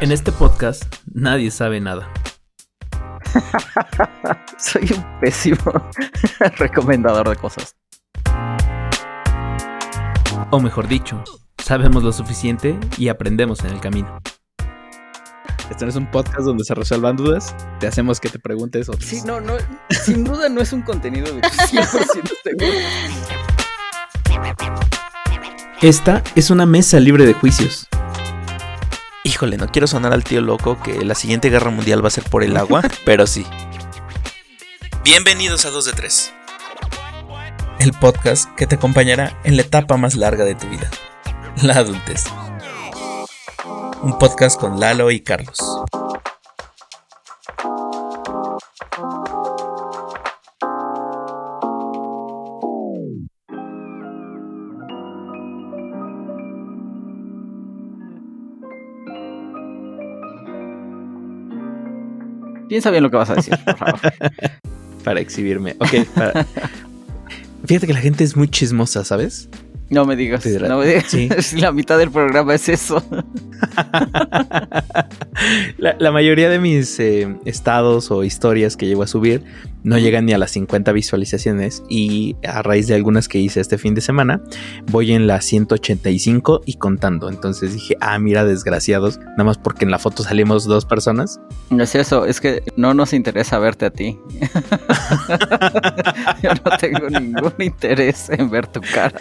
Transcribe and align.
En 0.00 0.12
este 0.12 0.32
podcast 0.32 0.82
nadie 1.12 1.50
sabe 1.50 1.78
nada. 1.78 2.10
Soy 4.58 4.90
un 4.96 5.20
pésimo 5.20 5.58
recomendador 6.56 7.28
de 7.28 7.36
cosas. 7.36 7.76
O 10.50 10.58
mejor 10.58 10.88
dicho, 10.88 11.22
sabemos 11.62 12.02
lo 12.02 12.12
suficiente 12.12 12.80
y 12.96 13.08
aprendemos 13.08 13.62
en 13.62 13.72
el 13.72 13.80
camino. 13.80 14.18
Este 15.70 15.84
no 15.84 15.90
es 15.90 15.96
un 15.96 16.10
podcast 16.10 16.46
donde 16.46 16.64
se 16.64 16.74
resuelvan 16.74 17.16
dudas. 17.16 17.54
Te 17.78 17.86
hacemos 17.86 18.20
que 18.20 18.30
te 18.30 18.38
preguntes 18.38 18.88
otras. 18.88 19.04
Sí, 19.04 19.20
no, 19.26 19.38
no, 19.42 19.52
sin 19.90 20.24
duda 20.24 20.48
no 20.48 20.62
es 20.62 20.72
un 20.72 20.80
contenido 20.80 21.26
de 21.26 21.42
100% 21.42 22.30
seguro. 22.42 22.78
Esta 25.82 26.22
es 26.34 26.48
una 26.48 26.64
mesa 26.64 26.98
libre 26.98 27.26
de 27.26 27.34
juicios. 27.34 27.86
Híjole, 29.22 29.58
no 29.58 29.68
quiero 29.68 29.86
sonar 29.86 30.14
al 30.14 30.24
tío 30.24 30.40
loco 30.40 30.80
que 30.80 31.04
la 31.04 31.14
siguiente 31.14 31.50
guerra 31.50 31.70
mundial 31.70 32.02
va 32.02 32.08
a 32.08 32.12
ser 32.12 32.24
por 32.24 32.42
el 32.42 32.56
agua, 32.56 32.82
pero 33.04 33.26
sí. 33.26 33.44
Bienvenidos 35.04 35.66
a 35.66 35.70
2 35.70 35.84
de 35.84 35.92
3. 35.92 36.32
El 37.80 37.92
podcast 37.92 38.54
que 38.56 38.66
te 38.66 38.76
acompañará 38.76 39.38
en 39.44 39.56
la 39.56 39.62
etapa 39.62 39.96
más 39.96 40.14
larga 40.14 40.44
de 40.44 40.54
tu 40.54 40.66
vida, 40.68 40.90
la 41.62 41.74
adultez. 41.74 42.24
Un 44.02 44.18
podcast 44.18 44.58
con 44.58 44.80
Lalo 44.80 45.10
y 45.10 45.20
Carlos. 45.20 45.58
Piensa 62.80 62.90
bien 62.92 63.02
lo 63.02 63.10
que 63.10 63.18
vas 63.18 63.28
a 63.28 63.34
decir, 63.34 63.58
por 63.62 63.76
favor. 63.76 64.00
Para 65.04 65.20
exhibirme. 65.20 65.76
Ok, 65.80 66.06
para- 66.14 66.46
Fíjate 67.66 67.86
que 67.86 67.92
la 67.92 68.00
gente 68.00 68.24
es 68.24 68.36
muy 68.38 68.48
chismosa, 68.48 69.04
¿sabes? 69.04 69.50
No 69.90 70.06
me 70.06 70.16
digas, 70.16 70.46
no 70.46 70.78
me 70.78 70.86
digas. 70.86 71.04
sí. 71.08 71.28
La 71.58 71.72
mitad 71.72 71.98
del 71.98 72.10
programa 72.10 72.54
es 72.54 72.70
eso. 72.70 73.04
la, 75.78 75.96
la 75.98 76.10
mayoría 76.12 76.48
de 76.48 76.58
mis 76.58 76.98
eh, 77.00 77.36
estados 77.44 78.10
o 78.10 78.24
historias 78.24 78.76
que 78.78 78.86
llego 78.86 79.02
a 79.02 79.06
subir 79.06 79.42
no 79.82 79.98
llegan 79.98 80.26
ni 80.26 80.32
a 80.32 80.38
las 80.38 80.52
50 80.52 80.92
visualizaciones 80.92 81.82
y 81.88 82.36
a 82.46 82.62
raíz 82.62 82.86
de 82.86 82.94
algunas 82.94 83.28
que 83.28 83.38
hice 83.38 83.60
este 83.60 83.78
fin 83.78 83.94
de 83.94 84.00
semana 84.00 84.42
voy 84.90 85.12
en 85.12 85.26
las 85.26 85.44
185 85.46 86.62
y 86.66 86.74
contando. 86.74 87.28
Entonces 87.28 87.74
dije, 87.74 87.96
ah, 88.00 88.18
mira, 88.18 88.44
desgraciados, 88.44 89.18
nada 89.18 89.44
más 89.44 89.58
porque 89.58 89.84
en 89.84 89.90
la 89.90 89.98
foto 89.98 90.22
salimos 90.22 90.64
dos 90.64 90.84
personas. 90.84 91.40
No 91.70 91.82
es 91.82 91.94
eso, 91.94 92.26
es 92.26 92.40
que 92.40 92.62
no 92.76 92.94
nos 92.94 93.12
interesa 93.12 93.58
verte 93.58 93.86
a 93.86 93.90
ti. 93.90 94.18
Yo 96.42 96.50
no 96.64 96.76
tengo 96.78 97.10
ningún 97.10 97.54
interés 97.58 98.30
en 98.30 98.50
ver 98.50 98.66
tu 98.66 98.80
cara. 98.80 99.20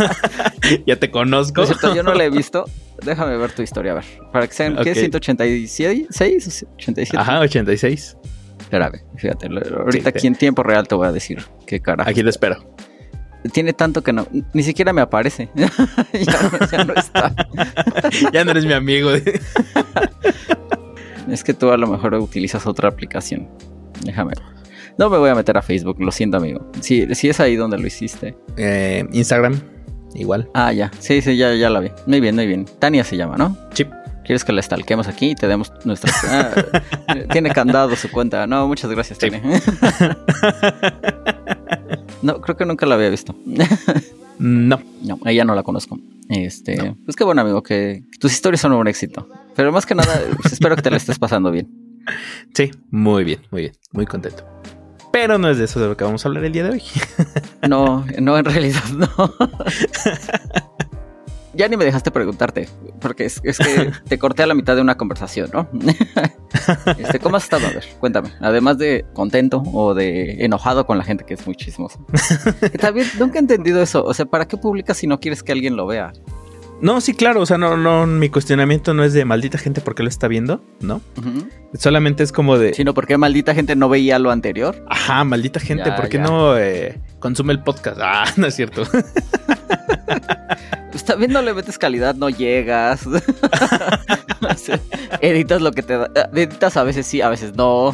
ya 0.86 0.96
te 0.96 1.10
conozco. 1.10 1.66
Cierto, 1.66 1.94
yo 1.94 2.02
no 2.02 2.14
la 2.14 2.24
he 2.24 2.30
visto. 2.30 2.64
Déjame 3.04 3.36
ver 3.36 3.52
tu 3.52 3.62
historia, 3.62 3.92
a 3.92 3.96
ver. 3.96 4.04
Para 4.32 4.46
que 4.46 4.54
sean, 4.54 4.76
¿qué? 4.82 4.92
Ok. 4.92 4.96
¿186? 4.96 6.08
¿6? 6.08 6.66
¿87? 6.78 7.18
Ajá, 7.18 7.40
86. 7.40 8.16
Espérame, 8.70 9.00
fíjate. 9.16 9.48
lo- 9.48 9.60
Ahorita 9.80 10.10
Sí, 10.10 10.16
aquí 10.18 10.26
en 10.28 10.36
tiempo 10.36 10.62
real 10.62 10.86
te 10.86 10.94
voy 10.94 11.08
a 11.08 11.12
decir 11.12 11.42
qué 11.66 11.80
cara. 11.80 12.04
Aquí 12.06 12.22
te 12.22 12.30
espero. 12.30 12.72
Tiene 13.52 13.72
tanto 13.72 14.02
que 14.04 14.12
no, 14.12 14.28
ni 14.52 14.62
siquiera 14.62 14.92
me 14.92 15.00
aparece. 15.00 15.48
ya, 15.54 15.66
no, 16.52 16.66
ya 16.70 16.84
no 16.84 16.94
está. 16.94 17.34
ya 18.32 18.44
no 18.44 18.52
eres 18.52 18.66
mi 18.66 18.72
amigo. 18.74 19.10
Es 21.28 21.42
que 21.42 21.52
tú 21.54 21.70
a 21.70 21.76
lo 21.76 21.86
mejor 21.88 22.14
utilizas 22.14 22.66
otra 22.66 22.88
aplicación. 22.88 23.48
Déjame. 24.04 24.34
No 24.98 25.10
me 25.10 25.18
voy 25.18 25.30
a 25.30 25.34
meter 25.34 25.56
a 25.56 25.62
Facebook, 25.62 25.96
lo 26.00 26.12
siento, 26.12 26.36
amigo. 26.36 26.70
Si, 26.80 27.12
si 27.14 27.28
es 27.28 27.40
ahí 27.40 27.56
donde 27.56 27.76
lo 27.78 27.86
hiciste. 27.86 28.36
Eh, 28.56 29.04
Instagram, 29.12 29.58
igual. 30.14 30.48
Ah, 30.54 30.72
ya. 30.72 30.90
Sí, 30.98 31.22
sí, 31.22 31.36
ya, 31.36 31.54
ya 31.54 31.70
la 31.70 31.80
vi. 31.80 31.90
Muy 32.06 32.20
bien, 32.20 32.34
muy 32.36 32.46
bien. 32.46 32.66
Tania 32.78 33.02
se 33.04 33.16
llama, 33.16 33.36
¿no? 33.36 33.56
¿Quieres 34.30 34.44
que 34.44 34.52
la 34.52 34.62
stalquemos 34.62 35.08
aquí 35.08 35.30
y 35.30 35.34
te 35.34 35.48
demos 35.48 35.72
nuestra... 35.84 36.12
Ah, 36.28 36.54
tiene 37.32 37.50
candado 37.50 37.96
su 37.96 38.08
cuenta. 38.08 38.46
No, 38.46 38.68
muchas 38.68 38.88
gracias, 38.88 39.18
Sí. 39.18 39.28
No, 42.22 42.40
creo 42.40 42.56
que 42.56 42.64
nunca 42.64 42.86
la 42.86 42.94
había 42.94 43.08
visto. 43.08 43.34
No. 44.38 44.80
No, 45.02 45.18
ella 45.24 45.44
no 45.44 45.56
la 45.56 45.64
conozco. 45.64 45.98
Este, 46.28 46.94
pues 47.04 47.16
qué 47.16 47.24
bueno, 47.24 47.40
amigo, 47.40 47.64
que 47.64 48.04
tus 48.20 48.32
historias 48.32 48.60
son 48.60 48.70
un 48.72 48.86
éxito. 48.86 49.26
Pero 49.56 49.72
más 49.72 49.84
que 49.84 49.96
nada, 49.96 50.20
pues, 50.40 50.52
espero 50.52 50.76
que 50.76 50.82
te 50.82 50.92
la 50.92 50.98
estés 50.98 51.18
pasando 51.18 51.50
bien. 51.50 51.68
Sí, 52.54 52.70
muy 52.92 53.24
bien, 53.24 53.40
muy 53.50 53.62
bien. 53.62 53.72
Muy 53.90 54.06
contento. 54.06 54.46
Pero 55.12 55.38
no 55.38 55.50
es 55.50 55.58
de 55.58 55.64
eso 55.64 55.80
de 55.80 55.88
lo 55.88 55.96
que 55.96 56.04
vamos 56.04 56.24
a 56.24 56.28
hablar 56.28 56.44
el 56.44 56.52
día 56.52 56.62
de 56.62 56.70
hoy. 56.70 56.82
No, 57.68 58.06
no, 58.20 58.38
en 58.38 58.44
realidad 58.44 58.84
no. 58.92 59.08
Ya 61.52 61.68
ni 61.68 61.76
me 61.76 61.84
dejaste 61.84 62.10
preguntarte, 62.10 62.68
porque 63.00 63.24
es, 63.24 63.40
es 63.42 63.58
que 63.58 63.90
te 64.08 64.18
corté 64.18 64.44
a 64.44 64.46
la 64.46 64.54
mitad 64.54 64.76
de 64.76 64.82
una 64.82 64.96
conversación, 64.96 65.50
¿no? 65.52 65.68
Este, 66.98 67.18
¿Cómo 67.20 67.36
has 67.36 67.44
estado? 67.44 67.66
A 67.66 67.70
ver, 67.70 67.84
cuéntame. 67.98 68.30
Además 68.40 68.76
de 68.78 69.06
contento 69.14 69.62
o 69.72 69.94
de 69.94 70.44
enojado 70.44 70.84
con 70.86 70.98
la 70.98 71.04
gente 71.04 71.24
que 71.24 71.34
es 71.34 71.46
muy 71.46 71.54
chismosa. 71.56 71.98
También 72.80 73.06
nunca 73.18 73.38
he 73.38 73.40
entendido 73.40 73.80
eso. 73.80 74.04
O 74.04 74.12
sea, 74.14 74.26
¿para 74.26 74.46
qué 74.46 74.56
publicas 74.56 74.96
si 74.96 75.06
no 75.06 75.20
quieres 75.20 75.42
que 75.42 75.52
alguien 75.52 75.76
lo 75.76 75.86
vea? 75.86 76.12
No, 76.80 77.00
sí, 77.00 77.14
claro. 77.14 77.40
O 77.42 77.46
sea, 77.46 77.56
no, 77.58 77.76
no, 77.76 78.06
mi 78.06 78.28
cuestionamiento 78.30 78.94
no 78.94 79.04
es 79.04 79.12
de 79.12 79.24
maldita 79.24 79.58
gente 79.58 79.80
porque 79.80 80.02
lo 80.02 80.08
está 80.08 80.28
viendo, 80.28 80.62
¿no? 80.80 81.00
Solamente 81.74 82.22
es 82.22 82.32
como 82.32 82.58
de. 82.58 82.74
Sino 82.74 82.94
porque 82.94 83.16
maldita 83.16 83.54
gente 83.54 83.76
no 83.76 83.88
veía 83.88 84.18
lo 84.18 84.30
anterior. 84.30 84.84
Ajá, 84.88 85.24
maldita 85.24 85.60
gente, 85.60 85.84
Ya, 85.86 85.96
¿por 85.96 86.08
qué 86.08 86.18
ya. 86.18 86.24
no 86.24 86.58
eh, 86.58 86.98
consume 87.18 87.52
el 87.52 87.62
podcast? 87.62 87.98
Ah, 88.02 88.24
no 88.36 88.46
es 88.46 88.54
cierto. 88.54 88.82
Pues 90.90 91.04
también 91.04 91.32
no 91.32 91.42
le 91.42 91.54
metes 91.54 91.78
calidad, 91.78 92.14
no 92.14 92.28
llegas. 92.28 93.06
O 94.42 94.54
sea, 94.54 94.80
editas 95.20 95.60
lo 95.60 95.70
que 95.72 95.82
te 95.82 95.98
da. 95.98 96.10
Editas 96.32 96.76
a 96.76 96.82
veces 96.82 97.06
sí, 97.06 97.20
a 97.20 97.28
veces 97.28 97.54
no. 97.54 97.92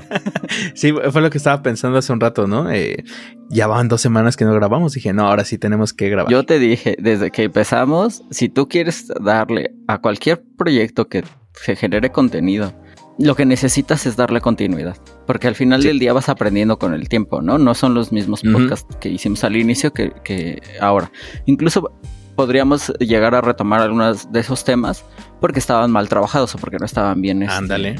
sí, 0.74 0.92
fue 1.10 1.22
lo 1.22 1.30
que 1.30 1.38
estaba 1.38 1.62
pensando 1.62 1.98
hace 1.98 2.12
un 2.12 2.20
rato, 2.20 2.46
¿no? 2.46 2.70
Eh, 2.70 3.02
ya 3.48 3.66
van 3.66 3.88
dos 3.88 4.00
semanas 4.00 4.36
que 4.36 4.44
no 4.44 4.52
grabamos. 4.52 4.92
Dije, 4.92 5.12
no, 5.12 5.26
ahora 5.26 5.44
sí 5.44 5.58
tenemos 5.58 5.92
que 5.94 6.10
grabar. 6.10 6.30
Yo 6.30 6.44
te 6.44 6.58
dije, 6.58 6.96
desde 6.98 7.30
que 7.30 7.44
empezamos, 7.44 8.22
si 8.30 8.48
tú 8.48 8.68
quieres 8.68 9.08
darle 9.20 9.72
a 9.86 9.98
cualquier 9.98 10.42
proyecto 10.56 11.08
que 11.08 11.24
se 11.54 11.76
genere 11.76 12.12
contenido, 12.12 12.74
lo 13.18 13.34
que 13.34 13.44
necesitas 13.44 14.06
es 14.06 14.16
darle 14.16 14.40
continuidad. 14.40 14.96
Porque 15.26 15.48
al 15.48 15.54
final 15.54 15.82
Sí. 15.82 15.88
del 15.88 15.98
día 15.98 16.12
vas 16.12 16.28
aprendiendo 16.28 16.78
con 16.78 16.94
el 16.94 17.08
tiempo, 17.08 17.42
¿no? 17.42 17.58
No 17.58 17.74
son 17.74 17.94
los 17.94 18.12
mismos 18.12 18.42
podcasts 18.42 18.96
que 19.00 19.08
hicimos 19.08 19.42
al 19.44 19.56
inicio 19.56 19.92
que, 19.92 20.12
que 20.24 20.62
ahora. 20.80 21.10
Incluso 21.46 21.92
podríamos 22.36 22.92
llegar 23.00 23.34
a 23.34 23.40
retomar 23.40 23.80
algunos 23.80 24.30
de 24.30 24.40
esos 24.40 24.64
temas 24.64 25.04
porque 25.40 25.58
estaban 25.58 25.90
mal 25.90 26.08
trabajados 26.08 26.54
o 26.54 26.58
porque 26.58 26.78
no 26.78 26.86
estaban 26.86 27.20
bien 27.20 27.42
este, 27.42 27.54
Ándale. 27.56 27.96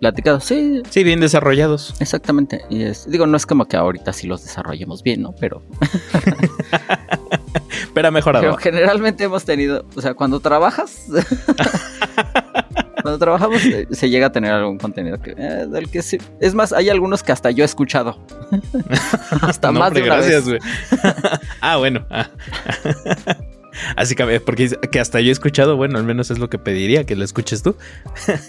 platicados. 0.00 0.42
Sí, 0.44 0.82
Sí, 0.90 1.04
bien 1.04 1.20
desarrollados. 1.20 1.94
exactamente. 2.00 2.62
Y 2.68 2.82
es, 2.82 3.08
digo, 3.08 3.26
no 3.28 3.36
es 3.36 3.46
como 3.46 3.66
que 3.66 3.76
ahorita 3.76 4.12
sí 4.12 4.26
los 4.26 4.42
desarrollemos 4.42 5.04
bien, 5.04 5.22
¿no? 5.22 5.32
Pero 5.38 5.62
Pero 7.94 8.08
ha 8.08 8.10
mejorado. 8.10 8.42
Pero 8.42 8.56
generalmente 8.56 9.22
hemos 9.24 9.44
tenido, 9.44 9.86
o 9.94 10.00
sea, 10.02 10.14
cuando 10.14 10.40
trabajas, 10.40 11.06
cuando 13.06 13.20
trabajamos 13.20 13.64
eh, 13.64 13.86
se 13.92 14.10
llega 14.10 14.26
a 14.26 14.32
tener 14.32 14.50
algún 14.50 14.78
contenido 14.78 15.20
que, 15.20 15.30
eh, 15.38 15.66
del 15.68 15.88
que 15.88 16.02
sí. 16.02 16.18
Es 16.40 16.54
más, 16.54 16.72
hay 16.72 16.88
algunos 16.88 17.22
que 17.22 17.30
hasta 17.30 17.52
yo 17.52 17.62
he 17.62 17.64
escuchado. 17.64 18.18
hasta 19.42 19.70
No, 19.70 19.78
más 19.78 19.92
de 19.94 20.02
una 20.02 20.16
gracias, 20.16 20.48
vez. 20.48 20.60
güey. 20.60 20.72
ah, 21.60 21.76
bueno. 21.76 22.04
ah. 22.10 22.28
Así 23.94 24.16
que, 24.16 24.40
porque 24.40 24.64
dice 24.64 24.78
que 24.90 24.98
hasta 24.98 25.20
yo 25.20 25.28
he 25.28 25.32
escuchado, 25.32 25.76
bueno, 25.76 25.98
al 25.98 26.04
menos 26.04 26.32
es 26.32 26.40
lo 26.40 26.50
que 26.50 26.58
pediría, 26.58 27.04
que 27.04 27.14
lo 27.14 27.22
escuches 27.24 27.62
tú. 27.62 27.76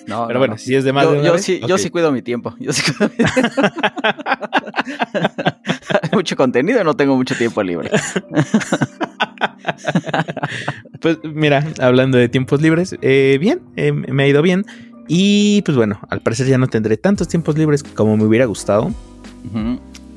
No, 0.08 0.26
Pero 0.26 0.34
no, 0.34 0.40
bueno, 0.40 0.54
no. 0.54 0.58
si 0.58 0.74
es 0.74 0.86
de 0.86 0.94
más 0.94 1.04
yo, 1.04 1.12
de 1.12 1.18
una 1.20 1.28
yo 1.28 1.34
vez, 1.34 1.44
sí, 1.44 1.60
yo 1.68 1.78
sí 1.78 1.92
cuido 1.92 2.12
mi 2.12 2.24
tiempo. 2.24 2.56
Yo 2.60 2.74
sí 2.74 2.82
cuido 2.94 3.12
mi 3.16 3.24
tiempo. 3.24 3.62
Hay 6.02 6.10
mucho 6.14 6.36
contenido 6.36 6.82
y 6.82 6.84
no 6.84 6.96
tengo 6.96 7.16
mucho 7.16 7.36
tiempo 7.36 7.62
libre. 7.62 7.92
Pues 11.02 11.18
mira, 11.24 11.66
hablando 11.80 12.18
de 12.18 12.28
tiempos 12.30 12.62
libres, 12.62 12.96
eh, 13.02 13.38
bien, 13.40 13.62
eh, 13.76 13.92
me 13.92 14.24
ha 14.24 14.28
ido 14.28 14.42
bien. 14.42 14.66
Y 15.08 15.62
pues 15.62 15.78
bueno, 15.78 16.00
al 16.10 16.22
parecer 16.22 16.48
ya 16.48 16.58
no 16.58 16.68
tendré 16.68 16.98
tantos 16.98 17.28
tiempos 17.28 17.58
libres 17.58 17.84
como 17.84 18.18
me 18.18 18.24
hubiera 18.26 18.46
gustado. 18.46 18.92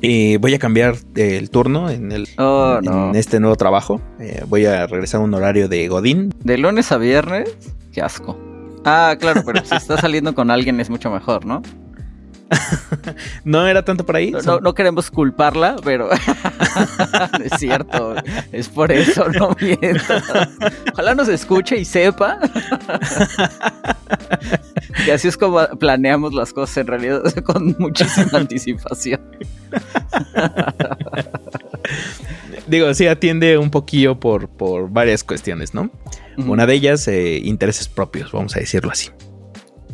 Eh, 0.01 0.37
voy 0.41 0.53
a 0.55 0.59
cambiar 0.59 0.95
el 1.15 1.49
turno 1.51 1.89
en, 1.89 2.11
el, 2.11 2.27
Oh, 2.37 2.79
no. 2.81 3.09
en 3.11 3.15
este 3.15 3.39
nuevo 3.39 3.55
trabajo. 3.55 4.01
Eh, 4.19 4.43
voy 4.49 4.65
a 4.65 4.87
regresar 4.87 5.21
a 5.21 5.23
un 5.23 5.33
horario 5.33 5.69
de 5.69 5.87
Godín. 5.87 6.33
De 6.43 6.57
lunes 6.57 6.91
a 6.91 6.97
viernes, 6.97 7.55
qué 7.93 8.01
asco. 8.01 8.37
Ah, 8.83 9.15
claro, 9.19 9.43
pero 9.45 9.63
si 9.63 9.75
estás 9.75 10.01
saliendo 10.01 10.33
con 10.33 10.49
alguien 10.49 10.79
es 10.79 10.89
mucho 10.89 11.11
mejor, 11.11 11.45
¿no? 11.45 11.61
No 13.43 13.67
era 13.67 13.83
tanto 13.83 14.05
por 14.05 14.15
ahí. 14.15 14.31
No, 14.31 14.41
no, 14.41 14.59
no 14.59 14.73
queremos 14.73 15.09
culparla, 15.09 15.75
pero 15.83 16.09
es 17.43 17.51
cierto. 17.57 18.15
Es 18.51 18.69
por 18.69 18.91
eso, 18.91 19.27
no 19.29 19.55
miento. 19.59 20.13
Ojalá 20.93 21.15
nos 21.15 21.27
escuche 21.27 21.77
y 21.77 21.85
sepa. 21.85 22.39
y 25.05 25.09
así 25.11 25.27
es 25.27 25.37
como 25.37 25.65
planeamos 25.79 26.33
las 26.33 26.53
cosas 26.53 26.77
en 26.77 26.87
realidad 26.87 27.21
con 27.43 27.75
muchísima 27.79 28.39
anticipación. 28.39 29.21
Digo, 32.67 32.93
sí 32.93 33.07
atiende 33.07 33.57
un 33.57 33.71
poquillo 33.71 34.19
por, 34.19 34.47
por 34.49 34.89
varias 34.89 35.23
cuestiones, 35.23 35.73
¿no? 35.73 35.89
Una 36.37 36.65
de 36.65 36.73
ellas, 36.73 37.07
eh, 37.07 37.39
intereses 37.43 37.87
propios, 37.87 38.31
vamos 38.31 38.55
a 38.55 38.59
decirlo 38.59 38.91
así. 38.91 39.09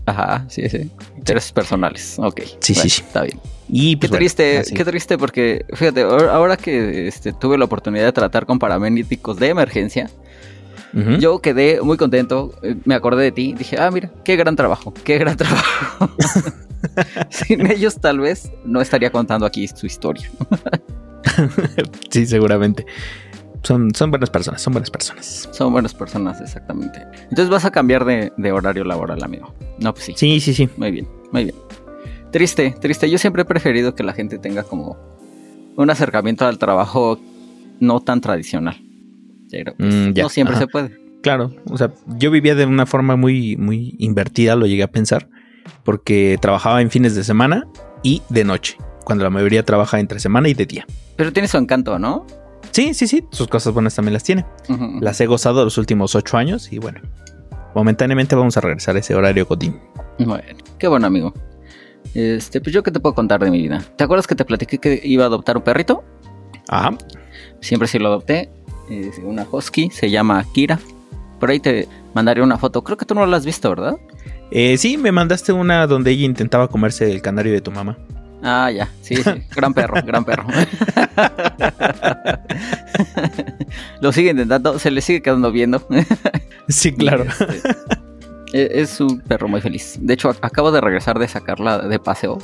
Ajá, 0.05 0.45
sí, 0.47 0.69
sí. 0.69 0.89
Intereses 1.17 1.51
personales. 1.51 2.15
Ok. 2.17 2.41
Sí, 2.59 2.73
sí, 2.73 2.73
bueno, 2.75 2.89
sí. 2.89 3.03
Está 3.05 3.21
bien. 3.23 3.39
Y 3.69 3.91
Qué 3.95 3.97
pues, 3.97 4.09
bueno, 4.11 4.19
triste, 4.19 4.57
así. 4.59 4.73
qué 4.73 4.85
triste 4.85 5.17
porque, 5.17 5.65
fíjate, 5.73 6.01
ahora 6.01 6.55
que 6.55 7.07
este, 7.07 7.33
tuve 7.33 7.57
la 7.57 7.65
oportunidad 7.65 8.05
de 8.05 8.13
tratar 8.13 8.45
con 8.45 8.59
paramédicos 8.59 9.37
de 9.37 9.49
emergencia, 9.49 10.09
yo 11.19 11.39
quedé 11.39 11.79
muy 11.81 11.95
contento, 11.97 12.55
eh, 12.63 12.75
me 12.85 12.95
acordé 12.95 13.25
de 13.25 13.31
ti, 13.31 13.53
dije, 13.53 13.75
ah, 13.77 13.91
mira, 13.91 14.09
qué 14.23 14.35
gran 14.35 14.55
trabajo, 14.55 14.93
qué 15.03 15.19
gran 15.19 15.37
trabajo. 15.37 16.09
Sin 17.29 17.69
ellos 17.69 17.99
tal 17.99 18.19
vez 18.19 18.49
no 18.65 18.81
estaría 18.81 19.11
contando 19.11 19.45
aquí 19.45 19.67
su 19.67 19.85
historia. 19.85 20.27
sí, 22.09 22.25
seguramente. 22.25 22.85
Son, 23.67 23.93
son 23.93 24.11
buenas 24.11 24.29
personas, 24.29 24.61
son 24.61 24.71
buenas 24.71 24.89
personas. 24.89 25.49
Son 25.51 25.73
buenas 25.73 25.93
personas, 25.93 26.39
exactamente. 26.39 27.01
Entonces 27.23 27.49
vas 27.49 27.65
a 27.65 27.71
cambiar 27.71 28.05
de, 28.05 28.31
de 28.37 28.51
horario 28.53 28.85
laboral, 28.85 29.21
amigo. 29.23 29.53
No, 29.79 29.93
pues 29.93 30.05
sí. 30.05 30.13
Sí, 30.15 30.39
sí, 30.39 30.53
sí. 30.53 30.69
Muy 30.77 30.91
bien, 30.91 31.05
muy 31.33 31.43
bien. 31.43 31.55
Triste, 32.31 32.75
triste. 32.79 33.09
Yo 33.09 33.17
siempre 33.17 33.41
he 33.41 33.45
preferido 33.45 33.93
que 33.93 34.03
la 34.03 34.13
gente 34.13 34.37
tenga 34.39 34.63
como 34.63 34.95
un 35.75 35.89
acercamiento 35.89 36.45
al 36.45 36.57
trabajo 36.59 37.19
no 37.81 37.99
tan 37.99 38.21
tradicional. 38.21 38.77
Pero 39.51 39.73
pues, 39.75 39.93
Mm, 39.93 40.13
ya, 40.13 40.23
no 40.23 40.29
siempre 40.29 40.55
ajá. 40.55 40.63
se 40.65 40.67
puede. 40.67 40.97
Claro, 41.21 41.51
o 41.69 41.77
sea, 41.77 41.91
yo 42.17 42.31
vivía 42.31 42.55
de 42.55 42.65
una 42.65 42.85
forma 42.85 43.17
muy, 43.17 43.57
muy 43.57 43.95
invertida, 43.99 44.55
lo 44.55 44.65
llegué 44.65 44.83
a 44.83 44.91
pensar, 44.91 45.27
porque 45.83 46.37
trabajaba 46.39 46.81
en 46.81 46.89
fines 46.89 47.15
de 47.15 47.23
semana 47.25 47.67
y 48.01 48.21
de 48.29 48.45
noche, 48.45 48.77
cuando 49.03 49.25
la 49.25 49.29
mayoría 49.29 49.63
trabaja 49.63 49.99
entre 49.99 50.19
semana 50.21 50.47
y 50.47 50.53
de 50.53 50.65
día. 50.65 50.85
Pero 51.17 51.33
tiene 51.33 51.47
su 51.49 51.57
encanto, 51.57 51.99
¿no? 51.99 52.25
Sí, 52.71 52.93
sí, 52.93 53.07
sí, 53.07 53.23
sus 53.31 53.47
cosas 53.47 53.73
buenas 53.73 53.95
también 53.95 54.13
las 54.13 54.23
tiene. 54.23 54.45
Las 55.01 55.19
he 55.21 55.25
gozado 55.25 55.63
los 55.63 55.77
últimos 55.77 56.15
ocho 56.15 56.37
años 56.37 56.71
y 56.71 56.79
bueno, 56.79 57.01
momentáneamente 57.73 58.35
vamos 58.35 58.57
a 58.57 58.61
regresar 58.61 58.95
a 58.95 58.99
ese 58.99 59.15
horario 59.15 59.45
Godín. 59.45 59.79
Bueno, 60.19 60.43
qué 60.77 60.87
bueno, 60.87 61.07
amigo. 61.07 61.33
Este, 62.13 62.61
pues 62.61 62.73
yo 62.73 62.83
qué 62.83 62.91
te 62.91 62.99
puedo 62.99 63.15
contar 63.15 63.43
de 63.43 63.51
mi 63.51 63.61
vida. 63.61 63.83
¿Te 63.95 64.03
acuerdas 64.03 64.27
que 64.27 64.35
te 64.35 64.45
platiqué 64.45 64.77
que 64.77 65.01
iba 65.03 65.23
a 65.23 65.27
adoptar 65.27 65.57
un 65.57 65.63
perrito? 65.63 66.03
Ajá, 66.67 66.97
Siempre 67.61 67.87
sí 67.87 67.99
lo 67.99 68.07
adopté. 68.07 68.49
Es 68.89 69.19
una 69.23 69.45
husky, 69.51 69.89
se 69.89 70.09
llama 70.09 70.45
Kira. 70.53 70.79
Por 71.39 71.49
ahí 71.49 71.59
te 71.59 71.87
mandaré 72.13 72.41
una 72.41 72.57
foto. 72.57 72.83
Creo 72.83 72.97
que 72.97 73.05
tú 73.05 73.13
no 73.15 73.25
la 73.25 73.37
has 73.37 73.45
visto, 73.45 73.69
¿verdad? 73.69 73.95
Eh, 74.51 74.77
sí, 74.77 74.97
me 74.97 75.11
mandaste 75.11 75.51
una 75.51 75.85
donde 75.87 76.11
ella 76.11 76.25
intentaba 76.25 76.67
comerse 76.69 77.11
el 77.11 77.21
canario 77.21 77.51
de 77.51 77.61
tu 77.61 77.71
mamá. 77.71 77.97
Ah, 78.43 78.69
ya. 78.71 78.87
Sí, 79.01 79.15
sí. 79.15 79.23
Gran 79.55 79.73
perro, 79.73 79.95
gran 80.05 80.23
perro. 80.23 80.45
Lo 84.01 84.11
sigue 84.11 84.31
intentando, 84.31 84.79
se 84.79 84.91
le 84.91 85.01
sigue 85.01 85.21
quedando 85.21 85.51
viendo. 85.51 85.85
Sí, 86.69 86.91
claro. 86.93 87.23
Este, 87.23 87.61
e- 88.51 88.81
es 88.81 88.99
un 88.99 89.21
perro 89.21 89.47
muy 89.47 89.61
feliz. 89.61 89.97
De 90.01 90.13
hecho, 90.15 90.29
ac- 90.29 90.39
acabo 90.41 90.69
de 90.73 90.81
regresar 90.81 91.17
de 91.17 91.25
sacarla 91.29 91.77
de 91.87 91.97
paseo. 91.97 92.39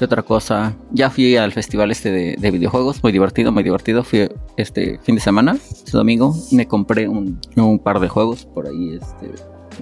Y 0.00 0.04
otra 0.04 0.22
cosa, 0.22 0.72
ya 0.90 1.10
fui 1.10 1.36
al 1.36 1.52
festival 1.52 1.90
este 1.90 2.10
de, 2.10 2.36
de 2.38 2.50
videojuegos, 2.50 3.02
muy 3.02 3.12
divertido, 3.12 3.52
muy 3.52 3.62
divertido. 3.62 4.04
Fui 4.04 4.26
este 4.56 4.98
fin 5.02 5.16
de 5.16 5.20
semana, 5.20 5.58
este 5.70 5.90
domingo, 5.92 6.34
me 6.50 6.66
compré 6.66 7.08
un, 7.08 7.38
un 7.56 7.78
par 7.78 8.00
de 8.00 8.08
juegos 8.08 8.46
por 8.46 8.66
ahí, 8.68 8.98
este, 9.00 9.30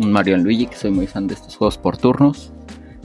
un 0.03 0.11
Mario 0.11 0.37
Luigi, 0.39 0.67
que 0.67 0.77
soy 0.77 0.91
muy 0.91 1.07
fan 1.07 1.29
de 1.29 1.35
estos 1.35 1.55
juegos 1.57 1.79
por 1.79 1.97
turnos. 1.97 2.53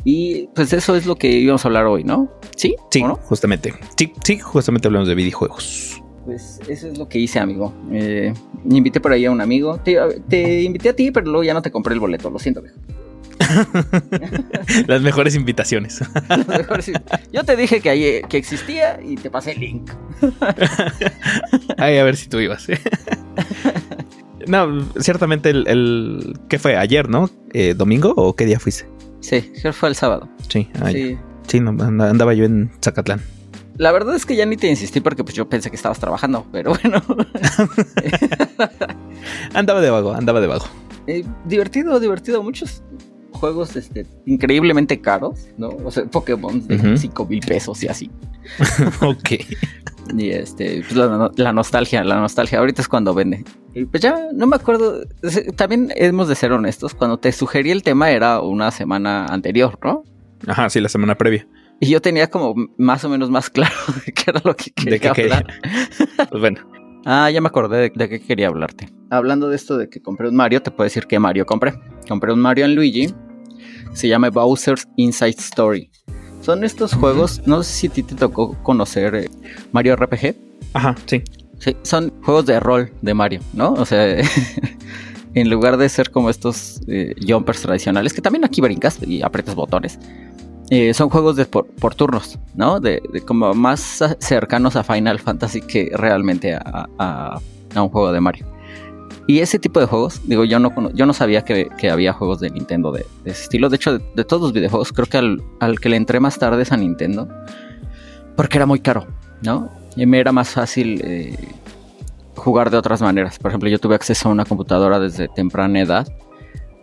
Y 0.05 0.47
pues 0.55 0.71
eso 0.71 0.95
es 0.95 1.05
lo 1.07 1.15
que 1.15 1.29
íbamos 1.31 1.65
a 1.65 1.67
hablar 1.67 1.85
hoy, 1.87 2.03
¿no? 2.03 2.31
¿Sí? 2.55 2.75
Sí, 2.91 3.03
justamente. 3.23 3.73
Sí, 3.97 4.13
sí, 4.23 4.37
justamente 4.39 4.87
hablamos 4.87 5.07
de 5.09 5.15
videojuegos. 5.15 6.01
Pues 6.25 6.59
eso 6.69 6.87
es 6.87 6.97
lo 6.97 7.09
que 7.09 7.19
hice, 7.19 7.39
amigo. 7.39 7.73
Eh, 7.91 8.31
invité 8.69 8.99
por 8.99 9.11
ahí 9.11 9.25
a 9.25 9.31
un 9.31 9.41
amigo. 9.41 9.77
Te, 9.83 9.97
te 10.29 10.61
invité 10.63 10.89
a 10.89 10.95
ti, 10.95 11.11
pero 11.11 11.25
luego 11.25 11.43
ya 11.43 11.53
no 11.55 11.61
te 11.61 11.71
compré 11.71 11.93
el 11.95 11.99
boleto. 11.99 12.29
Lo 12.29 12.39
siento, 12.39 12.61
viejo. 12.61 12.77
Las 14.87 15.01
mejores 15.01 15.35
invitaciones. 15.35 16.01
Mejores- 16.47 16.91
Yo 17.33 17.43
te 17.43 17.55
dije 17.55 17.79
que, 17.81 17.89
ahí, 17.89 18.21
que 18.29 18.37
existía 18.37 18.99
y 19.03 19.15
te 19.15 19.29
pasé 19.29 19.51
el 19.53 19.59
link. 19.59 19.91
Ay, 21.77 21.97
a 21.97 22.03
ver 22.03 22.15
si 22.15 22.27
tú 22.29 22.39
ibas. 22.39 22.67
No, 24.47 24.67
ciertamente 24.99 25.49
el, 25.49 25.67
el- 25.67 26.37
¿Qué 26.49 26.59
fue? 26.59 26.77
¿Ayer, 26.77 27.09
no? 27.09 27.31
Eh, 27.53 27.73
¿Domingo 27.75 28.13
o 28.15 28.35
qué 28.35 28.45
día 28.45 28.59
fuiste? 28.59 28.85
Sí, 29.25 29.51
fue 29.73 29.89
el 29.89 29.95
sábado. 29.95 30.29
Sí, 30.49 30.69
ayer. 30.81 30.93
Sí. 30.93 31.17
Sí, 31.47 31.59
no, 31.59 31.71
and- 31.71 32.01
andaba 32.01 32.33
yo 32.33 32.45
en 32.45 32.71
Zacatlán. 32.83 33.21
La 33.77 33.91
verdad 33.91 34.15
es 34.15 34.25
que 34.25 34.35
ya 34.35 34.45
ni 34.45 34.55
te 34.55 34.67
insistí 34.69 35.01
porque 35.01 35.23
pues 35.23 35.35
yo 35.35 35.49
pensé 35.49 35.69
que 35.69 35.75
estabas 35.75 35.99
trabajando, 35.99 36.45
pero 36.51 36.73
bueno. 36.75 37.01
Andaba 39.53 39.81
de 39.81 39.89
vago, 39.89 40.13
andaba 40.13 40.39
de 40.39 40.47
vago. 40.47 40.65
Eh, 41.07 41.23
divertido, 41.45 41.99
divertido. 41.99 42.41
Muchos 42.41 42.83
juegos 43.35 43.75
este, 43.75 44.05
increíblemente 44.25 44.99
caros, 45.01 45.47
¿no? 45.57 45.69
O 45.83 45.91
sea, 45.91 46.05
Pokémon 46.05 46.65
de 46.67 46.75
Ujú. 46.75 46.97
5 46.97 47.25
mil 47.25 47.39
pesos 47.41 47.83
y 47.83 47.87
así. 47.87 48.09
ok. 49.01 49.31
Y 50.15 50.29
este, 50.29 50.81
pues 50.81 50.95
la, 50.95 51.31
la 51.35 51.51
nostalgia, 51.53 52.03
la 52.03 52.19
nostalgia, 52.19 52.59
ahorita 52.59 52.81
es 52.81 52.87
cuando 52.87 53.13
vende. 53.13 53.43
Y 53.73 53.85
pues 53.85 54.01
ya, 54.03 54.15
no 54.33 54.45
me 54.47 54.55
acuerdo, 54.55 55.01
también 55.55 55.91
hemos 55.95 56.27
de 56.27 56.35
ser 56.35 56.51
honestos, 56.51 56.93
cuando 56.93 57.17
te 57.17 57.31
sugerí 57.31 57.71
el 57.71 57.81
tema 57.83 58.11
era 58.11 58.39
una 58.39 58.71
semana 58.71 59.25
anterior, 59.25 59.77
¿no? 59.83 60.03
Ajá, 60.47 60.69
sí, 60.69 60.79
la 60.79 60.89
semana 60.89 61.15
previa. 61.15 61.47
Y 61.79 61.87
yo 61.89 62.01
tenía 62.01 62.29
como 62.29 62.53
más 62.77 63.03
o 63.03 63.09
menos 63.09 63.29
más 63.31 63.49
claro 63.51 63.75
de 64.05 64.11
qué 64.13 64.23
era 64.27 64.41
lo 64.43 64.55
que 64.55 64.71
quería 64.71 64.91
¿De 64.91 64.99
qué 64.99 65.11
quería? 65.11 65.37
hablar. 65.37 65.53
Pues 66.29 66.39
bueno. 66.41 66.59
Ah, 67.07 67.29
ya 67.29 67.39
me 67.41 67.47
acordé 67.47 67.77
de, 67.77 67.91
de 67.93 68.09
qué 68.09 68.19
quería 68.19 68.47
hablarte. 68.47 68.89
Hablando 69.11 69.49
de 69.49 69.55
esto 69.55 69.77
de 69.77 69.89
que 69.89 70.01
compré 70.01 70.27
un 70.29 70.35
Mario, 70.35 70.61
te 70.63 70.71
puedo 70.71 70.85
decir 70.85 71.05
qué 71.05 71.19
Mario 71.19 71.45
compré. 71.45 71.73
Compré 72.07 72.33
un 72.33 72.39
Mario 72.39 72.65
en 72.65 72.75
Luigi, 72.75 73.13
se 73.93 74.07
llama 74.07 74.29
Bowser's 74.29 74.87
Inside 74.97 75.35
Story. 75.39 75.89
Son 76.41 76.63
estos 76.63 76.93
juegos, 76.93 77.41
no 77.45 77.63
sé 77.63 77.73
si 77.73 77.87
a 77.87 77.89
ti 77.91 78.03
te 78.03 78.15
tocó 78.15 78.55
conocer 78.63 79.15
eh, 79.15 79.29
Mario 79.71 79.95
RPG. 79.95 80.35
Ajá, 80.73 80.95
sí. 81.05 81.23
Sí, 81.59 81.75
son 81.83 82.11
juegos 82.23 82.45
de 82.45 82.59
rol 82.59 82.91
de 83.01 83.13
Mario, 83.13 83.39
¿no? 83.53 83.73
O 83.73 83.85
sea, 83.85 84.17
en 85.33 85.49
lugar 85.49 85.77
de 85.77 85.89
ser 85.89 86.11
como 86.11 86.29
estos 86.29 86.81
eh, 86.87 87.15
jumpers 87.27 87.61
tradicionales, 87.61 88.13
que 88.13 88.21
también 88.21 88.45
aquí 88.45 88.61
brincas 88.61 88.99
y 89.01 89.21
aprietas 89.21 89.55
botones, 89.55 89.97
eh, 90.69 90.93
son 90.93 91.09
juegos 91.09 91.35
de 91.35 91.45
por, 91.45 91.67
por 91.67 91.95
turnos, 91.95 92.37
¿no? 92.55 92.79
De, 92.79 93.01
de 93.13 93.21
como 93.21 93.53
más 93.53 94.03
cercanos 94.19 94.75
a 94.75 94.83
Final 94.83 95.19
Fantasy 95.19 95.61
que 95.61 95.91
realmente 95.95 96.53
a, 96.55 96.87
a- 96.99 97.39
a 97.73 97.81
un 97.81 97.89
juego 97.89 98.11
de 98.11 98.21
Mario. 98.21 98.45
Y 99.27 99.39
ese 99.39 99.57
tipo 99.57 99.79
de 99.79 99.87
juegos, 99.87 100.21
digo, 100.25 100.43
yo 100.43 100.59
no, 100.59 100.71
yo 100.93 101.05
no 101.07 101.13
sabía 101.13 101.43
que, 101.43 101.67
que 101.79 101.89
había 101.89 102.13
juegos 102.13 102.39
de 102.39 102.51
Nintendo 102.51 102.91
de, 102.91 103.05
de 103.23 103.31
ese 103.31 103.43
estilo. 103.43 103.69
De 103.69 103.77
hecho, 103.77 103.97
de, 103.97 104.05
de 104.15 104.23
todos 104.23 104.41
los 104.43 104.53
videojuegos, 104.53 104.91
creo 104.93 105.07
que 105.07 105.17
al, 105.17 105.41
al 105.59 105.79
que 105.79 105.89
le 105.89 105.97
entré 105.97 106.19
más 106.19 106.37
tarde 106.37 106.61
es 106.61 106.71
a 106.71 106.77
Nintendo. 106.77 107.27
Porque 108.35 108.57
era 108.57 108.65
muy 108.67 108.79
caro, 108.79 109.07
¿no? 109.41 109.71
Y 109.95 110.05
me 110.05 110.19
era 110.19 110.31
más 110.31 110.49
fácil 110.49 111.01
eh, 111.03 111.35
jugar 112.35 112.69
de 112.69 112.77
otras 112.77 113.01
maneras. 113.01 113.39
Por 113.39 113.49
ejemplo, 113.49 113.67
yo 113.69 113.79
tuve 113.79 113.95
acceso 113.95 114.29
a 114.29 114.31
una 114.31 114.45
computadora 114.45 114.99
desde 114.99 115.27
temprana 115.29 115.81
edad 115.81 116.07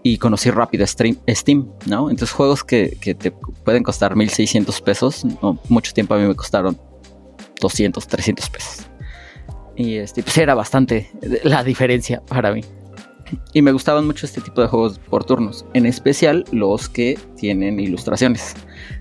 y 0.02 0.18
conocí 0.18 0.50
rápido 0.50 0.84
Stream- 0.84 1.18
Steam, 1.28 1.68
¿no? 1.86 2.10
Entonces 2.10 2.32
juegos 2.32 2.64
que, 2.64 2.96
que 3.00 3.14
te 3.14 3.30
pueden 3.30 3.84
costar 3.84 4.16
1600 4.16 4.80
pesos, 4.80 5.24
no, 5.42 5.58
mucho 5.68 5.92
tiempo 5.92 6.14
a 6.14 6.18
mí 6.18 6.26
me 6.26 6.34
costaron 6.34 6.76
200, 7.60 8.04
300 8.08 8.50
pesos. 8.50 8.86
Y 9.76 9.96
este, 9.96 10.22
pues 10.22 10.36
era 10.38 10.54
bastante 10.54 11.10
la 11.44 11.64
diferencia 11.64 12.20
para 12.26 12.52
mí. 12.52 12.62
Y 13.54 13.62
me 13.62 13.72
gustaban 13.72 14.06
mucho 14.06 14.26
este 14.26 14.42
tipo 14.42 14.60
de 14.60 14.68
juegos 14.68 14.98
por 14.98 15.24
turnos, 15.24 15.64
en 15.72 15.86
especial 15.86 16.44
los 16.52 16.88
que 16.90 17.18
tienen 17.36 17.80
ilustraciones. 17.80 18.54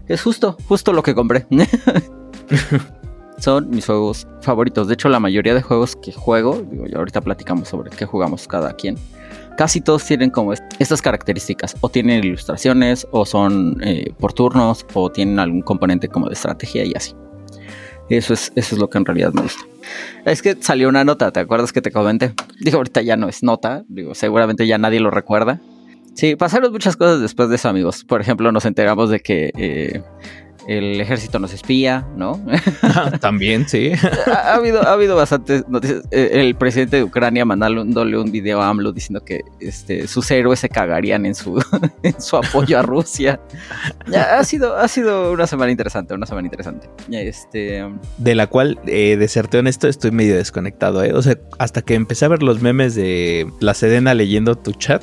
Es 0.08 0.22
justo, 0.22 0.56
justo 0.70 0.94
lo 0.94 1.04
que 1.04 1.14
compré. 1.14 1.46
Son 3.38 3.70
mis 3.72 3.86
juegos 3.88 4.28
favoritos. 4.42 4.88
De 4.88 4.94
hecho, 4.94 5.10
la 5.10 5.20
mayoría 5.20 5.54
de 5.56 5.62
juegos 5.64 5.96
que 5.96 6.12
juego, 6.12 6.62
digo, 6.70 6.86
ahorita 6.96 7.22
platicamos 7.22 7.70
sobre 7.70 7.90
qué 7.90 8.06
jugamos 8.06 8.48
cada 8.48 8.72
quien. 8.74 8.96
Casi 9.58 9.82
todos 9.82 10.06
tienen 10.06 10.30
como 10.30 10.54
est- 10.54 10.64
estas 10.80 11.02
características. 11.02 11.76
O 11.82 11.90
tienen 11.90 12.24
ilustraciones, 12.24 13.08
o 13.12 13.26
son 13.26 13.82
eh, 13.84 14.14
por 14.20 14.32
turnos, 14.34 14.86
o 14.94 15.12
tienen 15.12 15.40
algún 15.40 15.62
componente 15.64 16.08
como 16.08 16.28
de 16.28 16.34
estrategia 16.34 16.86
y 16.86 16.94
así. 16.96 17.16
Eso 18.10 18.34
es, 18.34 18.52
eso 18.56 18.76
es 18.76 18.82
lo 18.82 18.90
que 18.90 19.00
en 19.00 19.06
realidad 19.06 19.34
me 19.34 19.42
gusta. 19.42 19.62
Es 20.26 20.42
que 20.42 20.58
salió 20.60 20.90
una 20.90 21.04
nota, 21.04 21.32
¿te 21.32 21.40
acuerdas 21.40 21.72
que 21.74 21.82
te 21.82 21.92
comenté? 21.92 22.34
Digo, 22.60 22.78
ahorita 22.78 23.02
ya 23.02 23.18
no 23.18 23.28
es 23.28 23.44
nota, 23.44 23.84
digo, 23.88 24.16
seguramente 24.16 24.68
ya 24.68 24.78
nadie 24.78 25.00
lo 25.00 25.12
recuerda. 25.12 25.60
Sí, 26.14 26.36
pasaron 26.36 26.72
muchas 26.72 26.98
cosas 26.98 27.22
después 27.22 27.50
de 27.50 27.56
eso, 27.56 27.70
amigos. 27.70 28.04
Por 28.04 28.22
ejemplo, 28.22 28.52
nos 28.52 28.66
enteramos 28.66 29.10
de 29.10 29.22
que 29.22 29.52
eh, 29.58 30.04
el 30.68 31.00
ejército 31.02 31.40
nos 31.40 31.54
espía, 31.54 32.08
¿no? 32.16 32.40
También, 33.20 33.68
sí. 33.68 33.92
ha, 34.28 34.56
habido, 34.56 34.82
ha 34.82 34.94
habido 34.94 35.16
bastantes 35.16 35.68
noticias. 35.68 36.04
Eh, 36.12 36.30
el 36.34 36.56
presidente 36.56 36.98
de 36.98 37.04
Ucrania 37.04 37.46
mandándole 37.46 38.18
un 38.18 38.32
video 38.32 38.62
a 38.62 38.70
AMLO 38.70 38.92
diciendo 38.92 39.24
que 39.24 39.42
este, 39.60 40.08
sus 40.08 40.30
héroes 40.32 40.60
se 40.60 40.70
cagarían 40.70 41.26
en 41.26 41.36
su, 41.36 41.64
en 42.04 42.22
su 42.22 42.38
apoyo 42.38 42.80
a 42.80 42.82
Rusia. 42.82 43.40
ha, 44.16 44.44
sido, 44.44 44.78
ha 44.78 44.88
sido 44.88 45.32
una 45.32 45.48
semana 45.48 45.72
interesante, 45.72 46.14
una 46.14 46.26
semana 46.26 46.48
interesante. 46.48 46.90
Este... 47.12 47.84
De 48.18 48.36
la 48.36 48.48
cual, 48.48 48.80
eh, 48.86 49.18
de 49.18 49.28
serte 49.28 49.58
honesto, 49.58 49.88
estoy 49.88 50.12
medio 50.12 50.36
desconectado. 50.36 51.04
¿eh? 51.04 51.14
O 51.14 51.22
sea, 51.22 51.38
hasta 51.60 51.82
que 51.82 51.96
empecé 51.96 52.26
a 52.26 52.30
ver 52.30 52.44
los 52.44 52.62
memes 52.62 52.96
de 52.96 53.48
la 53.60 53.74
Sedena 53.74 54.14
leyendo 54.14 54.56
tu 54.56 54.74
chat, 54.74 55.02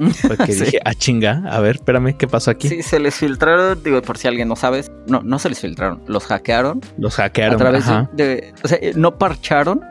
porque 0.28 0.54
dije, 0.54 0.80
ah, 0.84 0.94
chinga, 0.94 1.42
a 1.50 1.60
ver, 1.60 1.76
espérame, 1.76 2.16
¿qué 2.16 2.26
pasó 2.26 2.50
aquí? 2.50 2.68
Sí, 2.68 2.82
se 2.82 2.98
les 2.98 3.14
filtraron, 3.14 3.82
digo, 3.82 4.00
por 4.00 4.16
si 4.16 4.28
alguien 4.28 4.48
no 4.48 4.56
sabes, 4.56 4.90
no, 5.06 5.22
no 5.22 5.38
se 5.38 5.50
les 5.50 5.60
filtraron, 5.60 6.02
los 6.06 6.24
hackearon. 6.26 6.80
Los 6.96 7.16
hackearon. 7.16 7.54
A 7.54 7.58
través 7.58 7.84
de, 8.12 8.54
o 8.62 8.68
sea, 8.68 8.78
no 8.94 9.18
parcharon, 9.18 9.82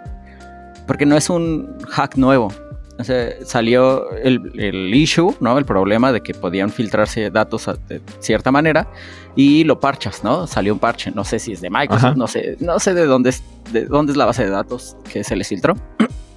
porque 0.88 1.06
no 1.06 1.16
es 1.16 1.30
un 1.30 1.78
hack 1.90 2.18
nuevo. 2.18 2.52
O 2.98 3.04
sea, 3.04 3.30
salió 3.46 4.12
el, 4.12 4.52
el, 4.56 4.94
issue, 4.94 5.34
¿no? 5.40 5.58
El 5.58 5.64
problema 5.64 6.12
de 6.12 6.20
que 6.20 6.34
podían 6.34 6.70
filtrarse 6.70 7.30
datos 7.30 7.70
de 7.88 8.02
cierta 8.20 8.52
manera 8.52 8.90
y 9.38 9.64
lo 9.64 9.80
parchas, 9.80 10.22
¿no? 10.22 10.48
Salió 10.48 10.74
un 10.74 10.80
parche, 10.80 11.12
no 11.12 11.24
sé 11.24 11.40
si 11.40 11.54
es 11.54 11.62
de 11.62 11.70
Microsoft, 11.70 12.18
no 12.18 12.28
sé, 12.28 12.58
no 12.60 12.78
sé 12.78 12.94
de 12.94 13.06
dónde 13.06 13.30
es, 13.30 13.42
de 13.72 13.86
dónde 13.86 14.12
es 14.12 14.18
la 14.18 14.26
base 14.26 14.44
de 14.44 14.50
datos 14.50 14.98
que 15.10 15.24
se 15.24 15.38
les 15.38 15.48
filtró. 15.48 15.76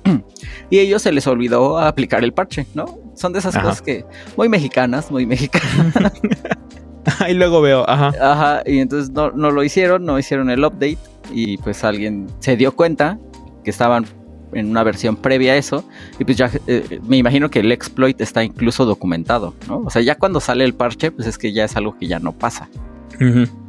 y 0.70 0.78
a 0.78 0.82
ellos 0.82 1.02
se 1.02 1.10
les 1.10 1.26
olvidó 1.26 1.80
aplicar 1.80 2.22
el 2.22 2.32
parche, 2.32 2.66
¿no? 2.74 3.01
Son 3.14 3.32
de 3.32 3.38
esas 3.40 3.56
cosas 3.56 3.82
que 3.82 4.04
muy 4.36 4.48
mexicanas, 4.48 5.10
muy 5.10 5.26
mexicanas. 5.26 5.94
y 7.28 7.34
luego 7.34 7.60
veo, 7.60 7.88
ajá. 7.88 8.12
Ajá, 8.20 8.62
y 8.64 8.78
entonces 8.78 9.10
no, 9.10 9.30
no 9.30 9.50
lo 9.50 9.62
hicieron, 9.62 10.04
no 10.04 10.18
hicieron 10.18 10.50
el 10.50 10.64
update 10.64 10.98
y 11.32 11.58
pues 11.58 11.84
alguien 11.84 12.28
se 12.40 12.56
dio 12.56 12.74
cuenta 12.74 13.18
que 13.64 13.70
estaban 13.70 14.06
en 14.52 14.68
una 14.68 14.82
versión 14.82 15.16
previa 15.16 15.52
a 15.52 15.56
eso 15.56 15.84
y 16.18 16.24
pues 16.24 16.36
ya 16.36 16.50
eh, 16.66 17.00
me 17.06 17.16
imagino 17.16 17.50
que 17.50 17.60
el 17.60 17.72
exploit 17.72 18.20
está 18.20 18.44
incluso 18.44 18.84
documentado, 18.84 19.54
¿no? 19.68 19.78
O 19.78 19.90
sea, 19.90 20.02
ya 20.02 20.16
cuando 20.16 20.40
sale 20.40 20.64
el 20.64 20.74
parche, 20.74 21.10
pues 21.10 21.26
es 21.26 21.38
que 21.38 21.52
ya 21.52 21.64
es 21.64 21.76
algo 21.76 21.96
que 21.98 22.06
ya 22.06 22.18
no 22.18 22.32
pasa. 22.32 22.68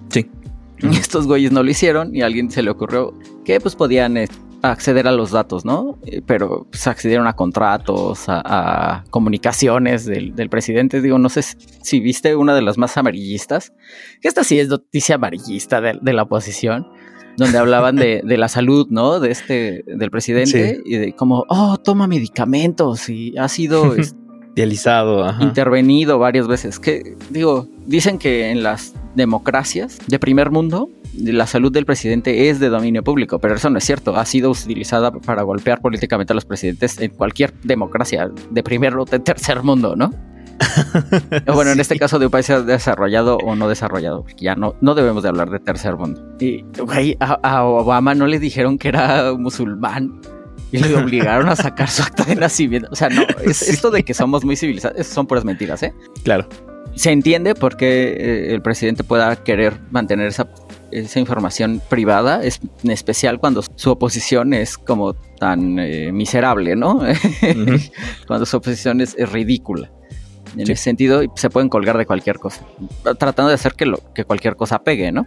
Sí. 0.10 0.30
Y 0.82 0.98
estos 0.98 1.28
güeyes 1.28 1.54
no 1.54 1.64
lo 1.64 1.72
hicieron 1.72 2.14
y 2.14 2.24
a 2.24 2.26
alguien 2.26 2.52
se 2.52 2.62
le 2.62 2.70
ocurrió 2.70 3.14
que 3.46 3.58
pues 3.62 3.74
podían 3.74 4.18
eh, 4.18 4.28
acceder 4.64 5.08
a 5.08 5.12
los 5.12 5.32
datos, 5.32 5.66
¿no? 5.66 6.00
Eh, 6.06 6.22
pero 6.26 6.66
pues, 6.72 6.88
accedieron 6.88 7.28
a 7.28 7.34
contratos, 7.34 8.24
a, 8.28 9.04
comunicaciones 9.10 10.06
del, 10.06 10.50
presidente. 10.50 11.02
Digo, 11.02 11.20
no 11.20 11.30
sé 11.30 11.42
si 11.44 12.00
viste 12.00 12.36
una 12.36 12.56
de 12.56 12.62
las 12.62 12.78
más 12.78 12.96
amarillistas, 12.98 13.74
que 14.22 14.28
esta 14.28 14.44
sí 14.44 14.60
es 14.60 14.70
noticia 14.70 15.16
amarillista 15.16 15.82
de, 15.82 16.14
la 16.14 16.24
oposición, 16.24 16.88
donde 17.36 17.58
hablaban 17.58 17.98
de, 17.98 18.24
la 18.24 18.48
salud, 18.48 18.88
¿no? 18.90 19.20
De 19.20 19.32
este, 19.32 19.84
del 19.86 20.10
presidente, 20.10 20.82
y 20.86 20.96
de 20.96 21.14
como, 21.14 21.46
oh, 21.50 21.78
toma 21.78 22.08
medicamentos 22.08 23.10
y 23.10 23.38
ha 23.38 23.48
sido... 23.50 23.96
Dializado, 24.56 25.34
intervenido 25.42 26.20
varias 26.20 26.48
veces. 26.48 26.78
Que 26.78 27.18
digo, 27.32 27.68
dicen 27.88 28.20
que 28.20 28.52
en 28.52 28.62
las 28.62 28.94
democracias 29.16 29.98
de 30.06 30.20
primer 30.20 30.52
mundo 30.52 30.92
la 31.18 31.48
salud 31.48 31.72
del 31.72 31.86
presidente 31.86 32.50
es 32.50 32.60
de 32.60 32.70
dominio 32.70 33.04
público, 33.04 33.40
pero 33.40 33.56
eso 33.56 33.70
no 33.70 33.78
es 33.78 33.84
cierto. 33.84 34.16
Ha 34.16 34.26
sido 34.26 34.52
utilizada 34.52 35.12
para 35.12 35.44
golpear 35.44 35.82
políticamente 35.82 36.34
a 36.34 36.36
los 36.36 36.46
presidentes 36.46 37.00
en 37.00 37.12
cualquier 37.12 37.54
democracia 37.64 38.32
de 38.50 38.64
primer 38.64 38.96
o 38.98 39.06
de 39.06 39.20
tercer 39.20 39.64
mundo, 39.64 39.96
¿no? 39.96 40.12
bueno, 41.54 41.72
en 41.72 41.80
este 41.80 41.98
caso 41.98 42.20
de 42.20 42.26
un 42.26 42.32
país 42.32 42.48
desarrollado 42.66 43.38
o 43.38 43.56
no 43.56 43.68
desarrollado, 43.68 44.24
porque 44.24 44.46
ya 44.46 44.56
no, 44.56 44.76
no 44.82 44.96
debemos 44.96 45.24
de 45.24 45.30
hablar 45.30 45.50
de 45.50 45.60
tercer 45.60 45.96
mundo. 45.96 46.22
Y, 46.40 46.64
güey, 46.80 47.18
a, 47.20 47.64
Obama 47.64 48.16
no 48.16 48.28
le 48.28 48.40
dijeron 48.40 48.78
que 48.78 48.90
era 48.90 49.34
musulmán 49.34 50.22
y 50.72 50.80
le 50.80 50.96
obligaron 50.96 51.50
a 51.50 51.56
sacar 51.56 51.90
su 51.90 52.04
acta 52.04 52.24
de 52.24 52.36
nacimiento. 52.36 52.90
O 52.92 52.96
sea, 52.96 53.10
no, 53.10 53.24
es, 53.44 53.62
esto 53.62 53.92
de 53.92 54.04
que 54.04 54.14
somos 54.14 54.44
muy 54.44 54.56
civilizados, 54.56 55.06
son 55.06 55.28
puras 55.28 55.46
mentiras, 55.46 55.84
¿eh? 55.84 55.94
Claro. 56.24 56.48
Se 56.96 57.12
entiende 57.12 57.56
por 57.56 57.76
qué 57.76 58.14
eh, 58.14 58.54
el 58.54 58.62
presidente 58.62 59.04
pueda 59.04 59.36
querer 59.36 59.80
mantener 59.90 60.28
esa 60.28 60.48
esa 61.00 61.20
información 61.20 61.82
privada, 61.90 62.44
es 62.44 62.60
en 62.84 62.92
especial 62.92 63.40
cuando 63.40 63.64
su 63.76 63.92
oposición 63.92 64.54
es 64.54 64.78
como 64.78 65.14
tan 65.14 65.80
eh, 65.80 66.12
miserable, 66.12 66.76
¿no? 66.76 67.02
cuando 68.28 68.46
su 68.46 68.58
oposición 68.58 69.02
es, 69.02 69.16
ridícula. 69.32 69.92
En 70.56 70.62
ese 70.62 70.76
sentido, 70.76 71.24
se 71.36 71.50
pueden 71.50 71.68
colgar 71.68 71.98
de 71.98 72.06
cualquier 72.06 72.38
cosa, 72.38 72.64
tratando 73.18 73.50
de 73.50 73.56
hacer 73.56 73.74
que, 73.74 73.88
lo, 73.88 74.00
que 74.14 74.24
cualquier 74.24 74.56
cosa 74.56 74.84
pegue, 74.84 75.12
¿no? 75.12 75.26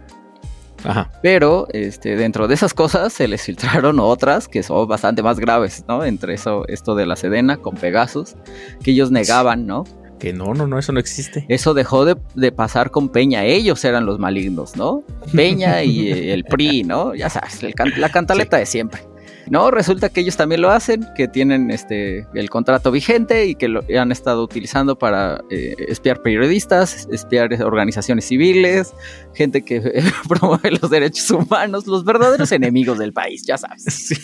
Ajá. 0.85 1.11
Pero 1.21 1.67
este, 1.71 2.15
dentro 2.15 2.47
de 2.47 2.53
esas 2.53 2.73
cosas 2.73 3.11
se 3.11 3.27
les 3.27 3.41
filtraron 3.41 3.99
otras 3.99 4.47
que 4.47 4.63
son 4.63 4.87
bastante 4.87 5.23
más 5.23 5.39
graves, 5.39 5.83
¿no? 5.87 6.05
Entre 6.05 6.33
eso, 6.33 6.65
esto 6.67 6.95
de 6.95 7.05
la 7.05 7.15
Sedena 7.15 7.57
con 7.57 7.75
Pegasus, 7.75 8.35
que 8.83 8.91
ellos 8.91 9.11
negaban, 9.11 9.65
¿no? 9.65 9.83
Que 10.19 10.33
no, 10.33 10.53
no, 10.53 10.67
no, 10.67 10.79
eso 10.79 10.91
no 10.91 10.99
existe. 10.99 11.45
Eso 11.47 11.73
dejó 11.73 12.05
de, 12.05 12.51
pasar 12.51 12.91
con 12.91 13.09
Peña. 13.09 13.45
Ellos 13.45 13.83
eran 13.85 14.05
los 14.05 14.19
malignos, 14.19 14.75
¿no? 14.75 15.03
Peña 15.33 15.83
y 15.83 16.29
el 16.29 16.43
PRI, 16.43 16.83
¿no? 16.83 17.13
Ya 17.13 17.29
sabes, 17.29 17.61
la 17.63 18.09
cantaleta 18.09 18.57
de 18.57 18.65
siempre. 18.65 19.01
No, 19.49 19.71
resulta 19.71 20.09
que 20.09 20.21
ellos 20.21 20.35
también 20.37 20.61
lo 20.61 20.69
hacen, 20.69 21.05
que 21.15 21.27
tienen 21.27 21.71
este 21.71 22.27
el 22.33 22.49
contrato 22.49 22.91
vigente 22.91 23.45
y 23.45 23.55
que 23.55 23.67
lo 23.67 23.83
han 23.99 24.11
estado 24.11 24.43
utilizando 24.43 24.97
para 24.97 25.41
eh, 25.49 25.75
espiar 25.87 26.21
periodistas, 26.21 27.07
espiar 27.11 27.49
organizaciones 27.63 28.25
civiles, 28.25 28.93
gente 29.33 29.63
que 29.63 29.81
promueve 30.27 30.71
los 30.71 30.89
derechos 30.89 31.31
humanos, 31.31 31.87
los 31.87 32.03
verdaderos 32.03 32.51
enemigos 32.51 32.97
del 32.97 33.13
país, 33.13 33.43
ya 33.45 33.57
sabes. 33.57 34.13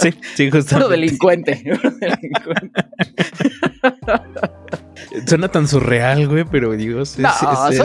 Sí, 0.00 0.10
sí, 0.34 0.50
justamente. 0.50 0.90
delincuente. 0.90 1.62
delincuente. 2.00 2.84
Suena 5.26 5.48
tan 5.48 5.66
surreal, 5.68 6.28
güey, 6.28 6.44
pero 6.44 6.72
digo, 6.72 7.02
es, 7.02 7.16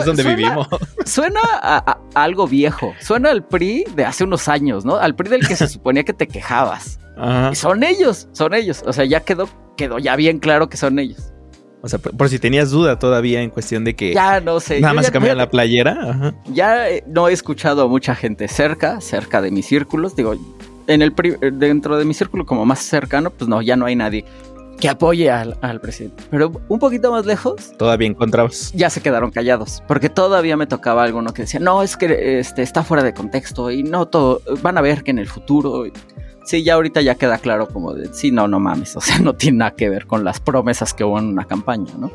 donde 0.04 0.22
vivimos. 0.22 0.68
Suena 1.04 1.40
a, 1.42 1.98
algo 2.14 2.46
viejo. 2.46 2.94
Suena 3.00 3.30
al 3.30 3.44
PRI 3.44 3.84
de 3.94 4.04
hace 4.04 4.24
unos 4.24 4.48
años, 4.48 4.84
¿no? 4.84 4.96
Al 4.96 5.14
PRI 5.14 5.30
del 5.30 5.48
que 5.48 5.56
se 5.56 5.68
suponía 5.68 6.04
que 6.04 6.12
te 6.12 6.26
quejabas. 6.26 6.98
Y 7.52 7.54
son 7.54 7.82
ellos, 7.82 8.28
son 8.32 8.54
ellos. 8.54 8.82
O 8.86 8.92
sea, 8.92 9.04
ya 9.04 9.20
quedó, 9.20 9.48
quedó 9.76 9.98
ya 9.98 10.16
bien 10.16 10.38
claro 10.38 10.68
que 10.68 10.76
son 10.76 10.98
ellos. 10.98 11.32
O 11.82 11.88
sea, 11.88 11.98
por, 11.98 12.28
si 12.28 12.38
tenías 12.38 12.70
duda 12.70 12.98
todavía 12.98 13.42
en 13.42 13.50
cuestión 13.50 13.84
de 13.84 13.94
que. 13.94 14.14
Ya 14.14 14.40
no 14.40 14.60
sé. 14.60 14.80
Nada 14.80 14.94
más 14.94 15.06
se 15.06 15.12
cambió 15.12 15.34
la 15.34 15.50
playera. 15.50 16.34
Ya 16.52 16.88
eh, 16.88 17.04
no 17.06 17.28
he 17.28 17.32
escuchado 17.32 17.82
a 17.82 17.88
mucha 17.88 18.14
gente 18.14 18.48
cerca, 18.48 19.00
cerca 19.00 19.40
de 19.40 19.50
mis 19.50 19.66
círculos. 19.66 20.14
Digo, 20.14 20.34
en 20.86 21.02
el 21.02 21.14
dentro 21.52 21.96
de 21.96 22.04
mi 22.04 22.14
círculo 22.14 22.44
como 22.44 22.66
más 22.66 22.80
cercano, 22.80 23.30
pues 23.30 23.48
no, 23.48 23.62
ya 23.62 23.76
no 23.76 23.86
hay 23.86 23.96
nadie 23.96 24.24
que 24.80 24.88
apoye 24.88 25.30
al, 25.30 25.80
presidente. 25.80 26.24
Pero 26.30 26.52
un 26.68 26.78
poquito 26.78 27.12
más 27.12 27.26
lejos. 27.26 27.72
Todavía 27.76 28.08
encontrabas. 28.08 28.72
Ya 28.72 28.90
se 28.90 29.00
quedaron 29.00 29.30
callados. 29.30 29.82
Porque 29.86 30.08
todavía 30.08 30.56
me 30.56 30.66
tocaba 30.66 31.04
alguno 31.04 31.32
que 31.32 31.42
decía, 31.42 31.60
no, 31.60 31.82
es 31.82 31.96
que 31.96 32.40
este, 32.40 32.62
está 32.62 32.82
fuera 32.82 33.02
de 33.02 33.14
contexto 33.14 33.70
y 33.70 33.82
no 33.82 34.08
todo. 34.08 34.42
Van 34.62 34.78
a 34.78 34.80
ver 34.80 35.04
que 35.04 35.10
en 35.10 35.18
el 35.18 35.28
futuro. 35.28 35.84
Sí, 36.44 36.64
ya 36.64 36.74
ahorita 36.74 37.02
ya 37.02 37.14
queda 37.14 37.38
claro 37.38 37.68
como 37.68 37.92
de, 37.92 38.12
sí, 38.12 38.30
no, 38.30 38.48
no 38.48 38.58
mames. 38.58 38.96
O 38.96 39.00
sea, 39.00 39.18
no 39.18 39.34
tiene 39.34 39.58
nada 39.58 39.72
que 39.72 39.88
ver 39.88 40.06
con 40.06 40.24
las 40.24 40.40
promesas 40.40 40.94
que 40.94 41.04
hubo 41.04 41.18
en 41.18 41.26
una 41.26 41.44
campaña, 41.44 41.92
¿no? 41.98 42.10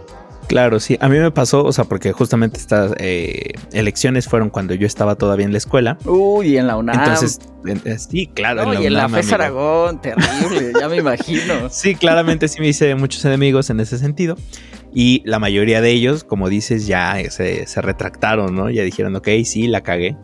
Claro, 0.48 0.80
sí. 0.80 0.98
A 1.00 1.10
mí 1.10 1.18
me 1.18 1.32
pasó, 1.32 1.64
o 1.64 1.72
sea, 1.72 1.86
porque 1.86 2.12
justamente 2.12 2.58
estas 2.58 2.94
eh, 2.98 3.54
elecciones 3.72 4.28
fueron 4.28 4.50
cuando 4.50 4.74
yo 4.74 4.86
estaba 4.86 5.16
todavía 5.16 5.46
en 5.46 5.52
la 5.52 5.58
escuela. 5.58 5.98
Uy, 6.06 6.58
en 6.58 6.68
la 6.68 6.78
UNAM. 6.78 7.00
Entonces, 7.00 7.40
eh, 7.66 7.98
sí, 7.98 8.28
claro. 8.28 8.64
en 8.64 8.74
la 8.74 8.82
y 8.82 8.86
en 8.86 8.94
la 8.94 9.10
FES 9.10 9.34
Aragón, 9.34 10.02
terrible, 10.02 10.74
ya 10.80 10.88
me 10.88 10.98
imagino. 10.98 11.70
Sí, 11.70 11.96
claramente 11.96 12.48
sí 12.48 12.60
me 12.62 12.68
hice 12.68 12.96
muchos 12.96 13.26
enemigos 13.26 13.70
en 13.70 13.80
ese 13.80 13.98
sentido. 13.98 14.38
Y 14.94 15.22
la 15.26 15.40
mayoría 15.40 15.82
de 15.82 15.92
ellos, 15.92 16.24
como 16.24 16.48
dices, 16.48 16.88
ya 16.88 17.18
se, 17.30 17.68
se 17.68 17.82
retractaron, 17.82 18.56
¿no? 18.56 18.70
Ya 18.70 18.84
dijeron, 18.84 19.16
ok, 19.16 19.28
sí, 19.44 19.68
la 19.68 19.82
cagué. 19.82 20.16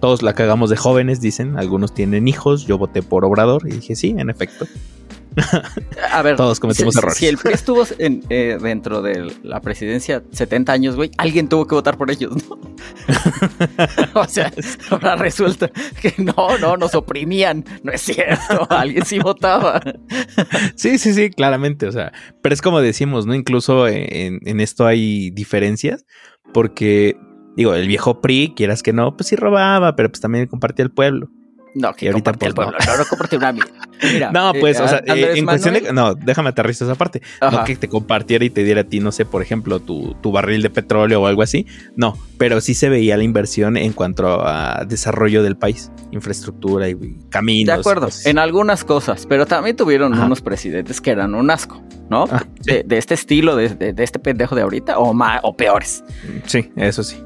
Todos 0.00 0.22
la 0.22 0.32
cagamos 0.34 0.70
de 0.70 0.76
jóvenes, 0.76 1.20
dicen. 1.20 1.58
Algunos 1.58 1.92
tienen 1.92 2.28
hijos. 2.28 2.66
Yo 2.66 2.78
voté 2.78 3.02
por 3.02 3.24
Obrador 3.24 3.66
y 3.66 3.72
dije, 3.72 3.94
sí, 3.94 4.14
en 4.16 4.30
efecto. 4.30 4.66
A 6.10 6.22
ver, 6.22 6.36
todos 6.36 6.60
cometimos 6.60 6.94
si, 6.94 6.98
errores. 6.98 7.18
Si 7.18 7.26
el 7.26 7.36
PRI 7.36 7.52
estuvo 7.52 7.84
eh, 7.98 8.58
dentro 8.60 9.02
de 9.02 9.32
la 9.42 9.60
presidencia 9.60 10.22
70 10.30 10.72
años, 10.72 10.96
güey, 10.96 11.10
alguien 11.18 11.48
tuvo 11.48 11.66
que 11.66 11.74
votar 11.74 11.98
por 11.98 12.10
ellos, 12.10 12.32
¿no? 12.48 12.58
o 14.20 14.24
sea, 14.26 14.52
ahora 14.90 15.16
resulta 15.16 15.70
que 16.00 16.14
no, 16.18 16.58
no, 16.58 16.76
nos 16.76 16.94
oprimían. 16.94 17.64
No 17.82 17.92
es 17.92 18.02
cierto, 18.02 18.66
alguien 18.70 19.04
sí 19.04 19.18
votaba. 19.18 19.80
sí, 20.74 20.98
sí, 20.98 21.12
sí, 21.12 21.30
claramente. 21.30 21.86
O 21.86 21.92
sea, 21.92 22.12
pero 22.42 22.54
es 22.54 22.62
como 22.62 22.80
decimos, 22.80 23.26
¿no? 23.26 23.34
Incluso 23.34 23.88
en, 23.88 24.40
en 24.42 24.60
esto 24.60 24.86
hay 24.86 25.30
diferencias, 25.30 26.06
porque, 26.54 27.16
digo, 27.56 27.74
el 27.74 27.88
viejo 27.88 28.22
PRI, 28.22 28.54
quieras 28.56 28.82
que 28.82 28.94
no, 28.94 29.16
pues 29.16 29.28
sí 29.28 29.36
robaba, 29.36 29.96
pero 29.96 30.08
pues 30.08 30.20
también 30.20 30.46
compartía 30.46 30.84
el 30.84 30.92
pueblo. 30.92 31.28
No, 31.78 31.92
que 31.92 32.06
Y 32.06 32.08
ahorita, 32.08 32.32
pues, 32.32 32.54
pueblo. 32.54 32.76
No, 32.86 32.96
no 32.96 33.04
compartí 33.04 33.36
una. 33.36 33.52
Mira, 33.52 34.30
No, 34.32 34.50
eh, 34.54 34.60
pues, 34.60 34.80
o 34.80 34.88
sea, 34.88 35.02
eh, 35.06 35.32
en 35.36 35.44
cuestión 35.44 35.74
de. 35.74 35.80
Manuel- 35.82 35.94
No, 35.94 36.14
déjame 36.14 36.48
aterrizar 36.48 36.88
esa 36.88 36.94
parte. 36.94 37.20
Ajá. 37.40 37.58
No 37.58 37.64
que 37.64 37.76
te 37.76 37.88
compartiera 37.88 38.44
y 38.46 38.50
te 38.50 38.64
diera 38.64 38.80
a 38.80 38.84
ti, 38.84 39.00
no 39.00 39.12
sé, 39.12 39.26
por 39.26 39.42
ejemplo, 39.42 39.78
tu, 39.80 40.14
tu 40.22 40.32
barril 40.32 40.62
de 40.62 40.70
petróleo 40.70 41.20
o 41.22 41.26
algo 41.26 41.42
así. 41.42 41.66
No, 41.94 42.16
pero 42.38 42.60
sí 42.62 42.72
se 42.74 42.88
veía 42.88 43.16
la 43.18 43.24
inversión 43.24 43.76
en 43.76 43.92
cuanto 43.92 44.46
a 44.46 44.84
desarrollo 44.88 45.42
del 45.42 45.56
país, 45.56 45.90
infraestructura 46.12 46.88
y 46.88 46.96
caminos. 47.30 47.74
De 47.74 47.80
acuerdo, 47.80 48.06
cosas. 48.06 48.24
en 48.26 48.38
algunas 48.38 48.82
cosas, 48.84 49.26
pero 49.26 49.44
también 49.46 49.76
tuvieron 49.76 50.14
Ajá. 50.14 50.24
unos 50.26 50.40
presidentes 50.40 51.00
que 51.02 51.10
eran 51.10 51.34
un 51.34 51.50
asco, 51.50 51.82
¿no? 52.10 52.24
Ah, 52.30 52.44
sí. 52.60 52.72
de, 52.72 52.82
de 52.84 52.98
este 52.98 53.14
estilo, 53.14 53.54
de, 53.54 53.68
de- 53.70 53.92
de 53.92 54.02
este 54.04 54.18
pendejo 54.18 54.54
de 54.54 54.62
ahorita, 54.62 54.98
o, 54.98 55.12
más, 55.14 55.40
o 55.42 55.54
peores, 55.56 56.02
Sí, 56.46 56.70
eso 56.76 57.02
sí. 57.02 57.16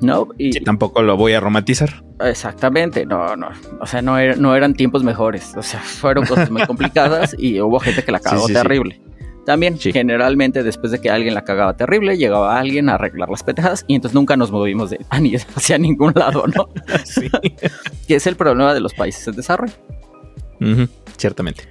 ¿No? 0.00 0.28
Y 0.38 0.52
Sí, 0.52 0.60
tampoco 0.60 1.02
lo 1.02 1.16
voy 1.16 1.32
a 1.32 1.40
romantizar. 1.40 2.02
exactamente, 2.20 3.06
no, 3.06 3.36
no, 3.36 3.48
o 3.80 3.86
sea, 3.86 4.02
no, 4.02 4.18
era- 4.18 4.36
no 4.36 4.54
eran 4.54 4.74
tiempos 4.74 5.02
mejores, 5.04 5.54
o 5.56 5.62
sea, 5.62 5.80
fueron 5.80 6.26
cosas 6.26 6.50
muy 6.50 6.62
complicadas 6.66 7.34
y 7.38 7.60
hubo 7.60 7.78
gente 7.80 8.02
que 8.04 8.12
la 8.12 8.20
cagó 8.20 8.46
Sí, 8.46 8.52
terrible. 8.52 9.00
También, 9.46 9.78
generalmente, 9.78 10.64
después 10.64 10.90
de 10.90 11.00
que 11.00 11.08
alguien 11.08 11.32
la 11.32 11.44
cagaba 11.44 11.76
terrible, 11.76 12.16
llegaba 12.18 12.58
alguien 12.58 12.88
a 12.88 12.94
arreglar 12.94 13.28
las 13.28 13.44
pendejadas 13.44 13.84
y 13.86 13.94
entonces 13.94 14.12
nunca 14.14 14.36
nos 14.36 14.50
movimos 14.50 14.90
de 14.90 14.98
hacia 15.54 15.78
ningún 15.78 16.12
lado, 16.16 16.44
¿no? 16.48 16.68
Sí. 17.04 17.30
que 18.08 18.16
es 18.16 18.26
el 18.26 18.34
problema 18.34 18.74
de 18.74 18.80
los 18.80 18.92
países 18.92 19.26
en 19.28 19.36
desarrollo. 19.36 19.72
Ciertamente. 21.16 21.64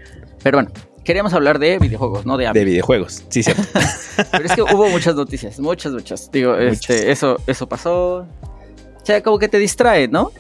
Pero 0.44 0.58
bueno, 0.58 0.72
queríamos 1.06 1.34
hablar 1.34 1.60
de 1.60 1.80
videojuegos, 1.80 2.26
no 2.26 2.36
de 2.36 2.44
De 2.44 2.48
hambre. 2.50 2.66
videojuegos, 2.66 3.24
sí, 3.30 3.44
cierto. 3.44 3.64
Pero 4.32 4.46
es 4.46 4.52
que 4.54 4.62
hubo 4.62 4.90
muchas 4.90 5.16
noticias, 5.16 5.60
muchas, 5.60 5.94
muchas. 5.94 6.30
Digo, 6.32 6.56
este, 6.56 7.12
eso, 7.12 7.38
eso 7.48 7.70
pasó. 7.70 8.18
O 8.18 9.06
sea, 9.06 9.24
como 9.24 9.40
que 9.40 9.48
te 9.48 9.58
distrae, 9.60 10.08
¿no? 10.10 10.32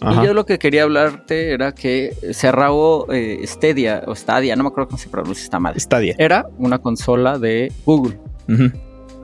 Ajá. 0.00 0.22
Y 0.22 0.26
yo 0.26 0.34
lo 0.34 0.46
que 0.46 0.58
quería 0.58 0.84
hablarte 0.84 1.52
era 1.52 1.72
que 1.72 2.14
cerró 2.32 3.10
eh, 3.12 3.40
Stadia, 3.46 4.02
o 4.06 4.14
Stadia, 4.14 4.54
no 4.56 4.62
me 4.62 4.68
acuerdo 4.68 4.88
cómo 4.88 4.98
se 4.98 5.08
pronuncia 5.08 5.42
esta 5.44 5.58
madre. 5.58 5.80
Stadia. 5.80 6.14
Era 6.18 6.46
una 6.58 6.78
consola 6.78 7.38
de 7.38 7.72
Google. 7.84 8.18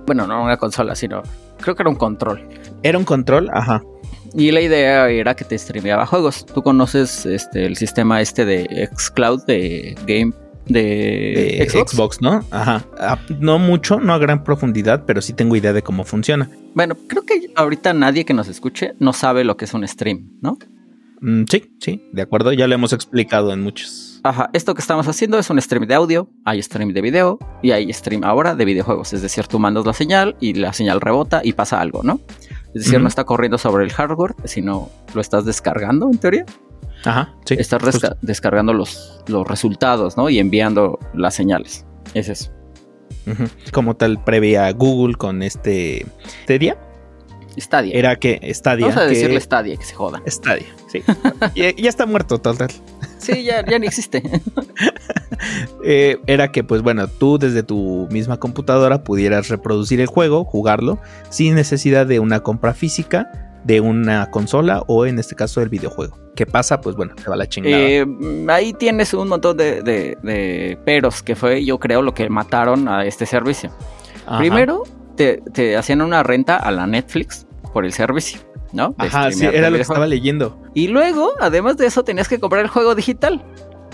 Bueno, 0.06 0.26
no 0.26 0.42
una 0.42 0.56
consola, 0.56 0.94
sino 0.94 1.22
creo 1.60 1.74
que 1.74 1.82
era 1.82 1.90
un 1.90 1.96
control. 1.96 2.46
Era 2.82 2.98
un 2.98 3.04
control, 3.04 3.50
ajá. 3.52 3.82
Y 4.34 4.50
la 4.50 4.60
idea 4.60 5.08
era 5.08 5.34
que 5.34 5.44
te 5.44 5.56
streameaba 5.58 6.04
juegos. 6.04 6.44
Tú 6.44 6.62
conoces 6.62 7.24
este, 7.24 7.64
el 7.64 7.76
sistema 7.76 8.20
este 8.20 8.44
de 8.44 8.88
xCloud 8.94 9.44
de 9.46 9.96
Game 10.06 10.32
de, 10.66 11.58
de 11.58 11.68
Xbox. 11.68 11.92
Xbox. 11.92 12.23
¿no? 12.23 12.44
Ajá. 12.50 12.85
No 13.40 13.58
mucho, 13.58 14.00
no 14.00 14.12
a 14.12 14.18
gran 14.18 14.44
profundidad, 14.44 15.04
pero 15.06 15.23
sí 15.23 15.32
tengo 15.32 15.56
idea 15.56 15.73
de 15.73 15.82
cómo 15.82 16.04
funciona. 16.04 16.50
Bueno, 16.75 16.96
creo 17.06 17.25
que 17.25 17.50
ahorita 17.54 17.92
nadie 17.94 18.25
que 18.25 18.35
nos 18.35 18.49
escuche 18.49 18.94
no 18.99 19.12
sabe 19.12 19.44
lo 19.44 19.56
que 19.56 19.64
es 19.64 19.75
un 19.75 19.87
stream, 19.87 20.30
¿no? 20.40 20.58
Mm, 21.20 21.44
sí, 21.50 21.76
sí, 21.80 22.08
de 22.12 22.23
acuerdo. 22.23 22.52
Ya 22.52 22.66
lo 22.66 22.75
hemos 22.75 22.92
explicado 22.92 23.52
en 23.52 23.62
muchos. 23.62 24.20
Ajá, 24.23 24.50
esto 24.52 24.75
que 24.75 24.80
estamos 24.80 25.06
haciendo 25.06 25.38
es 25.38 25.49
un 25.50 25.61
stream 25.61 25.87
de 25.87 25.94
audio, 25.94 26.28
hay 26.44 26.61
stream 26.62 26.92
de 26.92 27.00
video 27.00 27.38
y 27.62 27.70
hay 27.70 27.92
stream 27.92 28.25
ahora 28.25 28.54
de 28.54 28.64
videojuegos. 28.64 29.12
Es 29.12 29.23
decir, 29.23 29.46
tú 29.46 29.58
mandas 29.58 29.87
la 29.87 29.92
señal 29.92 30.37
y 30.40 30.54
la 30.54 30.73
señal 30.73 31.00
rebota 31.00 31.40
y 31.44 31.52
pasa 31.52 31.80
algo, 31.80 32.02
¿no? 32.02 32.20
Es 32.75 32.85
decir, 32.85 33.00
no 33.00 33.08
está 33.08 33.25
corriendo 33.25 33.56
sobre 33.56 33.85
el 33.85 33.92
hardware, 33.92 34.35
sino 34.44 34.90
lo 35.14 35.20
estás 35.20 35.46
descargando 35.46 36.11
en 36.11 36.18
teoría. 36.18 36.44
Ajá, 37.06 37.34
sí. 37.46 37.56
justo. 37.56 37.78
resca- 37.78 38.16
descargando 38.20 38.72
los, 38.75 39.22
los 39.28 39.46
resultados, 39.46 40.16
¿no? 40.16 40.28
Y 40.28 40.38
enviando 40.38 40.98
las 41.14 41.34
señales. 41.34 41.86
Es 42.12 42.28
eso. 42.28 42.50
Ujú. 43.26 43.44
Como 43.72 43.96
tal 43.96 44.22
previa 44.22 44.70
Google 44.72 45.14
con 45.16 45.42
este 45.42 46.04
Stadia, 46.44 46.76
Stadia. 47.58 47.94
era 47.96 48.16
que 48.16 48.40
Stadia. 48.54 48.86
Vamos 48.86 49.00
a 49.02 49.06
que- 49.08 49.14
decirle 49.14 49.40
Stadia, 49.40 49.76
que 49.76 49.84
se 49.84 49.94
jodan. 49.94 50.22
Stadia, 50.28 50.66
sí. 50.92 51.02
ya, 51.54 51.70
ya 51.75 51.88
está 51.88 52.06
muerto 52.06 52.38
total. 52.38 52.68
Sí, 53.18 53.42
ya, 53.44 53.64
ya 53.64 53.78
ni 53.78 53.86
existe. 53.86 54.22
Eh, 55.84 56.18
era 56.26 56.50
que, 56.52 56.64
pues 56.64 56.82
bueno, 56.82 57.08
tú 57.08 57.38
desde 57.38 57.62
tu 57.62 58.08
misma 58.10 58.38
computadora 58.38 59.04
pudieras 59.04 59.48
reproducir 59.48 60.00
el 60.00 60.06
juego, 60.06 60.44
jugarlo, 60.44 60.98
sin 61.30 61.54
necesidad 61.54 62.06
de 62.06 62.18
una 62.20 62.40
compra 62.40 62.75
física, 62.75 63.45
de 63.66 63.80
una 63.80 64.30
consola 64.30 64.82
o 64.87 65.06
en 65.06 65.18
este 65.18 65.35
caso 65.35 65.61
del 65.61 65.68
videojuego. 65.68 66.16
¿Qué 66.37 66.46
pasa? 66.46 66.80
Pues 66.80 66.94
bueno, 66.96 67.14
te 67.14 67.28
va 67.28 67.37
la 67.37 67.46
chingada. 67.49 67.76
Eh, 67.76 68.06
ahí 68.48 68.72
tienes 68.74 69.12
un 69.14 69.29
montón 69.29 69.57
de, 69.57 69.83
de- 69.83 70.16
de 70.22 70.79
peros, 70.85 71.22
que 71.22 71.35
fue, 71.35 71.64
yo 71.64 71.79
creo, 71.79 72.02
lo 72.02 72.12
que 72.14 72.29
mataron 72.29 72.88
a 72.88 73.05
este 73.07 73.24
servicio. 73.26 73.70
Ajá. 74.26 74.38
Primero, 74.38 74.83
te, 75.16 75.42
te 75.52 75.76
hacían 75.76 76.02
una 76.02 76.22
renta 76.22 76.57
a 76.57 76.70
la 76.70 76.87
Netflix 76.87 77.46
por 77.72 77.85
el 77.87 77.92
servicio, 77.92 78.40
¿no? 78.72 78.94
De 78.98 79.07
Ajá, 79.07 79.31
sí, 79.33 79.46
era 79.46 79.70
lo 79.70 79.76
que 79.76 79.83
estaba 79.83 80.07
leyendo. 80.07 80.61
Y 80.74 80.88
luego, 80.88 81.33
además 81.40 81.76
de 81.79 81.87
eso, 81.87 82.05
tenías 82.05 82.29
que 82.29 82.38
comprar 82.38 82.62
el 82.62 82.68
juego 82.68 82.94
digital. 82.94 83.42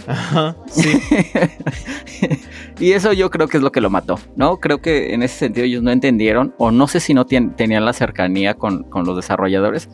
Ajá, 0.06 0.56
sí. 0.68 0.98
y 2.80 2.92
eso 2.92 3.12
yo 3.12 3.30
creo 3.30 3.48
que 3.48 3.58
es 3.58 3.62
lo 3.62 3.70
que 3.72 3.80
lo 3.80 3.90
mató, 3.90 4.18
¿no? 4.36 4.58
Creo 4.58 4.80
que 4.80 5.14
en 5.14 5.22
ese 5.22 5.38
sentido 5.38 5.64
ellos 5.66 5.82
no 5.82 5.90
entendieron, 5.90 6.54
o 6.58 6.70
no 6.70 6.88
sé 6.88 7.00
si 7.00 7.14
no 7.14 7.24
tien- 7.26 7.54
tenían 7.56 7.84
la 7.84 7.92
cercanía 7.92 8.54
con, 8.54 8.86
los 8.92 9.16
desarrolladores, 9.16 9.88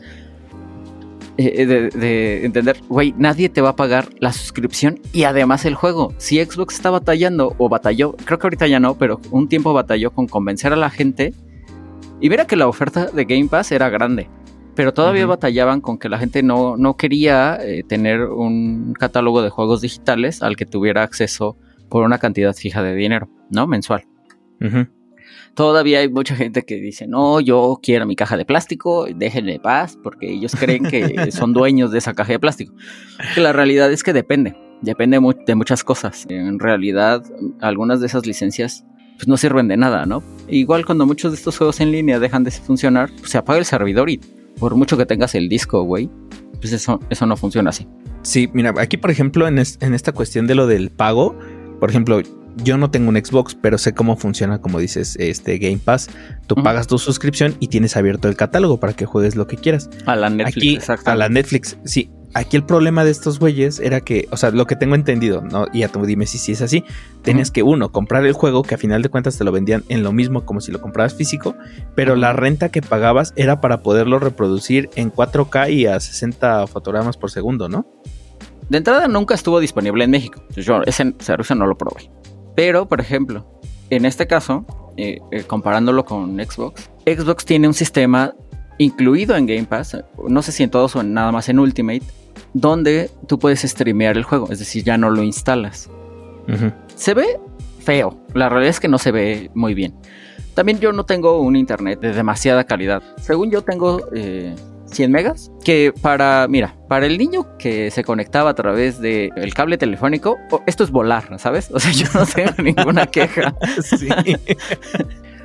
eh, 1.37 1.65
de, 1.65 1.89
de 1.89 2.45
entender, 2.45 2.81
güey, 2.89 3.13
nadie 3.17 3.49
te 3.49 3.61
va 3.61 3.69
a 3.69 3.75
pagar 3.75 4.09
la 4.19 4.33
suscripción 4.33 4.99
y 5.13 5.23
además 5.23 5.63
el 5.65 5.75
juego. 5.75 6.13
Si 6.17 6.43
Xbox 6.43 6.75
está 6.75 6.89
batallando, 6.89 7.55
o 7.57 7.69
batalló, 7.69 8.13
creo 8.25 8.39
que 8.39 8.47
ahorita 8.47 8.67
ya 8.67 8.79
no, 8.79 8.95
pero 8.97 9.21
un 9.31 9.47
tiempo 9.47 9.73
batalló 9.73 10.11
con 10.11 10.27
convencer 10.27 10.73
a 10.73 10.75
la 10.75 10.89
gente. 10.89 11.33
Y 12.19 12.29
mira 12.29 12.45
que 12.45 12.57
la 12.57 12.67
oferta 12.67 13.05
de 13.05 13.23
Game 13.23 13.47
Pass 13.47 13.71
era 13.71 13.87
grande. 13.89 14.27
Pero 14.79 14.93
todavía 14.93 15.25
batallaban 15.25 15.81
con 15.81 15.97
que 15.97 16.07
la 16.07 16.17
gente 16.19 16.41
no, 16.41 16.77
no 16.77 16.95
quería 16.95 17.57
eh, 17.61 17.83
tener 17.83 18.21
un 18.21 18.93
catálogo 18.97 19.41
de 19.41 19.49
juegos 19.49 19.81
digitales 19.81 20.41
al 20.41 20.55
que 20.55 20.65
tuviera 20.65 21.03
acceso 21.03 21.57
por 21.89 22.05
una 22.05 22.17
cantidad 22.17 22.55
fija 22.55 22.81
de 22.81 22.95
dinero, 22.95 23.27
¿no? 23.49 23.67
Mensual. 23.67 24.05
Todavía 25.53 25.99
hay 25.99 26.07
mucha 26.07 26.33
gente 26.33 26.63
que 26.63 26.75
dice, 26.75 27.07
no, 27.07 27.41
yo 27.41 27.79
quiero 27.83 28.05
mi 28.05 28.15
caja 28.15 28.37
de 28.37 28.45
plástico, 28.45 29.05
déjenme 29.13 29.55
en 29.55 29.61
paz, 29.61 29.97
porque 30.01 30.31
ellos 30.31 30.55
creen 30.57 30.85
que 30.85 31.29
son 31.33 31.51
dueños 31.51 31.91
de 31.91 31.97
esa 31.97 32.13
caja 32.13 32.31
de 32.31 32.39
plástico. 32.39 32.73
Que 33.35 33.41
la 33.41 33.51
realidad 33.51 33.91
es 33.91 34.01
que 34.01 34.13
depende, 34.13 34.55
depende 34.81 35.19
mu- 35.19 35.33
de 35.45 35.55
muchas 35.55 35.83
cosas. 35.83 36.25
En 36.29 36.57
realidad, 36.57 37.21
algunas 37.59 37.99
de 37.99 38.05
esas 38.07 38.25
licencias 38.25 38.85
pues 39.17 39.27
no 39.27 39.35
sirven 39.35 39.67
de 39.67 39.75
nada, 39.75 40.05
¿no? 40.05 40.23
Igual 40.47 40.85
cuando 40.85 41.05
muchos 41.05 41.33
de 41.33 41.37
estos 41.37 41.57
juegos 41.57 41.81
en 41.81 41.91
línea 41.91 42.17
dejan 42.19 42.45
de 42.45 42.51
funcionar, 42.51 43.09
pues, 43.19 43.31
se 43.31 43.37
apaga 43.37 43.59
el 43.59 43.65
servidor 43.65 44.09
y 44.09 44.21
por 44.59 44.75
mucho 44.75 44.97
que 44.97 45.05
tengas 45.05 45.35
el 45.35 45.49
disco, 45.49 45.83
güey, 45.83 46.09
pues 46.59 46.73
eso, 46.73 46.99
eso 47.09 47.25
no 47.25 47.37
funciona 47.37 47.69
así. 47.69 47.87
Sí, 48.21 48.49
mira, 48.53 48.73
aquí 48.77 48.97
por 48.97 49.11
ejemplo, 49.11 49.47
en, 49.47 49.57
en 49.57 49.93
esta 49.93 50.11
cuestión 50.11 50.45
de 50.47 50.55
lo 50.55 50.67
del 50.67 50.89
pago, 50.89 51.37
por 51.79 51.89
ejemplo, 51.89 52.21
yo 52.57 52.77
no 52.77 52.91
tengo 52.91 53.09
un 53.09 53.15
Xbox, 53.15 53.55
pero 53.55 53.77
sé 53.77 53.93
cómo 53.93 54.15
funciona, 54.17 54.59
como 54.59 54.79
dices, 54.79 55.15
este 55.19 55.57
Game 55.57 55.79
Pass. 55.83 56.09
Tú 56.47 56.55
pagas 56.55 56.87
tu 56.87 56.97
suscripción 56.97 57.55
y 57.59 57.67
tienes 57.67 57.95
abierto 57.95 58.27
el 58.27 58.35
catálogo 58.35 58.79
para 58.79 58.93
que 58.93 59.05
juegues 59.05 59.35
lo 59.35 59.47
que 59.47 59.57
quieras. 59.57 59.89
A 60.05 60.15
la 60.15 60.29
Netflix, 60.29 60.57
aquí, 60.57 60.75
exacto. 60.75 61.11
a 61.11 61.15
la 61.15 61.29
Netflix, 61.29 61.77
sí. 61.85 62.11
Aquí 62.35 62.57
el 62.57 62.63
problema 62.63 63.03
de 63.03 63.09
estos 63.09 63.39
güeyes 63.39 63.79
era 63.79 64.01
que, 64.01 64.27
o 64.29 64.37
sea, 64.37 64.51
lo 64.51 64.67
que 64.67 64.75
tengo 64.75 64.93
entendido, 64.93 65.41
¿no? 65.41 65.65
Y 65.73 65.79
ya 65.79 65.87
tú 65.87 66.05
dime 66.05 66.27
si, 66.27 66.37
si 66.37 66.51
es 66.51 66.61
así. 66.61 66.83
Tenías 67.23 67.49
que, 67.49 67.63
uno, 67.63 67.91
comprar 67.91 68.23
el 68.25 68.33
juego, 68.33 68.61
que 68.61 68.75
a 68.75 68.77
final 68.77 69.01
de 69.01 69.09
cuentas 69.09 69.35
te 69.37 69.43
lo 69.43 69.51
vendían 69.51 69.83
en 69.89 70.03
lo 70.03 70.11
mismo 70.11 70.45
como 70.45 70.61
si 70.61 70.71
lo 70.71 70.79
comprabas 70.79 71.15
físico, 71.15 71.55
pero 71.95 72.15
la 72.15 72.33
renta 72.33 72.69
que 72.69 72.83
pagabas 72.83 73.33
era 73.35 73.61
para 73.61 73.81
poderlo 73.81 74.19
reproducir 74.19 74.91
en 74.95 75.11
4K 75.11 75.73
y 75.73 75.87
a 75.87 75.99
60 75.99 76.67
fotogramas 76.67 77.17
por 77.17 77.31
segundo, 77.31 77.67
¿no? 77.67 77.87
De 78.69 78.77
entrada 78.77 79.07
nunca 79.07 79.33
estuvo 79.33 79.59
disponible 79.59 80.03
en 80.03 80.11
México. 80.11 80.43
Yo 80.55 80.83
ese 80.83 81.15
servicio 81.19 81.55
no 81.55 81.65
lo 81.65 81.75
probé. 81.75 82.11
Pero, 82.59 82.89
por 82.89 82.99
ejemplo, 82.99 83.45
en 83.89 84.03
este 84.03 84.27
caso, 84.27 84.65
eh, 84.97 85.21
eh, 85.31 85.43
comparándolo 85.43 86.03
con 86.03 86.35
Xbox, 86.39 86.89
Xbox 87.05 87.45
tiene 87.45 87.69
un 87.69 87.73
sistema 87.73 88.33
incluido 88.77 89.37
en 89.37 89.45
Game 89.45 89.63
Pass, 89.63 89.95
no 90.27 90.41
sé 90.41 90.51
si 90.51 90.63
en 90.63 90.69
todos 90.69 90.93
o 90.97 91.01
nada 91.01 91.31
más 91.31 91.47
en 91.47 91.57
Ultimate, 91.57 92.03
donde 92.53 93.09
tú 93.27 93.39
puedes 93.39 93.61
streamear 93.61 94.17
el 94.17 94.25
juego, 94.25 94.51
es 94.51 94.59
decir, 94.59 94.83
ya 94.83 94.97
no 94.97 95.09
lo 95.09 95.23
instalas. 95.23 95.89
Se 96.95 97.13
ve 97.13 97.39
feo, 97.79 98.19
la 98.33 98.49
realidad 98.49 98.71
es 98.71 98.81
que 98.81 98.89
no 98.89 98.97
se 98.97 99.13
ve 99.13 99.49
muy 99.53 99.73
bien. 99.73 99.93
También 100.53 100.81
yo 100.81 100.91
no 100.91 101.05
tengo 101.05 101.39
un 101.39 101.55
internet 101.55 102.01
de 102.01 102.11
demasiada 102.11 102.65
calidad. 102.65 103.01
Según 103.21 103.51
yo 103.51 103.61
tengo 103.61 104.01
eh, 104.13 104.53
100 104.91 105.11
megas, 105.11 105.51
que 105.63 105.93
para, 106.01 106.47
mira, 106.49 106.75
para 106.87 107.05
el 107.05 107.17
niño 107.17 107.57
que 107.57 107.91
se 107.91 108.03
conectaba 108.03 108.51
a 108.51 108.55
través 108.55 108.99
del 108.99 109.53
cable 109.53 109.77
telefónico, 109.77 110.37
oh, 110.51 110.61
esto 110.65 110.83
es 110.83 110.91
volar, 110.91 111.39
¿sabes? 111.39 111.69
O 111.71 111.79
sea, 111.79 111.91
yo 111.93 112.07
no 112.13 112.25
tengo 112.25 112.51
ninguna 112.63 113.07
queja. 113.07 113.55
Sí. 113.81 114.07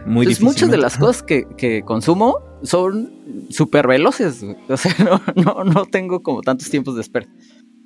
Muy 0.07 0.27
Entonces, 0.27 0.43
muchas 0.43 0.71
de 0.71 0.77
las 0.77 0.99
cosas 0.99 1.23
que, 1.23 1.47
que 1.57 1.83
consumo 1.83 2.39
son 2.63 3.13
súper 3.49 3.87
veloces. 3.87 4.45
O 4.69 4.77
sea, 4.77 4.95
no, 5.05 5.23
no, 5.43 5.65
no 5.65 5.87
tengo 5.87 6.23
como 6.23 6.43
tantos 6.43 6.69
tiempos 6.69 6.95
de 6.95 7.01
espera. 7.01 7.27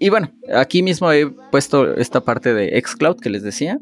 Y 0.00 0.08
bueno, 0.08 0.30
aquí 0.54 0.82
mismo 0.82 1.10
he 1.12 1.26
puesto 1.50 1.94
esta 1.94 2.20
parte 2.22 2.54
de 2.54 2.80
xCloud 2.80 3.16
que 3.20 3.30
les 3.30 3.42
decía. 3.42 3.78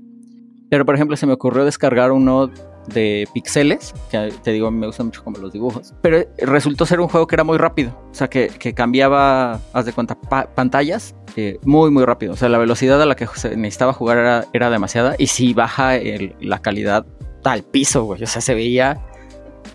Pero 0.68 0.84
por 0.84 0.94
ejemplo, 0.94 1.16
se 1.16 1.26
me 1.26 1.34
ocurrió 1.34 1.64
descargar 1.64 2.12
uno 2.12 2.50
de 2.88 3.28
pixeles, 3.32 3.94
que 4.10 4.32
te 4.42 4.52
digo, 4.52 4.70
me 4.70 4.86
gustan 4.86 5.06
mucho 5.06 5.22
como 5.24 5.38
los 5.38 5.52
dibujos, 5.52 5.94
pero 6.02 6.24
resultó 6.38 6.86
ser 6.86 7.00
un 7.00 7.08
juego 7.08 7.26
que 7.26 7.36
era 7.36 7.44
muy 7.44 7.58
rápido, 7.58 7.90
o 8.10 8.14
sea, 8.14 8.28
que, 8.28 8.48
cambiaba, 8.74 9.60
haz 9.72 9.86
de 9.86 9.92
cuenta, 9.92 10.14
pantallas 10.54 11.14
eh, 11.36 11.58
muy, 11.64 11.90
muy 11.90 12.04
rápido, 12.04 12.32
o 12.32 12.36
sea, 12.36 12.48
la 12.48 12.58
velocidad 12.58 13.00
a 13.00 13.06
la 13.06 13.16
que 13.16 13.26
se 13.26 13.56
necesitaba 13.56 13.92
jugar 13.92 14.18
era, 14.18 14.44
era 14.52 14.70
demasiada 14.70 15.14
y 15.18 15.28
si 15.28 15.54
baja 15.54 15.92
la 16.40 16.60
calidad 16.60 17.06
al 17.44 17.62
piso, 17.62 18.04
güey, 18.04 18.22
o 18.22 18.26
sea, 18.26 18.40
se 18.40 18.54
veía 18.54 19.00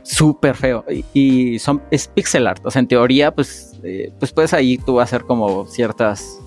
súper 0.04 0.56
feo 0.56 0.86
y, 1.14 1.60
son, 1.60 1.82
es 1.92 2.08
pixel 2.08 2.48
art, 2.48 2.66
o 2.66 2.72
sea, 2.72 2.80
en 2.80 2.88
teoría, 2.88 3.34
pues, 3.34 3.80
eh, 3.84 4.12
pues 4.20 4.32
puedes 4.32 4.54
ahí 4.54 4.78
tú 4.78 5.00
hacer 5.00 5.24
como 5.24 5.66
ciertas 5.68 6.41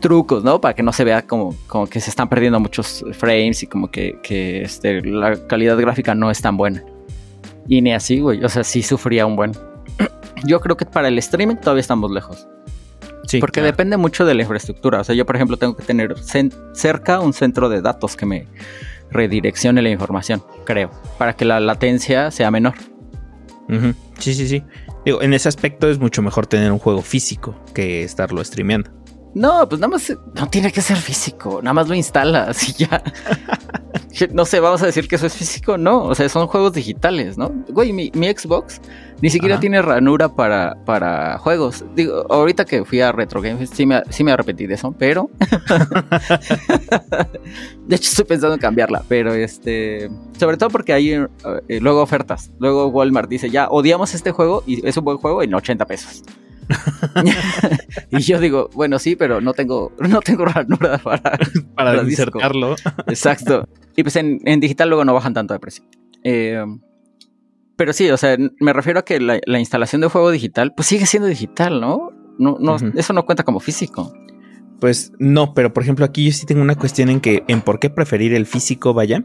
trucos, 0.00 0.42
¿no? 0.42 0.60
Para 0.60 0.74
que 0.74 0.82
no 0.82 0.92
se 0.92 1.04
vea 1.04 1.26
como, 1.26 1.54
como 1.66 1.86
que 1.86 2.00
se 2.00 2.10
están 2.10 2.28
perdiendo 2.28 2.58
muchos 2.58 3.04
frames 3.12 3.62
y 3.62 3.66
como 3.66 3.90
que, 3.90 4.18
este, 4.62 5.02
la 5.02 5.36
calidad 5.46 5.78
gráfica 5.78 6.14
no 6.14 6.30
es 6.30 6.40
tan 6.40 6.56
buena. 6.56 6.82
Y 7.68 7.82
ni 7.82 7.92
así, 7.92 8.20
güey. 8.20 8.42
O 8.44 8.48
sea, 8.48 8.64
sí 8.64 8.82
sufría 8.82 9.26
un 9.26 9.36
buen. 9.36 9.52
Yo 10.44 10.60
creo 10.60 10.76
que 10.76 10.86
para 10.86 11.08
el 11.08 11.18
streaming 11.18 11.56
todavía 11.56 11.82
estamos 11.82 12.10
lejos. 12.10 12.48
Sí, 13.26 13.38
Porque 13.38 13.62
depende 13.62 13.96
mucho 13.96 14.24
de 14.24 14.34
la 14.34 14.42
infraestructura. 14.42 15.00
O 15.00 15.04
sea, 15.04 15.14
yo, 15.14 15.24
por 15.24 15.36
ejemplo, 15.36 15.56
tengo 15.56 15.76
que 15.76 15.84
tener 15.84 16.16
cerca 16.72 17.20
un 17.20 17.32
centro 17.32 17.68
de 17.68 17.80
datos 17.80 18.16
que 18.16 18.26
me 18.26 18.48
redireccione 19.12 19.82
la 19.82 19.90
información, 19.90 20.42
creo, 20.64 20.90
para 21.16 21.34
que 21.34 21.44
la 21.44 21.60
latencia 21.60 22.32
sea 22.32 22.50
menor. 22.50 22.74
Sí, 24.18 24.34
sí, 24.34 24.48
sí. 24.48 24.64
Digo, 25.04 25.22
en 25.22 25.32
ese 25.32 25.48
aspecto 25.48 25.88
es 25.88 25.98
mucho 25.98 26.22
mejor 26.22 26.46
tener 26.46 26.72
un 26.72 26.78
juego 26.78 27.02
físico 27.02 27.54
que 27.72 28.02
estarlo 28.02 28.42
streameando. 28.44 28.90
No, 29.34 29.68
pues 29.68 29.80
nada 29.80 29.92
más 29.92 30.12
no 30.34 30.48
tiene 30.48 30.72
que 30.72 30.80
ser 30.80 30.96
físico, 30.96 31.60
nada 31.62 31.74
más 31.74 31.88
lo 31.88 31.94
instalas 31.94 32.68
y 32.68 32.84
ya. 32.84 33.02
no 34.32 34.44
sé, 34.44 34.60
vamos 34.60 34.82
a 34.82 34.86
decir 34.86 35.06
que 35.06 35.16
eso 35.16 35.26
es 35.26 35.34
físico, 35.34 35.78
no, 35.78 36.04
o 36.04 36.14
sea, 36.14 36.28
son 36.28 36.46
juegos 36.48 36.72
digitales, 36.72 37.38
¿no? 37.38 37.52
Güey, 37.68 37.92
mi, 37.92 38.10
Xbox 38.10 38.80
ni 39.22 39.30
siquiera 39.30 39.60
tiene 39.60 39.80
ranura 39.82 40.30
para, 40.30 40.76
para 40.84 41.38
juegos. 41.38 41.84
Digo, 41.94 42.26
ahorita 42.28 42.64
que 42.64 42.84
fui 42.84 43.00
a 43.00 43.12
Retro 43.12 43.40
Games, 43.40 43.70
sí 43.70 43.86
me, 43.86 44.02
sí 44.08 44.24
me 44.24 44.32
arrepentí 44.32 44.66
de 44.66 44.74
eso, 44.74 44.92
pero. 44.98 45.30
de 47.86 47.96
hecho, 47.96 48.08
estoy 48.08 48.24
pensando 48.24 48.54
en 48.54 48.60
cambiarla, 48.60 49.04
pero 49.08 49.32
este. 49.34 50.10
Sobre 50.38 50.56
todo 50.56 50.70
porque 50.70 50.92
hay 50.92 51.12
eh, 51.12 51.28
luego 51.80 52.02
ofertas. 52.02 52.50
Luego 52.58 52.88
Walmart 52.88 53.28
dice, 53.28 53.50
ya 53.50 53.68
odiamos 53.68 54.14
este 54.14 54.32
juego 54.32 54.64
y 54.66 54.84
es 54.88 54.96
un 54.96 55.04
buen 55.04 55.18
juego 55.18 55.42
en 55.42 55.54
80 55.54 55.84
pesos. 55.84 56.22
y 58.10 58.20
yo 58.20 58.40
digo, 58.40 58.70
bueno, 58.74 58.98
sí, 58.98 59.16
pero 59.16 59.40
no 59.40 59.52
tengo, 59.52 59.92
no 59.98 60.20
tengo 60.20 60.44
ranura 60.44 60.98
para, 61.04 61.38
para, 61.74 62.02
insertarlo. 62.02 62.76
Exacto. 63.06 63.68
Y 63.96 64.02
pues 64.02 64.16
en, 64.16 64.60
digital 64.60 64.88
luego 64.88 65.04
no 65.04 65.14
bajan 65.14 65.34
tanto 65.34 65.54
de 65.54 65.60
precio. 65.60 65.84
Eh, 66.24 66.64
pero 67.76 67.92
sí, 67.92 68.10
o 68.10 68.16
sea, 68.16 68.36
me 68.60 68.72
refiero 68.72 69.00
a 69.00 69.04
que 69.04 69.20
la, 69.20 69.58
instalación 69.58 70.02
de 70.02 70.08
juego 70.08 70.30
digital, 70.30 70.74
pues 70.74 70.86
sigue 70.86 71.06
siendo 71.06 71.28
digital, 71.28 71.80
¿no? 71.80 72.10
No, 72.38 72.56
no 72.58 72.76
Eso 72.94 73.12
no 73.12 73.26
cuenta 73.26 73.42
como 73.42 73.60
físico. 73.60 74.12
Pues 74.80 75.12
no, 75.18 75.52
pero 75.52 75.74
por 75.74 75.82
ejemplo 75.82 76.06
aquí 76.06 76.24
yo 76.24 76.32
sí 76.32 76.46
tengo 76.46 76.62
una 76.62 76.74
cuestión 76.74 77.10
en 77.10 77.20
que 77.20 77.44
en 77.48 77.60
por 77.60 77.80
qué 77.80 77.90
preferir 77.90 78.32
el 78.32 78.46
físico, 78.46 78.94
vaya, 78.94 79.22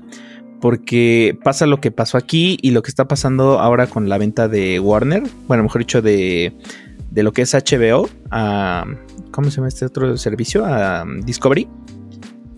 porque 0.60 1.38
pasa 1.44 1.66
lo 1.66 1.80
que 1.80 1.92
pasó 1.92 2.18
aquí 2.18 2.58
y 2.62 2.72
lo 2.72 2.82
que 2.82 2.90
está 2.90 3.08
pasando 3.08 3.60
ahora 3.60 3.88
con 3.88 4.10
la 4.10 4.18
venta 4.18 4.48
de 4.48 4.80
Warner, 4.80 5.24
bueno, 5.48 5.64
mejor 5.64 5.80
dicho 5.80 6.02
de 6.02 6.54
de 7.16 7.24
lo 7.24 7.32
que 7.32 7.42
es 7.42 7.54
HBO 7.54 8.10
a. 8.30 8.86
¿Cómo 9.32 9.50
se 9.50 9.58
llama 9.58 9.70
este 9.70 9.86
otro 9.86 10.16
servicio? 10.18 10.66
A 10.66 11.06
Discovery. 11.24 11.68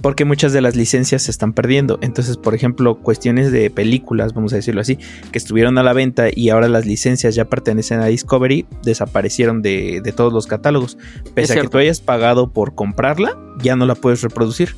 Porque 0.01 0.25
muchas 0.25 0.53
de 0.53 0.61
las 0.61 0.75
licencias 0.75 1.23
se 1.23 1.31
están 1.31 1.53
perdiendo. 1.53 1.97
Entonces, 2.01 2.37
por 2.37 2.53
ejemplo, 2.53 2.99
cuestiones 2.99 3.51
de 3.51 3.69
películas, 3.71 4.33
vamos 4.33 4.53
a 4.53 4.57
decirlo 4.57 4.81
así, 4.81 4.97
que 5.31 5.37
estuvieron 5.37 5.77
a 5.77 5.83
la 5.83 5.93
venta 5.93 6.27
y 6.31 6.49
ahora 6.49 6.69
las 6.69 6.85
licencias 6.85 7.33
ya 7.33 7.45
pertenecen 7.45 7.99
a 7.99 8.05
Discovery, 8.05 8.67
desaparecieron 8.83 9.61
de, 9.61 10.01
todos 10.15 10.33
los 10.33 10.45
catálogos. 10.45 10.97
Pese 11.33 11.57
a 11.57 11.61
que 11.61 11.67
tú 11.67 11.79
hayas 11.79 11.99
pagado 11.99 12.51
por 12.51 12.75
comprarla, 12.75 13.37
ya 13.61 13.75
no 13.75 13.85
la 13.85 13.95
puedes 13.95 14.21
reproducir. 14.21 14.75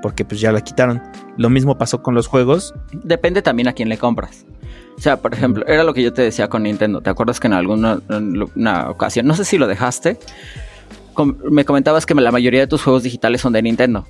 Porque 0.00 0.24
pues 0.24 0.40
ya 0.40 0.52
la 0.52 0.62
quitaron. 0.62 1.02
Lo 1.36 1.48
mismo 1.48 1.78
pasó 1.78 2.02
con 2.02 2.14
los 2.14 2.26
juegos. 2.26 2.74
Depende 2.92 3.40
también 3.40 3.68
a 3.68 3.72
quién 3.74 3.88
le 3.88 3.98
compras. 3.98 4.46
O 5.02 5.04
sea, 5.04 5.16
por 5.16 5.34
ejemplo, 5.34 5.66
era 5.66 5.82
lo 5.82 5.92
que 5.94 6.00
yo 6.00 6.12
te 6.12 6.22
decía 6.22 6.48
con 6.48 6.62
Nintendo. 6.62 7.00
¿Te 7.00 7.10
acuerdas 7.10 7.40
que 7.40 7.48
en 7.48 7.54
alguna 7.54 8.00
una 8.54 8.88
ocasión, 8.88 9.26
no 9.26 9.34
sé 9.34 9.44
si 9.44 9.58
lo 9.58 9.66
dejaste, 9.66 10.16
me 11.50 11.64
comentabas 11.64 12.06
que 12.06 12.14
la 12.14 12.30
mayoría 12.30 12.60
de 12.60 12.68
tus 12.68 12.84
juegos 12.84 13.02
digitales 13.02 13.40
son 13.40 13.52
de 13.52 13.62
Nintendo? 13.62 14.06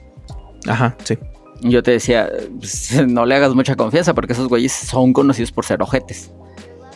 Ajá, 0.69 0.95
sí. 1.03 1.17
Yo 1.63 1.83
te 1.83 1.93
decía, 1.93 2.31
pues, 2.59 3.03
no 3.09 3.25
le 3.25 3.35
hagas 3.35 3.55
mucha 3.55 3.75
confianza 3.75 4.13
porque 4.13 4.35
esos 4.35 4.49
güeyes 4.49 4.71
son 4.71 5.15
conocidos 5.15 5.51
por 5.51 5.65
ser 5.65 5.81
ojetes. 5.81 6.31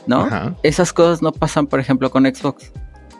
¿No? 0.06 0.24
Ajá. 0.24 0.54
Esas 0.62 0.92
cosas 0.92 1.22
no 1.22 1.32
pasan, 1.32 1.66
por 1.66 1.80
ejemplo, 1.80 2.10
con 2.10 2.26
Xbox. 2.26 2.72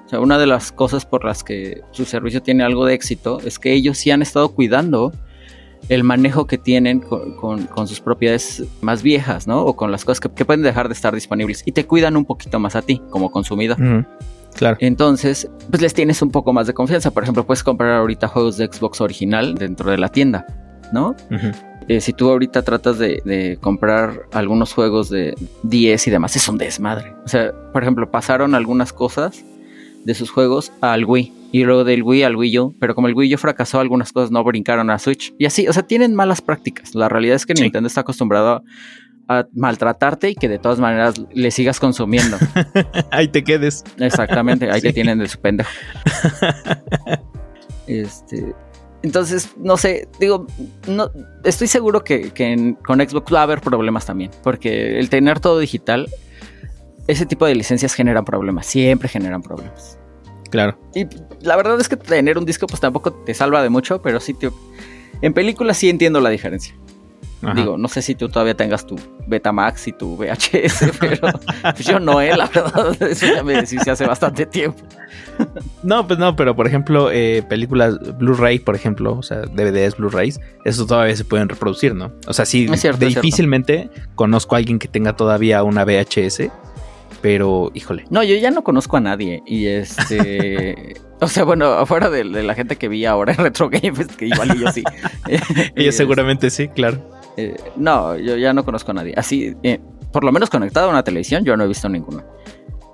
O 0.05 0.09
sea, 0.11 0.21
una 0.21 0.37
de 0.37 0.47
las 0.47 0.73
cosas 0.73 1.07
por 1.07 1.25
las 1.25 1.43
que 1.43 1.81
su 1.93 2.05
servicio 2.05 2.43
tiene 2.43 2.65
algo 2.65 2.85
de 2.85 2.93
éxito 2.93 3.41
es 3.47 3.59
que 3.59 3.73
ellos 3.73 3.97
sí 3.97 4.11
han 4.11 4.21
estado 4.21 4.51
cuidando 4.51 5.15
el 5.89 6.05
manejo 6.05 6.47
que 6.47 6.59
tienen 6.59 7.01
con, 7.01 7.69
sus 7.87 8.01
propiedades 8.01 8.65
más 8.81 9.03
viejas, 9.03 9.47
¿no? 9.47 9.63
O 9.63 9.77
con 9.77 9.93
las 9.93 10.05
cosas 10.05 10.21
que, 10.21 10.45
pueden 10.45 10.63
dejar 10.63 10.89
de 10.89 10.95
estar 10.95 11.15
disponibles 11.15 11.63
y 11.65 11.73
te 11.73 11.87
cuidan 11.87 12.17
un 12.17 12.25
poquito 12.25 12.59
más 12.59 12.77
a 12.77 12.83
ti 12.83 13.01
como 13.11 13.31
consumidor. 13.31 14.07
Claro. 14.55 14.77
Entonces, 14.81 15.51
pues 15.71 15.83
les 15.83 15.93
tienes 15.93 16.23
un 16.23 16.31
poco 16.31 16.53
más 16.53 16.67
de 16.67 16.73
confianza. 16.73 17.11
Por 17.11 17.23
ejemplo, 17.23 17.45
puedes 17.45 17.63
comprar 17.63 17.93
ahorita 17.93 18.27
juegos 18.29 18.57
de 18.57 18.67
Xbox 18.67 19.01
original 19.01 19.55
dentro 19.55 19.91
de 19.91 19.99
la 19.99 20.09
tienda, 20.09 20.47
¿no? 20.93 21.15
Eh, 21.89 22.01
si 22.01 22.13
tú 22.13 22.31
ahorita 22.31 22.63
tratas 22.63 22.99
de, 22.99 23.23
de, 23.25 23.59
comprar 23.61 24.23
algunos 24.33 24.73
juegos 24.73 25.11
de 25.11 25.35
10 25.63 26.07
y 26.07 26.11
demás, 26.11 26.35
es 26.35 26.49
un 26.49 26.59
desmadre. 26.59 27.15
O 27.25 27.29
sea, 27.29 27.53
por 27.73 27.83
ejemplo, 27.83 28.11
pasaron 28.11 28.55
algunas 28.55 28.93
cosas 28.93 29.45
de 30.07 30.15
sus 30.15 30.31
juegos 30.31 30.73
al 30.81 31.05
Wii 31.05 31.33
y 31.51 31.65
luego 31.65 31.83
del 31.83 32.05
Wii 32.05 32.23
al 32.23 32.37
Wii 32.37 32.59
U, 32.61 32.77
pero 32.79 32.95
como 32.95 33.09
el 33.09 33.15
Wii 33.15 33.35
U 33.35 33.39
fracasó, 33.39 33.81
algunas 33.81 34.13
cosas 34.13 34.31
no 34.31 34.43
brincaron 34.45 34.89
a 34.89 34.99
Switch. 35.01 35.35
Y 35.37 35.47
así, 35.47 35.67
o 35.67 35.73
sea, 35.73 35.83
tienen 35.83 36.15
malas 36.15 36.41
prácticas. 36.41 36.95
La 36.95 37.09
realidad 37.09 37.35
es 37.35 37.45
que 37.45 37.55
Nintendo 37.55 37.89
está 37.89 38.03
acostumbrado 38.03 38.63
a 39.29 39.47
maltratarte 39.53 40.31
y 40.31 40.35
que 40.37 40.49
de 40.49 40.61
todas 40.61 40.79
maneras 40.79 41.17
le 41.33 41.51
sigas 41.51 41.81
consumiendo. 41.81 42.39
ahí 43.11 43.27
te 43.27 43.43
quedes. 43.43 43.83
Exactamente, 43.99 44.71
ahí 44.71 44.81
te 44.81 44.93
tienen 44.93 45.19
de 45.19 45.27
su 45.27 45.41
pendejo. 45.41 45.71
este, 47.89 48.55
entonces, 49.03 49.51
no 49.57 49.77
sé, 49.77 50.09
digo, 50.21 50.47
no, 50.87 51.11
estoy 51.43 51.67
seguro 51.67 52.05
que, 52.05 52.31
con 52.85 53.01
Xbox 53.01 53.35
va 53.35 53.41
a 53.41 53.43
haber 53.43 53.61
problemas 53.61 54.07
también, 54.07 54.31
porque 54.45 55.01
el 55.01 55.11
tener 55.11 55.41
todo 55.41 55.59
digital, 55.59 56.09
ese 57.07 57.27
tipo 57.27 57.47
de 57.47 57.55
licencias 57.55 57.95
generan 57.95 58.25
problemas, 58.25 58.67
siempre 58.67 59.09
generan 59.09 59.43
problemas. 59.43 59.99
Claro. 60.51 60.79
Y 60.95 61.07
la 61.41 61.57
verdad 61.57 61.81
es 61.81 61.89
que 61.89 61.97
tener 61.97 62.39
un 62.39 62.45
disco 62.45 62.67
pues 62.67 62.81
tampoco 62.81 63.13
te 63.13 63.35
salva 63.35 63.63
de 63.63 63.69
mucho, 63.69 64.01
pero 64.01 64.21
sí, 64.21 64.35
tío. 64.35 64.53
En 65.23 65.33
películas 65.33 65.77
sí 65.77 65.89
entiendo 65.89 66.21
la 66.21 66.31
diferencia. 66.31 66.75
Digo, 67.55 67.77
no 67.79 67.87
sé 67.87 68.03
si 68.03 68.15
tú 68.15 68.29
todavía 68.29 68.57
tengas 68.57 68.87
tu 68.87 68.97
Betamax 69.29 69.89
y 69.89 69.93
tu 69.93 70.17
VHS, 70.17 70.93
pero 71.01 71.29
pues 71.63 71.87
yo 71.87 72.01
no, 72.01 72.21
eh, 72.21 72.37
la 72.37 72.47
verdad, 72.47 73.01
eso 73.09 73.27
ya 73.27 73.45
me 73.45 73.55
decís 73.55 73.87
hace 73.87 74.07
bastante 74.07 74.47
tiempo. 74.47 74.83
No, 75.83 76.07
pues 76.07 76.19
no, 76.19 76.35
pero 76.35 76.57
por 76.57 76.67
ejemplo, 76.67 77.11
eh, 77.13 77.45
películas 77.47 77.99
Blu-ray, 78.19 78.59
por 78.59 78.75
ejemplo, 78.75 79.19
o 79.19 79.23
sea, 79.23 79.43
DVDs, 79.43 79.97
Blu-rays, 79.97 80.41
eso 80.65 80.87
todavía 80.87 81.15
se 81.15 81.25
pueden 81.25 81.49
reproducir, 81.49 81.95
¿no? 81.95 82.11
O 82.27 82.33
sea, 82.33 82.47
sí, 82.47 82.67
difícilmente 82.99 83.91
conozco 84.15 84.55
a 84.55 84.59
alguien 84.59 84.79
que 84.79 84.89
tenga 84.89 85.15
todavía 85.15 85.63
una 85.63 85.85
VHS 85.85 86.51
pero 87.21 87.71
híjole. 87.75 88.05
No, 88.11 88.23
yo 88.23 88.37
ya 88.37 88.51
no 88.51 88.63
conozco 88.63 88.97
a 88.97 89.01
nadie. 89.01 89.43
Y 89.47 89.67
este. 89.67 90.95
o 91.21 91.29
sea, 91.29 91.45
bueno, 91.45 91.67
afuera 91.67 92.11
de, 92.11 92.25
la 92.25 92.55
gente 92.55 92.77
que 92.77 92.89
vi 92.89 93.05
ahora 93.05 93.33
en 93.33 93.39
Retro 93.39 93.69
Games, 93.69 94.09
que 94.17 94.27
igual 94.27 94.59
yo 94.59 94.71
sí. 94.73 94.83
Ellos 95.75 95.95
seguramente 95.95 96.51
sí, 96.51 96.69
claro. 96.69 96.99
Eh, 97.37 97.57
no, 97.77 98.17
yo 98.17 98.37
ya 98.37 98.53
no 98.53 98.65
conozco 98.65 98.93
a 98.93 98.95
nadie. 98.95 99.15
Así, 99.17 99.55
eh, 99.63 99.81
por 100.13 100.25
lo 100.25 100.33
menos 100.33 100.51
conectado 100.51 100.89
a 100.89 100.91
una 100.91 101.03
televisión, 101.03 101.45
yo 101.45 101.57
no 101.57 101.65
he 101.65 101.69
visto 101.69 101.89
ninguno. 101.89 102.25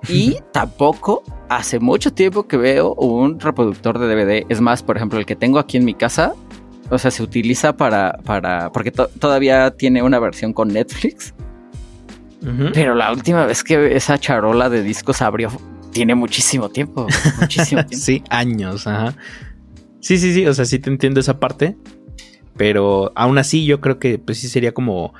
Y 0.07 0.37
tampoco 0.51 1.23
hace 1.49 1.79
mucho 1.79 2.13
tiempo 2.13 2.47
que 2.47 2.57
veo 2.57 2.93
un 2.95 3.39
reproductor 3.39 3.99
de 3.99 4.07
DVD. 4.07 4.45
Es 4.49 4.61
más, 4.61 4.83
por 4.83 4.97
ejemplo, 4.97 5.19
el 5.19 5.25
que 5.25 5.35
tengo 5.35 5.59
aquí 5.59 5.77
en 5.77 5.85
mi 5.85 5.93
casa, 5.93 6.33
o 6.89 6.97
sea, 6.97 7.11
se 7.11 7.23
utiliza 7.23 7.75
para. 7.77 8.19
para 8.25 8.71
porque 8.71 8.91
todavía 8.91 9.71
tiene 9.71 10.03
una 10.03 10.19
versión 10.19 10.53
con 10.53 10.69
Netflix. 10.69 11.33
Pero 12.73 12.95
la 12.95 13.11
última 13.11 13.45
vez 13.45 13.63
que 13.63 13.95
esa 13.95 14.17
charola 14.17 14.69
de 14.69 14.83
discos 14.83 15.21
abrió 15.21 15.49
tiene 15.91 16.15
muchísimo 16.15 16.69
tiempo. 16.69 17.07
Muchísimo 17.39 17.85
tiempo. 17.85 18.05
sí, 18.05 18.23
años, 18.29 18.87
ajá. 18.87 19.15
Sí, 19.99 20.17
sí, 20.17 20.33
sí, 20.33 20.45
o 20.45 20.53
sea, 20.53 20.65
sí 20.65 20.79
te 20.79 20.89
entiendo 20.89 21.19
esa 21.19 21.39
parte. 21.39 21.77
Pero 22.57 23.11
aún 23.15 23.37
así 23.37 23.65
yo 23.65 23.81
creo 23.81 23.97
que 23.97 24.19
pues 24.19 24.39
sí 24.39 24.47
sería 24.47 24.73
como 24.73 25.13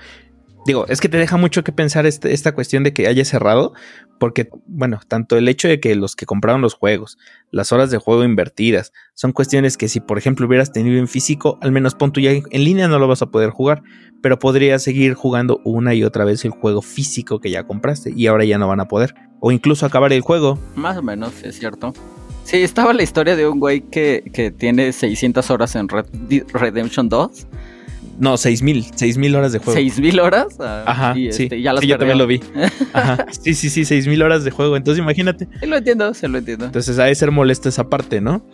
Digo, 0.65 0.85
es 0.87 1.01
que 1.01 1.09
te 1.09 1.17
deja 1.17 1.35
mucho 1.35 1.63
que 1.63 1.73
pensar 1.73 2.05
este, 2.05 2.33
esta 2.33 2.53
cuestión 2.53 2.83
de 2.83 2.93
que 2.93 3.07
haya 3.07 3.25
cerrado, 3.25 3.73
porque, 4.17 4.49
bueno, 4.65 5.01
tanto 5.07 5.35
el 5.37 5.49
hecho 5.49 5.67
de 5.67 5.81
que 5.81 5.93
los 5.95 6.15
que 6.15 6.25
compraron 6.25 6.61
los 6.61 6.73
juegos, 6.73 7.17
las 7.51 7.73
horas 7.73 7.91
de 7.91 7.97
juego 7.97 8.23
invertidas, 8.23 8.93
son 9.13 9.33
cuestiones 9.33 9.75
que 9.75 9.89
si, 9.89 9.99
por 9.99 10.17
ejemplo, 10.17 10.47
hubieras 10.47 10.71
tenido 10.71 10.97
en 10.99 11.09
físico, 11.09 11.59
al 11.61 11.73
menos 11.73 11.95
punto 11.95 12.21
ya 12.21 12.31
en 12.31 12.63
línea 12.63 12.87
no 12.87 12.97
lo 12.97 13.09
vas 13.09 13.21
a 13.21 13.29
poder 13.29 13.49
jugar, 13.49 13.83
pero 14.21 14.39
podrías 14.39 14.81
seguir 14.81 15.15
jugando 15.15 15.59
una 15.65 15.93
y 15.93 16.05
otra 16.05 16.23
vez 16.23 16.45
el 16.45 16.51
juego 16.51 16.81
físico 16.81 17.41
que 17.41 17.51
ya 17.51 17.67
compraste 17.67 18.13
y 18.15 18.27
ahora 18.27 18.45
ya 18.45 18.57
no 18.57 18.69
van 18.69 18.79
a 18.79 18.87
poder. 18.87 19.15
O 19.41 19.51
incluso 19.51 19.85
acabar 19.85 20.13
el 20.13 20.21
juego. 20.21 20.57
Más 20.75 20.95
o 20.95 21.03
menos, 21.03 21.43
es 21.43 21.59
cierto. 21.59 21.93
Sí, 22.45 22.57
estaba 22.57 22.93
la 22.93 23.03
historia 23.03 23.35
de 23.35 23.47
un 23.47 23.59
güey 23.59 23.81
que, 23.81 24.23
que 24.33 24.51
tiene 24.51 24.93
600 24.93 25.49
horas 25.51 25.75
en 25.75 25.89
Red 25.89 26.05
Redemption 26.53 27.09
2 27.09 27.47
no, 28.19 28.37
6000, 28.37 28.85
6000 28.95 29.35
horas 29.35 29.51
de 29.53 29.59
juego. 29.59 29.79
¿6000 29.79 30.21
horas? 30.21 30.47
Ah, 30.59 30.83
Ajá, 30.85 31.13
sí. 31.13 31.27
Este, 31.27 31.61
ya 31.61 31.73
las 31.73 31.81
sí, 31.81 31.87
yo 31.87 31.97
también 31.97 32.17
lo 32.17 32.27
vi. 32.27 32.41
Ajá. 32.93 33.25
Sí, 33.31 33.53
sí, 33.53 33.69
sí, 33.69 33.85
6000 33.85 34.21
horas 34.21 34.43
de 34.43 34.51
juego. 34.51 34.77
Entonces 34.77 35.01
imagínate. 35.01 35.47
Sí, 35.59 35.65
lo 35.65 35.77
entiendo, 35.77 36.13
se 36.13 36.27
lo 36.27 36.37
entiendo. 36.37 36.65
Entonces 36.65 36.99
ha 36.99 37.05
de 37.05 37.15
ser 37.15 37.31
molesto 37.31 37.69
esa 37.69 37.89
parte, 37.89 38.21
¿no? 38.21 38.45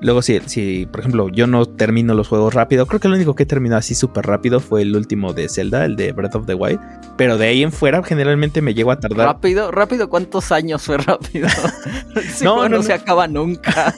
Luego, 0.00 0.20
si, 0.20 0.38
si, 0.46 0.86
por 0.86 1.00
ejemplo, 1.00 1.30
yo 1.30 1.46
no 1.46 1.64
termino 1.64 2.12
los 2.12 2.28
juegos 2.28 2.52
rápido, 2.52 2.84
creo 2.86 3.00
que 3.00 3.08
lo 3.08 3.14
único 3.14 3.34
que 3.34 3.44
he 3.44 3.46
terminado 3.46 3.78
así 3.78 3.94
súper 3.94 4.26
rápido 4.26 4.60
fue 4.60 4.82
el 4.82 4.94
último 4.94 5.32
de 5.32 5.48
Zelda, 5.48 5.86
el 5.86 5.96
de 5.96 6.12
Breath 6.12 6.34
of 6.34 6.46
the 6.46 6.52
Wild. 6.52 6.78
Pero 7.16 7.38
de 7.38 7.46
ahí 7.46 7.62
en 7.62 7.72
fuera, 7.72 8.02
generalmente 8.02 8.60
me 8.60 8.74
llego 8.74 8.90
a 8.90 9.00
tardar. 9.00 9.26
¿Rápido? 9.28 9.70
¿Rápido? 9.70 10.10
¿Cuántos 10.10 10.52
años 10.52 10.82
fue 10.82 10.98
rápido? 10.98 11.48
no, 12.42 12.68
no, 12.68 12.82
se 12.82 12.92
acaba 12.92 13.28
nunca. 13.28 13.94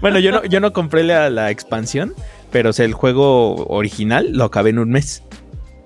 bueno, 0.00 0.20
yo 0.20 0.30
no, 0.30 0.44
yo 0.44 0.60
no 0.60 0.72
compré 0.72 1.02
la, 1.02 1.28
la 1.28 1.50
expansión, 1.50 2.14
pero 2.52 2.70
o 2.70 2.72
sea, 2.72 2.84
el 2.84 2.92
juego 2.92 3.66
original 3.66 4.30
lo 4.32 4.44
acabé 4.44 4.70
en 4.70 4.78
un 4.78 4.90
mes. 4.90 5.24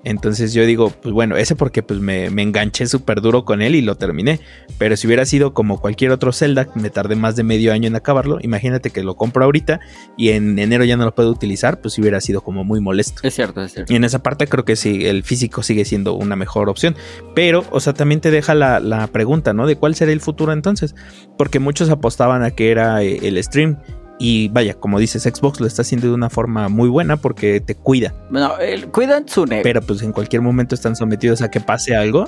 Entonces 0.03 0.53
yo 0.53 0.65
digo, 0.65 0.89
pues 0.89 1.13
bueno, 1.13 1.35
ese 1.35 1.57
porque 1.57 1.83
pues 1.83 1.99
me, 1.99 2.29
me 2.29 2.41
enganché 2.41 2.87
súper 2.87 3.19
duro 3.19 3.43
con 3.43 3.61
él 3.61 3.75
y 3.75 3.81
lo 3.81 3.95
terminé. 3.95 4.39
Pero 4.77 4.95
si 4.95 5.05
hubiera 5.05 5.25
sido 5.25 5.53
como 5.53 5.81
cualquier 5.81 6.11
otro 6.11 6.31
Zelda, 6.31 6.69
me 6.75 6.89
tardé 6.89 7.17
más 7.17 7.35
de 7.35 7.43
medio 7.43 7.73
año 7.73 7.87
en 7.87 7.95
acabarlo. 7.97 8.37
Imagínate 8.41 8.91
que 8.91 9.03
lo 9.03 9.15
compro 9.15 9.43
ahorita 9.43 9.81
y 10.15 10.29
en 10.29 10.57
enero 10.59 10.85
ya 10.85 10.95
no 10.95 11.03
lo 11.03 11.13
puedo 11.13 11.29
utilizar, 11.29 11.81
pues 11.81 11.97
hubiera 11.99 12.21
sido 12.21 12.39
como 12.39 12.63
muy 12.63 12.79
molesto. 12.79 13.19
Es 13.23 13.33
cierto, 13.33 13.61
es 13.61 13.73
cierto. 13.73 13.91
Y 13.91 13.97
en 13.97 14.05
esa 14.05 14.23
parte 14.23 14.47
creo 14.47 14.63
que 14.63 14.77
sí, 14.77 15.05
el 15.07 15.23
físico 15.23 15.61
sigue 15.61 15.83
siendo 15.83 16.13
una 16.13 16.37
mejor 16.37 16.69
opción. 16.69 16.95
Pero, 17.35 17.65
o 17.71 17.81
sea, 17.81 17.93
también 17.93 18.21
te 18.21 18.31
deja 18.31 18.55
la, 18.55 18.79
la 18.79 19.07
pregunta, 19.07 19.53
¿no? 19.53 19.67
De 19.67 19.75
cuál 19.75 19.93
será 19.95 20.13
el 20.13 20.21
futuro 20.21 20.53
entonces. 20.53 20.95
Porque 21.37 21.59
muchos 21.59 21.89
apostaban 21.89 22.43
a 22.43 22.51
que 22.51 22.71
era 22.71 23.03
eh, 23.03 23.19
el 23.23 23.43
stream 23.43 23.77
y 24.19 24.47
vaya, 24.49 24.73
como 24.73 24.99
dices, 24.99 25.23
Xbox 25.23 25.59
lo 25.59 25.67
está 25.67 25.83
haciendo 25.83 26.07
de 26.07 26.13
una 26.13 26.29
forma 26.29 26.69
muy 26.69 26.89
buena 26.89 27.17
porque 27.17 27.59
te 27.59 27.75
cuida. 27.75 28.13
No, 28.29 28.53
cuidan 28.91 29.27
su 29.27 29.45
negocio. 29.45 29.63
Pero 29.63 29.81
pues 29.81 30.01
en 30.01 30.11
cualquier 30.11 30.41
momento 30.41 30.75
están 30.75 30.95
sometidos 30.95 31.41
a 31.41 31.51
que 31.51 31.59
pase 31.59 31.95
algo. 31.95 32.27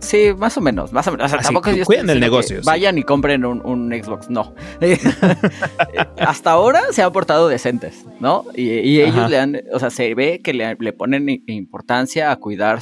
Sí, 0.00 0.32
más 0.36 0.56
o 0.58 0.60
menos, 0.60 0.92
más 0.92 1.06
o 1.08 1.12
menos. 1.12 1.26
O 1.26 1.28
sea, 1.30 1.38
tampoco 1.38 1.70
cuiden 1.84 2.10
el 2.10 2.20
negocio. 2.20 2.60
Vayan 2.62 2.98
y 2.98 3.02
compren 3.04 3.44
un, 3.44 3.90
Xbox, 3.90 4.28
no. 4.28 4.54
Hasta 6.18 6.50
ahora 6.50 6.82
se 6.90 7.02
han 7.02 7.12
portado 7.12 7.48
decentes, 7.48 8.04
¿no? 8.20 8.44
Y, 8.54 9.00
ellos 9.00 9.30
le 9.30 9.38
han, 9.38 9.62
o 9.72 9.78
sea, 9.78 9.88
se 9.88 10.14
ve 10.14 10.40
que 10.44 10.52
le, 10.52 10.92
ponen 10.92 11.42
importancia 11.46 12.30
a 12.30 12.36
cuidar 12.36 12.80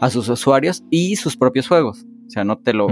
a 0.00 0.10
sus 0.10 0.28
usuarios 0.28 0.84
y 0.90 1.16
sus 1.16 1.36
propios 1.36 1.66
juegos. 1.66 2.06
O 2.28 2.30
sea, 2.30 2.44
no 2.44 2.58
te 2.58 2.72
lo... 2.72 2.86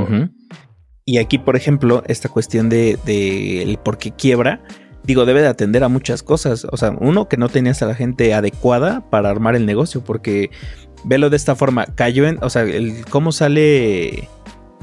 Y 1.05 1.17
aquí, 1.17 1.39
por 1.39 1.57
ejemplo, 1.57 2.03
esta 2.07 2.29
cuestión 2.29 2.69
de, 2.69 2.99
de 3.07 3.63
el 3.63 3.79
por 3.79 3.97
qué 3.97 4.11
quiebra, 4.11 4.61
digo, 5.09 5.25
debe 5.25 5.41
de 5.41 5.49
atender 5.49 5.83
a 5.83 5.89
muchas 5.89 6.23
cosas. 6.23 6.67
O 6.71 6.77
sea, 6.77 6.95
uno, 7.01 7.29
que 7.29 7.37
no 7.37 7.49
tenías 7.49 7.83
a 7.83 7.87
la 7.87 7.97
gente 7.97 8.33
adecuada 8.35 9.01
para 9.11 9.31
armar 9.31 9.57
el 9.57 9.67
negocio, 9.67 10.05
porque 10.05 10.51
velo 11.03 11.31
de 11.31 11.37
esta 11.37 11.57
forma, 11.57 11.87
cayó 11.87 12.29
en, 12.29 12.39
o 12.43 12.51
sea, 12.51 12.63
el 12.63 13.05
cómo 13.07 13.33
sale 13.33 14.29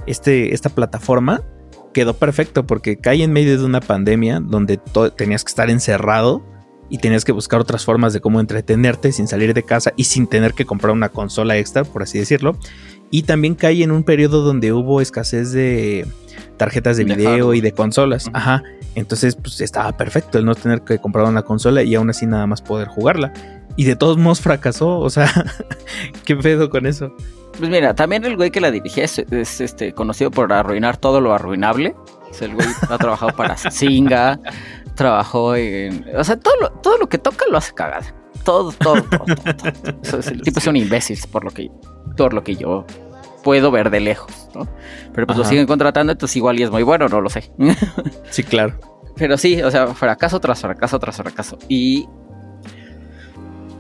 este, 0.08 0.54
esta 0.54 0.70
plataforma 0.70 1.42
quedó 1.94 2.14
perfecto 2.14 2.68
porque 2.68 2.98
cae 2.98 3.24
en 3.24 3.32
medio 3.32 3.58
de 3.58 3.64
una 3.64 3.80
pandemia 3.80 4.42
donde 4.42 4.82
tenías 5.16 5.46
que 5.46 5.50
estar 5.50 5.70
encerrado 5.70 6.44
y 6.90 6.98
tenías 6.98 7.24
que 7.24 7.32
buscar 7.32 7.62
otras 7.62 7.86
formas 7.86 8.12
de 8.12 8.20
cómo 8.20 8.42
entretenerte 8.42 9.14
sin 9.14 9.30
salir 9.30 9.54
de 9.54 9.64
casa 9.64 9.94
y 9.96 10.04
sin 10.04 10.28
tener 10.28 10.54
que 10.54 10.66
comprar 10.66 10.92
una 10.92 11.08
consola 11.08 11.58
extra, 11.58 11.86
por 11.86 12.04
así 12.04 12.20
decirlo. 12.20 12.58
Y 13.16 13.24
también 13.24 13.56
cae 13.56 13.82
en 13.82 13.92
un 13.92 14.04
periodo 14.04 14.42
donde 14.42 14.74
hubo 14.74 15.00
escasez 15.00 15.54
de 15.54 16.06
tarjetas 16.58 16.98
de 16.98 17.06
video 17.06 17.54
y 17.54 17.62
de 17.62 17.72
consolas. 17.72 18.30
Ajá. 18.34 18.62
Entonces, 18.94 19.38
pues 19.38 19.62
estaba 19.62 19.96
perfecto 19.96 20.38
el 20.38 20.44
no 20.44 20.54
tener 20.54 20.82
que 20.82 21.00
comprar 21.00 21.26
una 21.26 21.42
consola 21.42 21.82
y 21.82 21.96
aún 21.96 22.10
así 22.10 22.26
nada 22.26 22.46
más 22.46 22.62
poder 22.62 22.90
jugarla. 22.90 23.32
Y 23.78 23.86
de 23.86 23.96
todos 23.96 24.18
modos 24.18 24.42
fracasó, 24.42 25.00
o 25.00 25.10
sea, 25.10 25.32
¿qué 26.26 26.36
pedo 26.36 26.70
con 26.70 26.86
eso? 26.86 27.16
Pues 27.58 27.70
mira, 27.70 27.96
también 27.96 28.26
el 28.26 28.36
güey 28.36 28.52
que 28.52 28.60
la 28.60 28.70
dirigía 28.70 29.06
es, 29.06 29.18
este, 29.62 29.94
conocido 29.94 30.30
por 30.30 30.52
arruinar 30.52 30.98
todo 30.98 31.22
lo 31.22 31.34
arruinable. 31.34 31.96
O 32.30 32.44
el 32.44 32.54
güey 32.54 32.68
ha 32.90 32.98
trabajado 32.98 33.34
para 33.34 33.56
Singa, 33.72 34.42
trabajó 34.96 35.56
en. 35.56 36.06
O 36.18 36.24
sea, 36.26 36.36
todo 36.36 36.56
lo, 36.60 36.70
todo 36.70 36.98
lo 36.98 37.08
que 37.08 37.18
toca 37.18 37.46
lo 37.50 37.58
hace 37.58 37.74
cagada. 37.74 38.14
Todo, 38.46 38.72
todo, 38.72 39.02
todo, 39.04 39.26
todo. 39.26 40.20
el 40.32 40.42
tipo 40.42 40.60
es 40.60 40.68
un 40.68 40.78
imbécil, 40.78 41.20
por 41.32 41.44
lo 41.44 41.52
que, 41.52 41.70
por 42.16 42.34
lo 42.34 42.44
que 42.44 42.56
yo 42.56 42.86
puedo 43.44 43.72
ver 43.72 43.90
de 43.90 44.00
lejos, 44.00 44.50
¿no? 44.56 44.68
Pero 45.14 45.28
pues 45.28 45.38
lo 45.38 45.46
siguen 45.46 45.68
contratando, 45.68 46.12
entonces 46.14 46.36
igual 46.38 46.60
y 46.60 46.64
es 46.64 46.72
muy 46.72 46.84
bueno, 46.84 47.08
no 47.08 47.22
lo 47.22 47.30
sé. 47.30 47.52
sí, 48.30 48.44
claro. 48.44 48.80
Pero 49.16 49.38
sí, 49.38 49.62
o 49.62 49.72
sea, 49.72 49.88
fracaso 49.88 50.40
tras 50.40 50.62
fracaso 50.62 51.00
tras 51.00 51.18
fracaso. 51.18 51.58
Y 51.68 52.08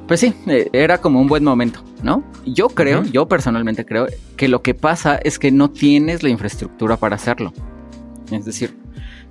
pues 0.07 0.19
sí, 0.19 0.33
eh, 0.47 0.69
era 0.71 0.99
como 0.99 1.19
un 1.19 1.27
buen 1.27 1.43
momento, 1.43 1.83
¿no? 2.03 2.23
Yo 2.45 2.69
creo, 2.69 3.03
yo 3.03 3.27
personalmente 3.27 3.85
creo 3.85 4.05
que 4.37 4.47
lo 4.47 4.61
que 4.61 4.75
pasa 4.75 5.19
es 5.23 5.39
que 5.39 5.51
no 5.51 5.71
tienes 5.71 6.21
la 6.21 6.29
infraestructura 6.29 6.97
para 6.97 7.15
hacerlo. 7.15 7.51
Es 8.31 8.45
decir, 8.45 8.77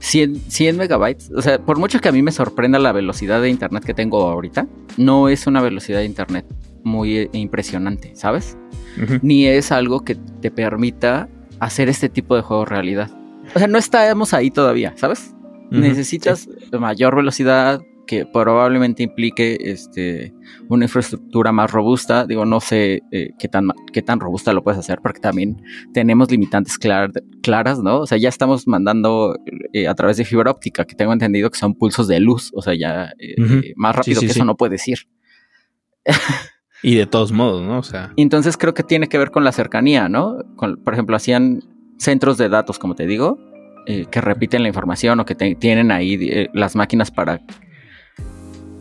100, 0.05 0.51
100 0.51 0.77
megabytes, 0.77 1.31
o 1.35 1.40
sea, 1.40 1.59
por 1.59 1.79
mucho 1.79 1.99
que 1.99 2.11
a 2.11 2.12
mí 2.12 2.23
me 2.23 2.31
sorprenda 2.31 2.79
la 2.79 2.93
velocidad 2.93 3.40
de 3.40 3.49
internet 3.49 3.85
que 3.85 3.95
tengo 3.95 4.29
ahorita, 4.29 4.67
no 4.99 5.31
es 5.31 5.47
una 5.47 5.62
velocidad 5.62 6.01
de 6.01 6.05
internet 6.05 6.45
muy 6.85 7.17
eh, 7.17 7.31
impresionante, 7.33 8.14
¿sabes? 8.14 8.59
Ni 9.23 9.47
es 9.47 9.73
algo 9.73 10.05
que 10.05 10.14
te 10.14 10.51
permita 10.51 11.29
hacer 11.59 11.88
este 11.88 12.11
tipo 12.11 12.37
de 12.37 12.43
juegos 12.43 12.69
realidad. 12.69 13.11
O 13.55 13.59
sea, 13.59 13.67
no 13.67 13.79
estamos 13.79 14.35
ahí 14.35 14.51
todavía, 14.51 14.93
¿sabes? 14.97 15.35
Necesitas 15.71 16.49
mayor 16.79 17.17
velocidad 17.17 17.81
que 18.07 18.27
probablemente 18.27 19.03
implique 19.03 19.57
este, 19.61 20.35
una 20.69 20.85
infraestructura 20.85 21.53
más 21.53 21.71
robusta. 21.71 22.27
Digo, 22.27 22.45
no 22.45 22.61
sé 22.61 23.03
eh, 23.11 23.31
qué, 23.38 23.49
tan, 23.49 23.69
qué 23.93 24.03
tan 24.03 24.21
robusta 24.21 24.53
lo 24.53 24.62
puedes 24.62 24.79
hacer 24.79 25.01
porque 25.03 25.21
también 25.21 25.62
tenemos 25.93 26.31
limitantes 26.31 26.79
claras, 26.79 27.81
¿no? 27.83 28.01
O 28.01 28.07
sea, 28.07 28.19
ya 28.19 28.29
estamos 28.29 28.67
mandando 28.67 29.37
eh, 29.73 29.88
a 29.88 29.95
través 29.95 30.17
de 30.17 30.25
fibra 30.25 30.51
óptica, 30.51 30.85
que 30.85 30.95
tengo 30.95 31.12
entendido 31.12 31.51
que 31.51 31.59
son 31.59 31.75
pulsos 31.75 32.09
de 32.09 32.21
luz. 32.21 32.51
O 32.55 32.62
sea, 32.62 32.75
ya 32.75 33.12
más 33.77 33.97
rápido 33.97 34.21
que 34.21 34.27
eso 34.27 34.45
no 34.45 34.57
puedes 34.57 34.87
ir. 34.88 34.99
Y 36.85 36.97
de 36.97 37.07
todos 37.07 37.33
modos, 37.33 37.62
¿no? 37.62 37.79
O 37.79 37.83
sea. 37.83 38.12
entonces 38.17 38.59
creo 38.59 38.75
que 38.75 38.83
tiene 38.83 39.09
que 39.09 39.17
ver 39.17 39.31
con 39.31 39.43
la 39.43 39.53
cercanía, 39.53 40.11
¿no? 40.11 40.37
por 40.57 40.93
ejemplo, 40.93 41.17
hacían 41.17 41.62
centros 41.97 42.37
de 42.37 42.51
datos, 42.51 42.79
como 42.79 42.95
te 42.95 43.07
digo, 43.07 43.38
eh, 43.87 44.05
que 44.11 44.21
repiten 44.21 44.62
la 44.62 44.69
información 44.69 45.19
o 45.21 45.25
que 45.25 45.35
tienen 45.35 45.90
ahí 45.90 46.19
eh, 46.21 46.51
las 46.53 46.77
máquinas 46.77 47.11
para, 47.11 47.40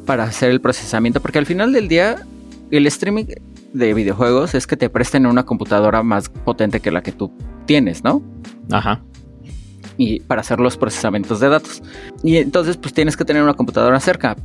para 0.06 0.24
hacer 0.24 0.52
el 0.52 0.62
procesamiento. 0.62 1.22
Porque 1.22 1.40
al 1.40 1.46
final 1.46 1.74
del 1.74 1.88
día, 1.88 2.18
el 2.72 2.88
streaming 2.88 3.26
de 3.74 3.94
videojuegos 3.94 4.56
es 4.56 4.68
que 4.68 4.78
te 4.78 4.90
presten 4.90 5.26
una 5.26 5.46
computadora 5.46 6.04
más 6.04 6.30
potente 6.30 6.80
que 6.80 6.92
la 6.92 7.02
que 7.02 7.12
tú 7.12 7.32
tienes, 7.66 8.04
¿no? 8.04 8.22
Ajá. 8.72 9.04
Y 9.98 10.22
para 10.22 10.42
hacer 10.42 10.60
los 10.60 10.78
procesamientos 10.78 11.40
de 11.40 11.50
datos. 11.50 11.84
Y 12.24 12.38
entonces, 12.38 12.78
pues 12.78 12.94
tienes 12.94 13.18
que 13.18 13.26
tener 13.26 13.44
una 13.44 13.54
computadora 13.54 14.00
cerca 14.00 14.36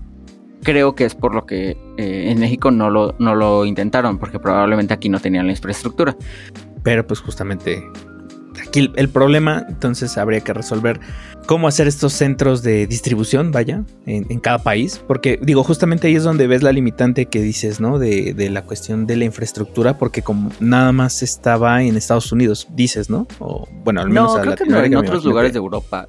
creo 0.62 0.94
que 0.94 1.05
es 1.05 1.14
por 1.14 1.35
lo 1.35 1.47
que 1.47 1.77
eh, 1.97 2.31
en 2.31 2.40
México 2.40 2.71
no 2.71 2.90
lo, 2.90 3.14
no 3.18 3.35
lo 3.35 3.64
intentaron, 3.64 4.18
porque 4.18 4.38
probablemente 4.38 4.94
aquí 4.94 5.09
no 5.09 5.21
tenían 5.21 5.47
la 5.47 5.53
infraestructura. 5.53 6.16
Pero 6.83 7.07
pues 7.07 7.21
justamente 7.21 7.83
aquí 8.66 8.90
el 8.94 9.09
problema 9.09 9.64
entonces 9.68 10.16
habría 10.18 10.40
que 10.40 10.53
resolver 10.53 11.01
cómo 11.49 11.66
hacer 11.66 11.88
estos 11.88 12.12
centros 12.12 12.62
de 12.62 12.87
distribución, 12.87 13.53
vaya, 13.53 13.83
en, 14.05 14.38
cada 14.38 14.59
país, 14.59 15.03
porque 15.09 15.40
digo, 15.42 15.64
justamente 15.64 16.07
ahí 16.07 16.14
es 16.14 16.23
donde 16.23 16.47
ves 16.47 16.62
la 16.62 16.73
limitante 16.73 17.25
que 17.25 17.40
dices, 17.40 17.81
¿no? 17.81 17.99
De, 17.99 18.35
la 18.51 18.64
cuestión 18.64 19.07
de 19.07 19.16
la 19.16 19.25
infraestructura, 19.25 19.97
porque 19.97 20.21
como 20.21 20.53
nada 20.61 20.92
más 20.92 21.23
estaba 21.23 21.83
en 21.83 21.97
Estados 21.97 22.33
Unidos, 22.33 22.68
dices, 22.75 23.09
¿no? 23.09 23.27
O 23.38 23.66
bueno, 23.83 24.03
al 24.03 24.11
menos 24.11 24.37
no, 24.37 24.42
creo 24.42 24.57
que 24.57 24.66
no, 24.66 24.85
en 24.85 24.94
otros 24.94 25.25
lugares 25.25 25.55
de 25.55 25.59
Europa. 25.59 26.07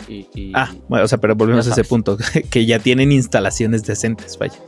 ah, 0.54 0.74
bueno, 0.90 1.06
o 1.06 1.08
sea, 1.08 1.20
pero 1.20 1.38
volvemos 1.38 1.66
a 1.70 1.72
ese 1.72 1.86
punto, 1.86 2.18
que 2.50 2.66
ya 2.66 2.80
tienen 2.80 3.14
instalaciones 3.14 3.86
decentes, 3.86 4.38
vaya. 4.38 4.60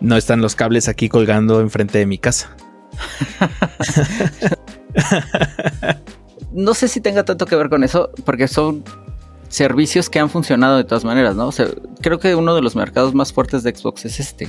No 0.00 0.16
están 0.16 0.40
los 0.40 0.54
cables 0.54 0.88
aquí 0.88 1.08
colgando 1.08 1.60
enfrente 1.60 1.98
de 1.98 2.06
mi 2.06 2.18
casa. 2.18 2.56
no 6.52 6.74
sé 6.74 6.88
si 6.88 7.00
tenga 7.00 7.24
tanto 7.24 7.46
que 7.46 7.56
ver 7.56 7.68
con 7.68 7.84
eso, 7.84 8.10
porque 8.24 8.48
son 8.48 8.84
servicios 9.48 10.08
que 10.08 10.18
han 10.18 10.30
funcionado 10.30 10.76
de 10.76 10.84
todas 10.84 11.04
maneras, 11.04 11.36
¿no? 11.36 11.48
O 11.48 11.52
sea, 11.52 11.66
creo 12.00 12.18
que 12.18 12.34
uno 12.34 12.54
de 12.54 12.62
los 12.62 12.76
mercados 12.76 13.14
más 13.14 13.32
fuertes 13.32 13.62
de 13.62 13.74
Xbox 13.74 14.04
es 14.04 14.20
este. 14.20 14.48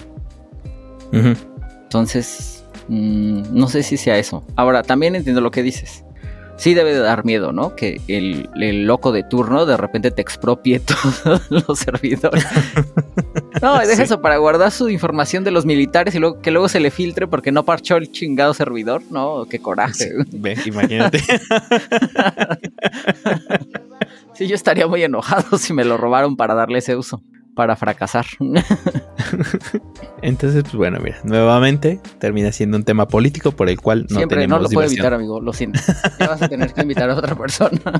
Entonces, 1.12 2.62
Mm, 2.88 3.44
no 3.52 3.68
sé 3.68 3.84
si 3.84 3.98
sea 3.98 4.18
eso. 4.18 4.44
Ahora, 4.56 4.84
también 4.84 5.16
entiendo 5.16 5.40
lo 5.42 5.52
que 5.52 5.64
dices. 5.64 6.04
Sí 6.58 6.74
debe 6.74 6.94
de 6.94 7.00
dar 7.00 7.26
miedo, 7.26 7.54
¿no? 7.54 7.76
Que 7.76 8.02
el, 8.08 8.50
el 8.60 8.86
loco 8.86 9.12
de 9.12 9.24
turno 9.24 9.66
de 9.66 9.78
repente 9.78 10.12
te 10.12 10.22
expropie 10.22 10.80
todos 11.22 11.50
los 11.50 11.80
servidores. 11.80 12.46
No, 13.62 13.80
deja 13.80 13.96
Sí. 13.96 14.02
eso 14.04 14.22
para 14.22 14.38
guardar 14.38 14.72
su 14.72 14.90
información 14.90 15.44
de 15.44 15.52
los 15.52 15.66
militares 15.66 16.16
y 16.16 16.20
luego 16.20 16.42
que 16.42 16.52
luego 16.52 16.70
se 16.70 16.80
le 16.80 16.92
filtre 16.92 17.28
porque 17.28 17.52
no 17.52 17.64
parchó 17.64 17.98
el 17.98 18.12
chingado 18.12 18.54
servidor, 18.54 19.02
¿no? 19.10 19.46
Qué 19.50 19.60
coraje. 19.60 20.12
Ve, 20.32 20.56
imagínate. 20.66 21.22
Sí, 24.34 24.48
yo 24.48 24.56
estaría 24.56 24.88
muy 24.88 25.04
enojado 25.04 25.58
si 25.58 25.74
me 25.74 25.84
lo 25.86 25.98
robaron 25.98 26.36
para 26.36 26.56
darle 26.56 26.80
ese 26.80 26.96
uso, 26.96 27.22
para 27.56 27.76
fracasar. 27.76 28.26
Entonces, 30.22 30.64
pues 30.64 30.76
bueno, 30.76 31.00
mira, 31.00 31.18
nuevamente 31.24 32.00
termina 32.20 32.52
siendo 32.52 32.78
un 32.78 32.84
tema 32.84 33.08
político 33.08 33.52
por 33.52 33.70
el 33.70 33.80
cual 33.80 34.06
no 34.10 34.18
Siempre 34.18 34.38
tenemos 34.38 34.60
no 34.60 34.64
lo 34.64 34.70
puedo 34.70 34.88
evitar, 34.88 35.14
amigo, 35.14 35.42
lo 35.42 35.54
siento. 35.54 35.80
Ya 36.20 36.28
vas 36.28 36.42
a 36.42 36.50
tener 36.50 36.74
que 36.74 36.82
invitar 36.82 37.10
a 37.10 37.16
otra 37.16 37.36
persona. 37.36 37.80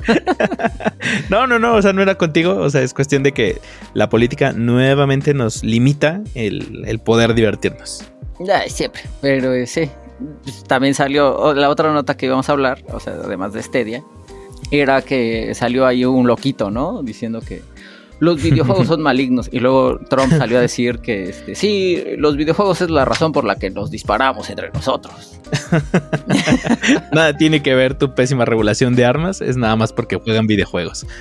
No, 1.30 1.48
no, 1.48 1.60
no, 1.60 1.76
o 1.76 1.82
sea, 1.82 1.94
no 1.94 2.02
era 2.02 2.16
contigo, 2.16 2.56
o 2.58 2.70
sea, 2.70 2.82
es 2.82 2.94
cuestión 2.94 3.24
de 3.24 3.32
que 3.32 3.60
la 3.94 4.08
política 4.10 4.54
nuevamente 4.54 5.34
nos 5.34 5.64
limita 5.64 6.22
el, 6.36 6.84
el 6.86 7.00
poder 7.00 7.34
divertirnos. 7.34 8.04
Ya, 8.40 8.62
siempre. 8.70 9.02
Pero 9.20 9.54
eh, 9.54 9.66
sí. 9.66 9.90
Pues, 10.44 10.64
También 10.66 10.94
salió 10.94 11.54
la 11.54 11.70
otra 11.70 11.92
nota 11.92 12.16
que 12.16 12.28
íbamos 12.28 12.48
a 12.50 12.52
hablar, 12.52 12.84
o 12.92 13.00
sea, 13.00 13.14
además 13.14 13.54
de 13.54 13.64
Stadia, 13.64 14.04
era 14.70 15.02
que 15.02 15.54
salió 15.56 15.86
ahí 15.86 16.06
un 16.06 16.28
loquito, 16.28 16.70
¿no? 16.72 17.02
Diciendo 17.04 17.42
que 17.42 17.62
los 18.22 18.42
videojuegos 18.42 18.88
son 18.88 19.02
malignos. 19.02 19.50
Y 19.52 19.60
luego 19.60 20.00
Trump 20.10 20.32
salió 20.32 20.60
a 20.60 20.62
decir 20.62 21.00
que 21.00 21.30
este, 21.30 21.56
sí, 21.56 22.02
los 22.18 22.38
videojuegos 22.38 22.80
es 22.82 22.90
la 22.90 23.04
razón 23.04 23.32
por 23.32 23.44
la 23.44 23.56
que 23.56 23.70
nos 23.72 23.92
disparamos 23.92 24.50
entre 24.50 24.70
nosotros. 24.72 25.40
Nada 27.12 27.36
tiene 27.36 27.62
que 27.62 27.74
ver 27.76 27.96
tu 27.96 28.14
pésima 28.14 28.46
regulación 28.46 28.96
de 28.96 29.06
armas, 29.06 29.42
es 29.42 29.58
nada 29.58 29.76
más 29.76 29.92
porque 29.92 30.16
juegan 30.16 30.48
videojuegos. 30.48 31.06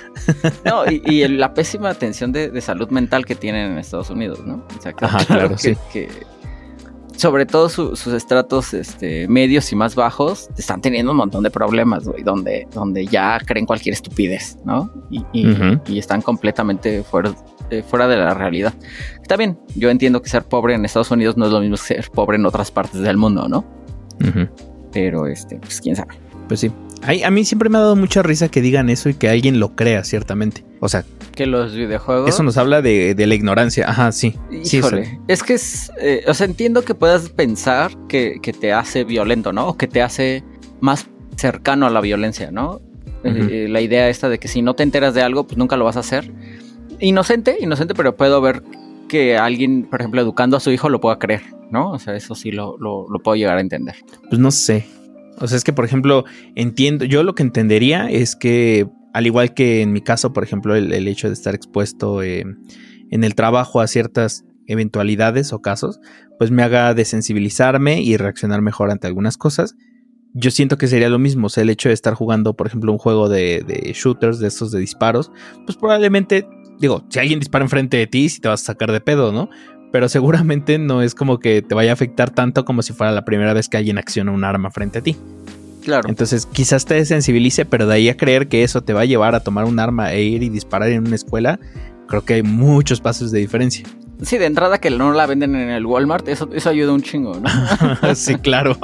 No, 0.64 0.84
y, 0.90 1.26
la 1.28 1.54
pésima 1.54 1.88
atención 1.90 2.32
de, 2.32 2.50
de 2.50 2.60
salud 2.60 2.88
mental 2.90 3.24
que 3.24 3.34
tienen 3.34 3.72
en 3.72 3.78
Estados 3.78 4.10
Unidos, 4.10 4.40
¿no? 4.44 4.62
O 4.76 4.82
sea, 4.82 4.92
que- 4.92 5.04
Ajá, 5.04 5.24
claro, 5.24 5.50
que, 5.50 5.58
sí. 5.58 5.76
que 5.92 6.08
sobre 7.20 7.44
todo 7.46 7.68
su- 7.68 7.94
sus 7.96 8.12
estratos 8.14 8.72
este, 8.74 9.28
medios 9.28 9.70
y 9.72 9.76
más 9.76 9.94
bajos 9.94 10.48
están 10.56 10.80
teniendo 10.80 11.12
un 11.12 11.18
montón 11.18 11.42
de 11.44 11.50
problemas, 11.50 12.04
güey, 12.08 12.22
donde, 12.22 12.66
donde 12.72 13.06
ya 13.06 13.38
creen 13.44 13.66
cualquier 13.66 13.92
estupidez, 13.92 14.56
¿no? 14.64 14.90
Y, 15.10 15.24
y- 15.32 15.50
Ujú. 15.52 15.80
y 15.86 15.98
están 15.98 16.22
completamente 16.22 17.02
fuera, 17.02 17.34
eh, 17.70 17.82
fuera 17.86 18.08
de 18.08 18.16
la 18.16 18.34
realidad. 18.34 18.72
Está 19.20 19.36
bien, 19.36 19.58
yo 19.76 19.90
entiendo 19.90 20.22
que 20.22 20.28
ser 20.28 20.44
pobre 20.44 20.74
en 20.74 20.84
Estados 20.84 21.10
Unidos 21.10 21.36
no 21.36 21.46
es 21.46 21.52
lo 21.52 21.60
mismo 21.60 21.76
que 21.76 21.82
ser 21.82 22.10
pobre 22.10 22.36
en 22.36 22.46
otras 22.46 22.70
partes 22.70 23.00
del 23.02 23.16
mundo, 23.16 23.48
¿no? 23.48 23.64
Pero, 24.92 25.26
este, 25.26 25.56
pues 25.56 25.80
quién 25.80 25.94
sabe. 25.96 26.14
Pues 26.48 26.60
sí. 26.60 26.72
Ay, 27.02 27.22
a 27.22 27.30
mí 27.30 27.44
siempre 27.44 27.68
me 27.70 27.78
ha 27.78 27.80
dado 27.80 27.96
mucha 27.96 28.22
risa 28.22 28.50
que 28.50 28.60
digan 28.60 28.90
eso 28.90 29.08
y 29.08 29.14
que 29.14 29.28
alguien 29.28 29.58
lo 29.58 29.74
crea, 29.74 30.04
ciertamente. 30.04 30.64
O 30.80 30.88
sea, 30.88 31.04
Que 31.34 31.46
los 31.46 31.74
videojuegos... 31.74 32.28
eso 32.28 32.42
nos 32.42 32.56
habla 32.56 32.82
de, 32.82 33.14
de 33.14 33.26
la 33.26 33.34
ignorancia. 33.34 33.88
Ajá, 33.88 34.12
sí. 34.12 34.34
Sí, 34.62 34.78
Híjole, 34.78 35.18
es 35.28 35.42
que 35.42 35.54
es, 35.54 35.90
eh, 36.00 36.24
o 36.26 36.34
sea, 36.34 36.46
entiendo 36.46 36.82
que 36.82 36.94
puedas 36.94 37.30
pensar 37.30 37.90
que, 38.08 38.38
que 38.42 38.52
te 38.52 38.72
hace 38.72 39.04
violento, 39.04 39.52
¿no? 39.52 39.68
O 39.68 39.76
que 39.76 39.86
te 39.86 40.02
hace 40.02 40.44
más 40.80 41.06
cercano 41.36 41.86
a 41.86 41.90
la 41.90 42.00
violencia, 42.00 42.50
¿no? 42.50 42.80
Eh, 43.24 43.48
eh, 43.50 43.66
la 43.68 43.80
idea 43.80 44.08
esta 44.08 44.28
de 44.28 44.38
que 44.38 44.48
si 44.48 44.62
no 44.62 44.74
te 44.74 44.82
enteras 44.82 45.14
de 45.14 45.22
algo, 45.22 45.46
pues 45.46 45.56
nunca 45.58 45.76
lo 45.76 45.84
vas 45.84 45.96
a 45.96 46.00
hacer. 46.00 46.32
Inocente, 47.00 47.56
inocente, 47.60 47.94
pero 47.94 48.16
puedo 48.16 48.40
ver 48.40 48.62
que 49.08 49.36
alguien, 49.38 49.84
por 49.84 50.00
ejemplo, 50.00 50.20
educando 50.20 50.56
a 50.56 50.60
su 50.60 50.70
hijo 50.70 50.88
lo 50.88 51.00
pueda 51.00 51.18
creer, 51.18 51.42
¿no? 51.70 51.90
O 51.92 51.98
sea, 51.98 52.14
eso 52.14 52.34
sí 52.34 52.50
lo, 52.50 52.76
lo, 52.78 53.06
lo 53.10 53.18
puedo 53.20 53.36
llegar 53.36 53.56
a 53.56 53.60
entender. 53.60 53.96
Pues 54.28 54.38
no 54.38 54.50
sé. 54.50 54.86
O 55.40 55.48
sea, 55.48 55.56
es 55.56 55.64
que, 55.64 55.72
por 55.72 55.84
ejemplo, 55.84 56.24
entiendo, 56.54 57.04
yo 57.04 57.22
lo 57.22 57.34
que 57.34 57.42
entendería 57.42 58.10
es 58.10 58.36
que, 58.36 58.86
al 59.12 59.26
igual 59.26 59.54
que 59.54 59.80
en 59.80 59.92
mi 59.92 60.02
caso, 60.02 60.32
por 60.32 60.44
ejemplo, 60.44 60.76
el, 60.76 61.08
hecho 61.08 61.28
de 61.28 61.32
estar 61.32 61.54
expuesto 61.54 62.22
eh, 62.22 62.44
en 63.10 63.24
el 63.24 63.34
trabajo 63.34 63.80
a 63.80 63.86
ciertas 63.86 64.44
eventualidades 64.66 65.52
o 65.52 65.60
casos, 65.60 66.00
pues 66.38 66.50
me 66.50 66.62
haga 66.62 66.94
desensibilizarme 66.94 68.02
y 68.02 68.16
reaccionar 68.16 68.62
mejor 68.62 68.90
ante 68.90 69.06
algunas 69.06 69.36
cosas. 69.36 69.74
Yo 70.32 70.50
siento 70.50 70.78
que 70.78 70.86
sería 70.86 71.08
lo 71.08 71.18
mismo, 71.18 71.46
o 71.46 71.50
sea, 71.50 71.62
el 71.62 71.70
hecho 71.70 71.88
de 71.88 71.94
estar 71.94 72.14
jugando, 72.14 72.54
por 72.54 72.68
ejemplo, 72.68 72.92
un 72.92 72.98
juego 72.98 73.28
de, 73.28 73.92
shooters, 73.94 74.38
de 74.38 74.46
estos 74.46 74.70
de 74.70 74.78
disparos, 74.78 75.32
pues 75.66 75.76
probablemente, 75.76 76.46
digo, 76.78 77.04
si 77.08 77.18
alguien 77.18 77.40
dispara 77.40 77.64
enfrente 77.64 77.96
de 77.96 78.06
ti, 78.06 78.28
sí 78.28 78.40
te 78.40 78.48
vas 78.48 78.62
a 78.62 78.66
sacar 78.66 78.92
de 78.92 79.00
pedo, 79.00 79.32
¿no? 79.32 79.50
Pero 79.92 80.08
seguramente 80.08 80.78
no 80.78 81.02
es 81.02 81.14
como 81.14 81.38
que 81.38 81.62
te 81.62 81.74
vaya 81.74 81.90
a 81.90 81.94
afectar 81.94 82.30
tanto 82.30 82.64
como 82.64 82.82
si 82.82 82.92
fuera 82.92 83.12
la 83.12 83.24
primera 83.24 83.52
vez 83.52 83.68
que 83.68 83.76
alguien 83.76 83.98
acciona 83.98 84.32
un 84.32 84.44
arma 84.44 84.70
frente 84.70 84.98
a 84.98 85.02
ti. 85.02 85.16
Claro. 85.82 86.08
Entonces 86.08 86.46
quizás 86.46 86.84
te 86.84 86.94
desensibilice, 86.94 87.64
pero 87.64 87.86
de 87.86 87.94
ahí 87.94 88.08
a 88.08 88.16
creer 88.16 88.48
que 88.48 88.62
eso 88.62 88.82
te 88.82 88.92
va 88.92 89.02
a 89.02 89.06
llevar 89.06 89.34
a 89.34 89.40
tomar 89.40 89.64
un 89.64 89.78
arma 89.78 90.12
e 90.12 90.22
ir 90.22 90.42
y 90.42 90.48
disparar 90.48 90.90
en 90.90 91.06
una 91.06 91.16
escuela, 91.16 91.58
creo 92.06 92.24
que 92.24 92.34
hay 92.34 92.42
muchos 92.42 93.00
pasos 93.00 93.30
de 93.30 93.38
diferencia. 93.38 93.86
Sí, 94.22 94.38
de 94.38 94.46
entrada 94.46 94.78
que 94.78 94.90
no 94.90 95.12
la 95.12 95.26
venden 95.26 95.54
en 95.54 95.70
el 95.70 95.86
Walmart, 95.86 96.28
eso, 96.28 96.48
eso 96.52 96.70
ayuda 96.70 96.92
un 96.92 97.02
chingo, 97.02 97.38
¿no? 97.40 98.14
sí, 98.14 98.34
claro. 98.36 98.76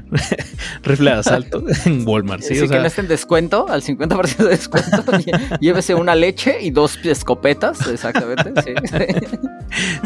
Rifle 0.82 1.10
de 1.10 1.16
asalto 1.16 1.64
en 1.84 2.06
Walmart, 2.06 2.42
sí. 2.42 2.54
Sí, 2.54 2.60
o 2.60 2.62
que 2.62 2.68
sea, 2.68 2.80
no 2.80 2.86
esté 2.86 3.02
en 3.02 3.08
descuento, 3.08 3.66
al 3.68 3.82
50% 3.82 4.36
de 4.36 4.48
descuento, 4.48 5.04
llévese 5.60 5.94
una 5.94 6.14
leche 6.14 6.58
y 6.60 6.70
dos 6.70 6.98
escopetas, 7.04 7.86
exactamente. 7.86 8.52
Sí. 8.62 8.74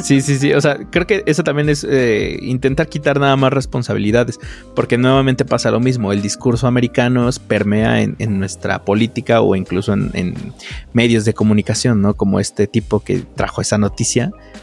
Sí, 0.02 0.20
sí, 0.20 0.38
sí. 0.38 0.52
O 0.52 0.61
sea, 0.61 0.78
creo 0.90 1.06
que 1.06 1.22
eso 1.26 1.44
también 1.44 1.68
es 1.68 1.85
eh, 1.88 2.38
intentar 2.42 2.88
quitar 2.88 3.20
nada 3.20 3.37
más 3.37 3.52
responsabilidades, 3.52 4.38
porque 4.74 4.98
nuevamente 4.98 5.44
pasa 5.44 5.70
lo 5.70 5.80
mismo. 5.80 6.12
El 6.12 6.22
discurso 6.22 6.66
americano 6.66 7.28
permea 7.46 8.02
en, 8.02 8.16
en 8.18 8.38
nuestra 8.38 8.85
política 8.85 9.40
o 9.40 9.54
incluso 9.54 9.92
en, 9.92 10.11
en 10.14 10.35
medios 10.92 11.24
de 11.24 11.35
comunicación, 11.35 12.02
¿no? 12.02 12.14
Como 12.14 12.40
este 12.40 12.66
tipo 12.66 13.00
que 13.00 13.22
trajo 13.37 13.61
esa 13.61 13.78
noticia 13.78 14.10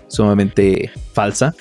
sumamente 0.08 0.92
falsa. 1.14 1.54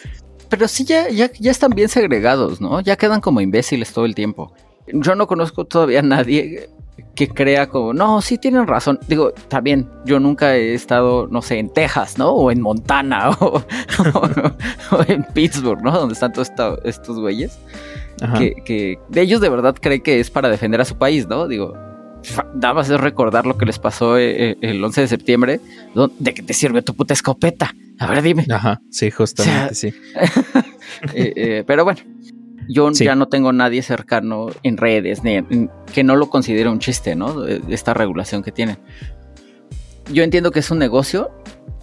Pero 0.49 0.69
sí, 0.69 0.85
ya, 0.85 1.09
ya, 1.09 1.31
ya 1.39 1.51
están 1.51 1.71
bien 1.71 1.89
segregados, 1.89 2.61
¿no? 2.61 2.81
Ya 2.81 2.97
quedan 2.97 3.21
como 3.21 3.41
imbéciles 3.41 3.93
todo 3.93 4.05
el 4.05 4.15
tiempo. 4.15 4.53
Yo 4.87 5.15
no 5.17 5.27
conozco 5.27 5.65
todavía 5.65 5.99
a 5.99 6.03
nadie 6.03 6.69
que 7.17 7.29
crea 7.29 7.69
como, 7.69 7.93
no, 7.93 8.21
sí 8.23 8.39
tienen 8.39 8.67
razón. 8.67 8.99
Digo, 9.09 9.33
también, 9.49 9.89
yo 10.05 10.21
nunca 10.21 10.55
he 10.55 10.75
estado, 10.75 11.27
no 11.29 11.43
sé, 11.43 11.59
en 11.59 11.71
Texas, 11.71 12.17
¿no? 12.19 12.31
O 12.31 12.51
en 12.51 12.61
Montana, 12.61 13.31
o, 13.31 13.57
o- 14.15 14.97
o 14.97 15.05
en 15.09 15.25
Pittsburgh, 15.35 15.83
¿no? 15.83 15.91
Donde 15.91 16.13
están 16.15 16.33
todos 16.33 16.49
esta- 16.51 16.77
estos 16.85 17.19
güeyes. 17.19 17.59
Que, 18.39 18.55
que 18.65 18.99
de 19.11 19.21
ellos 19.21 19.41
de 19.43 19.49
verdad 19.51 19.75
creen 19.79 20.01
que 20.01 20.21
es 20.21 20.31
para 20.31 20.49
defender 20.49 20.81
a 20.81 20.85
su 20.87 20.97
país, 20.97 21.27
¿no? 21.29 21.47
Digo, 21.49 21.75
nada 22.55 22.75
más 22.75 22.91
es 22.91 23.01
recordar 23.01 23.47
lo 23.47 23.57
que 23.59 23.67
les 23.67 23.79
pasó 23.79 24.19
eh, 24.19 24.51
eh, 24.53 24.57
el 24.63 24.83
11 24.85 25.03
de 25.03 25.09
septiembre, 25.09 25.61
de 26.19 26.35
que 26.35 26.43
te 26.43 26.53
sirve 26.55 26.83
tu 26.83 26.95
puta 26.95 27.15
escopeta. 27.15 27.75
A 27.99 28.07
ver, 28.09 28.23
dime. 28.23 28.45
Ajá, 28.51 28.81
sí, 28.91 29.11
justamente, 29.11 29.73
O 29.73 29.75
sí. 29.75 29.95
Eh, 31.15 31.33
eh, 31.37 31.65
pero 31.67 31.85
bueno, 31.85 32.01
yo 32.69 32.93
Sí. 32.95 33.05
ya 33.05 33.15
no 33.15 33.27
tengo 33.29 33.53
nadie 33.53 33.83
cercano 33.83 34.47
en 34.63 34.77
redes 34.77 35.23
ni 35.25 35.35
en- 35.35 35.71
que 35.93 36.03
no 36.05 36.17
lo 36.17 36.31
considere 36.31 36.69
un 36.71 36.79
chiste, 36.79 37.15
¿no? 37.15 37.45
Esta 37.47 37.93
regulación 37.95 38.43
que 38.43 38.53
tienen. 38.53 38.79
Yo 40.13 40.23
entiendo 40.23 40.51
que 40.53 40.61
es 40.61 40.71
un 40.71 40.79
negocio. 40.79 41.31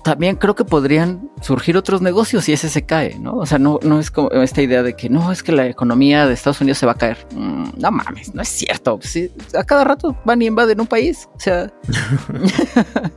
También 0.04 0.36
creo 0.36 0.54
que 0.54 0.66
podrían 0.66 1.30
surgir 1.42 1.78
otros 1.78 2.02
negocios 2.02 2.44
si 2.44 2.52
ese 2.54 2.70
se 2.70 2.86
cae, 2.86 3.18
¿no? 3.20 3.38
O 3.38 3.46
sea, 3.46 3.58
no, 3.58 3.80
no 3.84 4.00
es 4.00 4.12
como 4.12 4.30
esta 4.32 4.62
idea 4.62 4.84
de 4.84 4.96
que 4.96 5.10
no, 5.10 5.32
es 5.32 5.44
que 5.44 5.54
la 5.54 5.66
economía 5.68 6.28
de 6.28 6.34
Estados 6.34 6.60
Unidos 6.60 6.78
se 6.78 6.86
va 6.86 6.92
a 6.92 6.96
caer. 6.96 7.18
Mm, 7.34 7.70
no 7.78 7.92
mames, 7.92 8.36
no 8.36 8.42
es 8.42 8.50
cierto. 8.50 9.00
Sí, 9.02 9.32
a 9.58 9.64
cada 9.64 9.86
rato 9.86 10.16
van 10.26 10.42
y 10.42 10.48
invaden 10.48 10.82
un 10.82 10.88
país. 10.88 11.30
O 11.36 11.40
sea, 11.40 11.72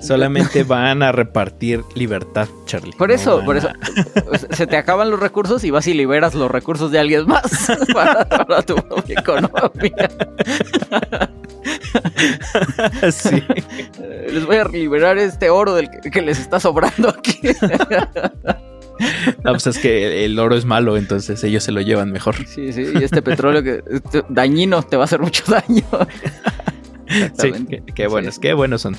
Solamente 0.00 0.62
van 0.62 1.02
a 1.02 1.12
repartir 1.12 1.82
libertad, 1.94 2.48
Charlie. 2.64 2.92
Por 2.96 3.10
eso, 3.10 3.42
por 3.44 3.56
a- 3.56 3.58
eso. 3.58 3.68
Se 4.52 4.66
te 4.66 4.78
acaban 4.78 5.10
los 5.10 5.20
recursos 5.20 5.62
y 5.64 5.70
vas 5.70 5.86
y 5.88 5.92
liberas 5.94 6.34
los 6.34 6.50
recursos 6.50 6.90
de 6.90 6.98
alguien 7.00 7.26
más 7.26 7.68
para, 7.92 8.26
para 8.26 8.62
tu 8.62 8.76
economía. 9.08 10.08
sí. 13.12 13.42
Les 14.32 14.46
voy 14.46 14.56
a 14.56 14.64
liberar 14.64 15.18
este 15.18 15.50
oro 15.50 15.74
del 15.74 15.90
que, 16.00 16.22
les 16.22 16.38
está 16.38 16.60
sobrando 16.60 17.08
aquí. 17.08 17.40
No, 19.44 19.52
pues 19.52 19.66
es 19.66 19.78
que 19.78 20.24
el 20.24 20.38
oro 20.38 20.56
es 20.56 20.64
malo, 20.64 20.96
entonces 20.96 21.42
ellos 21.44 21.62
se 21.64 21.72
lo 21.72 21.80
llevan 21.80 22.10
mejor. 22.10 22.36
Sí, 22.46 22.72
sí, 22.72 22.86
y 22.98 23.02
este 23.02 23.22
petróleo 23.22 23.62
que 23.62 23.82
este 23.90 24.24
dañino 24.28 24.82
te 24.82 24.96
va 24.96 25.04
a 25.04 25.06
hacer 25.06 25.20
mucho 25.20 25.44
daño. 25.50 25.82
Sí, 27.38 27.50
qué, 27.70 27.82
qué 27.94 28.06
buenos, 28.06 28.34
Sí. 28.34 28.40
qué 28.42 28.52
buenos 28.52 28.82
son. 28.82 28.94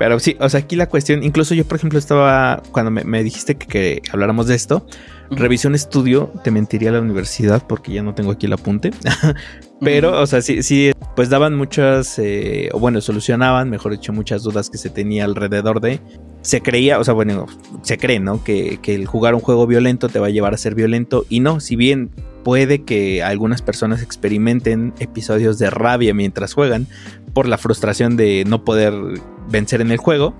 Pero 0.00 0.18
sí, 0.18 0.36
o 0.40 0.48
sea, 0.48 0.58
aquí 0.58 0.74
la 0.74 0.88
cuestión, 0.88 1.22
incluso 1.22 1.54
yo, 1.54 1.64
por 1.64 1.76
ejemplo, 1.78 1.96
estaba, 1.96 2.60
cuando 2.72 2.90
me, 2.90 3.04
me 3.04 3.22
dijiste 3.22 3.54
que, 3.54 3.68
que 3.68 4.02
habláramos 4.10 4.48
de 4.48 4.56
esto. 4.56 4.84
Revisé 5.30 5.68
un 5.68 5.74
estudio, 5.74 6.32
te 6.42 6.50
mentiría 6.50 6.92
la 6.92 7.00
universidad 7.00 7.66
porque 7.66 7.92
ya 7.92 8.02
no 8.02 8.14
tengo 8.14 8.32
aquí 8.32 8.46
el 8.46 8.52
apunte, 8.52 8.90
pero, 9.80 10.20
o 10.20 10.26
sea, 10.26 10.42
sí, 10.42 10.62
sí, 10.62 10.92
pues 11.16 11.28
daban 11.30 11.56
muchas, 11.56 12.18
eh, 12.18 12.68
o 12.72 12.78
bueno, 12.78 13.00
solucionaban, 13.00 13.70
mejor 13.70 13.92
dicho, 13.92 14.12
muchas 14.12 14.42
dudas 14.42 14.70
que 14.70 14.78
se 14.78 14.90
tenía 14.90 15.24
alrededor 15.24 15.80
de 15.80 16.00
se 16.42 16.62
creía, 16.62 16.98
o 16.98 17.04
sea, 17.04 17.14
bueno, 17.14 17.46
se 17.82 17.98
cree, 17.98 18.18
¿no? 18.18 18.42
Que, 18.42 18.78
que, 18.80 18.94
el 18.94 19.06
jugar 19.06 19.34
un 19.34 19.40
juego 19.40 19.66
violento 19.66 20.08
te 20.08 20.18
va 20.18 20.28
a 20.28 20.30
llevar 20.30 20.54
a 20.54 20.56
ser 20.56 20.74
violento. 20.74 21.26
Y 21.28 21.40
no, 21.40 21.60
si 21.60 21.76
bien 21.76 22.10
puede 22.42 22.84
que 22.84 23.22
algunas 23.22 23.62
personas 23.62 24.02
experimenten 24.02 24.94
episodios 24.98 25.58
de 25.58 25.70
rabia 25.70 26.14
mientras 26.14 26.54
juegan 26.54 26.86
por 27.34 27.46
la 27.46 27.58
frustración 27.58 28.16
de 28.16 28.44
no 28.46 28.64
poder 28.64 28.94
vencer 29.50 29.80
en 29.80 29.90
el 29.90 29.98
juego, 29.98 30.34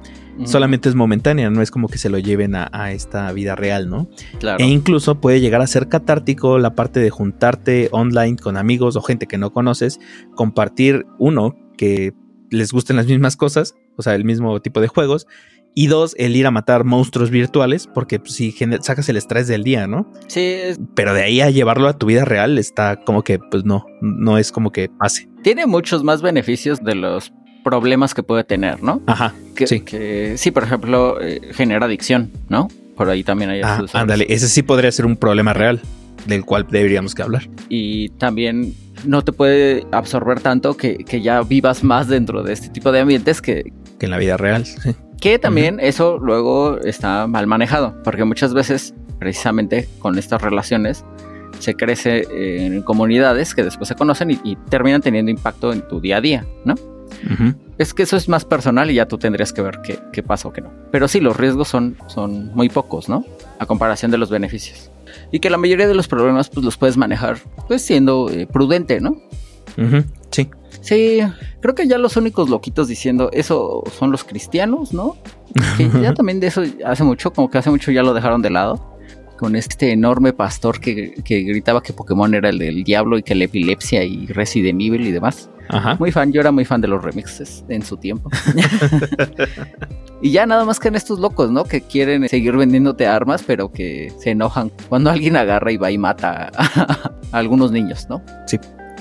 solamente 0.44 0.88
es 0.88 0.94
momentánea, 0.94 1.50
no 1.50 1.62
es 1.62 1.70
como 1.70 1.88
que 1.88 1.98
se 1.98 2.10
lo 2.10 2.18
lleven 2.18 2.54
a, 2.54 2.92
esta 2.92 3.30
vida 3.32 3.56
real, 3.56 3.88
¿no? 3.88 4.08
E 4.58 4.66
incluso 4.66 5.20
puede 5.20 5.40
llegar 5.40 5.60
a 5.60 5.66
ser 5.66 5.88
catártico 5.88 6.58
la 6.58 6.74
parte 6.74 7.00
de 7.00 7.10
juntarte 7.10 7.88
online 7.92 8.36
con 8.36 8.56
amigos 8.56 8.96
o 8.96 9.02
gente 9.02 9.26
que 9.26 9.38
no 9.38 9.52
conoces, 9.52 10.00
compartir 10.34 11.06
uno 11.18 11.56
que 11.76 12.12
les 12.50 12.72
gusten 12.72 12.96
las 12.96 13.06
mismas 13.06 13.36
cosas, 13.36 13.74
o 13.96 14.02
sea, 14.02 14.14
el 14.14 14.24
mismo 14.24 14.60
tipo 14.60 14.80
de 14.80 14.88
juegos, 14.88 15.26
y 15.74 15.86
dos, 15.86 16.14
el 16.18 16.34
ir 16.34 16.46
a 16.46 16.50
matar 16.50 16.84
monstruos 16.84 17.30
virtuales, 17.30 17.86
porque 17.86 18.18
pues, 18.18 18.32
si 18.32 18.52
sacas 18.80 19.08
el 19.08 19.16
estrés 19.16 19.46
del 19.46 19.62
día, 19.62 19.86
¿no? 19.86 20.10
Sí. 20.26 20.58
Pero 20.94 21.14
de 21.14 21.22
ahí 21.22 21.40
a 21.40 21.50
llevarlo 21.50 21.88
a 21.88 21.96
tu 21.96 22.06
vida 22.06 22.24
real 22.24 22.58
está 22.58 22.96
como 22.96 23.22
que, 23.22 23.38
pues 23.38 23.64
no, 23.64 23.86
no 24.00 24.36
es 24.36 24.50
como 24.50 24.72
que 24.72 24.88
pase. 24.88 25.28
Tiene 25.42 25.66
muchos 25.66 26.02
más 26.02 26.22
beneficios 26.22 26.80
de 26.80 26.96
los 26.96 27.32
problemas 27.62 28.14
que 28.14 28.22
puede 28.22 28.44
tener, 28.44 28.82
¿no? 28.82 29.02
Ajá. 29.06 29.34
Que, 29.54 29.66
sí. 29.66 29.80
Que, 29.80 30.34
sí, 30.36 30.50
por 30.50 30.64
ejemplo, 30.64 31.20
eh, 31.20 31.40
genera 31.52 31.86
adicción, 31.86 32.30
¿no? 32.48 32.68
Por 32.96 33.08
ahí 33.08 33.22
también 33.22 33.50
hay... 33.50 33.62
Ah, 33.62 33.84
ándale, 33.92 34.26
ese 34.28 34.48
sí 34.48 34.62
podría 34.62 34.92
ser 34.92 35.06
un 35.06 35.16
problema 35.16 35.52
real 35.52 35.80
del 36.26 36.44
cual 36.44 36.66
deberíamos 36.70 37.14
que 37.14 37.22
hablar. 37.22 37.48
Y 37.68 38.10
también 38.10 38.74
no 39.04 39.22
te 39.22 39.32
puede 39.32 39.86
absorber 39.92 40.40
tanto 40.40 40.76
que, 40.76 40.98
que 40.98 41.22
ya 41.22 41.40
vivas 41.42 41.82
más 41.82 42.08
dentro 42.08 42.42
de 42.42 42.52
este 42.52 42.68
tipo 42.68 42.92
de 42.92 43.00
ambientes 43.00 43.40
que... 43.40 43.72
Que 43.98 44.06
en 44.06 44.10
la 44.10 44.18
vida 44.18 44.36
real, 44.36 44.66
sí. 44.66 44.94
Que 45.20 45.38
también 45.38 45.80
eso 45.80 46.18
luego 46.18 46.78
está 46.78 47.26
mal 47.26 47.46
manejado, 47.46 47.94
porque 48.02 48.24
muchas 48.24 48.54
veces, 48.54 48.94
precisamente 49.18 49.86
con 49.98 50.18
estas 50.18 50.40
relaciones, 50.40 51.04
se 51.58 51.74
crece 51.74 52.26
en 52.64 52.82
comunidades 52.82 53.54
que 53.54 53.62
después 53.62 53.88
se 53.88 53.94
conocen 53.94 54.30
y, 54.30 54.56
terminan 54.70 55.02
teniendo 55.02 55.30
impacto 55.30 55.74
en 55.74 55.86
tu 55.86 56.00
día 56.00 56.16
a 56.16 56.20
día, 56.22 56.46
¿no? 56.64 56.74
Es 57.78 57.94
que 57.94 58.02
eso 58.02 58.16
es 58.16 58.28
más 58.28 58.44
personal 58.44 58.90
y 58.90 58.94
ya 58.94 59.06
tú 59.06 59.18
tendrías 59.18 59.52
que 59.52 59.62
ver 59.62 59.80
qué, 59.82 59.98
qué 60.12 60.22
pasa 60.22 60.48
o 60.48 60.52
qué 60.52 60.60
no. 60.60 60.70
Pero 60.90 61.08
sí, 61.08 61.20
los 61.20 61.36
riesgos 61.36 61.68
son, 61.68 61.96
son 62.06 62.54
muy 62.54 62.68
pocos, 62.68 63.08
¿no? 63.08 63.24
A 63.58 63.66
comparación 63.66 64.10
de 64.10 64.18
los 64.18 64.30
beneficios. 64.30 64.90
Y 65.32 65.40
que 65.40 65.50
la 65.50 65.56
mayoría 65.56 65.88
de 65.88 65.94
los 65.94 66.08
problemas 66.08 66.50
pues 66.50 66.64
los 66.64 66.76
puedes 66.76 66.96
manejar 66.96 67.38
pues 67.68 67.82
siendo 67.82 68.28
eh, 68.30 68.46
prudente, 68.46 69.00
¿no? 69.00 69.20
Sí. 70.30 70.48
Sí, 70.82 71.20
creo 71.60 71.74
que 71.74 71.86
ya 71.86 71.98
los 71.98 72.16
únicos 72.16 72.48
loquitos 72.48 72.88
diciendo 72.88 73.28
eso 73.32 73.82
son 73.98 74.10
los 74.10 74.24
cristianos, 74.24 74.92
¿no? 74.92 75.16
Que 75.76 75.88
ya 76.02 76.14
también 76.14 76.40
de 76.40 76.46
eso 76.46 76.62
hace 76.84 77.04
mucho, 77.04 77.32
como 77.32 77.50
que 77.50 77.58
hace 77.58 77.70
mucho 77.70 77.90
ya 77.90 78.02
lo 78.02 78.14
dejaron 78.14 78.40
de 78.42 78.50
lado. 78.50 78.98
Con 79.40 79.56
este 79.56 79.92
enorme 79.92 80.34
pastor 80.34 80.80
que, 80.80 81.14
gritaba 81.26 81.82
que 81.82 81.94
Pokémon 81.94 82.34
era 82.34 82.50
el 82.50 82.58
del 82.58 82.84
diablo 82.84 83.16
y 83.16 83.22
que 83.22 83.34
la 83.34 83.44
epilepsia 83.44 84.04
y 84.04 84.26
Resident 84.26 84.78
Evil 84.82 85.06
y 85.06 85.12
demás. 85.12 85.48
Ajá. 85.70 85.96
Muy 85.98 86.12
fan, 86.12 86.30
yo 86.30 86.42
era 86.42 86.52
muy 86.52 86.66
fan 86.66 86.82
de 86.82 86.88
los 86.88 87.02
remixes 87.02 87.64
en 87.70 87.82
su 87.82 87.96
tiempo. 87.96 88.28
y 90.20 90.30
ya 90.30 90.44
nada 90.44 90.66
más 90.66 90.78
que 90.78 90.88
en 90.88 90.96
estos 90.96 91.20
locos, 91.20 91.50
¿no? 91.50 91.64
Que 91.64 91.80
quieren 91.80 92.28
seguir 92.28 92.54
vendiéndote 92.54 93.06
armas, 93.06 93.42
pero 93.46 93.72
que 93.72 94.12
se 94.18 94.32
enojan 94.32 94.70
cuando 94.90 95.08
alguien 95.08 95.36
agarra 95.36 95.72
y 95.72 95.78
va 95.78 95.90
y 95.90 95.96
mata 95.96 96.50
a 96.54 97.12
algunos 97.32 97.72
niños, 97.72 98.08
¿no? 98.10 98.22
Sí. 98.46 98.58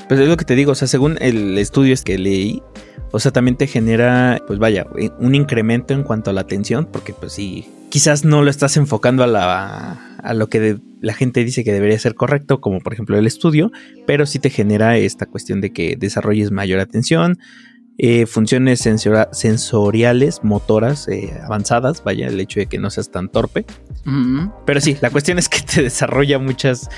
Pues 0.08 0.22
es 0.22 0.30
lo 0.30 0.38
que 0.38 0.46
te 0.46 0.56
digo, 0.56 0.72
o 0.72 0.76
sea, 0.76 0.88
según 0.88 1.18
el 1.20 1.58
estudio 1.58 1.94
que 2.06 2.18
leí, 2.18 2.64
o 3.12 3.20
sea, 3.20 3.32
también 3.32 3.58
te 3.58 3.68
genera, 3.68 4.42
pues 4.48 4.60
vaya, 4.60 4.86
un 5.20 5.36
incremento 5.36 5.94
en 5.94 6.04
cuanto 6.04 6.30
a 6.30 6.34
la 6.34 6.42
atención, 6.42 6.88
porque 6.92 7.14
pues 7.14 7.34
sí, 7.34 7.68
quizás 7.90 8.24
no 8.24 8.42
lo 8.42 8.50
estás 8.50 8.78
enfocando 8.78 9.24
a, 9.24 9.28
la, 9.28 10.18
a 10.22 10.34
lo 10.34 10.48
que 10.48 10.80
la 11.02 11.14
gente 11.14 11.44
dice 11.44 11.64
que 11.64 11.74
debería 11.74 11.98
ser 12.00 12.16
correcto, 12.16 12.62
como 12.62 12.80
por 12.80 12.94
ejemplo 12.94 13.18
el 13.18 13.28
estudio, 13.28 13.72
pero 14.06 14.26
sí 14.26 14.40
te 14.40 14.50
genera 14.50 14.98
esta 14.98 15.26
cuestión 15.26 15.62
de 15.62 15.72
que 15.72 15.96
desarrolles 15.98 16.52
mayor 16.52 16.80
atención, 16.80 17.40
eh, 18.02 18.28
funciones 18.28 18.80
sensoriales, 18.80 20.40
motoras 20.42 21.10
eh, 21.10 21.34
avanzadas, 21.44 22.02
vaya, 22.02 22.28
el 22.28 22.40
hecho 22.40 22.62
de 22.62 22.68
que 22.68 22.80
no 22.80 22.90
seas 22.90 23.12
tan 23.12 23.28
torpe. 23.30 23.66
Pero 24.66 24.80
sí, 24.80 24.96
la 25.02 25.10
cuestión 25.10 25.38
es 25.38 25.50
que 25.50 25.60
te 25.60 25.82
desarrolla 25.84 26.40
muchas, 26.40 26.90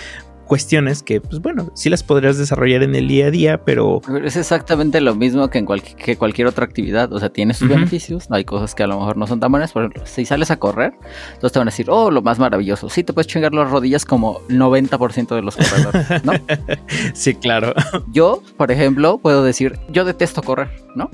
cuestiones 0.52 1.02
que, 1.02 1.22
pues 1.22 1.42
bueno, 1.42 1.72
sí 1.76 1.90
las 1.90 2.04
podrías 2.04 2.38
desarrollar 2.38 2.84
en 2.84 2.94
el 2.94 3.08
día 3.08 3.28
a 3.28 3.32
día, 3.32 3.64
pero... 3.64 4.02
Es 4.22 4.36
exactamente 4.36 5.00
lo 5.00 5.16
mismo 5.16 5.50
que 5.50 5.60
en 5.60 5.66
que 5.66 6.18
cualquier 6.18 6.46
otra 6.46 6.66
actividad, 6.66 7.14
o 7.14 7.20
sea, 7.22 7.30
tiene 7.30 7.54
sus 7.54 7.70
beneficios, 7.70 8.28
hay 8.30 8.44
cosas 8.44 8.76
que 8.76 8.84
a 8.84 8.88
lo 8.88 9.00
mejor 9.00 9.16
no 9.16 9.28
son 9.28 9.40
tan 9.40 9.50
buenas, 9.50 9.72
por 9.72 9.84
ejemplo, 9.84 10.04
si 10.06 10.26
sales 10.26 10.52
a 10.52 10.58
correr, 10.58 10.92
entonces 11.28 11.54
te 11.54 11.60
van 11.60 11.70
a 11.70 11.72
decir, 11.72 11.86
oh, 11.90 12.12
lo 12.12 12.22
más 12.22 12.38
maravilloso, 12.38 12.90
sí, 12.90 13.02
te 13.02 13.14
puedes 13.14 13.28
chingar 13.28 13.54
las 13.54 13.72
rodillas 13.72 14.04
como 14.04 14.42
90% 14.50 15.34
de 15.34 15.42
los 15.42 15.56
corredores, 15.56 16.26
¿no? 16.26 16.34
sí, 17.14 17.34
claro. 17.36 17.74
Yo, 18.12 18.44
por 18.58 18.74
ejemplo, 18.74 19.20
puedo 19.20 19.46
decir, 19.46 19.80
yo 19.88 20.04
detesto 20.04 20.44
correr, 20.44 20.70
¿no? 20.98 21.10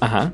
Ajá. 0.00 0.32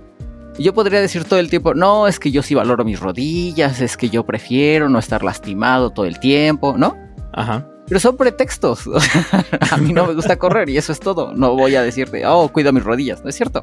Yo 0.61 0.75
podría 0.75 1.01
decir 1.01 1.25
todo 1.25 1.41
el 1.41 1.51
tiempo, 1.51 1.75
no, 1.75 2.07
es 2.07 2.21
que 2.21 2.31
yo 2.31 2.45
sí 2.45 2.55
valoro 2.55 2.85
mis 2.85 3.01
rodillas, 3.01 3.81
es 3.81 3.97
que 3.97 4.11
yo 4.11 4.25
prefiero 4.25 4.89
no 4.89 5.01
estar 5.01 5.25
lastimado 5.25 5.91
todo 5.91 6.07
el 6.07 6.21
tiempo, 6.21 6.77
¿no? 6.79 6.97
Ajá. 7.33 7.67
Pero 7.87 8.01
son 8.01 8.17
pretextos. 8.17 8.89
a 9.71 9.77
mí 9.77 9.93
no 9.93 10.07
me 10.07 10.15
gusta 10.15 10.37
correr 10.37 10.71
y 10.71 10.77
eso 10.77 10.93
es 10.93 11.01
todo. 11.01 11.33
No 11.35 11.55
voy 11.55 11.75
a 11.75 11.83
decirte, 11.83 12.25
oh, 12.27 12.49
cuida 12.49 12.73
mis 12.73 12.83
rodillas. 12.83 13.23
No 13.23 13.31
es 13.31 13.37
cierto. 13.37 13.63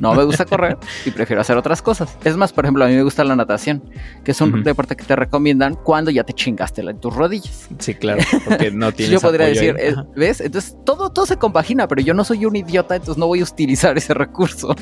No 0.00 0.14
me 0.14 0.24
gusta 0.24 0.44
correr 0.44 0.76
y 1.04 1.10
prefiero 1.10 1.40
hacer 1.40 1.56
otras 1.56 1.82
cosas. 1.82 2.16
Es 2.24 2.36
más, 2.36 2.52
por 2.52 2.64
ejemplo, 2.64 2.84
a 2.84 2.88
mí 2.88 2.94
me 2.94 3.02
gusta 3.02 3.24
la 3.24 3.36
natación, 3.36 3.82
que 4.24 4.32
es 4.32 4.40
un 4.40 4.62
deporte 4.62 4.96
que 4.96 5.04
te 5.04 5.16
recomiendan 5.16 5.74
cuando 5.74 6.10
ya 6.10 6.24
te 6.24 6.32
chingaste 6.32 6.82
en 6.82 6.98
tus 6.98 7.14
rodillas. 7.14 7.68
Sí, 7.78 7.94
claro, 7.94 8.22
porque 8.44 8.70
no 8.70 8.92
tienes. 8.96 9.12
yo 9.12 9.20
podría 9.20 9.46
decir, 9.46 9.76
eh, 9.78 9.94
¿ves? 10.14 10.40
Entonces 10.40 10.76
todo, 10.84 11.10
todo 11.10 11.26
se 11.26 11.36
compagina, 11.36 11.88
pero 11.88 12.02
yo 12.02 12.14
no 12.14 12.24
soy 12.24 12.44
un 12.46 12.56
idiota, 12.56 12.96
entonces 12.96 13.18
no 13.18 13.26
voy 13.26 13.40
a 13.40 13.44
utilizar 13.44 13.96
ese 13.96 14.14
recurso. 14.14 14.74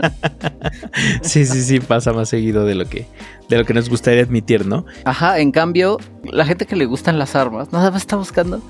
sí, 1.22 1.46
sí, 1.46 1.62
sí, 1.62 1.80
pasa 1.80 2.12
más 2.12 2.28
seguido 2.28 2.64
de 2.64 2.74
lo 2.74 2.86
que, 2.86 3.06
de 3.48 3.58
lo 3.58 3.64
que 3.64 3.74
nos 3.74 3.88
gustaría 3.88 4.22
admitir, 4.22 4.66
¿no? 4.66 4.84
Ajá, 5.04 5.38
en 5.38 5.52
cambio, 5.52 5.98
la 6.24 6.44
gente 6.44 6.66
que 6.66 6.76
le 6.76 6.86
gustan 6.86 7.18
las 7.18 7.34
armas, 7.36 7.59
nada 7.72 7.90
más 7.90 8.02
está 8.02 8.16
buscando 8.16 8.62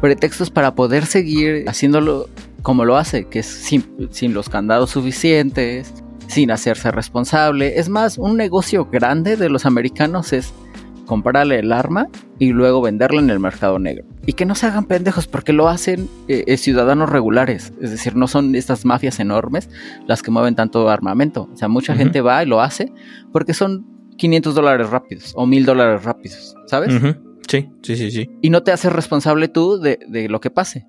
pretextos 0.00 0.50
para 0.50 0.74
poder 0.74 1.06
seguir 1.06 1.68
haciéndolo 1.68 2.28
como 2.62 2.84
lo 2.84 2.96
hace, 2.96 3.24
que 3.24 3.40
es 3.40 3.46
sin, 3.46 4.34
los 4.34 4.48
candados 4.48 4.90
suficientes, 4.90 5.92
sin 6.26 6.50
hacerse 6.50 6.90
responsable. 6.90 7.78
Es 7.78 7.88
más, 7.88 8.18
un 8.18 8.36
negocio 8.36 8.86
grande 8.86 9.36
de 9.36 9.48
los 9.48 9.66
americanos 9.66 10.32
es 10.32 10.52
comprarle 11.06 11.58
el 11.58 11.72
arma 11.72 12.06
y 12.38 12.52
luego 12.52 12.80
venderla 12.82 13.20
en 13.20 13.30
el 13.30 13.40
mercado 13.40 13.78
negro. 13.78 14.04
Y 14.26 14.34
que 14.34 14.46
no 14.46 14.54
se 14.54 14.66
hagan 14.66 14.84
pendejos 14.84 15.26
porque 15.26 15.52
lo 15.52 15.68
hacen 15.68 16.08
eh, 16.28 16.44
eh, 16.46 16.56
ciudadanos 16.56 17.10
regulares. 17.10 17.72
Es 17.80 17.90
decir, 17.90 18.14
no 18.14 18.28
son 18.28 18.54
estas 18.54 18.84
mafias 18.84 19.18
enormes 19.18 19.68
las 20.06 20.22
que 20.22 20.30
mueven 20.30 20.54
tanto 20.54 20.88
armamento. 20.88 21.48
O 21.52 21.56
sea, 21.56 21.68
mucha 21.68 21.94
gente 21.96 22.20
va 22.20 22.42
y 22.42 22.46
lo 22.46 22.60
hace 22.60 22.92
porque 23.32 23.54
son 23.54 23.86
500 24.18 24.54
dólares 24.54 24.90
rápidos 24.90 25.32
o 25.34 25.46
1000 25.46 25.66
dólares 25.66 26.04
rápidos, 26.04 26.54
¿sabes? 26.66 26.94
Sí, 27.50 27.68
sí, 27.82 27.96
sí, 27.96 28.12
sí. 28.12 28.30
Y 28.40 28.50
no 28.50 28.62
te 28.62 28.70
haces 28.70 28.92
responsable 28.92 29.48
tú 29.48 29.80
de, 29.80 30.28
lo 30.28 30.40
que 30.40 30.50
pase. 30.50 30.86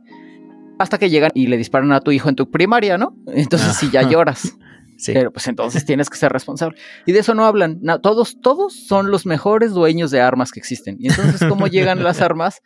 Hasta 0.77 0.99
que 0.99 1.09
llegan 1.09 1.31
y 1.33 1.47
le 1.47 1.57
disparan 1.57 1.91
a 1.91 2.01
tu 2.01 2.11
hijo 2.11 2.29
en 2.29 2.35
tu 2.35 2.51
primaria, 2.51 2.99
¿no? 2.99 3.15
Entonces 3.33 3.75
sí 3.75 3.89
ya 3.91 4.03
lloras. 4.03 4.55
Sí. 4.97 5.13
Pero 5.13 5.33
pues 5.33 5.47
entonces 5.47 5.83
tienes 5.83 6.11
que 6.11 6.17
ser 6.17 6.31
responsable. 6.31 6.77
Y 7.07 7.11
de 7.11 7.21
eso 7.21 7.33
no 7.33 7.45
hablan. 7.45 7.81
todos, 8.03 8.39
todos 8.39 8.85
son 8.85 9.09
los 9.09 9.25
mejores 9.25 9.71
dueños 9.71 10.11
de 10.11 10.21
armas 10.21 10.51
que 10.51 10.59
existen. 10.59 10.97
Y 10.99 11.07
entonces, 11.07 11.43
¿cómo 11.49 11.65
llegan 11.65 12.03
las 12.03 12.21
armas 12.21 12.61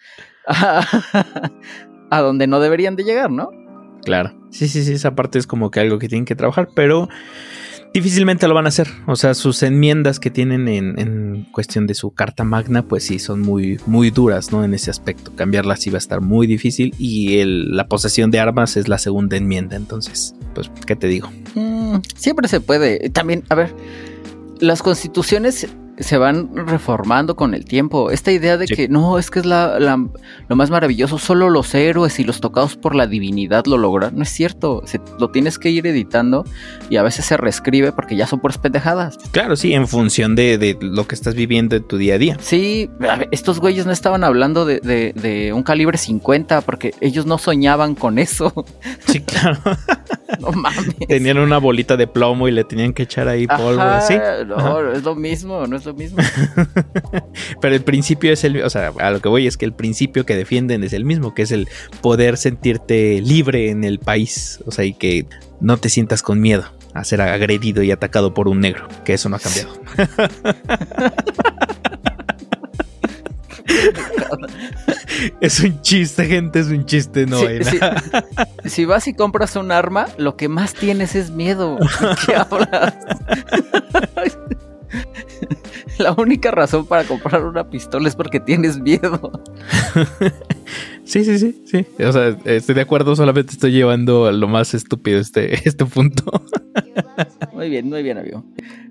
a, 0.45 0.85
a 2.09 2.19
donde 2.19 2.47
no 2.47 2.59
deberían 2.59 2.97
de 2.97 3.05
llegar, 3.05 3.31
no? 3.31 3.51
Claro. 4.03 4.37
Sí, 4.49 4.67
sí, 4.67 4.83
sí, 4.83 4.91
esa 4.91 5.15
parte 5.15 5.39
es 5.39 5.47
como 5.47 5.71
que 5.71 5.79
algo 5.79 5.97
que 5.97 6.09
tienen 6.09 6.25
que 6.25 6.35
trabajar, 6.35 6.67
pero 6.75 7.07
difícilmente 7.95 8.45
lo 8.49 8.53
van 8.53 8.65
a 8.65 8.69
hacer. 8.69 8.89
O 9.07 9.15
sea, 9.15 9.33
sus 9.33 9.63
enmiendas 9.63 10.19
que 10.19 10.29
tienen 10.29 10.67
en, 10.67 11.47
cuestión 11.51 11.87
de 11.87 11.93
su 11.93 12.11
carta 12.11 12.43
magna, 12.43 12.81
pues 12.83 13.05
sí, 13.05 13.19
son 13.19 13.41
muy, 13.41 13.79
muy 13.85 14.11
duras, 14.11 14.51
¿no? 14.51 14.65
En 14.65 14.73
ese 14.73 14.91
aspecto. 14.91 15.33
Cambiarlas 15.33 15.79
sí 15.79 15.89
va 15.89 15.95
a 15.95 15.99
estar 15.99 16.19
muy 16.19 16.45
difícil 16.45 16.93
y 16.99 17.41
la 17.45 17.87
posesión 17.87 18.31
de 18.31 18.39
armas 18.39 18.75
es 18.75 18.89
la 18.89 18.97
segunda 18.97 19.37
enmienda. 19.37 19.77
Entonces, 19.77 20.35
pues, 20.53 20.69
¿qué 20.85 20.97
te 20.97 21.07
digo? 21.07 21.31
Mm, 21.55 21.99
siempre 22.17 22.49
se 22.49 22.59
puede. 22.59 23.09
También, 23.11 23.43
a 23.47 23.55
ver, 23.55 23.73
las 24.59 24.83
constituciones 24.83 25.67
se 25.99 26.17
van 26.17 26.49
reformando 26.55 27.35
con 27.35 27.53
el 27.53 27.65
tiempo. 27.65 28.11
Esta 28.11 28.31
idea 28.31 28.57
de 28.57 28.67
que 28.67 28.87
no, 28.87 29.17
es 29.17 29.31
que 29.31 29.39
es 29.39 29.45
la, 29.45 29.79
lo 29.79 30.55
más 30.55 30.69
maravilloso, 30.69 31.17
solo 31.17 31.49
los 31.49 31.73
héroes 31.73 32.19
y 32.19 32.23
los 32.23 32.41
tocados 32.41 32.75
por 32.75 32.95
la 32.95 33.07
divinidad 33.07 33.65
lo 33.65 33.77
logran. 33.77 34.15
No 34.15 34.23
es 34.23 34.29
cierto, 34.29 34.83
lo 35.19 35.29
tienes 35.29 35.59
que 35.59 35.69
ir 35.69 35.87
editando 35.87 36.45
y 36.89 36.97
a 36.97 37.03
veces 37.03 37.25
se 37.25 37.37
reescribe 37.37 37.91
porque 37.91 38.15
ya 38.15 38.27
son 38.27 38.39
puras 38.39 38.57
pendejadas. 38.57 39.17
Claro, 39.31 39.55
sí, 39.55 39.73
en 39.73 39.87
función 39.87 40.35
de, 40.35 40.77
lo 40.81 41.07
que 41.07 41.15
estás 41.15 41.35
viviendo 41.35 41.75
en 41.75 41.83
tu 41.83 41.97
día 41.97 42.15
a 42.15 42.17
día. 42.17 42.37
Sí, 42.39 42.89
estos 43.31 43.59
güeyes 43.59 43.85
no 43.85 43.91
estaban 43.91 44.23
hablando 44.23 44.65
de, 44.65 44.79
de 44.79 45.53
un 45.53 45.63
calibre 45.63 45.97
50 45.97 46.61
porque 46.61 46.93
ellos 47.01 47.25
no 47.25 47.37
soñaban 47.37 47.95
con 47.95 48.19
eso. 48.19 48.53
Sí, 49.07 49.21
claro. 49.21 49.59
no 50.39 50.51
mames. 50.51 50.95
Tenían 51.07 51.37
una 51.37 51.57
bolita 51.57 51.95
de 51.95 52.07
plomo 52.07 52.47
y 52.47 52.51
le 52.51 52.63
tenían 52.63 52.93
que 52.93 53.03
echar 53.03 53.27
ahí 53.27 53.47
polvo. 53.47 53.81
¿sí? 54.07 54.15
No, 54.47 54.91
es 54.91 55.03
lo 55.03 55.15
mismo, 55.15 55.65
no 55.67 55.75
es 55.75 55.84
lo 55.85 55.93
mismo. 55.93 56.17
Pero 57.61 57.75
el 57.75 57.83
principio 57.83 58.33
es 58.33 58.43
el, 58.43 58.63
o 58.63 58.69
sea, 58.69 58.91
a 58.99 59.11
lo 59.11 59.21
que 59.21 59.29
voy 59.29 59.47
es 59.47 59.57
que 59.57 59.65
el 59.65 59.73
principio 59.73 60.25
que 60.25 60.35
defienden 60.35 60.83
es 60.83 60.93
el 60.93 61.05
mismo, 61.05 61.33
que 61.33 61.43
es 61.43 61.51
el 61.51 61.67
poder 62.01 62.37
sentirte 62.37 63.21
libre 63.21 63.69
en 63.69 63.83
el 63.83 63.99
país, 63.99 64.59
o 64.65 64.71
sea, 64.71 64.85
y 64.85 64.93
que 64.93 65.27
no 65.61 65.77
te 65.77 65.89
sientas 65.89 66.21
con 66.21 66.41
miedo 66.41 66.65
a 66.93 67.03
ser 67.03 67.21
agredido 67.21 67.83
y 67.83 67.91
atacado 67.91 68.33
por 68.33 68.47
un 68.47 68.61
negro, 68.61 68.87
que 69.03 69.13
eso 69.13 69.29
no 69.29 69.35
ha 69.35 69.39
cambiado. 69.39 69.73
es 75.41 75.59
un 75.59 75.81
chiste, 75.81 76.25
gente, 76.25 76.59
es 76.59 76.67
un 76.67 76.85
chiste, 76.85 77.25
no 77.25 77.39
Si 78.65 78.85
vas 78.85 79.07
y 79.07 79.13
compras 79.13 79.55
un 79.55 79.71
arma, 79.71 80.07
lo 80.17 80.37
que 80.37 80.47
más 80.47 80.73
tienes 80.73 81.15
es 81.15 81.31
miedo. 81.31 81.77
¿Qué 82.25 82.35
hablas? 82.35 82.93
La 85.97 86.13
única 86.13 86.51
razón 86.51 86.85
para 86.85 87.03
comprar 87.03 87.43
una 87.43 87.69
pistola 87.69 88.07
es 88.07 88.15
porque 88.15 88.39
tienes 88.39 88.79
miedo. 88.79 89.31
sí, 91.03 91.23
sí, 91.23 91.39
sí, 91.39 91.63
sí. 91.65 91.85
O 92.03 92.11
sea, 92.11 92.37
estoy 92.45 92.75
de 92.75 92.81
acuerdo, 92.81 93.15
solamente 93.15 93.53
estoy 93.53 93.71
llevando 93.71 94.25
a 94.25 94.31
lo 94.31 94.47
más 94.47 94.73
estúpido 94.73 95.19
este, 95.19 95.53
este 95.67 95.85
punto. 95.85 96.23
muy 97.53 97.69
bien, 97.69 97.89
muy 97.89 98.03
bien, 98.03 98.17
amigo. 98.17 98.43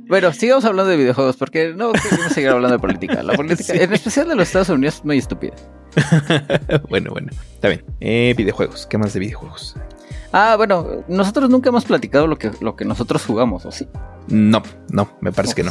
Bueno, 0.07 0.33
sigamos 0.33 0.65
hablando 0.65 0.91
de 0.91 0.99
videojuegos, 0.99 1.37
porque 1.37 1.73
no 1.75 1.93
queremos 1.93 2.33
seguir 2.33 2.51
hablando 2.51 2.77
de 2.77 2.81
política. 2.81 3.23
La 3.23 3.35
política, 3.35 3.73
en 3.75 3.93
especial 3.93 4.29
de 4.29 4.35
los 4.35 4.49
Estados 4.49 4.69
Unidos, 4.69 4.97
es 4.97 5.05
muy 5.05 5.19
estúpida. 5.19 5.55
bueno, 6.91 7.11
bueno, 7.11 7.31
está 7.55 7.69
bien. 7.69 7.85
Eh, 8.01 8.35
videojuegos, 8.37 8.87
¿qué 8.87 8.99
más 8.99 9.15
de 9.15 9.21
videojuegos? 9.21 9.77
Ah, 10.37 10.57
bueno, 10.57 11.05
nosotros 11.07 11.49
nunca 11.49 11.69
hemos 11.69 11.85
platicado 11.85 12.27
lo 12.27 12.37
que, 12.37 12.51
lo 12.61 12.75
que 12.75 12.85
nosotros 12.85 13.25
jugamos, 13.25 13.65
¿o 13.67 13.71
sí? 13.71 13.87
No, 14.27 14.65
no, 14.91 15.09
me 15.21 15.31
parece 15.31 15.55
que 15.55 15.63
no. 15.63 15.71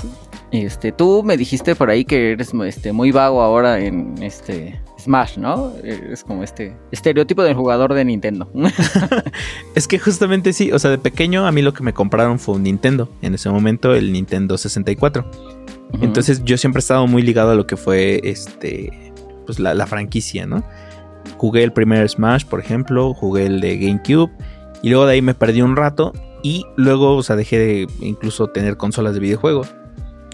Este, 0.52 0.94
tú 0.94 1.22
me 1.22 1.36
dijiste 1.36 1.76
por 1.76 1.90
ahí 1.90 2.06
que 2.06 2.32
eres 2.32 2.54
este, 2.66 2.94
muy 2.94 3.12
vago 3.12 3.42
ahora 3.42 3.80
en 3.80 4.16
este 4.24 4.82
Smash, 4.98 5.38
¿no? 5.38 5.74
Es 5.84 6.24
como 6.24 6.44
este 6.44 6.78
estereotipo 6.92 7.44
del 7.44 7.56
jugador 7.56 7.94
de 7.94 8.06
Nintendo. 8.06 8.50
es 9.76 9.86
que 9.90 10.00
justamente 10.00 10.54
sí, 10.54 10.72
o 10.72 10.80
sea, 10.80 10.92
de 10.92 10.98
pequeño 10.98 11.46
a 11.46 11.52
mí 11.52 11.62
lo 11.62 11.74
que 11.74 11.84
me 11.84 11.92
compraron 11.92 12.40
fue 12.40 12.56
un 12.56 12.64
Nintendo. 12.64 13.10
En 13.22 13.34
ese 13.34 13.50
momento 13.50 13.94
el 13.94 14.14
Nintendo 14.14 14.58
64. 14.58 15.30
Entonces 16.00 16.42
yo 16.46 16.58
siempre 16.58 16.78
he 16.78 16.84
estado 16.84 17.06
muy 17.06 17.22
ligado 17.22 17.52
a 17.52 17.56
lo 17.56 17.68
que 17.68 17.76
fue 17.76 18.22
este, 18.24 19.12
pues 19.46 19.60
la, 19.60 19.74
la 19.74 19.88
franquicia, 19.88 20.46
¿no? 20.46 20.64
Jugué 21.36 21.64
el 21.64 21.74
primer 21.74 22.08
Smash, 22.08 22.46
por 22.46 22.62
ejemplo, 22.62 23.14
jugué 23.14 23.48
el 23.48 23.60
de 23.60 23.78
GameCube 23.78 24.32
y 24.84 24.90
luego 24.90 25.08
de 25.08 25.14
ahí 25.14 25.22
me 25.24 25.34
perdí 25.34 25.64
un 25.64 25.76
rato 25.76 26.14
y 26.44 26.68
luego, 26.76 27.16
o 27.16 27.24
sea, 27.24 27.36
dejé 27.36 27.58
de 27.58 27.88
incluso 28.02 28.48
tener 28.48 28.78
consolas 28.78 29.16
de 29.16 29.22
videojuegos 29.22 29.74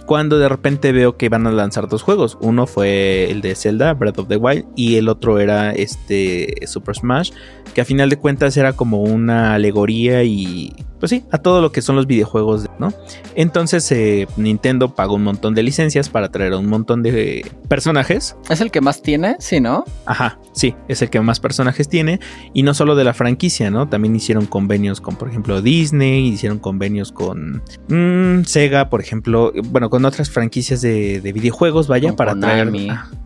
cuando 0.10 0.40
de 0.40 0.50
repente 0.50 0.92
veo 0.92 1.18
que 1.18 1.30
van 1.30 1.46
a 1.46 1.52
lanzar 1.52 1.88
dos 1.88 2.02
juegos. 2.02 2.36
Uno 2.42 2.66
fue 2.66 3.30
el 3.30 3.42
de 3.42 3.54
Zelda, 3.54 3.94
Breath 3.94 4.18
of 4.18 4.28
the 4.28 4.38
Wild, 4.38 4.66
y 4.76 4.96
el 4.96 5.08
otro 5.08 5.38
era 5.38 5.70
este 5.72 6.66
Super 6.66 6.96
Smash, 6.96 7.30
que 7.76 7.82
a 7.82 7.86
final 7.86 8.10
de 8.10 8.18
cuentas 8.18 8.58
era 8.58 8.74
como 8.74 9.04
una 9.04 9.54
alegoría 9.54 10.24
y 10.24 10.74
pues 11.00 11.12
sí, 11.12 11.24
a 11.32 11.38
todo 11.38 11.62
lo 11.62 11.72
que 11.72 11.82
son 11.82 11.96
los 11.96 12.08
videojuegos, 12.08 12.66
¿no? 12.78 12.94
Entonces 13.36 13.90
eh, 13.92 14.28
Nintendo 14.36 14.94
pagó 14.96 15.16
un 15.16 15.24
montón 15.24 15.56
de 15.56 15.64
licencias 15.64 16.10
para 16.10 16.30
traer 16.30 16.54
a 16.54 16.58
un 16.58 16.68
montón 16.68 17.04
de 17.04 17.50
personajes. 17.70 18.36
¿Es 18.50 18.60
el 18.60 18.70
que 18.70 18.82
más 18.82 19.02
tiene? 19.02 19.38
Sí, 19.40 19.62
¿no? 19.62 19.86
Ajá, 20.06 20.40
sí, 20.52 20.76
es 20.90 21.02
el 21.02 21.10
que 21.10 21.22
más 21.22 21.40
personajes 21.40 21.88
tiene. 21.88 22.20
Y 22.54 22.64
no 22.64 22.74
solo 22.74 22.96
de 22.96 23.06
la 23.06 23.14
franquicia, 23.14 23.72
¿no? 23.72 23.88
También 23.88 24.16
hicieron 24.16 24.46
convenios 24.46 25.00
con, 25.00 25.16
por 25.16 25.30
ejemplo, 25.30 25.62
Disney, 25.62 26.28
hicieron 26.28 26.60
convenios 26.60 27.14
con 27.14 27.64
mm, 27.88 28.44
Sega, 28.44 28.90
por 28.90 29.00
ejemplo, 29.00 29.54
bueno, 29.66 29.90
con 29.90 29.99
otras 30.06 30.30
franquicias 30.30 30.82
de, 30.82 31.22
videojuegos, 31.34 31.88
vaya, 31.88 32.16
para 32.16 32.38
traer... 32.40 32.72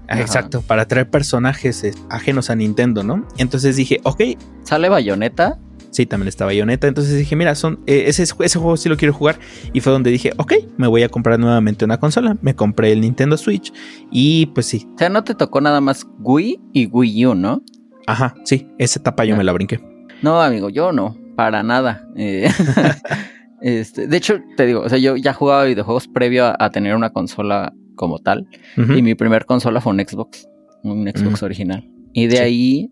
Ah, 0.10 0.20
exacto, 0.20 0.62
para 0.62 0.86
traer 0.86 1.10
personajes 1.10 1.84
eh, 1.84 1.94
ajenos 2.10 2.50
a 2.50 2.56
Nintendo, 2.56 3.04
¿no? 3.04 3.26
Entonces 3.38 3.78
dije, 3.78 4.00
ok. 4.04 4.22
¿Sale 4.64 4.90
Bayonetta? 4.90 5.58
Sí, 5.92 6.06
también 6.06 6.28
estaba 6.28 6.50
Bayonetta. 6.50 6.88
Entonces 6.88 7.18
dije, 7.18 7.36
mira, 7.36 7.56
son, 7.56 7.80
eh, 7.86 8.06
ese, 8.08 8.24
ese 8.24 8.60
juego 8.60 8.76
sí 8.78 8.90
lo 8.90 8.98
quiero 8.98 9.14
jugar. 9.14 9.40
Y 9.74 9.80
fue 9.80 9.94
donde 9.94 10.10
dije, 10.10 10.34
ok, 10.38 10.54
me 10.78 10.88
voy 10.88 11.04
a 11.04 11.10
comprar 11.10 11.40
nuevamente 11.40 11.86
una 11.86 12.00
consola. 12.00 12.36
Me 12.42 12.56
compré 12.56 12.92
el 12.92 13.02
Nintendo 13.02 13.38
Switch. 13.38 13.72
Y 14.12 14.48
pues 14.48 14.66
sí. 14.66 14.88
O 14.96 14.98
sea, 14.98 15.10
no 15.10 15.24
te 15.24 15.36
tocó 15.36 15.62
nada 15.62 15.82
más 15.82 16.08
Wii 16.20 16.60
y 16.74 16.88
Wii 16.88 17.26
U, 17.28 17.36
¿no? 17.36 17.64
Ajá, 18.08 18.36
sí, 18.44 18.68
esa 18.80 19.00
etapa 19.00 19.24
yo 19.24 19.36
ah. 19.36 19.38
me 19.38 19.44
la 19.44 19.54
brinqué. 19.54 19.80
No, 20.22 20.42
amigo, 20.42 20.70
yo 20.70 20.92
no, 20.92 21.16
para 21.36 21.64
nada. 21.64 22.08
Eh, 22.16 22.50
este, 23.64 24.08
de 24.08 24.18
hecho, 24.18 24.42
te 24.58 24.66
digo, 24.66 24.82
o 24.82 24.90
sea, 24.90 24.98
yo 24.98 25.16
ya 25.16 25.34
jugaba 25.34 25.64
videojuegos 25.64 26.10
previo 26.10 26.54
a, 26.60 26.70
tener 26.70 26.98
una 26.98 27.12
consola 27.12 27.74
como 27.96 28.20
tal. 28.20 28.46
Y 28.76 29.02
mi 29.02 29.16
primer 29.16 29.46
consola 29.46 29.80
fue 29.80 29.94
un 29.94 30.00
Xbox, 30.00 30.50
un 30.84 31.08
Xbox 31.08 31.44
original. 31.44 31.90
Y 32.12 32.28
de 32.28 32.40
ahí 32.40 32.92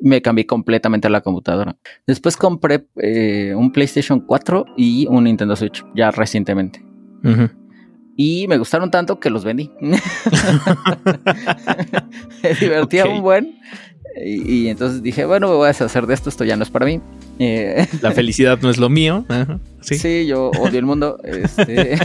me 0.00 0.22
cambié 0.22 0.46
completamente 0.46 1.08
a 1.08 1.10
la 1.10 1.20
computadora. 1.20 1.76
Después 2.06 2.36
compré 2.36 2.86
eh, 3.02 3.54
un 3.56 3.72
PlayStation 3.72 4.20
4 4.20 4.66
y 4.76 5.08
un 5.08 5.24
Nintendo 5.24 5.56
Switch 5.56 5.84
ya 5.96 6.12
recientemente. 6.12 6.84
Y 8.16 8.46
me 8.48 8.58
gustaron 8.58 8.92
tanto 8.92 9.18
que 9.18 9.30
los 9.30 9.44
vendí. 9.44 9.72
me 9.80 9.98
divertía 12.60 13.06
un 13.06 13.20
buen. 13.20 13.58
Y, 14.24 14.68
entonces 14.68 15.02
dije, 15.02 15.24
bueno, 15.26 15.48
me 15.48 15.54
voy 15.54 15.64
a 15.64 15.68
deshacer 15.68 16.06
de 16.06 16.14
esto, 16.14 16.30
esto 16.30 16.44
ya 16.44 16.56
no 16.56 16.62
es 16.62 16.70
para 16.70 16.86
mí. 16.86 17.00
Eh, 17.38 17.86
la 18.00 18.12
felicidad 18.12 18.58
no 18.62 18.70
es 18.70 18.78
lo 18.78 18.88
mío. 18.88 19.26
¿Sí? 19.80 20.26
yo 20.26 20.50
odio 20.58 20.78
el 20.78 20.86
mundo. 20.86 21.18
Este, 21.22 21.98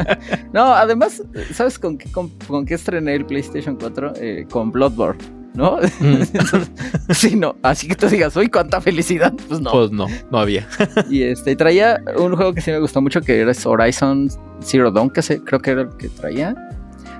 no, 0.52 0.72
además, 0.72 1.22
¿sabes 1.52 1.78
con 1.78 1.98
qué, 1.98 2.10
con, 2.10 2.30
qué 2.66 2.74
estrené 2.74 3.14
el 3.14 3.26
PlayStation 3.26 3.76
4? 3.76 4.14
Eh, 4.16 4.46
con 4.50 4.72
Bloodborne. 4.72 5.38
¿no? 5.54 5.78
Mm. 6.00 6.22
sí, 7.12 7.34
no. 7.36 7.56
Así 7.62 7.88
que 7.88 7.96
tú 7.96 8.06
digas, 8.08 8.34
uy, 8.36 8.48
cuánta 8.48 8.80
felicidad. 8.80 9.34
Pues 9.48 9.60
no. 9.60 9.70
Pues 9.70 9.90
no, 9.90 10.06
no 10.30 10.38
había. 10.38 10.66
y 11.10 11.22
este, 11.22 11.56
traía 11.56 12.00
un 12.16 12.34
juego 12.34 12.54
que 12.54 12.60
sí 12.60 12.70
me 12.70 12.78
gustó 12.78 13.02
mucho, 13.02 13.20
que 13.20 13.40
era 13.40 13.52
Horizon 13.64 14.30
Zero 14.62 14.90
Dawn, 14.90 15.10
que 15.10 15.20
creo 15.44 15.60
que 15.60 15.70
era 15.70 15.82
el 15.82 15.88
que 15.96 16.08
traía. 16.08 16.54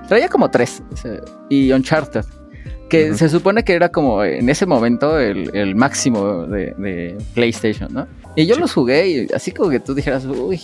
Traía 0.07 0.27
como 0.27 0.49
tres. 0.49 0.81
y 1.49 1.71
Uncharted. 1.71 2.25
Que 2.89 3.13
se 3.13 3.29
supone 3.29 3.63
que 3.63 3.73
era 3.73 3.89
como 3.89 4.23
en 4.23 4.49
ese 4.49 4.65
momento 4.65 5.19
el, 5.19 5.75
máximo 5.75 6.47
de, 6.47 7.17
PlayStation, 7.33 7.93
¿no? 7.93 8.07
Y 8.35 8.45
yo 8.45 8.55
los 8.55 8.73
jugué 8.73 9.07
y 9.07 9.27
así 9.33 9.51
como 9.51 9.69
que 9.69 9.79
tú 9.79 9.93
dijeras, 9.93 10.25
uy, 10.25 10.61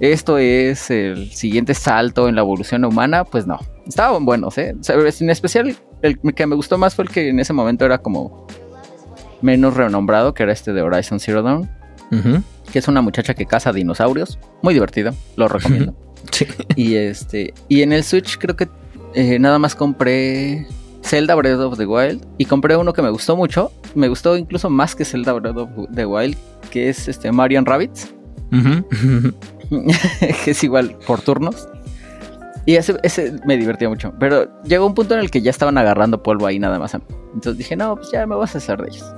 esto 0.00 0.38
es 0.38 0.90
el 0.90 1.30
siguiente 1.30 1.74
salto 1.74 2.28
en 2.28 2.34
la 2.34 2.40
evolución 2.40 2.84
humana, 2.84 3.24
pues 3.24 3.46
no. 3.46 3.58
Estaban 3.86 4.24
buenos, 4.24 4.56
¿eh? 4.58 4.74
en 4.88 5.30
especial 5.30 5.76
el 6.02 6.18
que 6.34 6.46
me 6.46 6.54
gustó 6.54 6.78
más 6.78 6.94
fue 6.94 7.04
el 7.04 7.10
que 7.10 7.28
en 7.28 7.40
ese 7.40 7.52
momento 7.52 7.84
era 7.84 7.98
como 7.98 8.46
menos 9.42 9.74
renombrado, 9.74 10.34
que 10.34 10.42
era 10.42 10.52
este 10.52 10.72
de 10.72 10.82
Horizon 10.82 11.20
Zero 11.20 11.42
Dawn. 11.42 11.70
Que 12.72 12.78
es 12.78 12.88
una 12.88 13.02
muchacha 13.02 13.34
que 13.34 13.46
caza 13.46 13.72
dinosaurios. 13.72 14.38
Muy 14.62 14.74
divertido, 14.74 15.14
lo 15.36 15.48
recomiendo. 15.48 15.94
sí. 16.30 16.46
Y 16.76 16.96
este. 16.96 17.54
Y 17.68 17.82
en 17.82 17.92
el 17.92 18.04
Switch 18.04 18.38
creo 18.38 18.56
que 18.56 18.68
eh, 19.14 19.38
nada 19.38 19.58
más 19.58 19.74
compré 19.74 20.66
Zelda 21.02 21.34
Breath 21.34 21.60
of 21.60 21.78
the 21.78 21.86
Wild. 21.86 22.26
Y 22.38 22.44
compré 22.44 22.76
uno 22.76 22.92
que 22.92 23.02
me 23.02 23.10
gustó 23.10 23.36
mucho. 23.36 23.72
Me 23.94 24.08
gustó 24.08 24.36
incluso 24.36 24.70
más 24.70 24.94
que 24.94 25.04
Zelda 25.04 25.32
Breath 25.32 25.56
of 25.56 25.70
the 25.94 26.06
Wild. 26.06 26.36
Que 26.70 26.88
es 26.88 27.08
este 27.08 27.32
Marion 27.32 27.66
Rabbits. 27.66 28.14
que 30.44 30.50
es 30.50 30.64
igual 30.64 30.96
por 31.06 31.20
turnos. 31.20 31.68
Y 32.66 32.76
ese, 32.76 32.98
me 33.46 33.56
divertía 33.56 33.88
mucho. 33.88 34.12
Pero 34.20 34.62
llegó 34.64 34.86
un 34.86 34.94
punto 34.94 35.14
en 35.14 35.20
el 35.20 35.30
que 35.30 35.40
ya 35.40 35.50
estaban 35.50 35.78
agarrando 35.78 36.22
polvo 36.22 36.46
ahí 36.46 36.58
nada 36.58 36.78
más. 36.78 36.94
Entonces 36.94 37.56
dije, 37.56 37.76
no, 37.76 37.96
pues 37.96 38.10
ya 38.10 38.26
me 38.26 38.34
voy 38.34 38.42
a 38.42 38.44
hacer 38.44 38.80
de 38.82 38.88
ellos. 38.88 39.14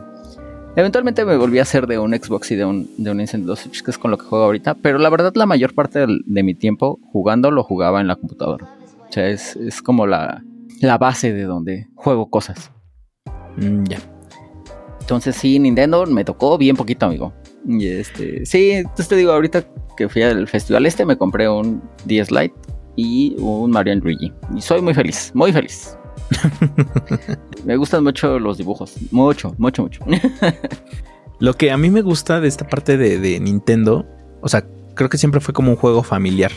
Eventualmente 0.76 1.24
me 1.24 1.36
volví 1.36 1.58
a 1.58 1.62
hacer 1.62 1.88
de 1.88 1.98
un 1.98 2.14
Xbox 2.14 2.52
y 2.52 2.56
de 2.56 2.64
un, 2.64 2.88
de 2.96 3.10
un 3.10 3.16
Nintendo 3.16 3.56
Switch, 3.56 3.82
que 3.82 3.90
es 3.90 3.98
con 3.98 4.12
lo 4.12 4.18
que 4.18 4.26
juego 4.26 4.44
ahorita. 4.44 4.74
Pero 4.74 4.98
la 4.98 5.10
verdad, 5.10 5.32
la 5.34 5.46
mayor 5.46 5.74
parte 5.74 6.06
de, 6.06 6.42
mi 6.44 6.54
tiempo 6.54 7.00
jugando 7.10 7.50
lo 7.50 7.64
jugaba 7.64 8.00
en 8.00 8.06
la 8.06 8.14
computadora. 8.14 8.68
O 9.08 9.12
sea, 9.12 9.26
es, 9.26 9.82
como 9.82 10.06
la, 10.06 10.44
la, 10.80 10.98
base 10.98 11.32
de 11.32 11.44
donde 11.44 11.86
juego 11.94 12.30
cosas. 12.30 12.72
Mm, 13.56 13.84
ya. 13.84 13.98
Entonces 15.00 15.36
sí, 15.36 15.58
Nintendo 15.58 16.06
me 16.06 16.24
tocó 16.24 16.58
bien 16.58 16.76
poquito, 16.76 17.06
amigo. 17.06 17.32
Y 17.66 17.86
este, 17.86 18.46
sí, 18.46 18.70
entonces 18.70 19.08
te 19.08 19.16
digo, 19.16 19.32
ahorita 19.32 19.64
que 19.96 20.08
fui 20.08 20.22
al 20.22 20.48
festival 20.48 20.86
este, 20.86 21.04
me 21.04 21.16
compré 21.16 21.48
un 21.48 21.82
DS 22.06 22.30
Lite 22.30 22.54
y 22.96 23.34
un 23.38 23.70
Mario 23.70 23.94
Luigi. 23.96 24.32
Y 24.54 24.60
soy 24.60 24.80
muy 24.80 24.94
feliz, 24.94 25.30
muy 25.34 25.52
feliz. 25.52 25.96
me 27.64 27.76
gustan 27.76 28.04
mucho 28.04 28.38
los 28.38 28.58
dibujos, 28.58 28.96
mucho, 29.10 29.54
mucho, 29.58 29.82
mucho. 29.82 30.04
Lo 31.40 31.54
que 31.54 31.70
a 31.70 31.76
mí 31.76 31.90
me 31.90 32.02
gusta 32.02 32.40
de 32.40 32.48
esta 32.48 32.68
parte 32.68 32.98
de, 32.98 33.40
Nintendo, 33.40 34.06
o 34.42 34.48
sea, 34.48 34.66
creo 34.94 35.08
que 35.08 35.16
siempre 35.16 35.40
fue 35.40 35.54
como 35.54 35.70
un 35.70 35.76
juego 35.76 36.02
familiar. 36.02 36.52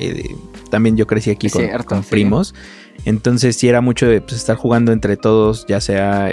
Eh, 0.00 0.34
también 0.70 0.96
yo 0.96 1.06
crecí 1.06 1.30
aquí 1.30 1.48
con, 1.50 2.02
primos. 2.02 2.54
Entonces 3.04 3.56
sí 3.56 3.68
era 3.68 3.80
mucho 3.80 4.06
de 4.06 4.20
pues, 4.20 4.34
estar 4.34 4.56
jugando 4.56 4.92
entre 4.92 5.16
todos, 5.16 5.66
ya 5.66 5.80
sea 5.80 6.30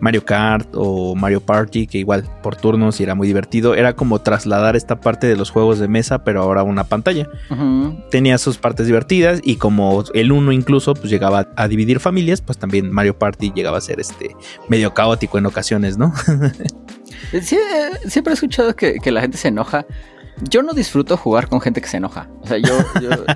Mario 0.00 0.24
Kart 0.24 0.68
o 0.74 1.14
Mario 1.14 1.40
Party, 1.40 1.86
que 1.86 1.98
igual 1.98 2.24
por 2.42 2.56
turnos 2.56 3.00
y 3.00 3.02
era 3.02 3.14
muy 3.14 3.26
divertido. 3.26 3.74
Era 3.74 3.94
como 3.94 4.20
trasladar 4.20 4.76
esta 4.76 5.00
parte 5.00 5.26
de 5.26 5.36
los 5.36 5.50
juegos 5.50 5.78
de 5.78 5.88
mesa, 5.88 6.24
pero 6.24 6.42
ahora 6.42 6.62
una 6.62 6.84
pantalla. 6.84 7.28
Tenía 8.10 8.38
sus 8.38 8.58
partes 8.58 8.86
divertidas 8.86 9.40
y 9.42 9.56
como 9.56 10.04
el 10.14 10.32
uno 10.32 10.52
incluso 10.52 10.94
pues 10.94 11.10
llegaba 11.10 11.48
a 11.56 11.68
dividir 11.68 12.00
familias, 12.00 12.40
pues 12.40 12.58
también 12.58 12.90
Mario 12.90 13.18
Party 13.18 13.52
llegaba 13.54 13.78
a 13.78 13.80
ser 13.80 14.00
este 14.00 14.34
medio 14.68 14.94
caótico 14.94 15.38
en 15.38 15.46
ocasiones, 15.46 15.98
¿no? 15.98 16.12
sí, 17.42 17.56
eh, 17.56 18.08
siempre 18.08 18.32
he 18.32 18.34
escuchado 18.34 18.76
que, 18.76 18.94
que 19.02 19.10
la 19.10 19.20
gente 19.20 19.36
se 19.36 19.48
enoja 19.48 19.86
yo 20.42 20.62
no 20.62 20.72
disfruto 20.72 21.16
jugar 21.16 21.48
con 21.48 21.60
gente 21.60 21.80
que 21.80 21.88
se 21.88 21.96
enoja. 21.96 22.28
O 22.42 22.46
sea, 22.46 22.58
yo, 22.58 22.78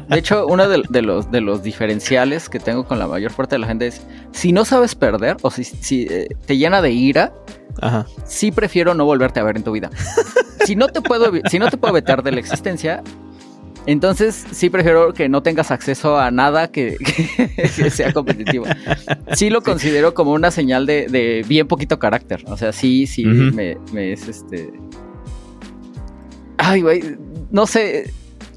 de 0.08 0.18
hecho, 0.18 0.46
uno 0.46 0.68
de, 0.68 1.02
los, 1.02 1.30
de 1.30 1.40
los 1.40 1.62
diferenciales 1.62 2.48
que 2.48 2.58
tengo 2.58 2.84
con 2.84 2.98
la 2.98 3.06
mayor 3.06 3.32
parte 3.32 3.56
de 3.56 3.60
la 3.60 3.66
gente 3.66 3.86
es, 3.88 4.02
si 4.32 4.52
no 4.52 4.64
sabes 4.64 4.94
perder 4.94 5.36
o 5.42 5.50
si, 5.50 5.64
si 5.64 6.06
eh, 6.08 6.28
te 6.46 6.56
llena 6.56 6.82
de 6.82 6.92
ira, 6.92 7.32
sí 8.24 8.52
prefiero 8.52 8.94
no 8.94 9.04
volverte 9.04 9.40
a 9.40 9.42
ver 9.42 9.56
en 9.56 9.64
tu 9.64 9.72
vida. 9.72 9.90
si 10.64 10.76
no 10.76 10.88
te 10.88 11.00
puedo, 11.00 11.32
si 11.50 11.58
no 11.58 11.68
te 11.68 11.76
puedo 11.76 11.92
vetar 11.92 12.22
de 12.22 12.32
la 12.32 12.40
existencia, 12.40 13.02
entonces 13.86 14.46
sí 14.52 14.70
prefiero 14.70 15.12
que 15.12 15.28
no 15.28 15.42
tengas 15.42 15.72
acceso 15.72 16.18
a 16.18 16.30
nada 16.30 16.70
que, 16.70 16.96
sea 17.90 18.12
competitivo. 18.12 18.66
Sí 19.32 19.50
lo 19.50 19.62
considero 19.62 20.14
como 20.14 20.32
una 20.32 20.52
señal 20.52 20.86
de, 20.86 21.44
bien 21.48 21.66
poquito 21.66 21.98
carácter. 21.98 22.44
O 22.46 22.56
sea, 22.56 22.72
sí, 22.72 23.06
sí, 23.06 23.24
me, 23.24 23.76
me 23.92 24.12
es 24.12 24.28
este 24.28 24.72
Ay, 26.64 26.80
güey, 26.80 27.02
no 27.50 27.66
sé. 27.66 28.12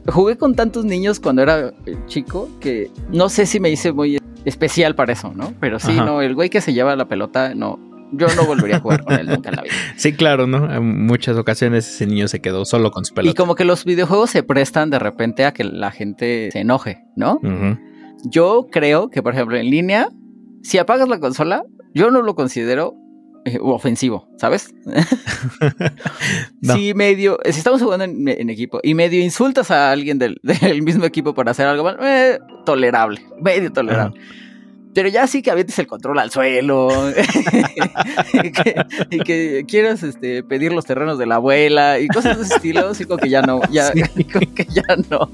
Jugué 0.08 0.38
con 0.38 0.54
tantos 0.54 0.86
niños 0.86 1.20
cuando 1.20 1.42
era 1.42 1.74
chico 2.06 2.48
que 2.60 2.92
no 3.10 3.30
sé 3.30 3.48
si 3.48 3.60
me 3.60 3.72
hice 3.72 3.92
muy 3.92 4.22
especial 4.46 4.94
para 4.94 5.14
eso, 5.14 5.34
¿no? 5.36 5.54
Pero 5.60 5.80
sí, 5.80 5.94
no, 5.94 6.22
el 6.22 6.36
güey 6.36 6.52
que 6.52 6.62
se 6.62 6.74
lleva 6.74 6.96
la 6.96 7.08
pelota, 7.08 7.56
no. 7.56 7.80
Yo 8.12 8.28
no 8.36 8.46
volvería 8.46 8.78
a 8.78 8.80
jugar 8.80 9.04
con 9.04 9.16
él 9.16 9.26
nunca 9.26 9.50
en 9.50 9.56
la 9.56 9.64
vida. 9.64 9.74
Sí, 9.98 10.14
claro, 10.14 10.46
¿no? 10.46 10.72
En 10.72 11.08
muchas 11.08 11.36
ocasiones 11.38 11.90
ese 11.90 12.06
niño 12.06 12.28
se 12.28 12.40
quedó 12.40 12.64
solo 12.64 12.92
con 12.92 13.04
su 13.04 13.16
pelota. 13.16 13.32
Y 13.32 13.34
como 13.34 13.56
que 13.56 13.66
los 13.66 13.84
videojuegos 13.84 14.30
se 14.30 14.44
prestan 14.44 14.92
de 14.92 15.00
repente 15.00 15.44
a 15.44 15.52
que 15.52 15.64
la 15.64 15.90
gente 15.90 16.50
se 16.52 16.60
enoje, 16.60 17.04
¿no? 17.16 17.40
Yo 18.26 18.68
creo 18.72 19.10
que, 19.10 19.24
por 19.24 19.34
ejemplo, 19.34 19.58
en 19.58 19.72
línea, 19.72 20.10
si 20.62 20.78
apagas 20.78 21.10
la 21.10 21.20
consola, 21.20 21.64
yo 21.96 22.12
no 22.12 22.22
lo 22.22 22.36
considero 22.36 22.94
eh, 23.46 23.60
ofensivo, 23.62 24.28
¿sabes? 24.38 24.74
Si 26.62 26.96
medio, 26.96 27.38
si 27.46 27.60
estamos 27.60 27.80
jugando 27.80 28.06
en, 28.06 28.50
equipo 28.50 28.80
y 28.82 28.96
medio 28.96 29.22
insultas 29.22 29.70
a 29.70 29.92
alguien 29.92 30.18
del, 30.20 30.40
mismo 30.82 31.06
equipo 31.06 31.36
por 31.36 31.48
hacer 31.48 31.68
algo 31.68 31.84
mal, 31.84 31.98
eh, 32.02 32.40
tolerable, 32.66 33.22
medio 33.40 33.72
tolerable. 33.72 34.20
Pero 34.96 35.10
ya 35.10 35.28
sí 35.28 35.44
que 35.44 35.52
avientes 35.52 35.78
el 35.78 35.86
control 35.86 36.18
al 36.20 36.32
suelo 36.32 36.90
y, 39.12 39.20
que, 39.20 39.66
quieras 39.68 40.02
este, 40.02 40.42
pedir 40.42 40.72
los 40.74 40.86
terrenos 40.86 41.20
de 41.20 41.28
la 41.28 41.36
abuela 41.36 42.00
y 42.00 42.08
cosas 42.08 42.38
de 42.38 42.46
ese 42.46 42.56
estilo, 42.56 42.96
sí 42.96 43.06
como 43.06 43.18
que 43.18 43.30
ya 43.30 43.44
no, 43.44 43.62
ya, 43.70 43.92
que 43.92 44.66
ya 44.70 44.84
no, 45.10 45.30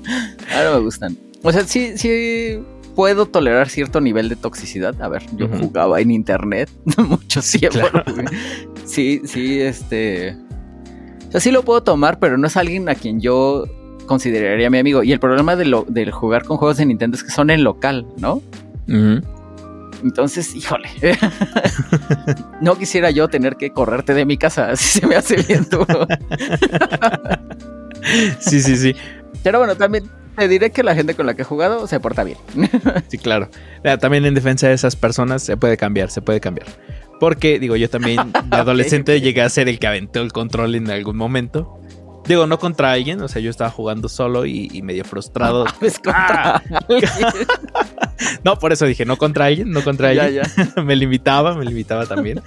ahora 0.53 0.73
me 0.73 0.79
gustan. 0.79 1.17
O 1.43 1.51
sea, 1.51 1.63
sí, 1.63 1.97
sí 1.97 2.59
puedo 2.95 3.25
tolerar 3.25 3.69
cierto 3.69 4.01
nivel 4.01 4.29
de 4.29 4.35
toxicidad. 4.35 5.01
A 5.01 5.07
ver, 5.07 5.23
yo 5.35 5.47
jugaba 5.47 5.99
en 5.99 6.11
internet 6.11 6.69
mucho 6.97 7.41
tiempo. 7.41 7.87
Sí, 8.85 9.21
sí, 9.25 9.61
este. 9.61 10.37
O 11.27 11.31
sea, 11.31 11.41
sí 11.41 11.51
lo 11.51 11.63
puedo 11.63 11.81
tomar, 11.81 12.19
pero 12.19 12.37
no 12.37 12.47
es 12.47 12.57
alguien 12.57 12.89
a 12.89 12.95
quien 12.95 13.21
yo 13.21 13.65
consideraría 14.05 14.69
mi 14.69 14.77
amigo. 14.77 15.03
Y 15.03 15.11
el 15.13 15.19
problema 15.19 15.55
de 15.55 15.65
lo, 15.65 15.85
jugar 16.11 16.43
con 16.43 16.57
juegos 16.57 16.77
de 16.77 16.85
Nintendo 16.85 17.15
es 17.15 17.23
que 17.23 17.31
son 17.31 17.49
en 17.49 17.63
local, 17.63 18.05
¿no? 18.17 18.41
Entonces, 20.03 20.55
híjole. 20.55 20.89
no 22.61 22.77
quisiera 22.77 23.11
yo 23.11 23.27
tener 23.27 23.55
que 23.55 23.71
correrte 23.71 24.13
de 24.13 24.25
mi 24.25 24.37
casa, 24.37 24.69
así 24.71 24.99
se 24.99 25.07
me 25.07 25.15
hace 25.15 25.37
bien 25.37 25.67
duro. 25.69 26.07
sí, 28.39 28.61
sí, 28.61 28.75
sí. 28.75 28.95
Pero 29.43 29.59
bueno, 29.59 29.75
también 29.75 30.09
te 30.37 30.47
diré 30.47 30.71
que 30.71 30.83
la 30.83 30.95
gente 30.95 31.15
con 31.15 31.25
la 31.25 31.33
que 31.33 31.41
he 31.41 31.45
jugado 31.45 31.87
se 31.87 31.99
porta 31.99 32.23
bien. 32.23 32.37
sí, 33.07 33.17
claro. 33.17 33.49
También 33.99 34.25
en 34.25 34.33
defensa 34.33 34.67
de 34.67 34.73
esas 34.73 34.95
personas 34.95 35.43
se 35.43 35.57
puede 35.57 35.77
cambiar, 35.77 36.09
se 36.09 36.21
puede 36.21 36.39
cambiar. 36.39 36.67
Porque, 37.19 37.59
digo, 37.59 37.75
yo 37.75 37.89
también 37.89 38.31
de 38.45 38.57
adolescente 38.57 39.19
llegué 39.21 39.41
a 39.41 39.49
ser 39.49 39.69
el 39.69 39.79
que 39.79 39.87
aventó 39.87 40.21
el 40.21 40.31
control 40.31 40.75
en 40.75 40.89
algún 40.89 41.17
momento. 41.17 41.77
Digo, 42.27 42.45
no 42.45 42.59
contra 42.59 42.91
alguien, 42.91 43.19
o 43.21 43.27
sea, 43.27 43.41
yo 43.41 43.49
estaba 43.49 43.71
jugando 43.71 44.07
solo 44.07 44.45
y, 44.45 44.81
medio 44.83 45.03
frustrado. 45.03 45.65
Ah, 46.05 46.61
no, 48.43 48.57
por 48.57 48.71
eso 48.71 48.85
dije, 48.85 49.05
no 49.05 49.17
contra 49.17 49.45
alguien, 49.45 49.71
no 49.71 49.83
contra 49.83 50.09
alguien. 50.09 50.43
me 50.85 50.95
limitaba, 50.95 51.55
me 51.55 51.65
limitaba 51.65 52.05
también. 52.05 52.41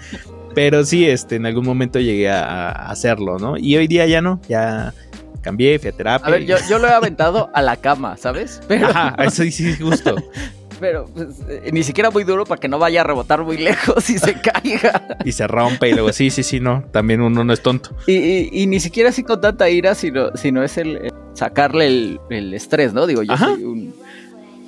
Pero 0.54 0.84
sí, 0.84 1.04
este, 1.04 1.36
en 1.36 1.46
algún 1.46 1.64
momento 1.64 1.98
llegué 1.98 2.30
a 2.30 2.70
hacerlo, 2.70 3.38
¿no? 3.40 3.56
Y 3.58 3.76
hoy 3.76 3.88
día 3.88 4.06
ya 4.06 4.20
no, 4.20 4.40
ya 4.48 4.94
cambié, 5.44 5.78
fui 5.78 5.90
a 5.90 5.92
terapia. 5.92 6.26
A 6.26 6.30
ver, 6.30 6.44
yo, 6.44 6.56
yo, 6.68 6.78
lo 6.78 6.88
he 6.88 6.92
aventado 6.92 7.50
a 7.54 7.62
la 7.62 7.76
cama, 7.76 8.16
¿sabes? 8.16 8.60
Pero... 8.66 8.88
Ajá, 8.88 9.14
eso 9.22 9.44
sí, 9.44 9.76
justo. 9.76 10.16
Pero 10.80 11.06
pues, 11.06 11.28
eh, 11.48 11.70
ni 11.72 11.84
siquiera 11.84 12.10
muy 12.10 12.24
duro 12.24 12.44
para 12.44 12.60
que 12.60 12.66
no 12.66 12.78
vaya 12.78 13.02
a 13.02 13.04
rebotar 13.04 13.44
muy 13.44 13.58
lejos 13.58 14.10
y 14.10 14.18
se 14.18 14.34
caiga. 14.40 15.18
Y 15.24 15.30
se 15.30 15.46
rompe 15.46 15.88
y 15.88 15.92
luego, 15.92 16.12
sí, 16.12 16.30
sí, 16.30 16.42
sí, 16.42 16.58
no. 16.58 16.84
También 16.90 17.20
uno 17.20 17.44
no 17.44 17.52
es 17.52 17.62
tonto. 17.62 17.96
Y, 18.08 18.66
ni 18.66 18.80
siquiera 18.80 19.10
así 19.10 19.22
con 19.22 19.40
tanta 19.40 19.70
ira, 19.70 19.94
sino, 19.94 20.36
sino 20.36 20.64
es 20.64 20.76
el, 20.76 21.12
sacarle 21.34 22.18
el, 22.28 22.54
estrés, 22.54 22.92
¿no? 22.92 23.06
Digo, 23.06 23.22
yo 23.22 23.36
soy 23.36 23.62
un 23.62 23.94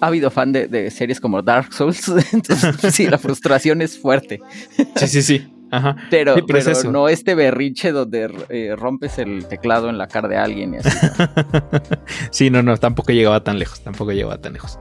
ávido 0.01 0.31
fan 0.31 0.53
de, 0.53 0.69
de, 0.69 0.91
series 0.91 1.21
como 1.21 1.43
Dark 1.43 1.73
Souls. 1.73 2.09
Entonces, 2.33 2.95
sí, 2.95 3.09
la 3.09 3.19
frustración 3.19 3.83
es 3.83 3.99
fuerte. 3.99 4.41
Sí, 4.97 5.09
sí, 5.09 5.23
sí. 5.23 5.56
Ajá. 5.71 5.97
Pero, 6.11 6.37
no 6.91 7.09
este 7.09 7.35
berrinche 7.35 7.93
donde 7.93 8.31
eh, 8.49 8.75
rompes 8.77 9.19
el 9.19 9.47
teclado 9.47 9.89
en 9.89 9.99
la 9.99 10.07
cara 10.07 10.29
de 10.29 10.37
alguien 10.37 10.75
y 10.75 10.77
así. 10.79 10.91
sí, 12.31 12.51
no, 12.51 12.63
no, 12.63 12.77
tampoco 12.77 13.13
llegaba 13.13 13.43
tan 13.43 13.59
lejos, 13.59 13.81
tampoco 13.81 14.13
llegaba 14.13 14.39
tan 14.39 14.53
lejos. 14.53 14.79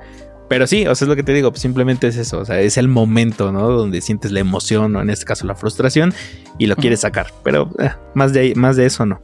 Pero 0.48 0.68
sí, 0.68 0.86
o 0.86 0.94
sea, 0.94 1.06
es 1.06 1.10
lo 1.10 1.16
que 1.16 1.24
te 1.24 1.34
digo, 1.34 1.52
pues 1.52 1.62
simplemente 1.62 2.08
es 2.08 2.18
eso, 2.18 2.40
o 2.40 2.46
sea, 2.46 2.60
es 2.60 2.78
el 2.78 2.88
momento, 2.88 3.52
¿no? 3.52 3.68
Donde 3.70 4.00
sientes 4.02 4.32
la 4.32 4.42
emoción 4.42 4.96
o 4.96 5.02
en 5.02 5.10
este 5.10 5.26
caso 5.26 5.48
la 5.48 5.56
frustración 5.56 6.14
y 6.60 6.68
lo 6.68 6.76
quieres 6.76 7.00
sacar, 7.00 7.28
pero 7.44 7.72
eh, 7.80 7.90
más, 8.14 8.32
de, 8.32 8.54
más 8.56 8.76
de 8.76 8.86
eso 8.86 9.08
no. 9.08 9.20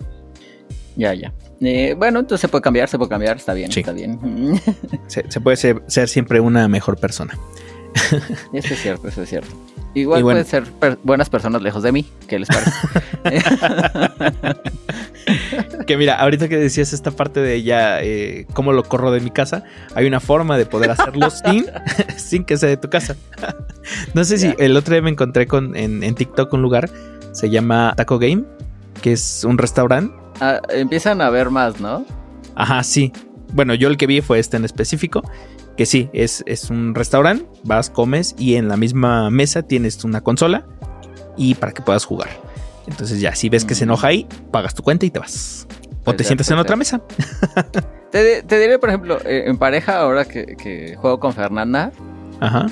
Ya, 0.96 1.14
ya. 1.14 1.32
Eh, 1.62 1.94
bueno, 1.96 2.20
entonces 2.20 2.42
se 2.42 2.48
puede 2.48 2.64
cambiar, 2.64 2.90
se 2.90 2.98
puede 2.98 3.10
cambiar, 3.10 3.38
está 3.38 3.54
bien, 3.54 3.70
está 3.70 3.92
bien. 3.92 4.60
se, 5.08 5.24
puede 5.42 5.58
ser 5.58 6.08
siempre 6.08 6.40
una 6.40 6.68
mejor 6.68 6.98
persona. 6.98 7.38
Eso 8.54 8.74
es 8.74 8.82
cierto, 8.82 9.08
eso 9.08 9.24
es 9.24 9.30
cierto. 9.30 9.50
Igual 9.94 10.22
pueden 10.22 10.46
ser 10.46 10.64
buenas 11.04 11.30
personas 11.30 11.62
lejos 11.62 11.84
de 11.84 11.92
mí, 11.92 12.10
¿qué 12.28 12.40
les 12.40 12.48
parece? 12.48 12.72
que 15.86 15.98
mira, 15.98 16.16
ahorita 16.16 16.48
que 16.48 16.58
decías 16.58 16.94
esta 16.94 17.12
parte 17.12 17.42
de 17.42 17.62
ya 17.62 18.02
eh, 18.02 18.48
cómo 18.54 18.72
lo 18.72 18.84
corro 18.84 19.12
de 19.12 19.20
mi 19.20 19.32
casa, 19.32 19.66
hay 19.94 20.08
una 20.08 20.22
forma 20.22 20.58
de 20.58 20.66
poder 20.66 20.92
hacerlo 20.92 21.30
sin, 21.46 21.66
sin 22.16 22.46
que 22.46 22.56
sea 22.56 22.70
de 22.70 22.78
tu 22.78 22.90
casa. 22.90 23.18
no 24.14 24.24
sé 24.24 24.38
si 24.38 24.54
el 24.60 24.78
otro 24.78 24.94
día 24.94 25.02
me 25.02 25.10
encontré 25.10 25.46
con 25.46 25.76
en, 25.76 26.04
en, 26.04 26.16
TikTok 26.16 26.54
un 26.54 26.62
lugar, 26.62 26.90
se 27.34 27.50
llama 27.50 27.94
Taco 27.98 28.18
Game, 28.18 28.46
que 29.02 29.12
es 29.12 29.44
un 29.44 29.58
restaurante. 29.58 30.16
Ah, 30.40 30.62
empiezan 30.70 31.22
a 31.22 31.30
ver 31.30 31.50
más, 31.50 31.82
¿no? 31.82 32.06
Ajá, 32.56 32.82
sí. 32.84 33.12
Bueno, 33.54 33.74
yo 33.74 33.90
el 33.90 33.98
que 33.98 34.08
vi 34.08 34.22
fue 34.22 34.40
este 34.40 34.56
en 34.56 34.64
específico 34.64 35.22
que 35.78 35.86
sí, 35.86 36.10
es, 36.14 36.44
es 36.46 36.70
un 36.70 36.96
restaurante, 36.96 37.46
vas, 37.64 37.90
comes 37.90 38.36
y 38.38 38.56
en 38.56 38.68
la 38.68 38.78
misma 38.78 39.30
mesa 39.30 39.64
tienes 39.64 40.04
una 40.04 40.22
consola 40.22 40.66
y 41.38 41.56
para 41.56 41.72
que 41.72 41.82
puedas 41.82 42.06
jugar. 42.06 42.30
Entonces 42.88 43.20
ya, 43.20 43.36
si 43.36 43.50
ves 43.50 43.66
que 43.66 43.76
se 43.76 43.84
enoja 43.84 44.08
ahí, 44.08 44.28
pagas 44.52 44.76
tu 44.76 44.84
cuenta 44.84 45.06
y 45.06 45.12
te 45.12 45.20
vas. 45.20 45.68
O 46.04 46.14
te 46.14 46.24
sientas 46.24 46.50
en 46.50 46.58
otra 46.58 46.76
mesa. 46.76 47.02
te, 48.12 48.42
diré, 48.42 48.80
por 48.80 48.90
ejemplo, 48.90 49.20
eh, 49.24 49.44
en 49.46 49.58
pareja, 49.58 50.00
ahora 50.00 50.26
que, 50.26 50.96
juego 50.98 51.20
con 51.20 51.34
Fernanda, 51.34 51.92
Ajá. 52.40 52.68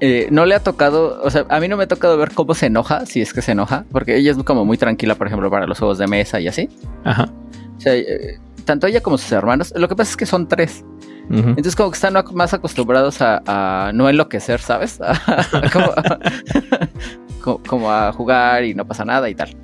Eh, 0.00 0.28
no 0.30 0.44
le 0.44 0.54
ha 0.54 0.60
tocado, 0.60 1.22
o 1.22 1.30
sea, 1.30 1.46
a 1.48 1.60
mí 1.60 1.68
no 1.68 1.76
me 1.76 1.84
ha 1.84 1.88
tocado 1.88 2.18
ver 2.18 2.32
cómo 2.32 2.54
se 2.54 2.66
enoja, 2.66 3.06
si 3.06 3.22
es 3.22 3.32
que 3.32 3.40
se 3.40 3.52
enoja, 3.52 3.84
porque 3.90 4.16
ella 4.16 4.32
es 4.32 4.36
como 4.42 4.64
muy 4.64 4.76
tranquila, 4.76 5.14
por 5.14 5.28
ejemplo, 5.28 5.50
para 5.50 5.66
los 5.66 5.78
juegos 5.78 5.98
de 5.98 6.06
mesa 6.06 6.40
y 6.40 6.48
así. 6.48 6.68
Ajá. 7.04 7.30
O 7.78 7.80
sea, 7.80 7.94
eh, 7.94 8.38
tanto 8.64 8.86
ella 8.86 9.00
como 9.00 9.18
sus 9.18 9.30
hermanos, 9.32 9.72
lo 9.76 9.88
que 9.88 9.96
pasa 9.96 10.10
es 10.10 10.16
que 10.16 10.26
son 10.26 10.48
tres. 10.48 10.84
Entonces 11.30 11.74
como 11.74 11.90
que 11.90 11.96
están 11.96 12.14
más 12.32 12.54
acostumbrados 12.54 13.18
a, 13.20 13.90
no 13.94 14.08
enloquecer, 14.08 14.60
¿sabes? 14.60 15.00
como, 17.66 17.90
a 17.90 18.12
jugar 18.12 18.64
y 18.64 18.74
no 18.74 18.86
pasa 18.86 19.04
nada 19.04 19.28
y 19.28 19.34
tal. 19.34 19.56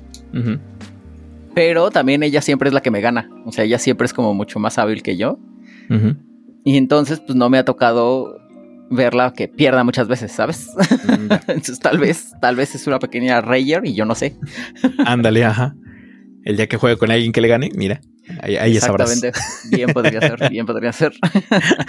Pero 1.53 1.91
también 1.91 2.23
ella 2.23 2.41
siempre 2.41 2.69
es 2.69 2.73
la 2.73 2.81
que 2.81 2.91
me 2.91 3.01
gana. 3.01 3.29
O 3.45 3.51
sea, 3.51 3.65
ella 3.65 3.79
siempre 3.79 4.05
es 4.05 4.13
como 4.13 4.33
mucho 4.33 4.59
más 4.59 4.77
hábil 4.77 5.03
que 5.03 5.17
yo. 5.17 5.39
Y 6.63 6.77
entonces, 6.77 7.19
pues 7.19 7.35
no 7.35 7.49
me 7.49 7.57
ha 7.57 7.65
tocado 7.65 8.37
verla 8.89 9.33
que 9.33 9.47
pierda 9.47 9.83
muchas 9.83 10.07
veces, 10.07 10.31
¿sabes? 10.31 10.69
Mm, 11.01 11.33
entonces, 11.47 11.79
tal 11.79 11.97
vez, 11.97 12.31
tal 12.39 12.55
vez 12.55 12.75
es 12.75 12.85
una 12.85 12.99
pequeña 12.99 13.41
Rayer 13.41 13.81
y 13.85 13.95
yo 13.95 14.05
no 14.05 14.13
sé. 14.13 14.35
Ándale, 15.03 15.43
ajá. 15.43 15.75
El 16.43 16.57
día 16.57 16.67
que 16.67 16.77
juegue 16.77 16.95
con 16.97 17.09
alguien 17.09 17.31
que 17.31 17.41
le 17.41 17.47
gane, 17.47 17.69
mira, 17.75 18.01
ahí, 18.41 18.55
ahí 18.57 18.79
sabrás. 18.79 19.11
Exactamente. 19.11 19.75
Bien 19.75 19.89
podría 19.93 20.21
ser, 20.21 20.49
bien 20.49 20.65
podría 20.65 20.93
ser. 20.93 21.13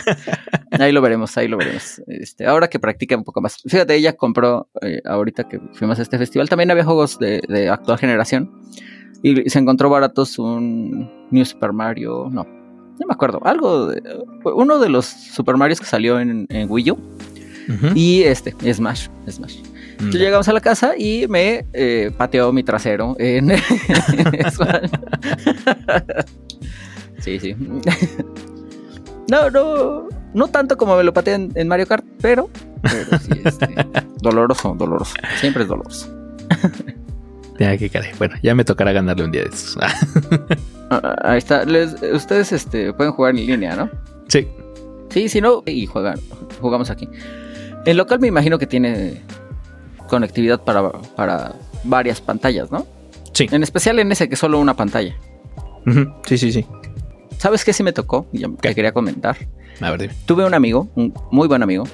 ahí 0.70 0.92
lo 0.92 1.00
veremos, 1.00 1.36
ahí 1.38 1.48
lo 1.48 1.56
veremos. 1.56 2.02
Este, 2.06 2.46
ahora 2.46 2.68
que 2.68 2.78
practica 2.78 3.16
un 3.16 3.24
poco 3.24 3.40
más. 3.40 3.62
Fíjate, 3.66 3.94
ella 3.94 4.14
compró, 4.14 4.68
eh, 4.80 5.00
ahorita 5.04 5.48
que 5.48 5.60
fuimos 5.74 5.98
a 5.98 6.02
este 6.02 6.18
festival, 6.18 6.48
también 6.48 6.70
había 6.70 6.84
juegos 6.84 7.18
de, 7.18 7.42
de 7.48 7.68
actual 7.68 7.98
generación. 7.98 8.50
Y 9.22 9.48
se 9.48 9.58
encontró 9.58 9.88
baratos 9.88 10.38
un 10.38 11.28
New 11.30 11.44
Super 11.44 11.72
Mario, 11.72 12.28
no, 12.30 12.44
no 12.44 13.06
me 13.06 13.14
acuerdo, 13.14 13.40
algo 13.44 13.88
de, 13.88 14.02
uno 14.44 14.78
de 14.78 14.88
los 14.88 15.06
Super 15.06 15.56
Marios 15.56 15.80
que 15.80 15.86
salió 15.86 16.18
en, 16.20 16.46
en 16.50 16.70
Wii 16.70 16.90
U 16.90 16.98
y 17.94 18.22
este, 18.22 18.52
Smash, 18.74 19.08
Smash. 19.28 19.58
Mm, 20.02 20.10
llegamos 20.10 20.48
a 20.48 20.52
la 20.52 20.60
casa 20.60 20.94
y 20.98 21.26
me 21.28 21.64
eh, 21.72 22.10
pateó 22.16 22.52
mi 22.52 22.62
trasero 22.62 23.14
en, 23.18 23.50
sí, 27.18 27.38
sí. 27.38 27.54
no, 29.30 29.50
no, 29.50 30.08
no 30.34 30.48
tanto 30.48 30.76
como 30.76 30.96
me 30.96 31.04
lo 31.04 31.12
pateé 31.12 31.34
en, 31.54 31.68
Mario 31.68 31.86
Kart, 31.86 32.04
pero, 32.20 32.50
pero 32.82 33.18
sí, 33.18 33.30
este, 33.44 33.68
doloroso, 34.20 34.74
doloroso. 34.76 35.14
Siempre 35.38 35.62
es 35.62 35.68
doloroso. 35.68 36.08
Ya, 37.58 37.76
qué 37.76 37.88
caray. 37.90 38.10
Bueno, 38.18 38.34
ya 38.42 38.54
me 38.54 38.64
tocará 38.64 38.92
ganarle 38.92 39.24
un 39.24 39.30
día 39.30 39.42
de 39.42 39.48
estos. 39.50 39.78
Ah, 40.90 41.16
Ahí 41.22 41.38
está. 41.38 41.64
Les- 41.64 41.94
ustedes 42.12 42.50
este, 42.52 42.92
pueden 42.92 43.12
jugar 43.12 43.36
en 43.36 43.46
línea, 43.46 43.76
¿no? 43.76 43.90
sí. 44.28 44.48
Sí, 45.10 45.28
si 45.28 45.42
no, 45.42 45.62
y 45.66 45.84
juegan, 45.84 46.18
jugamos 46.62 46.88
aquí. 46.88 47.06
El 47.84 47.98
local 47.98 48.18
me 48.18 48.28
imagino 48.28 48.58
que 48.58 48.66
tiene 48.66 49.20
conectividad 50.12 50.60
para, 50.60 50.92
para 50.92 51.54
varias 51.84 52.20
pantallas, 52.20 52.70
¿no? 52.70 52.86
Sí. 53.32 53.48
En 53.50 53.62
especial 53.62 53.98
en 53.98 54.12
ese 54.12 54.28
que 54.28 54.34
es 54.34 54.40
solo 54.40 54.60
una 54.60 54.74
pantalla. 54.76 55.16
Sí, 56.26 56.36
sí, 56.36 56.52
sí. 56.52 56.66
¿Sabes 57.38 57.64
qué 57.64 57.72
sí 57.72 57.82
me 57.82 57.94
tocó? 57.94 58.26
Ya 58.32 58.48
te 58.60 58.74
quería 58.74 58.92
comentar. 58.92 59.36
A 59.80 59.90
ver, 59.90 60.02
dime. 60.02 60.14
Tuve 60.26 60.44
un 60.44 60.52
amigo, 60.52 60.90
un 60.96 61.14
muy 61.30 61.48
buen 61.48 61.62
amigo, 61.62 61.84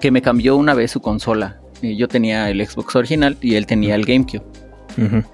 que 0.00 0.12
me 0.12 0.22
cambió 0.22 0.56
una 0.56 0.74
vez 0.74 0.92
su 0.92 1.00
consola. 1.00 1.60
Y 1.82 1.96
yo 1.96 2.06
tenía 2.06 2.48
el 2.48 2.64
Xbox 2.64 2.94
original 2.94 3.36
y 3.40 3.56
él 3.56 3.66
tenía 3.66 3.96
el 3.96 4.04
GameCube. 4.04 4.44
Ujú. 4.96 5.24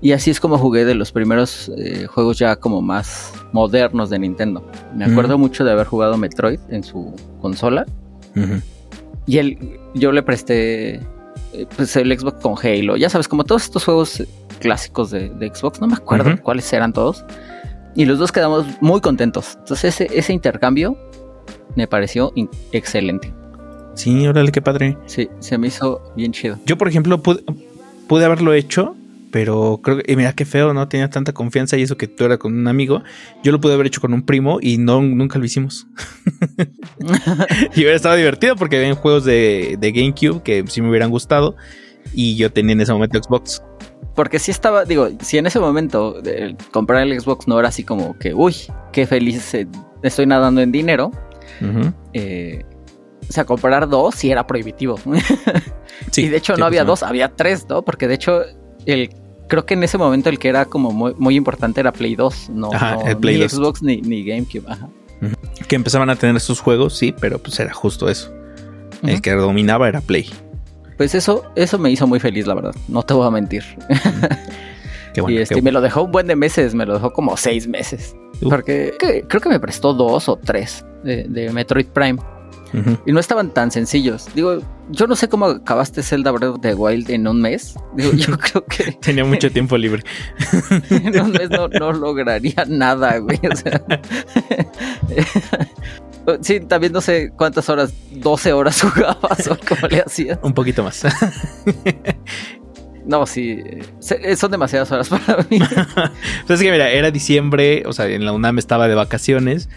Y 0.00 0.12
así 0.12 0.30
es 0.30 0.40
como 0.40 0.56
jugué 0.56 0.86
de 0.86 0.94
los 0.94 1.12
primeros 1.12 1.70
eh, 1.76 2.06
juegos 2.06 2.38
ya 2.38 2.56
como 2.56 2.80
más 2.80 3.32
modernos 3.52 4.08
de 4.08 4.18
Nintendo. 4.18 4.66
Me 4.96 5.04
acuerdo 5.04 5.36
mucho 5.36 5.64
de 5.64 5.72
haber 5.72 5.86
jugado 5.86 6.16
Metroid 6.16 6.60
en 6.70 6.82
su 6.82 7.14
consola. 7.40 7.84
Y 9.26 9.38
él, 9.38 9.78
yo 9.94 10.12
le 10.12 10.22
presté 10.22 10.96
eh, 10.96 11.00
pues 11.76 11.96
el 11.96 12.16
Xbox 12.18 12.40
con 12.40 12.54
Halo. 12.62 12.96
Ya 12.96 13.08
sabes, 13.10 13.28
como 13.28 13.44
todos 13.44 13.64
estos 13.64 13.84
juegos 13.84 14.20
eh, 14.20 14.28
clásicos 14.60 15.10
de, 15.10 15.30
de 15.30 15.54
Xbox, 15.54 15.80
no 15.80 15.86
me 15.86 15.94
acuerdo 15.94 16.40
cuáles 16.42 16.72
eran 16.72 16.92
todos. 16.92 17.24
Y 17.94 18.04
los 18.04 18.18
dos 18.18 18.32
quedamos 18.32 18.66
muy 18.80 19.00
contentos. 19.00 19.56
Entonces 19.58 20.00
ese, 20.00 20.18
ese 20.18 20.32
intercambio 20.32 20.96
me 21.76 21.86
pareció 21.86 22.32
excelente. 22.72 23.32
Sí, 23.94 24.26
órale, 24.26 24.50
qué 24.50 24.60
padre. 24.60 24.98
Sí, 25.06 25.28
se 25.38 25.56
me 25.58 25.68
hizo 25.68 26.12
bien 26.16 26.32
chido. 26.32 26.58
Yo, 26.66 26.76
por 26.76 26.88
ejemplo, 26.88 27.22
pude, 27.22 27.44
pude 28.08 28.24
haberlo 28.24 28.52
hecho, 28.52 28.96
pero 29.34 29.80
creo 29.82 29.98
que, 29.98 30.12
y 30.12 30.14
mira 30.14 30.32
qué 30.32 30.44
feo, 30.44 30.72
no 30.74 30.86
tenía 30.86 31.10
tanta 31.10 31.32
confianza 31.32 31.76
y 31.76 31.82
eso 31.82 31.96
que 31.96 32.06
tú 32.06 32.24
era 32.24 32.38
con 32.38 32.54
un 32.56 32.68
amigo. 32.68 33.02
Yo 33.42 33.50
lo 33.50 33.60
pude 33.60 33.74
haber 33.74 33.88
hecho 33.88 34.00
con 34.00 34.14
un 34.14 34.24
primo 34.24 34.58
y 34.62 34.78
no, 34.78 35.02
nunca 35.02 35.40
lo 35.40 35.44
hicimos. 35.44 35.88
y 37.74 37.80
hubiera 37.80 37.96
estado 37.96 38.14
divertido 38.14 38.54
porque 38.54 38.76
había 38.76 38.94
juegos 38.94 39.24
de, 39.24 39.76
de 39.80 39.90
GameCube 39.90 40.44
que 40.44 40.62
sí 40.68 40.80
me 40.80 40.88
hubieran 40.88 41.10
gustado 41.10 41.56
y 42.12 42.36
yo 42.36 42.52
tenía 42.52 42.74
en 42.74 42.82
ese 42.82 42.92
momento 42.92 43.20
Xbox. 43.20 43.60
Porque 44.14 44.38
si 44.38 44.52
estaba, 44.52 44.84
digo, 44.84 45.08
si 45.18 45.36
en 45.36 45.46
ese 45.48 45.58
momento 45.58 46.22
comprar 46.70 47.02
el 47.02 47.20
Xbox 47.20 47.48
no 47.48 47.58
era 47.58 47.70
así 47.70 47.82
como 47.82 48.16
que, 48.16 48.34
uy, 48.34 48.54
qué 48.92 49.04
feliz 49.04 49.52
eh, 49.54 49.66
estoy 50.04 50.26
nadando 50.26 50.60
en 50.60 50.70
dinero. 50.70 51.10
Ujú. 51.60 51.92
eh, 52.12 52.64
o 53.28 53.32
sea, 53.32 53.44
comprar 53.44 53.88
dos 53.88 54.14
sí 54.14 54.30
era 54.30 54.46
prohibitivo. 54.46 54.96
Sí, 56.10 56.26
y 56.26 56.28
de 56.28 56.36
hecho 56.36 56.54
sí, 56.54 56.60
no 56.60 56.66
había 56.66 56.84
dos, 56.84 57.02
había 57.02 57.28
tres, 57.28 57.66
¿no? 57.68 57.82
Porque 57.82 58.08
de 58.08 58.14
hecho, 58.14 58.42
el, 58.84 59.10
creo 59.48 59.64
que 59.66 59.74
en 59.74 59.82
ese 59.84 59.98
momento 59.98 60.28
el 60.30 60.38
que 60.38 60.48
era 60.48 60.64
como 60.64 60.90
muy, 60.92 61.14
muy 61.16 61.36
importante 61.36 61.80
era 61.80 61.92
Play 61.92 62.14
2, 62.16 62.50
no, 62.50 62.70
Ajá, 62.72 62.96
no, 62.96 63.06
el 63.06 63.16
Play 63.16 63.36
ni 63.36 63.42
2. 63.42 63.52
Xbox 63.52 63.82
ni, 63.82 64.00
ni 64.02 64.24
GameCube. 64.24 64.64
Ajá. 64.68 64.88
Que 65.68 65.76
empezaban 65.76 66.10
a 66.10 66.16
tener 66.16 66.38
sus 66.40 66.60
juegos, 66.60 66.96
sí, 66.98 67.14
pero 67.18 67.38
pues 67.38 67.58
era 67.60 67.72
justo 67.72 68.08
eso. 68.08 68.32
El 69.02 69.20
que 69.22 69.32
dominaba 69.32 69.88
era 69.88 70.00
Play. 70.00 70.30
Pues 70.96 71.14
eso, 71.14 71.44
eso 71.56 71.78
me 71.78 71.90
hizo 71.90 72.06
muy 72.06 72.20
feliz, 72.20 72.46
la 72.46 72.54
verdad. 72.54 72.74
No 72.88 73.02
te 73.02 73.14
voy 73.14 73.26
a 73.26 73.30
mentir. 73.30 73.62
Qué 75.12 75.20
bueno. 75.20 75.36
y 75.38 75.42
este, 75.42 75.54
qué 75.56 75.62
me 75.62 75.70
lo 75.72 75.80
dejó 75.80 76.02
un 76.02 76.12
buen 76.12 76.26
de 76.26 76.36
meses, 76.36 76.74
me 76.74 76.86
lo 76.86 76.94
dejó 76.94 77.12
como 77.12 77.36
seis 77.36 77.66
meses. 77.68 78.16
Porque 78.42 78.92
que- 78.98 79.22
creo 79.28 79.40
que 79.40 79.48
me 79.48 79.60
prestó 79.60 79.92
dos 79.94 80.28
o 80.28 80.36
tres 80.36 80.84
de, 81.04 81.24
de 81.28 81.50
Metroid 81.50 81.86
Prime. 81.86 82.18
Y 83.06 83.12
no 83.12 83.20
estaban 83.20 83.50
tan 83.50 83.70
sencillos. 83.70 84.26
Digo, 84.34 84.60
yo 84.90 85.06
no 85.06 85.14
sé 85.16 85.28
cómo 85.28 85.46
acabaste 85.46 86.02
Zelda 86.02 86.30
Breath 86.32 86.54
of 86.56 86.60
the 86.60 86.74
Wild 86.74 87.08
en 87.10 87.26
un 87.28 87.40
mes. 87.40 87.74
Digo, 87.94 88.12
yo 88.12 88.36
creo 88.38 88.64
que 88.66 88.92
Tenía 89.00 89.24
mucho 89.24 89.50
tiempo 89.50 89.76
libre. 89.78 90.02
en 90.90 91.20
un 91.20 91.30
mes 91.32 91.50
no, 91.50 91.68
no 91.68 91.92
lograría 91.92 92.64
nada, 92.68 93.18
güey. 93.18 93.38
O 93.50 93.56
sea, 93.56 93.82
sí, 96.40 96.60
también 96.60 96.92
no 96.92 97.00
sé 97.00 97.30
cuántas 97.36 97.68
horas, 97.68 97.92
12 98.12 98.52
horas 98.52 98.80
jugabas 98.82 99.46
o 99.48 99.56
cómo 99.68 99.86
le 99.88 100.00
hacías. 100.00 100.38
Un 100.42 100.54
poquito 100.54 100.82
más. 100.82 101.02
No, 103.06 103.26
sí, 103.26 103.62
se- 104.00 104.34
son 104.36 104.50
demasiadas 104.50 104.90
horas 104.90 105.08
para 105.10 105.46
mí. 105.50 105.58
Pues 106.46 106.58
es 106.60 106.64
que 106.64 106.72
mira, 106.72 106.90
era 106.90 107.10
diciembre, 107.10 107.82
o 107.86 107.92
sea, 107.92 108.06
en 108.06 108.24
la 108.24 108.32
UNAM 108.32 108.58
estaba 108.58 108.88
de 108.88 108.94
vacaciones 108.94 109.68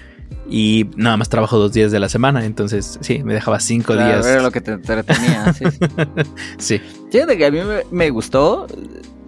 y 0.49 0.85
nada 0.95 1.17
más 1.17 1.29
trabajo 1.29 1.57
dos 1.57 1.73
días 1.73 1.91
de 1.91 1.99
la 1.99 2.09
semana, 2.09 2.45
entonces 2.45 2.97
sí, 3.01 3.23
me 3.23 3.33
dejaba 3.33 3.59
cinco 3.59 3.93
Claro, 3.93 4.07
días. 4.15 4.25
Era 4.25 4.41
lo 4.41 4.51
que 4.51 4.61
te 4.61 4.71
entretenía. 4.71 5.53
Sí, 5.53 5.65
sí. 5.71 5.79
Sí, 6.57 6.81
Fíjate 7.11 7.37
que 7.37 7.45
a 7.45 7.51
mí 7.51 7.59
me, 7.61 7.81
me 7.91 8.09
gustó, 8.09 8.67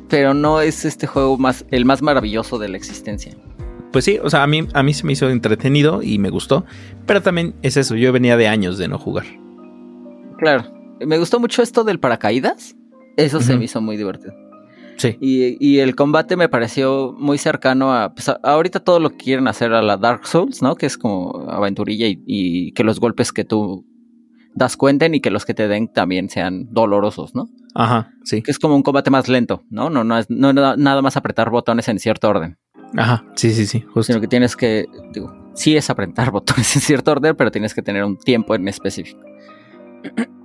pero 0.10 0.34
no 0.34 0.62
es 0.62 0.86
este 0.86 1.08
juego 1.08 1.38
más 1.38 1.66
el 1.72 1.86
más 1.86 2.02
maravilloso 2.02 2.58
de 2.58 2.70
la 2.70 2.78
existencia. 2.78 3.34
pues 3.92 4.06
sí, 4.06 4.20
o 4.24 4.30
sea, 4.30 4.44
a 4.44 4.48
mí, 4.48 4.68
a 4.74 4.84
mí 4.84 4.94
se 4.94 5.06
me 5.06 5.14
hizo 5.14 5.30
entretenido 5.30 6.02
y 6.04 6.20
me 6.20 6.30
gustó, 6.30 6.66
pero 7.06 7.22
también 7.22 7.56
es 7.62 7.76
eso, 7.78 7.96
yo 7.96 8.12
venía 8.14 8.38
de 8.38 8.48
años 8.48 8.78
de 8.78 8.88
no 8.88 8.98
jugar. 8.98 9.26
Claro, 10.38 10.64
me 11.06 11.18
gustó 11.18 11.40
mucho 11.40 11.62
esto 11.62 11.84
del 11.84 12.00
paracaídas. 12.00 12.76
Eso 13.18 13.42
se 13.42 13.58
me 13.58 13.66
hizo 13.66 13.82
muy 13.82 13.98
divertido. 13.98 14.34
Sí, 15.00 15.18
Y, 15.22 15.58
y 15.66 15.80
el 15.80 15.96
combate 15.96 16.36
me 16.36 16.50
pareció 16.50 17.16
muy 17.18 17.38
cercano 17.38 17.94
a, 17.94 18.14
pues, 18.14 18.30
a- 18.30 18.40
Ahorita 18.44 18.80
todo 18.82 19.00
lo 19.00 19.10
que 19.10 19.18
quieren 19.18 19.48
hacer 19.48 19.74
a 19.74 19.82
la 19.82 19.98
Dark 19.98 20.28
Souls, 20.28 20.62
¿no? 20.62 20.76
Que 20.76 20.86
es 20.86 20.98
como 20.98 21.50
aventurilla 21.50 22.06
y, 22.08 22.22
y 22.28 22.72
que 22.74 22.84
los 22.84 23.00
golpes 23.00 23.32
que 23.32 23.46
tú 23.46 23.86
das 24.56 24.76
cuenten 24.76 25.16
y 25.16 25.22
que 25.22 25.32
los 25.32 25.46
que 25.46 25.54
te 25.54 25.68
den 25.70 25.88
también 25.92 26.30
sean 26.30 26.68
dolorosos, 26.72 27.34
¿no? 27.34 27.48
ajá, 27.76 28.12
sí, 28.26 28.42
Que 28.42 28.52
es 28.52 28.60
como 28.60 28.76
un 28.76 28.82
combate 28.84 29.10
más 29.10 29.28
lento, 29.30 29.64
¿no? 29.70 29.90
No, 29.90 30.04
no 30.04 30.18
es 30.18 30.26
no, 30.30 30.52
nada 30.54 31.02
más 31.02 31.16
apretar 31.18 31.50
botones 31.50 31.88
en 31.88 31.98
cierto 32.00 32.28
orden. 32.28 32.58
ajá, 32.98 33.24
sí, 33.36 33.52
sí, 33.52 33.66
sí, 33.68 33.80
justo. 33.82 34.12
Sino 34.12 34.20
que 34.20 34.28
tienes 34.28 34.56
que. 34.58 34.86
Digo, 35.14 35.32
sí 35.54 35.78
es 35.78 35.90
apretar 35.90 36.32
botones 36.38 36.76
en 36.76 36.82
cierto 36.82 37.12
orden, 37.12 37.36
pero 37.38 37.52
tienes 37.52 37.74
que 37.74 37.82
tener 37.84 38.04
un 38.04 38.18
tiempo 38.18 38.54
en 38.56 38.68
específico. 38.68 39.22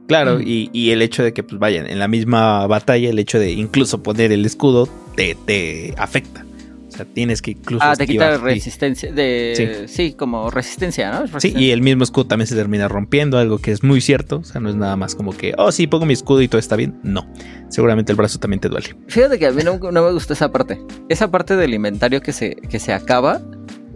Claro, 0.06 0.40
y, 0.40 0.68
y 0.72 0.90
el 0.90 1.00
hecho 1.02 1.22
de 1.22 1.32
que, 1.32 1.42
pues 1.42 1.58
vayan, 1.58 1.86
en 1.86 1.98
la 1.98 2.08
misma 2.08 2.66
batalla, 2.66 3.08
el 3.08 3.18
hecho 3.18 3.38
de 3.38 3.52
incluso 3.52 4.02
poner 4.02 4.32
el 4.32 4.44
escudo 4.44 4.88
te, 5.16 5.34
te 5.46 5.94
afecta. 5.96 6.44
O 6.88 6.96
sea, 6.96 7.06
tienes 7.06 7.42
que 7.42 7.52
incluso. 7.52 7.84
Ah, 7.84 7.96
te 7.96 8.06
quita 8.06 8.36
sí. 8.36 8.42
resistencia. 8.44 9.12
De, 9.12 9.84
sí. 9.88 10.12
como 10.12 10.48
resistencia, 10.50 11.10
¿no? 11.10 11.40
Sí, 11.40 11.52
y 11.56 11.70
el 11.72 11.80
mismo 11.82 12.04
escudo 12.04 12.26
también 12.26 12.46
se 12.46 12.54
termina 12.54 12.86
rompiendo, 12.86 13.38
algo 13.38 13.58
que 13.58 13.72
es 13.72 13.82
muy 13.82 14.00
cierto. 14.00 14.36
O 14.36 14.44
sea, 14.44 14.60
no 14.60 14.68
es 14.68 14.76
nada 14.76 14.94
más 14.94 15.16
como 15.16 15.32
que, 15.36 15.54
oh, 15.58 15.72
sí, 15.72 15.88
pongo 15.88 16.06
mi 16.06 16.12
escudo 16.12 16.40
y 16.42 16.46
todo 16.48 16.60
está 16.60 16.76
bien. 16.76 17.00
No, 17.02 17.26
seguramente 17.68 18.12
el 18.12 18.16
brazo 18.16 18.38
también 18.38 18.60
te 18.60 18.68
duele. 18.68 18.94
Fíjate 19.08 19.38
que 19.40 19.46
a 19.46 19.50
mí 19.50 19.62
no, 19.64 19.78
no 19.78 20.02
me 20.04 20.12
gustó 20.12 20.34
esa 20.34 20.52
parte. 20.52 20.80
Esa 21.08 21.30
parte 21.32 21.56
del 21.56 21.74
inventario 21.74 22.20
que 22.20 22.32
se, 22.32 22.54
que 22.54 22.78
se 22.78 22.92
acaba. 22.92 23.40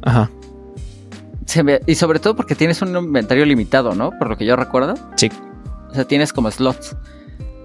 Ajá, 0.03 0.29
se 1.47 1.63
me- 1.63 1.81
y 1.87 1.95
sobre 1.95 2.19
todo 2.19 2.35
porque 2.37 2.55
tienes 2.55 2.83
un 2.83 2.95
inventario 2.97 3.45
limitado, 3.47 3.95
¿no? 3.95 4.11
Por 4.19 4.29
lo 4.29 4.37
que 4.37 4.45
yo 4.45 4.57
recuerdo. 4.57 4.95
sí. 5.17 5.31
O 5.99 6.01
sea, 6.01 6.07
tienes 6.07 6.33
como 6.33 6.49
slots. 6.49 6.95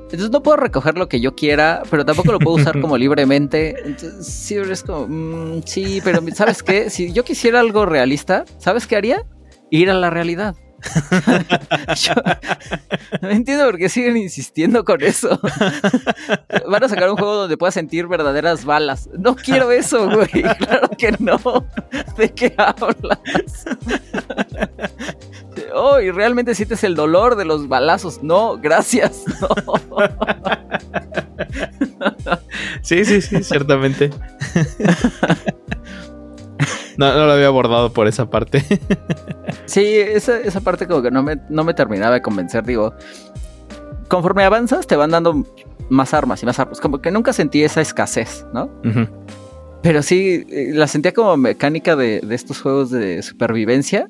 Entonces 0.05 0.31
no 0.31 0.41
puedo 0.41 0.57
recoger 0.57 0.97
lo 0.97 1.07
que 1.07 1.21
yo 1.21 1.35
quiera, 1.35 1.83
pero 1.91 2.03
tampoco 2.03 2.31
lo 2.31 2.39
puedo 2.39 2.57
usar 2.57 2.81
como 2.81 2.97
libremente. 2.97 3.75
Entonces 3.85 4.25
sí, 4.25 4.55
es 4.55 4.81
como, 4.81 5.05
mm, 5.07 5.61
sí, 5.65 6.01
pero 6.03 6.19
¿sabes 6.33 6.63
qué? 6.63 6.89
Si 6.89 7.13
yo 7.13 7.23
quisiera 7.23 7.59
algo 7.59 7.85
realista, 7.85 8.43
¿sabes 8.57 8.87
qué 8.87 8.95
haría? 8.95 9.23
Ir 9.69 9.91
a 9.91 9.93
la 9.93 10.09
realidad. 10.09 10.55
Yo- 11.95 12.13
no 13.21 13.29
entiendo 13.29 13.65
por 13.65 13.77
qué 13.77 13.89
siguen 13.89 14.17
insistiendo 14.17 14.83
con 14.83 15.01
eso. 15.03 15.39
Van 16.69 16.83
a 16.83 16.89
sacar 16.89 17.09
un 17.09 17.17
juego 17.17 17.35
donde 17.35 17.57
puedas 17.57 17.73
sentir 17.73 18.07
verdaderas 18.07 18.65
balas. 18.65 19.09
No 19.17 19.35
quiero 19.35 19.71
eso, 19.71 20.09
güey. 20.09 20.27
Claro 20.57 20.89
que 20.97 21.13
no. 21.19 21.39
¿De 22.17 22.33
qué 22.33 22.53
hablas? 22.57 23.65
oh, 25.73 25.99
y 25.99 26.11
realmente 26.11 26.55
sientes 26.55 26.83
el 26.83 26.95
dolor 26.95 27.35
de 27.35 27.45
los 27.45 27.67
balazos. 27.67 28.21
No, 28.23 28.57
gracias. 28.57 29.23
No. 29.41 29.49
Sí, 32.81 33.05
sí, 33.05 33.21
sí, 33.21 33.43
ciertamente. 33.43 34.09
No, 36.97 37.13
no 37.13 37.25
lo 37.25 37.31
había 37.31 37.47
abordado 37.47 37.91
por 37.93 38.07
esa 38.07 38.29
parte. 38.29 38.63
Sí, 39.65 39.85
esa, 39.85 40.37
esa 40.39 40.59
parte 40.59 40.87
como 40.87 41.01
que 41.01 41.09
no 41.09 41.23
me, 41.23 41.37
no 41.49 41.63
me 41.63 41.73
terminaba 41.73 42.15
de 42.15 42.21
convencer. 42.21 42.65
Digo, 42.65 42.93
conforme 44.09 44.43
avanzas 44.43 44.85
te 44.85 44.95
van 44.95 45.11
dando 45.11 45.45
más 45.89 46.13
armas 46.13 46.43
y 46.43 46.45
más 46.45 46.59
armas. 46.59 46.79
Como 46.81 47.01
que 47.01 47.11
nunca 47.11 47.31
sentí 47.33 47.63
esa 47.63 47.81
escasez, 47.81 48.45
¿no? 48.53 48.69
Pero 49.81 50.01
sí, 50.01 50.45
eh, 50.49 50.71
la 50.73 50.87
sentía 50.87 51.13
como 51.13 51.37
mecánica 51.37 51.95
de, 51.95 52.19
de 52.21 52.35
estos 52.35 52.61
juegos 52.61 52.91
de 52.91 53.23
supervivencia. 53.23 54.07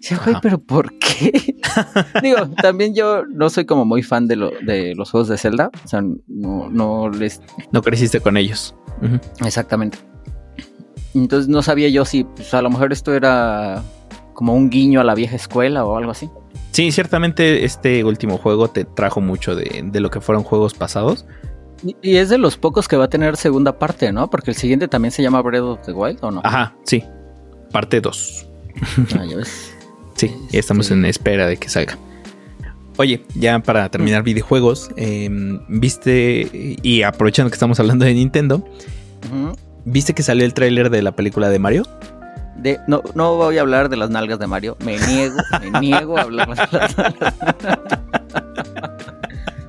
Sí, 0.00 0.16
güey, 0.24 0.36
pero 0.42 0.58
¿por 0.58 0.98
qué? 0.98 1.56
Digo, 2.22 2.48
también 2.60 2.94
yo 2.94 3.24
no 3.26 3.50
soy 3.50 3.64
como 3.64 3.84
muy 3.84 4.02
fan 4.02 4.26
de, 4.26 4.36
lo, 4.36 4.50
de 4.50 4.94
los 4.96 5.10
juegos 5.10 5.28
de 5.28 5.38
Zelda. 5.38 5.70
O 5.84 5.88
sea, 5.88 6.02
no, 6.26 6.68
no 6.68 7.08
les... 7.08 7.40
No 7.70 7.82
creciste 7.82 8.20
con 8.20 8.36
ellos. 8.36 8.74
Exactamente. 9.44 9.98
Entonces 11.14 11.48
no 11.48 11.62
sabía 11.62 11.88
yo 11.88 12.04
si 12.04 12.24
pues, 12.24 12.52
a 12.54 12.62
lo 12.62 12.70
mejor 12.70 12.92
esto 12.92 13.14
era 13.14 13.82
como 14.34 14.54
un 14.54 14.70
guiño 14.70 15.00
a 15.00 15.04
la 15.04 15.14
vieja 15.14 15.36
escuela 15.36 15.84
o 15.84 15.96
algo 15.96 16.10
así. 16.12 16.30
Sí, 16.70 16.90
ciertamente 16.90 17.64
este 17.64 18.02
último 18.02 18.38
juego 18.38 18.68
te 18.68 18.84
trajo 18.84 19.20
mucho 19.20 19.54
de, 19.54 19.82
de 19.84 20.00
lo 20.00 20.10
que 20.10 20.20
fueron 20.22 20.42
juegos 20.42 20.72
pasados. 20.74 21.26
Y, 21.84 21.96
y 22.00 22.16
es 22.16 22.28
de 22.30 22.38
los 22.38 22.56
pocos 22.56 22.88
que 22.88 22.96
va 22.96 23.04
a 23.04 23.08
tener 23.10 23.36
segunda 23.36 23.78
parte, 23.78 24.10
¿no? 24.12 24.30
Porque 24.30 24.50
el 24.52 24.56
siguiente 24.56 24.88
también 24.88 25.12
se 25.12 25.22
llama 25.22 25.42
Breath 25.42 25.62
of 25.64 25.80
the 25.84 25.92
Wild, 25.92 26.18
¿o 26.22 26.30
no? 26.30 26.40
Ajá, 26.44 26.74
sí. 26.84 27.04
Parte 27.72 28.00
2. 28.00 28.46
Ah, 29.18 29.24
ya 29.28 29.36
ves. 29.36 29.74
Sí, 30.14 30.30
ya 30.50 30.60
estamos 30.60 30.86
Este- 30.86 30.94
en 30.94 31.04
espera 31.06 31.46
de 31.46 31.56
que 31.56 31.68
salga. 31.68 31.98
Oye, 32.98 33.24
ya 33.34 33.58
para 33.58 33.88
terminar 33.88 34.22
videojuegos, 34.22 34.90
eh, 34.96 35.28
viste, 35.68 36.48
y 36.82 37.02
aprovechando 37.02 37.50
que 37.50 37.54
estamos 37.54 37.80
hablando 37.80 38.04
de 38.04 38.14
Nintendo, 38.14 38.56
Ujú. 39.26 39.56
¿Viste 39.84 40.14
que 40.14 40.22
salió 40.22 40.44
el 40.44 40.54
tráiler 40.54 40.90
de 40.90 41.02
la 41.02 41.12
película 41.12 41.48
de 41.48 41.58
Mario? 41.58 41.84
De, 42.56 42.78
no, 42.86 43.02
no 43.14 43.34
voy 43.36 43.58
a 43.58 43.60
hablar 43.62 43.88
de 43.88 43.96
las 43.96 44.10
nalgas 44.10 44.38
de 44.38 44.46
Mario. 44.46 44.76
Me 44.84 44.98
niego, 44.98 45.36
me 45.72 45.80
niego 45.80 46.16
a 46.18 46.22
hablar 46.22 46.48
de 46.48 46.56
las 46.78 46.96
nalgas. 46.96 47.34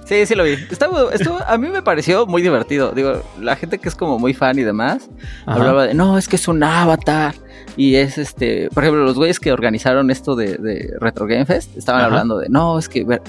Sí, 0.06 0.26
sí 0.26 0.36
lo 0.36 0.44
vi. 0.44 0.52
Estuvo, 0.70 1.12
estuvo- 1.12 1.40
a 1.48 1.58
mí 1.58 1.70
me 1.70 1.82
pareció 1.82 2.26
muy 2.28 2.42
divertido. 2.42 2.92
Digo, 2.92 3.24
la 3.42 3.56
gente 3.56 3.80
que 3.80 3.88
es 3.88 3.96
como 3.96 4.20
muy 4.20 4.34
fan 4.34 4.60
y 4.60 4.64
demás, 4.64 5.10
Ajá. 5.46 5.60
hablaba 5.60 5.88
de, 5.88 5.94
no, 5.94 6.18
es 6.18 6.28
que 6.28 6.36
es 6.36 6.48
un 6.48 6.62
avatar. 6.62 7.34
Y 7.78 7.96
es 7.96 8.18
este, 8.20 8.70
por 8.74 8.84
ejemplo, 8.84 9.04
los 9.04 9.16
güeyes 9.16 9.40
que 9.40 9.52
organizaron 9.52 10.12
esto 10.12 10.36
de, 10.36 10.58
de 10.58 10.94
Retro 11.00 11.26
Game 11.26 11.46
Fest 11.46 11.76
estaban 11.78 12.02
Ajá. 12.02 12.08
hablando 12.12 12.38
de, 12.38 12.50
no, 12.50 12.78
es 12.78 12.90
que 12.90 13.04
ver, 13.06 13.22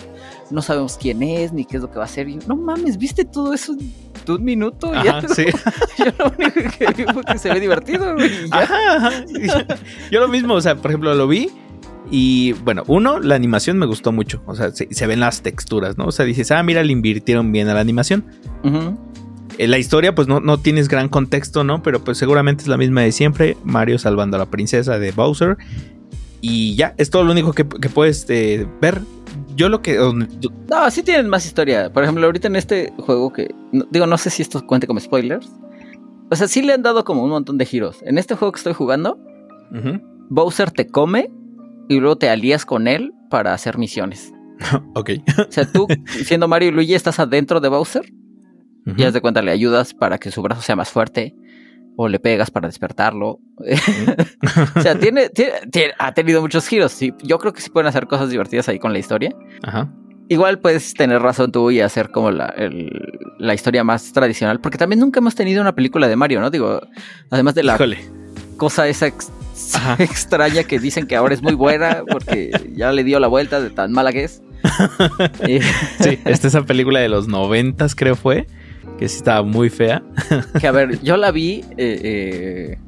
no 0.55 0.63
sabemos 0.63 0.97
quién 0.97 1.23
es 1.23 1.53
ni 1.53 1.65
qué 1.65 1.77
es 1.77 1.83
lo 1.83 1.91
que 1.91 1.97
va 1.97 2.03
a 2.03 2.07
hacer. 2.07 2.29
Y 2.29 2.35
yo, 2.35 2.41
no 2.47 2.57
mames, 2.57 2.97
¿viste 2.97 3.25
todo 3.25 3.53
eso 3.53 3.73
en 3.73 4.33
un 4.33 4.45
minuto? 4.45 4.93
Ajá, 4.95 5.21
ya, 5.23 5.29
sí. 5.29 5.45
yo 5.99 6.05
lo 6.19 6.33
único 6.39 6.61
que 6.79 6.87
vi 6.97 7.13
fue 7.13 7.25
que 7.25 7.39
se 7.39 7.53
ve 7.53 7.61
divertido, 7.61 8.15
güey. 8.15 8.47
y 8.47 8.49
ya. 8.49 8.61
Ajá, 8.61 8.97
ajá. 8.97 9.11
Yo 10.11 10.21
lo 10.21 10.29
mismo, 10.29 10.55
o 10.55 10.61
sea, 10.61 10.77
por 10.77 10.91
ejemplo, 10.91 11.15
lo 11.15 11.27
vi 11.27 11.51
y 12.11 12.53
bueno, 12.53 12.85
uno, 12.87 13.19
la 13.19 13.35
animación 13.35 13.79
me 13.79 13.87
gustó 13.87 14.13
mucho, 14.13 14.43
o 14.47 14.55
sea, 14.55 14.71
se, 14.71 14.89
se 14.91 15.07
ven 15.07 15.21
las 15.21 15.43
texturas, 15.43 15.99
¿no? 15.99 16.07
O 16.07 16.13
sea, 16.13 16.25
dices, 16.25 16.51
ah, 16.51 16.63
mira, 16.63 16.83
le 16.83 16.93
invirtieron 16.93 17.51
bien 17.51 17.69
a 17.69 17.75
la 17.75 17.81
animación. 17.81 18.25
Eh, 19.59 19.69
la 19.69 19.79
historia, 19.79 20.15
pues 20.15 20.29
no, 20.29 20.41
no 20.41 20.59
tienes 20.59 20.89
gran 20.89 21.09
contexto, 21.09 21.65
¿no? 21.65 21.83
Pero 21.83 22.03
pues 22.05 22.19
seguramente 22.19 22.63
es 22.63 22.69
la 22.69 22.77
misma 22.77 23.03
de 23.03 23.13
siempre, 23.13 23.57
Mario 23.65 23.99
salvando 23.99 24.37
a 24.37 24.41
la 24.41 24.47
princesa 24.47 24.99
de 24.99 25.13
Bowser. 25.13 25.57
Y 26.41 26.75
ya, 26.77 26.95
es 26.99 27.09
todo 27.09 27.25
lo 27.25 27.33
único 27.33 27.53
que, 27.53 27.67
que 27.67 27.89
puedes 27.89 28.27
eh, 28.29 28.67
ver. 28.81 29.01
Yo 29.55 29.69
lo 29.69 29.83
que... 29.83 29.97
No, 30.71 30.91
sí 30.91 31.03
tienen 31.03 31.29
más 31.29 31.47
historia. 31.47 31.93
Por 31.93 32.03
ejemplo, 32.03 32.25
ahorita 32.27 32.49
en 32.49 32.57
este 32.57 32.93
juego 32.99 33.33
que. 33.33 33.55
no- 33.73 33.87
digo, 33.91 34.07
no 34.07 34.19
sé 34.19 34.31
si 34.31 34.43
esto 34.43 34.67
cuente 34.67 34.87
como 34.87 35.01
spoilers. 35.01 35.51
O 36.31 36.37
sea, 36.37 36.49
sí 36.49 36.63
le 36.63 36.73
han 36.73 36.83
dado 36.83 37.05
como 37.05 37.23
un 37.23 37.31
montón 37.31 37.59
de 37.59 37.67
giros. 37.67 38.03
En 38.03 38.19
este 38.19 38.35
juego 38.35 38.53
que 38.53 38.59
estoy 38.59 38.73
jugando. 38.73 39.19
Bowser 40.31 40.71
te 40.71 40.87
come 40.87 41.31
y 41.89 42.01
luego 42.01 42.17
te 42.17 42.29
alías 42.29 42.65
con 42.65 42.87
él 42.89 43.13
para 43.31 43.53
hacer 43.53 43.79
misiones. 43.79 44.33
ok. 44.95 45.11
O 45.49 45.51
sea, 45.53 45.71
tú, 45.71 45.87
siendo 46.25 46.49
Mario 46.49 46.69
y 46.69 46.73
Luigi, 46.73 46.95
estás 46.95 47.19
adentro 47.19 47.61
de 47.61 47.69
Bowser 47.69 48.13
y 48.97 49.03
haz 49.05 49.15
de 49.15 49.21
cuenta, 49.21 49.41
le 49.43 49.51
ayudas 49.51 49.95
para 49.95 50.19
que 50.19 50.31
su 50.31 50.43
brazo 50.43 50.61
sea 50.63 50.77
más 50.77 50.91
fuerte 50.91 51.35
o 51.97 52.09
le 52.09 52.19
pegas 52.19 52.51
para 52.51 52.69
despertarlo. 52.69 53.39
o 54.77 54.81
sea, 54.81 54.99
tiene, 54.99 55.29
tiene- 55.31 55.53
tiene- 55.71 55.93
ha 55.99 56.13
tenido 56.13 56.41
muchos 56.41 56.67
giros. 56.67 56.93
Sí, 56.93 57.13
yo 57.23 57.39
creo 57.39 57.53
que 57.53 57.61
sí 57.61 57.71
pueden 57.71 57.87
hacer 57.89 58.07
cosas 58.07 58.31
divertidas 58.31 58.69
ahí 58.69 58.79
con 58.79 58.93
la 58.93 58.99
historia. 58.99 59.31
Ajá. 59.63 59.93
Igual 60.29 60.59
puedes 60.59 60.95
tener 60.95 61.21
razón 61.21 61.53
tú 61.53 61.71
y 61.71 61.81
hacer 61.81 62.11
como 62.11 62.31
la, 62.31 62.47
el- 62.57 62.91
la 63.39 63.55
historia 63.55 63.85
más 63.85 64.13
tradicional, 64.13 64.61
porque 64.61 64.79
también 64.79 65.01
nunca 65.01 65.21
hemos 65.21 65.35
tenido 65.35 65.61
una 65.61 65.75
película 65.75 66.09
de 66.09 66.17
Mario, 66.17 66.41
¿no? 66.41 66.51
Digo, 66.51 66.81
además 67.31 67.55
de 67.55 67.63
la 67.63 67.75
Híjole. 67.75 67.99
cosa 68.57 68.89
esa 68.89 69.07
ex- 69.07 69.31
extraña 69.99 70.65
que 70.65 70.79
dicen 70.79 71.07
que 71.07 71.15
ahora 71.17 71.35
es 71.35 71.43
muy 71.43 71.55
buena 71.55 72.03
porque 72.11 72.51
ya 72.75 72.91
le 72.93 73.05
dio 73.05 73.21
la 73.21 73.29
vuelta 73.29 73.61
de 73.61 73.71
tan 73.71 73.93
mala 73.93 74.13
que 74.13 74.25
es. 74.25 74.41
Sí, 75.45 75.61
esta 76.01 76.31
es 76.31 76.45
esa 76.47 76.63
película 76.63 77.01
de 77.01 77.09
los 77.11 77.29
noventas, 77.29 77.95
creo 77.95 78.17
fue. 78.17 78.47
Que 79.05 79.09
sí 79.11 79.19
estaba 79.19 79.43
muy 79.43 79.69
fea. 79.69 80.03
que 80.59 80.67
a 80.67 80.73
ver, 80.73 80.99
yo 81.03 81.19
la 81.19 81.31
vi 81.31 81.63
eh, 81.77 82.01
eh, 82.03 82.79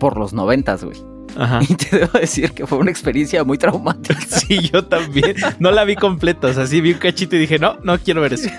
por 0.00 0.16
los 0.16 0.32
noventas, 0.32 0.82
güey. 0.82 0.96
Ajá. 1.36 1.60
Y 1.62 1.76
te 1.76 1.96
debo 1.96 2.18
decir 2.18 2.50
que 2.50 2.66
fue 2.66 2.78
una 2.78 2.90
experiencia 2.90 3.44
muy 3.44 3.56
traumática. 3.56 4.18
Sí, 4.26 4.68
yo 4.72 4.84
también. 4.84 5.36
No 5.60 5.70
la 5.70 5.84
vi 5.84 5.94
completa. 5.94 6.48
O 6.48 6.52
sea, 6.52 6.66
sí 6.66 6.80
vi 6.80 6.94
un 6.94 6.98
cachito 6.98 7.36
y 7.36 7.38
dije, 7.38 7.60
no, 7.60 7.78
no 7.84 7.96
quiero 8.00 8.20
ver 8.20 8.32
eso. 8.32 8.50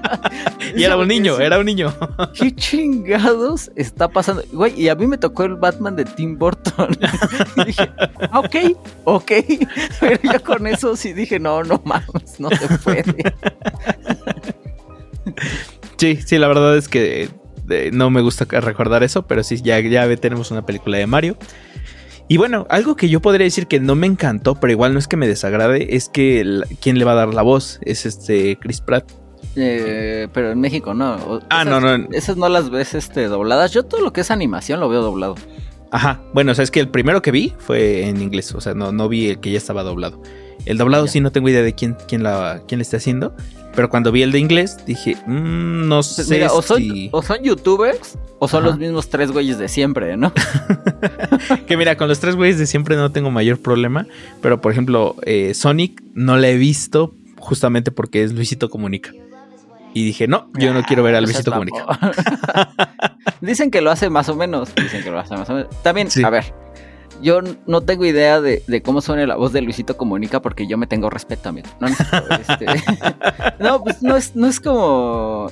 y 0.76 0.82
era 0.82 0.98
un 0.98 1.08
niño, 1.08 1.40
era 1.40 1.58
un 1.58 1.64
niño. 1.64 1.94
¿Qué 2.34 2.54
chingados 2.54 3.70
está 3.76 4.08
pasando? 4.08 4.42
Güey, 4.52 4.78
y 4.78 4.90
a 4.90 4.94
mí 4.94 5.06
me 5.06 5.16
tocó 5.16 5.44
el 5.44 5.54
Batman 5.54 5.96
de 5.96 6.04
Tim 6.04 6.36
Burton. 6.36 6.94
y 7.56 7.64
dije, 7.64 7.90
ah, 8.30 8.40
ok, 8.40 8.56
ok. 9.04 9.32
Pero 10.00 10.20
yo 10.22 10.44
con 10.44 10.66
eso 10.66 10.96
sí 10.96 11.14
dije, 11.14 11.40
no, 11.40 11.64
no 11.64 11.80
mames, 11.82 12.38
no 12.38 12.50
se 12.50 12.78
puede. 12.78 13.34
Sí, 15.96 16.18
sí, 16.24 16.38
la 16.38 16.48
verdad 16.48 16.76
es 16.76 16.88
que 16.88 17.28
eh, 17.70 17.90
no 17.92 18.10
me 18.10 18.20
gusta 18.20 18.44
recordar 18.60 19.02
eso, 19.02 19.26
pero 19.26 19.42
sí, 19.42 19.60
ya, 19.62 19.78
ya 19.80 20.14
tenemos 20.16 20.50
una 20.50 20.66
película 20.66 20.98
de 20.98 21.06
Mario. 21.06 21.36
Y 22.28 22.36
bueno, 22.38 22.66
algo 22.70 22.96
que 22.96 23.08
yo 23.08 23.20
podría 23.20 23.44
decir 23.44 23.66
que 23.66 23.80
no 23.80 23.94
me 23.94 24.06
encantó, 24.06 24.54
pero 24.54 24.72
igual 24.72 24.92
no 24.94 24.98
es 24.98 25.06
que 25.08 25.16
me 25.16 25.28
desagrade, 25.28 25.94
es 25.94 26.08
que 26.08 26.40
el- 26.40 26.64
quien 26.80 26.98
le 26.98 27.04
va 27.04 27.12
a 27.12 27.16
dar 27.16 27.34
la 27.34 27.42
voz 27.42 27.78
es 27.82 28.06
este 28.06 28.56
Chris 28.58 28.80
Pratt. 28.80 29.10
Eh, 29.56 30.26
pero 30.32 30.50
en 30.52 30.60
México 30.60 30.94
no. 30.94 31.14
O- 31.16 31.40
Ah, 31.50 31.62
esas- 31.62 31.66
no, 31.82 31.98
no. 31.98 32.08
Esas 32.12 32.36
no 32.36 32.48
las 32.48 32.70
ves 32.70 32.94
este, 32.94 33.28
dobladas. 33.28 33.72
Yo 33.72 33.84
todo 33.84 34.00
lo 34.00 34.12
que 34.12 34.22
es 34.22 34.30
animación 34.30 34.80
lo 34.80 34.88
veo 34.88 35.02
doblado. 35.02 35.34
Ajá, 35.90 36.22
bueno, 36.32 36.52
o 36.52 36.54
sea, 36.56 36.64
es 36.64 36.70
que 36.72 36.80
el 36.80 36.88
primero 36.88 37.22
que 37.22 37.30
vi 37.30 37.52
fue 37.58 38.08
en 38.08 38.20
inglés, 38.20 38.52
o 38.54 38.60
sea, 38.60 38.74
no, 38.74 38.90
no 38.90 39.08
vi 39.08 39.28
el 39.28 39.38
que 39.40 39.52
ya 39.52 39.58
estaba 39.58 39.82
doblado. 39.84 40.20
El 40.66 40.76
doblado 40.78 41.04
Ya. 41.06 41.12
sí 41.12 41.20
no 41.20 41.30
tengo 41.30 41.48
idea 41.50 41.62
de 41.62 41.74
quién, 41.74 41.96
quién, 42.08 42.22
la, 42.24 42.62
quién 42.66 42.78
le 42.78 42.82
está 42.82 42.96
haciendo, 42.96 43.36
pero 43.74 43.88
cuando 43.90 44.12
vi 44.12 44.22
el 44.22 44.32
de 44.32 44.38
inglés 44.38 44.76
dije, 44.86 45.16
"Mm, 45.26 45.88
no 45.88 46.02
sé 46.02 46.24
Mira, 46.34 46.52
o 46.52 46.62
son, 46.62 46.78
si... 46.78 47.08
o 47.12 47.22
son 47.22 47.42
youtubers 47.42 48.18
o 48.38 48.48
son 48.48 48.60
Ajá. 48.62 48.70
los 48.70 48.78
mismos 48.78 49.08
tres 49.08 49.30
güeyes 49.32 49.58
de 49.58 49.68
siempre, 49.68 50.16
¿no? 50.16 50.32
Que 51.66 51.76
mira, 51.76 51.96
con 51.96 52.08
los 52.08 52.20
tres 52.20 52.36
güeyes 52.36 52.58
de 52.58 52.66
siempre 52.66 52.96
no 52.96 53.10
tengo 53.12 53.30
mayor 53.30 53.58
problema. 53.60 54.06
Pero 54.40 54.60
por 54.60 54.72
ejemplo, 54.72 55.16
eh, 55.22 55.54
Sonic 55.54 56.02
no 56.14 56.36
la 56.36 56.48
he 56.48 56.56
visto 56.56 57.14
justamente 57.38 57.90
porque 57.90 58.22
es 58.22 58.32
Luisito 58.32 58.70
Comunica. 58.70 59.12
Y 59.96 60.04
dije, 60.04 60.26
no, 60.26 60.50
yo 60.58 60.74
no 60.74 60.82
quiero 60.82 61.02
ver 61.04 61.14
a 61.14 61.20
Luisito 61.20 61.52
Comunica. 61.52 61.86
Dicen 63.40 63.70
que 63.70 63.80
lo 63.80 63.90
hace 63.90 64.10
más 64.10 64.28
o 64.28 64.34
menos. 64.34 64.74
Dicen 64.74 65.02
que 65.04 65.10
lo 65.10 65.20
hace 65.20 65.36
más 65.36 65.48
o 65.50 65.54
menos. 65.54 65.82
También, 65.82 66.10
Sí. 66.10 66.24
a 66.24 66.30
ver. 66.30 66.52
Yo 67.24 67.40
no 67.66 67.80
tengo 67.80 68.04
idea 68.04 68.42
de, 68.42 68.62
de 68.66 68.82
cómo 68.82 69.00
suena 69.00 69.26
la 69.26 69.36
voz 69.36 69.50
de 69.54 69.62
Luisito 69.62 69.96
Comunica 69.96 70.42
porque 70.42 70.66
yo 70.66 70.76
me 70.76 70.86
tengo 70.86 71.08
respeto, 71.08 71.48
amigo. 71.48 71.66
No, 71.80 71.88
necesito, 71.88 72.18
este, 72.30 72.66
no, 73.58 73.82
pues 73.82 74.02
no 74.02 74.14
es, 74.14 74.36
no 74.36 74.46
es 74.46 74.60
como. 74.60 75.46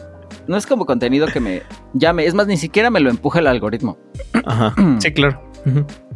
No 0.47 0.57
es 0.59 0.67
como 0.67 0.85
contenido 0.85 1.29
que 1.29 1.41
me 1.41 1.63
llame. 1.95 2.27
Es 2.27 2.35
más, 2.35 2.47
ni 2.47 2.59
siquiera 2.59 2.91
me 2.91 3.01
lo 3.01 3.09
empuja 3.09 3.39
el 3.39 3.47
algoritmo. 3.47 3.97
Ajá. 4.45 4.75
Sí, 5.01 5.13
claro. 5.13 5.41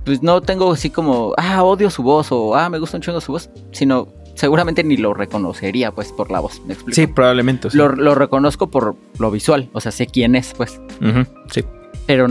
Pues 0.04 0.22
no 0.22 0.42
tengo 0.42 0.70
así 0.72 0.90
como, 0.90 1.32
ah, 1.38 1.64
odio 1.64 1.88
su 1.88 2.02
voz 2.02 2.30
o 2.32 2.54
ah, 2.54 2.68
me 2.68 2.78
gusta 2.78 2.98
un 2.98 3.02
chingo 3.02 3.22
su 3.22 3.32
voz. 3.32 3.48
Sino 3.72 4.08
seguramente 4.34 4.84
ni 4.84 4.98
lo 4.98 5.14
reconocería, 5.14 5.90
pues, 5.90 6.12
por 6.12 6.30
la 6.30 6.40
voz. 6.40 6.60
¿Me 6.66 6.74
explico? 6.74 6.94
Sí, 6.94 7.06
probablemente. 7.06 7.68
Lo, 7.72 7.88
lo 7.88 8.14
reconozco 8.14 8.70
por 8.70 8.94
lo 9.18 9.30
visual. 9.30 9.70
O 9.72 9.80
sea, 9.80 9.90
sé 9.90 10.06
quién 10.06 10.36
es, 10.36 10.52
pues. 10.54 10.82
Sí. 11.50 11.64
Pero 12.06 12.26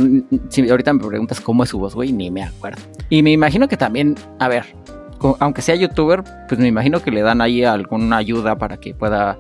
si 0.50 0.70
ahorita 0.70 0.94
me 0.94 1.06
preguntas 1.06 1.42
cómo 1.42 1.64
es 1.64 1.70
su 1.70 1.80
voz, 1.80 1.96
güey, 1.96 2.12
ni 2.12 2.32
me 2.32 2.44
acuerdo. 2.44 2.82
Y 3.10 3.22
me 3.24 3.32
imagino 3.32 3.68
que 3.68 3.78
también, 3.78 4.16
a 4.40 4.48
ver, 4.48 4.66
aunque 5.40 5.62
sea 5.62 5.76
youtuber, 5.76 6.24
pues 6.48 6.60
me 6.60 6.68
imagino 6.68 7.02
que 7.02 7.12
le 7.12 7.22
dan 7.22 7.42
ahí 7.42 7.64
alguna 7.64 8.18
ayuda 8.18 8.58
para 8.58 8.78
que 8.78 8.94
pueda 8.94 9.38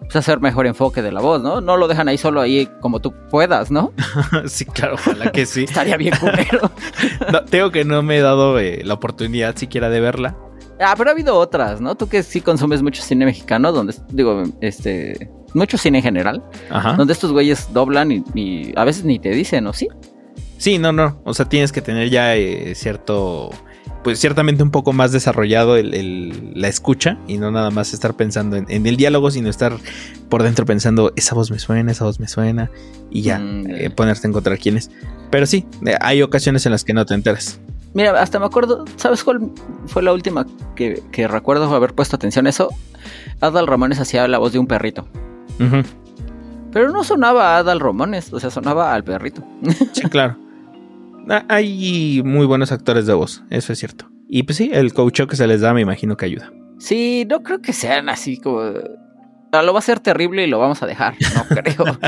pues, 0.00 0.16
hacer 0.16 0.40
mejor 0.40 0.66
enfoque 0.66 1.02
de 1.02 1.12
la 1.12 1.20
voz, 1.20 1.42
¿no? 1.42 1.60
No 1.60 1.76
lo 1.76 1.86
dejan 1.88 2.08
ahí 2.08 2.18
solo 2.18 2.40
ahí 2.40 2.68
como 2.80 3.00
tú 3.00 3.14
puedas, 3.30 3.70
¿no? 3.70 3.92
sí, 4.46 4.64
claro, 4.64 4.94
ojalá 4.94 5.30
que 5.30 5.46
sí. 5.46 5.64
Estaría 5.68 5.96
bien 5.96 6.14
culero. 6.18 6.70
No, 7.32 7.44
tengo 7.44 7.70
que 7.70 7.84
no 7.84 8.02
me 8.02 8.18
he 8.18 8.20
dado 8.20 8.58
eh, 8.58 8.82
la 8.84 8.94
oportunidad 8.94 9.56
siquiera 9.56 9.88
de 9.88 10.00
verla. 10.00 10.36
Ah, 10.80 10.94
pero 10.96 11.10
ha 11.10 11.12
habido 11.12 11.36
otras, 11.36 11.80
¿no? 11.80 11.94
Tú 11.94 12.08
que 12.08 12.22
sí 12.22 12.40
consumes 12.40 12.82
mucho 12.82 13.02
cine 13.02 13.24
mexicano, 13.26 13.70
donde, 13.72 13.94
digo, 14.12 14.42
este, 14.60 15.30
mucho 15.54 15.76
cine 15.76 15.98
en 15.98 16.04
general, 16.04 16.42
Ajá. 16.70 16.94
donde 16.94 17.12
estos 17.12 17.32
güeyes 17.32 17.68
doblan 17.72 18.10
y, 18.12 18.24
y 18.34 18.72
a 18.76 18.84
veces 18.84 19.04
ni 19.04 19.18
te 19.18 19.28
dicen, 19.30 19.66
¿o 19.66 19.72
sí? 19.72 19.88
Sí, 20.58 20.78
no, 20.78 20.92
no. 20.92 21.20
O 21.24 21.34
sea, 21.34 21.46
tienes 21.46 21.72
que 21.72 21.80
tener 21.82 22.08
ya 22.10 22.34
eh, 22.36 22.74
cierto. 22.74 23.50
Pues 24.02 24.18
ciertamente 24.18 24.62
un 24.62 24.70
poco 24.70 24.94
más 24.94 25.12
desarrollado 25.12 25.76
el, 25.76 25.92
el- 25.92 26.52
la 26.54 26.68
escucha 26.68 27.18
y 27.28 27.36
no 27.36 27.50
nada 27.50 27.70
más 27.70 27.92
estar 27.92 28.14
pensando 28.14 28.56
en, 28.56 28.64
en 28.70 28.86
el 28.86 28.96
diálogo, 28.96 29.30
sino 29.30 29.50
estar 29.50 29.76
por 30.30 30.42
dentro 30.42 30.64
pensando, 30.64 31.12
esa 31.16 31.34
voz 31.34 31.50
me 31.50 31.58
suena, 31.58 31.92
esa 31.92 32.04
voz 32.06 32.18
me 32.20 32.26
suena, 32.26 32.70
y 33.10 33.20
ya 33.20 33.38
Mm, 33.38 33.66
eh, 33.68 33.90
ponerte 33.90 34.26
a 34.26 34.30
encontrar 34.30 34.58
quién 34.58 34.78
es. 34.78 34.90
Pero 35.30 35.44
sí, 35.44 35.66
eh, 35.84 35.96
hay 36.00 36.22
ocasiones 36.22 36.64
en 36.64 36.72
las 36.72 36.84
que 36.84 36.94
no 36.94 37.04
te 37.04 37.12
enteras. 37.12 37.60
Mira, 37.92 38.20
hasta 38.20 38.38
me 38.38 38.46
acuerdo, 38.46 38.84
¿sabes 38.96 39.24
cuál 39.24 39.50
fue 39.86 40.02
la 40.02 40.12
última 40.12 40.46
que, 40.76 41.02
que 41.10 41.26
recuerdo 41.26 41.64
haber 41.74 41.94
puesto 41.94 42.16
atención 42.16 42.46
a 42.46 42.50
eso? 42.50 42.68
Adal 43.40 43.66
Ramones 43.66 43.98
hacía 44.00 44.26
la 44.28 44.38
voz 44.38 44.52
de 44.52 44.58
un 44.58 44.66
perrito. 44.66 45.08
Pero 46.72 46.90
no 46.90 47.02
sonaba 47.04 47.56
a 47.56 47.58
Adal 47.58 47.80
Ramones, 47.80 48.32
o 48.32 48.40
sea, 48.40 48.50
sonaba 48.50 48.94
al 48.94 49.04
perrito. 49.04 49.42
Sí, 49.92 50.02
claro. 50.08 50.36
Ah, 51.28 51.44
Hay 51.48 52.22
muy 52.24 52.46
buenos 52.46 52.72
actores 52.72 53.06
de 53.06 53.14
voz, 53.14 53.42
eso 53.50 53.72
es 53.72 53.78
cierto. 53.78 54.08
Y 54.28 54.44
pues 54.44 54.56
sí, 54.58 54.70
el 54.72 54.92
coach 54.94 55.22
que 55.28 55.36
se 55.36 55.46
les 55.46 55.60
da 55.60 55.74
me 55.74 55.80
imagino 55.80 56.16
que 56.16 56.26
ayuda. 56.26 56.52
Sí, 56.78 57.26
no 57.28 57.42
creo 57.42 57.60
que 57.60 57.72
sean 57.72 58.08
así 58.08 58.38
como... 58.38 58.60
Ah, 59.52 59.62
lo 59.62 59.72
va 59.72 59.80
a 59.80 59.82
ser 59.82 60.00
terrible 60.00 60.44
y 60.44 60.46
lo 60.46 60.58
vamos 60.58 60.82
a 60.82 60.86
dejar, 60.86 61.14
no 61.34 61.44
creo. 61.62 61.98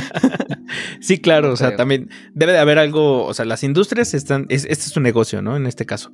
Sí, 1.01 1.19
claro, 1.21 1.49
No 1.49 1.55
o 1.55 1.57
sea, 1.57 1.69
creo. 1.69 1.79
también 1.79 2.11
debe 2.35 2.53
de 2.53 2.59
haber 2.59 2.79
algo, 2.79 3.25
o 3.27 3.35
sea, 3.35 3.45
las 3.45 3.65
industrias 3.65 4.15
están, 4.15 4.47
es, 4.49 4.63
este 4.65 4.85
es 4.85 4.91
su 4.93 5.01
negocio, 5.01 5.43
¿no? 5.43 5.57
En 5.57 5.67
este 5.67 5.85
caso. 5.87 6.13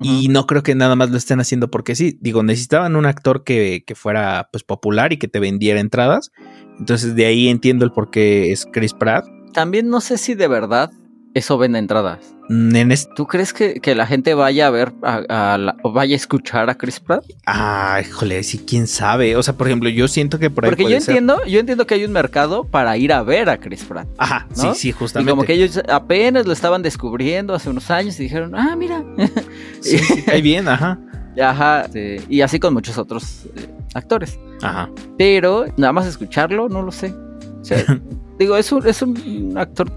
Y 0.00 0.28
no 0.28 0.46
creo 0.46 0.62
que 0.62 0.74
nada 0.74 0.94
más 0.94 1.10
lo 1.10 1.16
estén 1.16 1.40
haciendo 1.40 1.70
porque 1.70 1.94
sí, 1.94 2.18
digo, 2.20 2.42
necesitaban 2.42 2.96
un 2.96 3.06
actor 3.06 3.44
que, 3.44 3.82
que 3.86 3.94
fuera 3.94 4.48
pues 4.52 4.62
popular 4.62 5.12
y 5.12 5.18
que 5.18 5.28
te 5.28 5.40
vendiera 5.40 5.80
entradas. 5.80 6.32
Entonces 6.78 7.14
de 7.14 7.24
ahí 7.24 7.48
entiendo 7.48 7.84
el 7.86 7.92
por 7.92 8.10
qué 8.10 8.52
es 8.52 8.66
Chris 8.70 8.92
Pratt. 8.92 9.24
También 9.54 9.88
no 9.88 10.02
sé 10.02 10.18
si 10.18 10.34
de 10.34 10.48
verdad 10.48 10.90
eso 11.36 11.58
vende 11.58 11.78
entradas. 11.78 12.18
Mm, 12.48 12.76
En 12.76 12.92
este, 12.92 13.12
¿Tú 13.16 13.26
crees 13.26 13.52
que, 13.52 13.80
que 13.80 13.94
la 13.94 14.06
gente 14.06 14.32
vaya 14.34 14.68
a 14.68 14.70
ver 14.70 14.92
a, 15.02 15.54
a 15.54 15.58
la- 15.58 15.76
o 15.82 15.92
vaya 15.92 16.14
a 16.14 16.16
escuchar 16.16 16.70
a 16.70 16.76
Chris 16.76 17.00
Pratt? 17.00 17.24
ah, 17.44 18.00
híjole, 18.00 18.42
sí, 18.44 18.58
quién 18.66 18.86
sabe. 18.86 19.36
O 19.36 19.42
sea, 19.42 19.54
por 19.54 19.66
ejemplo, 19.66 19.88
yo 19.88 20.06
siento 20.08 20.38
que 20.38 20.48
por 20.48 20.64
ahí 20.64 20.70
Porque 20.70 20.84
yo 20.84 21.00
ser- 21.00 21.10
entiendo, 21.16 21.44
yo 21.44 21.58
entiendo 21.60 21.86
que 21.86 21.94
hay 21.94 22.04
un 22.04 22.12
mercado 22.12 22.64
para 22.64 22.96
ir 22.96 23.12
a 23.12 23.22
ver 23.22 23.50
a 23.50 23.58
Chris 23.58 23.84
Pratt. 23.84 24.06
Ajá, 24.18 24.46
¿no? 24.56 24.72
sí, 24.74 24.80
sí, 24.80 24.88
Y 24.88 24.92
justamente. 24.92 25.30
como 25.30 25.42
que 25.44 25.54
ellos 25.54 25.80
apenas 25.88 26.46
lo 26.46 26.52
estaban 26.52 26.82
descubriendo 26.82 27.52
hace 27.54 27.68
unos 27.68 27.90
años 27.90 28.18
y 28.20 28.22
dijeron, 28.24 28.54
ah, 28.54 28.74
mira. 28.76 29.02
Sí, 29.80 29.98
sí, 29.98 30.22
cae 30.22 30.40
bien, 30.40 30.68
ajá. 30.68 30.98
Ajá. 31.42 31.86
y 32.30 32.40
así 32.40 32.58
con 32.58 32.72
muchos 32.72 32.96
otros 32.96 33.44
eh, 33.56 33.68
actores. 33.92 34.38
Ajá. 34.62 34.88
Pero 35.18 35.66
nada 35.76 35.92
más 35.92 36.06
escucharlo, 36.06 36.68
no 36.70 36.80
lo 36.80 36.90
sé. 36.92 37.12
O 37.60 37.64
sea, 37.64 37.84
digo, 38.38 38.56
es 38.56 38.72
un, 38.72 38.86
es 38.86 39.02
un 39.02 39.52
actor 39.58 39.90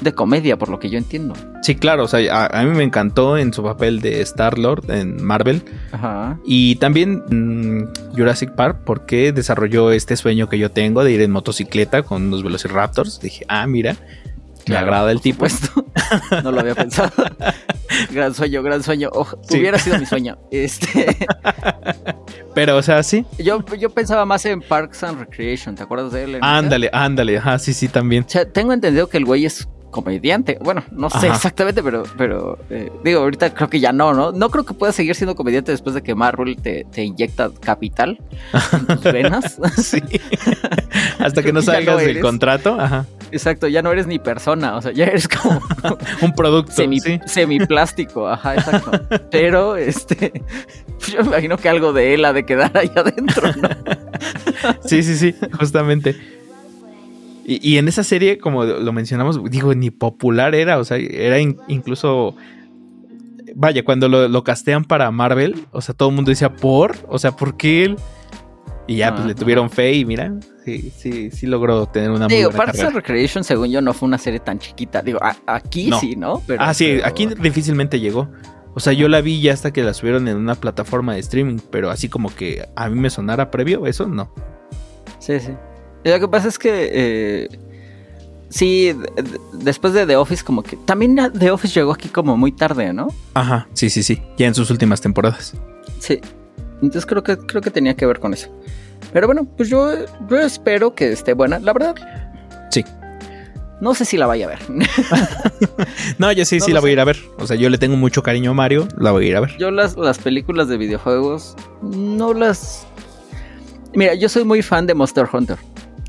de 0.00 0.12
comedia, 0.12 0.56
por 0.56 0.68
lo 0.68 0.78
que 0.78 0.90
yo 0.90 0.98
entiendo. 0.98 1.34
Sí, 1.62 1.74
claro, 1.74 2.04
o 2.04 2.08
sea, 2.08 2.20
a, 2.34 2.60
a 2.60 2.64
mí 2.64 2.70
me 2.76 2.84
encantó 2.84 3.36
en 3.38 3.52
su 3.52 3.62
papel 3.62 4.00
de 4.00 4.20
Star-Lord 4.22 4.90
en 4.90 5.24
Marvel. 5.24 5.62
Ajá. 5.92 6.38
Y 6.44 6.76
también 6.76 7.22
mm, 7.28 8.14
Jurassic 8.16 8.52
Park, 8.52 8.80
porque 8.84 9.32
desarrolló 9.32 9.90
este 9.90 10.16
sueño 10.16 10.48
que 10.48 10.58
yo 10.58 10.70
tengo 10.70 11.04
de 11.04 11.12
ir 11.12 11.20
en 11.20 11.30
motocicleta 11.30 12.02
con 12.02 12.24
unos 12.26 12.42
Velociraptors. 12.42 13.20
Dije, 13.20 13.44
ah, 13.48 13.66
mira, 13.66 13.96
me 14.66 14.72
Claro, 14.72 14.86
agrada 14.86 15.12
el 15.12 15.20
tipo. 15.20 15.40
Puesto. 15.40 15.86
no 16.42 16.50
lo 16.50 16.60
había 16.60 16.74
pensado. 16.74 17.12
gran 18.10 18.34
sueño, 18.34 18.64
gran 18.64 18.82
sueño. 18.82 19.10
Sí. 19.48 19.60
Hubiera 19.60 19.78
sido 19.78 19.98
mi 19.98 20.06
sueño. 20.06 20.38
Este, 20.50 21.16
Pero, 22.54 22.76
o 22.76 22.82
sea, 22.82 23.02
sí. 23.02 23.24
yo, 23.38 23.64
yo 23.78 23.90
pensaba 23.90 24.24
más 24.24 24.44
en 24.46 24.60
Parks 24.62 25.04
and 25.04 25.20
Recreation. 25.20 25.76
¿Te 25.76 25.84
acuerdas 25.84 26.12
de 26.12 26.24
él? 26.24 26.38
Ándale, 26.40 26.90
ándale. 26.92 27.38
Ajá, 27.38 27.58
sí, 27.58 27.74
sí, 27.74 27.86
también. 27.86 28.24
O 28.24 28.28
sea, 28.28 28.50
tengo 28.50 28.72
entendido 28.72 29.08
que 29.08 29.18
el 29.18 29.24
güey 29.24 29.44
es 29.44 29.68
comediante. 29.96 30.58
Bueno, 30.60 30.84
no 30.92 31.08
sé 31.08 31.26
Ajá. 31.28 31.36
exactamente, 31.36 31.82
pero, 31.82 32.02
pero 32.18 32.58
eh, 32.68 32.92
digo, 33.02 33.20
ahorita 33.20 33.54
creo 33.54 33.70
que 33.70 33.80
ya 33.80 33.92
no, 33.92 34.12
¿no? 34.12 34.30
No 34.30 34.50
creo 34.50 34.64
que 34.66 34.74
pueda 34.74 34.92
seguir 34.92 35.14
siendo 35.14 35.34
comediante 35.34 35.72
después 35.72 35.94
de 35.94 36.02
que 36.02 36.14
Marvel 36.14 36.54
te, 36.60 36.84
te 36.92 37.02
inyecta 37.02 37.50
capital 37.60 38.18
en 38.72 38.86
tus 38.86 39.02
venas. 39.12 39.58
Sí. 39.76 40.02
Hasta 41.18 41.42
que 41.42 41.52
no 41.52 41.62
salgas 41.62 41.96
no 41.96 42.00
del 42.02 42.20
contrato. 42.20 42.78
Ajá. 42.78 43.06
Exacto, 43.32 43.66
ya 43.68 43.82
no 43.82 43.90
eres 43.90 44.06
ni 44.06 44.18
persona, 44.18 44.76
o 44.76 44.82
sea, 44.82 44.92
ya 44.92 45.06
eres 45.06 45.26
como 45.28 45.60
Un 46.22 46.32
producto. 46.34 46.72
semi, 46.72 47.00
sí. 47.00 47.18
semiplástico, 47.26 48.28
ajá, 48.28 48.54
exacto. 48.54 48.92
Pero, 49.30 49.76
este, 49.76 50.42
pues 50.98 51.12
yo 51.12 51.22
me 51.22 51.28
imagino 51.28 51.56
que 51.56 51.68
algo 51.68 51.92
de 51.92 52.14
él 52.14 52.24
ha 52.24 52.32
de 52.32 52.44
quedar 52.44 52.76
ahí 52.76 52.90
adentro, 52.94 53.50
¿no? 53.56 53.68
Sí, 54.84 55.02
sí, 55.02 55.16
sí, 55.16 55.34
justamente. 55.58 56.14
Y, 57.48 57.60
y 57.74 57.78
en 57.78 57.86
esa 57.86 58.02
serie, 58.02 58.38
como 58.38 58.64
lo 58.64 58.92
mencionamos, 58.92 59.40
digo, 59.50 59.72
ni 59.74 59.90
popular 59.90 60.54
era, 60.56 60.78
o 60.78 60.84
sea, 60.84 60.96
era 60.96 61.38
in- 61.38 61.56
incluso... 61.68 62.34
Vaya, 63.54 63.84
cuando 63.84 64.08
lo, 64.08 64.28
lo 64.28 64.44
castean 64.44 64.84
para 64.84 65.10
Marvel, 65.10 65.54
o 65.70 65.80
sea, 65.80 65.94
todo 65.94 66.08
el 66.10 66.14
mundo 66.14 66.30
decía, 66.30 66.52
¿por? 66.56 66.96
O 67.08 67.18
sea, 67.18 67.32
¿por 67.32 67.56
qué 67.56 67.84
él? 67.84 67.96
Y 68.88 68.96
ya, 68.96 69.14
pues 69.14 69.26
le 69.26 69.34
tuvieron 69.34 69.70
fe 69.70 69.92
y 69.94 70.04
mira, 70.04 70.32
sí, 70.64 70.92
sí, 70.96 71.30
sí 71.30 71.46
logró 71.46 71.86
tener 71.86 72.10
una 72.10 72.26
muy 72.28 72.36
Digo, 72.36 72.50
buena 72.50 72.58
Parks 72.66 72.72
carrera. 72.78 72.88
and 72.88 72.96
Recreation, 72.96 73.44
según 73.44 73.70
yo, 73.70 73.80
no 73.80 73.92
fue 73.94 74.06
una 74.08 74.18
serie 74.18 74.40
tan 74.40 74.58
chiquita. 74.58 75.00
Digo, 75.02 75.18
a- 75.22 75.36
aquí 75.46 75.88
No. 75.88 75.98
sí, 76.00 76.16
¿no? 76.16 76.42
Pero, 76.46 76.62
Ah, 76.62 76.74
sí, 76.74 76.96
pero- 76.96 77.06
aquí 77.06 77.26
difícilmente 77.40 77.98
llegó. 77.98 78.28
O 78.74 78.80
sea, 78.80 78.92
yo 78.92 79.08
la 79.08 79.20
vi 79.22 79.40
ya 79.40 79.54
hasta 79.54 79.72
que 79.72 79.82
la 79.82 79.94
subieron 79.94 80.28
en 80.28 80.36
una 80.36 80.54
plataforma 80.56 81.14
de 81.14 81.20
streaming, 81.20 81.58
pero 81.70 81.90
así 81.90 82.08
como 82.08 82.28
que 82.34 82.68
a 82.76 82.88
mí 82.90 83.00
me 83.00 83.08
sonara 83.10 83.50
previo, 83.50 83.86
eso 83.86 84.06
no. 84.06 84.30
Sí, 85.18 85.40
sí. 85.40 85.52
Lo 86.06 86.20
que 86.20 86.28
pasa 86.28 86.48
es 86.48 86.58
que. 86.58 86.90
eh, 86.92 87.48
sí, 88.48 88.94
después 89.52 89.92
de 89.92 90.06
The 90.06 90.16
Office, 90.16 90.44
como 90.44 90.62
que. 90.62 90.76
También 90.76 91.16
The 91.38 91.50
Office 91.50 91.74
llegó 91.78 91.92
aquí 91.92 92.08
como 92.08 92.36
muy 92.36 92.52
tarde, 92.52 92.92
¿no? 92.92 93.08
Ajá, 93.34 93.68
sí, 93.74 93.90
sí, 93.90 94.02
sí, 94.02 94.22
ya 94.38 94.46
en 94.46 94.54
sus 94.54 94.70
últimas 94.70 95.00
temporadas. 95.00 95.54
Sí. 95.98 96.20
Entonces 96.76 97.06
creo 97.06 97.22
que, 97.22 97.36
creo 97.38 97.62
que 97.62 97.70
tenía 97.70 97.94
que 97.96 98.06
ver 98.06 98.20
con 98.20 98.34
eso. 98.34 98.48
Pero 99.12 99.26
bueno, 99.26 99.44
pues 99.56 99.68
yo, 99.68 99.92
yo 100.28 100.36
espero 100.40 100.94
que 100.94 101.10
esté 101.12 101.32
buena. 101.32 101.58
La 101.58 101.72
verdad. 101.72 101.94
Sí. 102.70 102.84
No 103.80 103.94
sé 103.94 104.04
si 104.04 104.16
la 104.16 104.26
vaya 104.26 104.46
a 104.46 104.48
ver. 104.50 104.58
No, 106.18 106.32
yo 106.32 106.44
sí, 106.44 106.58
No 106.58 106.64
sí 106.64 106.72
la 106.72 106.80
voy 106.80 106.90
a 106.90 106.92
ir 106.94 107.00
a 107.00 107.04
ver. 107.04 107.18
O 107.38 107.46
sea, 107.46 107.56
yo 107.56 107.68
le 107.68 107.78
tengo 107.78 107.96
mucho 107.96 108.22
cariño 108.22 108.50
a 108.52 108.54
Mario, 108.54 108.88
la 108.98 109.10
voy 109.10 109.26
a 109.26 109.28
ir 109.28 109.36
a 109.36 109.40
ver. 109.40 109.56
Yo 109.58 109.70
las, 109.70 109.96
las 109.96 110.18
películas 110.18 110.68
de 110.68 110.76
videojuegos 110.76 111.56
no 111.82 112.32
las... 112.32 112.86
Mira, 113.94 114.14
yo 114.14 114.28
soy 114.28 114.44
muy 114.44 114.62
fan 114.62 114.86
de 114.86 114.94
Monster 114.94 115.26
Hunter. 115.30 115.58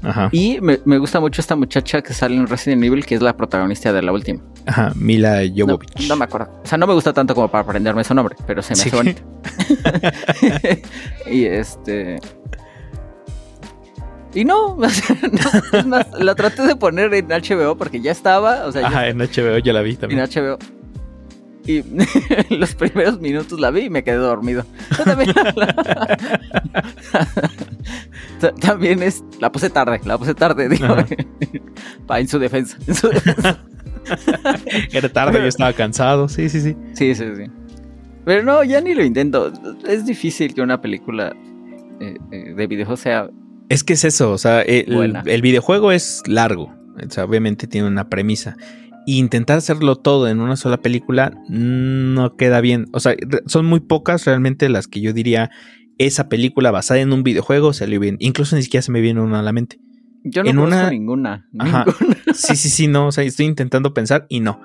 Ajá, 0.04 0.30
Y 0.32 0.60
me, 0.62 0.80
me 0.86 0.98
gusta 1.00 1.20
mucho 1.20 1.41
esta 1.41 1.56
muchacha 1.56 2.02
que 2.02 2.14
sale 2.14 2.36
en 2.36 2.48
Resident 2.48 2.84
Evil, 2.84 3.06
que 3.06 3.16
es 3.16 3.22
la 3.22 3.36
protagonista 3.36 3.91
de 3.91 4.02
la 4.02 4.12
última. 4.12 4.41
ajá, 4.66 4.91
Mila 4.95 5.41
Jovovich. 5.56 6.08
no 6.08 6.16
me 6.16 6.26
acuerdo. 6.26 6.50
O 6.64 6.68
sea, 6.68 6.78
no 6.78 6.86
me 6.88 6.93
gusta 6.93 7.14
tanto 7.14 7.34
como 7.34 7.48
para 7.50 7.64
aprenderme 7.64 8.04
su 8.04 8.14
nombre, 8.14 8.36
pero 8.45 8.62
se 8.62 8.72
me 8.72 8.76
Sí. 8.76 8.89
hace 8.89 8.95
bonito. 8.95 9.22
y 11.32 11.45
este... 11.45 12.20
Y 14.34 14.45
no, 14.45 14.74
o 14.76 14.89
sea, 14.89 15.16
no, 15.32 15.80
es 15.80 15.86
más, 15.88 16.06
la 16.20 16.36
traté 16.36 16.62
de 16.64 16.76
poner 16.76 17.12
en 17.14 17.28
HBO 17.30 17.76
porque 17.76 18.00
ya 18.02 18.12
estaba, 18.12 18.66
o 18.68 18.72
sea, 18.72 18.82
ya 18.84 18.88
Ajá, 18.88 19.08
en 19.08 19.18
HBO 19.18 19.58
ya 19.58 19.74
la 19.74 19.82
vi 19.82 19.91
en 19.91 19.98
también. 19.98 20.22
HBO. 20.22 20.60
Y 21.68 21.84
los 22.55 22.74
primeros 22.76 23.20
minutos 23.20 23.59
la 23.59 23.70
vi 23.72 23.82
y 23.82 23.89
me 23.89 24.03
quedé 24.03 24.15
dormido. 24.18 24.65
Yo 24.97 25.03
también, 25.03 25.34
Ta- 28.39 28.53
también 28.55 29.03
es. 29.03 29.24
La 29.39 29.51
puse 29.51 29.70
tarde, 29.70 29.99
la 30.05 30.18
puse 30.18 30.34
tarde, 30.34 30.70
digo. 30.70 30.95
Pa, 32.07 32.20
en 32.20 32.28
su 32.28 32.39
defensa. 32.39 32.78
En 32.88 32.95
su 32.95 33.09
defensa. 33.09 33.59
Era 34.93 35.09
tarde, 35.09 35.39
yo 35.39 35.45
estaba 35.47 35.74
cansado. 35.74 36.30
Sí, 36.30 36.49
sí, 36.49 36.61
sí. 36.61 36.76
Sí, 36.93 37.15
sí, 37.15 37.26
sí. 37.36 37.43
Pero 38.26 38.43
no, 38.43 38.63
ya 38.63 38.80
ni 38.82 38.93
lo 38.93 39.03
intento. 39.03 39.51
Es 39.88 40.05
difícil 40.05 40.53
que 40.53 40.61
una 40.61 40.82
película 40.82 41.36
eh, 41.99 42.18
eh, 42.32 42.53
de 42.55 42.68
videojuegos 42.68 42.99
sea. 43.01 43.30
Es 43.70 43.84
que 43.84 43.93
es 43.93 44.05
eso, 44.05 44.32
o 44.32 44.38
sea, 44.38 44.61
el, 44.61 45.18
el 45.26 45.41
videojuego 45.41 45.91
es 45.91 46.24
largo. 46.26 46.74
O 47.05 47.09
sea, 47.11 47.26
obviamente 47.26 47.68
tiene 47.68 47.88
una 47.88 48.07
premisa. 48.09 48.55
Y 49.08 49.18
intentar 49.20 49.58
hacerlo 49.58 49.95
todo 49.95 50.28
en 50.28 50.41
una 50.41 50.58
sola 50.58 50.78
película 50.82 51.32
no 51.49 52.36
queda 52.36 52.60
bien. 52.62 52.88
O 52.91 52.99
sea, 52.99 53.16
son 53.45 53.66
muy 53.66 53.80
pocas 53.80 54.26
realmente 54.26 54.68
las 54.70 54.88
que 54.88 54.99
yo 55.01 55.14
diría 55.14 55.49
esa 55.97 56.28
película 56.30 56.70
basada 56.72 56.99
en 56.99 57.14
un 57.14 57.24
videojuego 57.24 57.72
salió 57.74 57.99
bien. 58.01 58.18
Incluso 58.20 58.55
ni 58.58 58.64
siquiera 58.64 58.82
se 58.82 58.91
me 58.91 58.99
viene 59.01 59.22
una 59.22 59.39
a 59.39 59.43
la 59.43 59.53
mente. 59.53 59.80
Yo 60.26 60.43
no 60.43 60.49
En 60.49 60.55
conozco 60.58 60.80
una- 60.82 60.89
ninguna. 60.91 61.47
Ajá. 61.58 61.86
Ninguna. 61.86 62.18
Sí, 62.34 62.55
sí, 62.58 62.70
sí, 62.70 62.88
no. 62.88 63.08
O 63.08 63.12
sea, 63.14 63.24
estoy 63.24 63.45
intentando 63.45 63.93
pensar 63.93 64.26
y 64.30 64.41
no. 64.41 64.60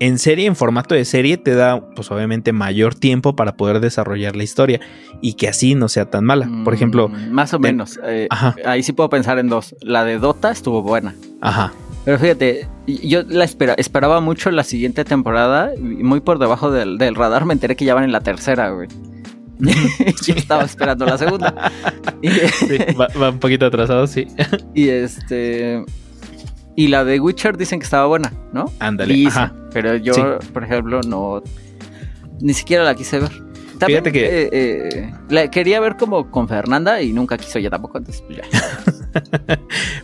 En 0.00 0.18
serie, 0.18 0.46
en 0.46 0.56
formato 0.56 0.94
de 0.94 1.04
serie, 1.04 1.36
te 1.36 1.54
da, 1.54 1.90
pues 1.90 2.10
obviamente, 2.10 2.52
mayor 2.52 2.94
tiempo 2.94 3.36
para 3.36 3.56
poder 3.56 3.80
desarrollar 3.80 4.34
la 4.36 4.44
historia 4.44 4.80
y 5.20 5.34
que 5.34 5.48
así 5.48 5.74
no 5.74 5.88
sea 5.88 6.06
tan 6.08 6.24
mala. 6.24 6.48
Por 6.64 6.72
ejemplo, 6.72 7.08
Mm, 7.08 7.30
Más 7.32 7.52
o 7.52 7.58
de- 7.58 7.62
menos. 7.62 8.00
eh, 8.04 8.28
ajá, 8.30 8.54
ahí 8.64 8.82
sí 8.82 8.92
puedo 8.92 9.10
pensar 9.10 9.38
en 9.38 9.48
dos. 9.48 9.76
La 9.82 10.04
de 10.04 10.18
Dota 10.18 10.50
estuvo 10.52 10.82
buena. 10.82 11.14
ajá, 11.40 11.72
Pero 12.04 12.18
fíjate, 12.18 12.66
yo 12.86 13.22
la 13.24 13.44
espera, 13.44 13.74
esperaba 13.74 14.20
mucho 14.20 14.50
la 14.50 14.64
siguiente 14.64 15.04
temporada 15.04 15.74
y 15.74 15.80
muy 15.80 16.20
por 16.20 16.38
debajo 16.38 16.70
del, 16.70 16.96
del 16.98 17.14
radar 17.14 17.44
me 17.44 17.52
enteré 17.52 17.76
que 17.76 17.84
ya 17.84 17.94
van 17.94 18.04
en 18.04 18.12
la 18.12 18.20
tercera, 18.20 18.70
güey. 18.70 18.88
Yo 20.26 20.34
estaba 20.34 20.62
esperando 20.62 21.04
la 21.04 21.18
segunda. 21.18 21.72
Y, 22.22 22.30
Sí, 22.30 22.78
va, 22.98 23.06
va 23.20 23.30
un 23.30 23.38
poquito 23.38 23.66
atrasado, 23.66 24.06
sí. 24.08 24.26
y 24.74 24.88
este. 24.88 25.84
Y 26.74 26.88
la 26.88 27.04
de 27.04 27.20
Witcher 27.20 27.56
dicen 27.56 27.78
que 27.78 27.84
estaba 27.84 28.06
buena, 28.06 28.32
¿no? 28.52 28.64
Ándale. 28.80 29.26
Ajá. 29.26 29.52
pero 29.72 29.94
yo, 29.96 30.14
Sí. 30.14 30.22
por 30.52 30.64
ejemplo, 30.64 31.00
no. 31.02 31.42
Ni 32.40 32.54
siquiera 32.54 32.82
la 32.84 32.94
quise 32.94 33.18
ver. 33.20 33.30
También, 33.78 34.02
Fíjate 34.02 34.12
que- 34.12 34.42
eh, 34.42 34.48
eh, 34.52 35.12
la 35.28 35.48
quería 35.50 35.78
ver 35.80 35.96
como 35.96 36.30
con 36.30 36.48
Fernanda 36.48 37.00
y 37.02 37.12
nunca 37.12 37.36
quiso 37.38 37.58
ella 37.58 37.70
tampoco. 37.70 37.98
Entonces, 37.98 38.22
pues 38.26 38.38
ya. 38.38 38.44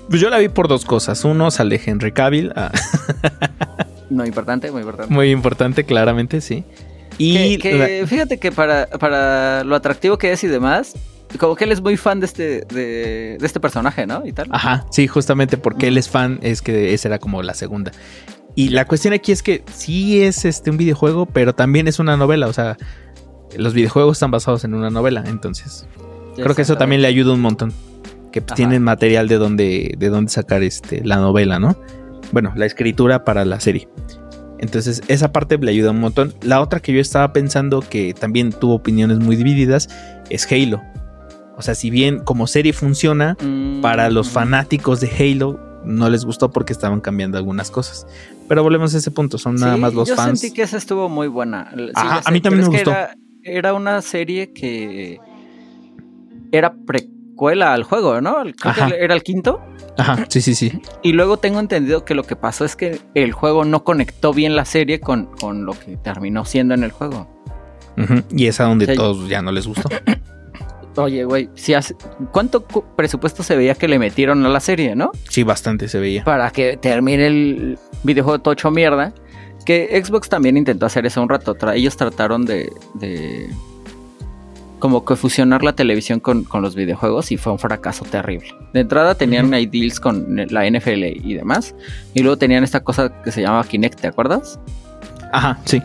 Pues 0.09 0.21
yo 0.21 0.31
la 0.31 0.39
vi 0.39 0.49
por 0.49 0.69
dos 0.69 0.85
cosas. 0.85 1.25
Uno, 1.25 1.51
sale 1.51 1.81
Henry 1.85 2.13
Cavill. 2.13 2.53
ah, 2.57 2.71
Muy 4.11 4.27
importante, 4.29 4.71
muy 4.71 4.81
importante. 4.83 5.13
muy 5.13 5.31
importante, 5.31 5.85
claramente, 5.85 6.41
sí. 6.41 6.65
Y 7.19 7.59
que, 7.59 7.71
que 7.71 8.01
la- 8.01 8.07
fíjate 8.07 8.39
que 8.39 8.53
para, 8.53 8.87
para 8.87 9.65
lo 9.65 9.75
atractivo 9.77 10.19
que 10.19 10.33
es 10.33 10.43
y 10.45 10.49
demás, 10.49 10.95
como 11.39 11.57
que 11.57 11.65
él 11.65 11.73
es 11.73 11.81
muy 11.81 11.97
fan 11.97 12.21
de 12.21 12.27
este, 12.27 12.43
de, 12.63 13.37
de 13.39 13.47
este 13.47 13.61
personaje, 13.61 14.07
¿no? 14.07 14.25
Y 14.27 14.33
tal. 14.33 14.49
Ajá, 14.51 14.87
sí, 14.91 15.07
justamente 15.07 15.57
porque 15.57 15.89
él 15.89 15.99
es 15.99 16.09
fan, 16.09 16.39
es 16.43 16.61
que 16.63 16.93
esa 16.95 17.09
era 17.09 17.19
como 17.19 17.43
la 17.43 17.55
segunda. 17.55 17.93
Y 18.57 18.69
la 18.69 18.85
cuestión 18.85 19.15
aquí 19.15 19.33
es 19.33 19.43
que 19.43 19.65
sí 19.75 20.23
es 20.23 20.45
este 20.45 20.71
un 20.71 20.77
videojuego, 20.77 21.27
pero 21.27 21.55
también 21.55 21.89
es 21.89 21.99
una 21.99 22.17
novela. 22.17 22.47
O 22.47 22.53
sea, 22.53 22.77
los 23.57 23.75
videojuegos 23.75 24.17
están 24.17 24.31
basados 24.31 24.63
en 24.65 24.75
una 24.75 24.91
novela. 24.91 25.25
Entonces, 25.27 25.87
creo 26.37 26.55
que 26.55 26.63
eso 26.63 26.77
también 26.77 27.03
le 27.03 27.09
ayuda 27.09 27.33
un 27.33 27.41
montón. 27.41 27.73
Que 28.35 28.43
pues, 28.43 28.57
tienen 28.57 28.83
material 28.83 29.29
de 29.29 29.39
dónde, 29.39 29.95
de 29.97 30.09
dónde 30.09 30.29
sacar 30.29 30.65
este, 30.65 31.05
la 31.05 31.19
novela, 31.19 31.61
¿no? 31.61 31.77
Bueno, 32.33 32.53
la 32.57 32.67
escritura 32.67 33.25
para 33.25 33.45
la 33.45 33.61
serie. 33.61 33.89
Entonces, 34.59 35.03
esa 35.07 35.31
parte 35.31 35.57
le 35.57 35.71
ayuda 35.71 35.93
un 35.93 36.01
montón. 36.01 36.35
La 36.43 36.61
otra 36.61 36.81
que 36.81 36.93
yo 36.93 37.01
estaba 37.01 37.33
pensando 37.33 37.79
que 37.79 38.13
también 38.13 38.51
tuvo 38.51 38.75
opiniones 38.75 39.21
muy 39.21 39.37
divididas 39.37 39.89
es 40.31 40.51
Halo. 40.51 40.83
O 41.57 41.63
sea, 41.63 41.77
si 41.77 41.91
bien 41.91 42.25
como 42.25 42.49
serie 42.49 42.73
funciona, 42.73 43.37
Mm, 43.41 43.81
para 43.83 44.11
los 44.11 44.31
fanáticos 44.31 45.01
de 45.01 45.13
Halo 45.17 45.61
no 45.85 46.11
les 46.11 46.25
gustó 46.25 46.51
porque 46.51 46.73
estaban 46.73 47.01
cambiando 47.01 47.39
algunas 47.39 47.71
cosas. 47.71 48.05
Pero 48.49 48.65
volvemos 48.65 48.97
a 48.97 48.99
ese 48.99 49.13
punto, 49.13 49.39
son 49.39 49.55
nada 49.55 49.77
más 49.77 49.95
los 49.95 50.09
yo 50.09 50.17
fans. 50.17 50.41
sentí 50.41 50.53
que 50.53 50.63
esa 50.63 50.77
estuvo 50.77 51.09
muy 51.09 51.29
buena. 51.29 51.71
Sí, 51.73 51.93
Ajá, 51.95 52.17
ya 52.17 52.23
sé, 52.25 52.29
a 52.31 52.33
mí 52.33 52.41
también 52.41 52.69
me 52.69 52.69
gustó. 52.79 52.91
Era, 52.91 53.17
era 53.45 53.75
una 53.75 54.03
serie 54.03 54.53
que 54.53 55.21
era 56.51 56.75
precuela 57.35 57.73
al 57.75 57.83
juego, 57.83 58.21
¿no? 58.21 58.35
Creo 58.43 58.55
Ajá. 58.73 58.89
que 58.89 58.97
era 59.05 59.15
el 59.15 59.23
quinto. 59.23 59.61
Ajá, 59.99 60.25
sí, 60.29 60.41
sí, 60.41 60.55
sí. 60.55 60.81
Y 61.03 61.13
luego 61.13 61.37
tengo 61.39 61.59
entendido 61.61 62.05
que 62.05 62.15
lo 62.15 62.23
que 62.23 62.37
pasó 62.37 62.65
es 62.65 62.77
que 62.77 63.01
el 63.15 63.33
juego 63.33 63.65
no 63.65 63.83
conectó 63.85 64.33
bien 64.33 64.55
la 64.57 64.65
serie 64.65 65.01
con, 65.01 65.27
con 65.27 65.67
lo 65.67 65.73
que 65.73 65.97
terminó 65.97 66.45
siendo 66.45 66.75
en 66.75 66.85
el 66.85 66.93
juego. 66.93 67.29
Y 68.31 68.47
es 68.47 68.61
a 68.61 68.65
donde 68.65 68.87
Sí. 68.87 68.95
todos 68.95 69.29
ya 69.29 69.43
no 69.43 69.53
les 69.53 69.67
gustó. 69.67 69.89
Oye, 70.97 71.25
güey, 71.25 71.49
si 71.55 71.75
hace- 71.75 71.97
¿cuánto 72.33 72.65
cu- 72.65 72.85
presupuesto 72.97 73.43
se 73.43 73.57
veía 73.57 73.75
que 73.75 73.89
le 73.89 73.99
metieron 73.99 74.47
a 74.47 74.49
la 74.49 74.61
serie, 74.61 74.95
no? 74.95 75.11
Sí, 75.29 75.43
bastante 75.43 75.89
se 75.89 75.99
veía. 75.99 76.23
Para 76.23 76.51
que 76.51 76.77
termine 76.77 77.27
el 77.27 77.79
videojuego 78.05 78.41
tocho 78.41 78.71
mierda. 78.71 79.13
Que 79.67 80.01
Xbox 80.05 80.29
también 80.29 80.57
intentó 80.57 80.87
hacer 80.87 81.05
eso 81.07 81.21
un 81.23 81.29
rato. 81.29 81.55
Tra- 81.57 81.75
ellos 81.75 81.97
trataron 81.97 82.45
de, 82.45 82.71
de 82.95 83.49
como 84.79 85.05
que 85.05 85.17
fusionar 85.17 85.63
la 85.63 85.75
televisión 85.75 86.21
con, 86.21 86.45
con 86.45 86.63
los 86.63 86.75
videojuegos 86.75 87.33
y 87.33 87.37
fue 87.37 87.53
un 87.53 87.59
fracaso 87.59 88.05
terrible. 88.05 88.55
De 88.73 88.81
entrada 88.81 89.15
tenían 89.15 89.53
ahí 89.55 89.67
deals 89.67 90.01
con 90.01 90.27
la 90.51 90.69
NFL 90.69 91.05
y 91.05 91.35
demás. 91.35 91.75
Y 92.13 92.21
luego 92.21 92.37
tenían 92.37 92.65
esta 92.65 92.81
cosa 92.85 93.23
que 93.23 93.33
se 93.33 93.41
llamaba 93.43 93.65
Kinect, 93.65 94.01
¿te 94.01 94.07
acuerdas? 94.09 94.59
Ajá, 95.33 95.59
sí. 95.65 95.83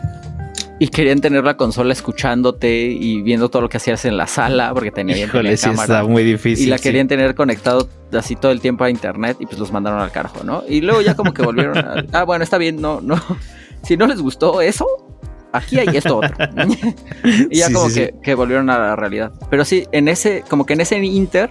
Y 0.78 0.88
querían 0.88 1.20
tener 1.20 1.44
la 1.44 1.58
consola 1.58 1.92
escuchándote 1.92 2.86
y 2.86 3.20
viendo 3.20 3.50
todo 3.50 3.60
lo 3.60 3.68
que 3.68 3.76
hacías 3.76 4.06
en 4.06 4.16
la 4.16 4.26
sala 4.26 4.72
porque 4.72 4.90
tenía 4.90 5.14
bien 5.14 5.28
Híjole, 5.28 5.56
sí 5.58 5.64
cámara. 5.66 5.82
está 5.82 6.04
muy 6.04 6.24
difícil. 6.24 6.66
y 6.66 6.70
la 6.70 6.78
sí. 6.78 6.84
querían 6.84 7.06
tener 7.06 7.34
conectado 7.34 7.86
así 8.14 8.34
todo 8.34 8.50
el 8.50 8.62
tiempo 8.62 8.84
a 8.84 8.90
internet 8.90 9.36
y 9.40 9.46
pues 9.46 9.58
los 9.58 9.72
mandaron 9.72 10.00
al 10.00 10.10
carajo, 10.10 10.42
¿no? 10.42 10.62
Y 10.66 10.80
luego 10.80 11.02
ya 11.02 11.14
como 11.14 11.34
que 11.34 11.42
volvieron 11.42 11.76
a... 11.76 12.04
Ah, 12.12 12.24
bueno, 12.24 12.44
está 12.44 12.56
bien, 12.56 12.80
no, 12.80 13.00
no. 13.00 13.16
Si 13.82 13.96
no 13.96 14.06
les 14.06 14.20
gustó 14.20 14.60
eso, 14.60 14.86
aquí 15.52 15.78
hay 15.78 15.96
esto 15.96 16.18
otro. 16.18 16.34
y 17.50 17.56
ya 17.58 17.66
Sí, 17.68 17.72
como 17.72 17.88
sí, 17.88 17.94
que, 18.00 18.14
que 18.22 18.34
volvieron 18.34 18.70
a 18.70 18.78
la 18.78 18.96
realidad. 18.96 19.32
Pero 19.50 19.64
sí, 19.64 19.84
en 19.92 20.08
ese, 20.08 20.44
como 20.48 20.66
que 20.66 20.74
en 20.74 20.80
ese 20.80 20.98
Inter 21.04 21.48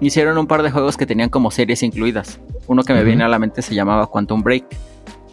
hicieron 0.00 0.38
un 0.38 0.46
par 0.46 0.62
de 0.62 0.70
juegos 0.70 0.96
que 0.96 1.06
tenían 1.06 1.28
como 1.30 1.50
series 1.50 1.82
incluidas. 1.82 2.40
Uno 2.66 2.82
que 2.84 2.92
me 2.92 3.00
Ujú. 3.00 3.06
viene 3.06 3.24
a 3.24 3.28
la 3.28 3.38
mente 3.38 3.62
se 3.62 3.74
llamaba 3.74 4.06
Quantum 4.06 4.42
Break. 4.42 4.64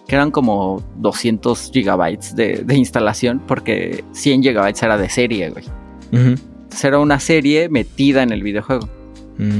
Que 0.07 0.13
eran 0.15 0.29
como 0.29 0.83
200 0.97 1.71
gigabytes 1.73 2.35
de, 2.35 2.63
de 2.63 2.75
instalación 2.75 3.41
porque 3.47 4.03
100 4.11 4.43
gigabytes 4.43 4.83
era 4.83 4.97
de 4.99 5.09
serie, 5.09 5.49
güey. 5.49 5.65
Entonces 6.11 6.83
era 6.85 6.99
una 6.99 7.19
serie 7.19 7.69
metida 7.69 8.21
en 8.21 8.31
el 8.31 8.43
videojuego. 8.43 8.87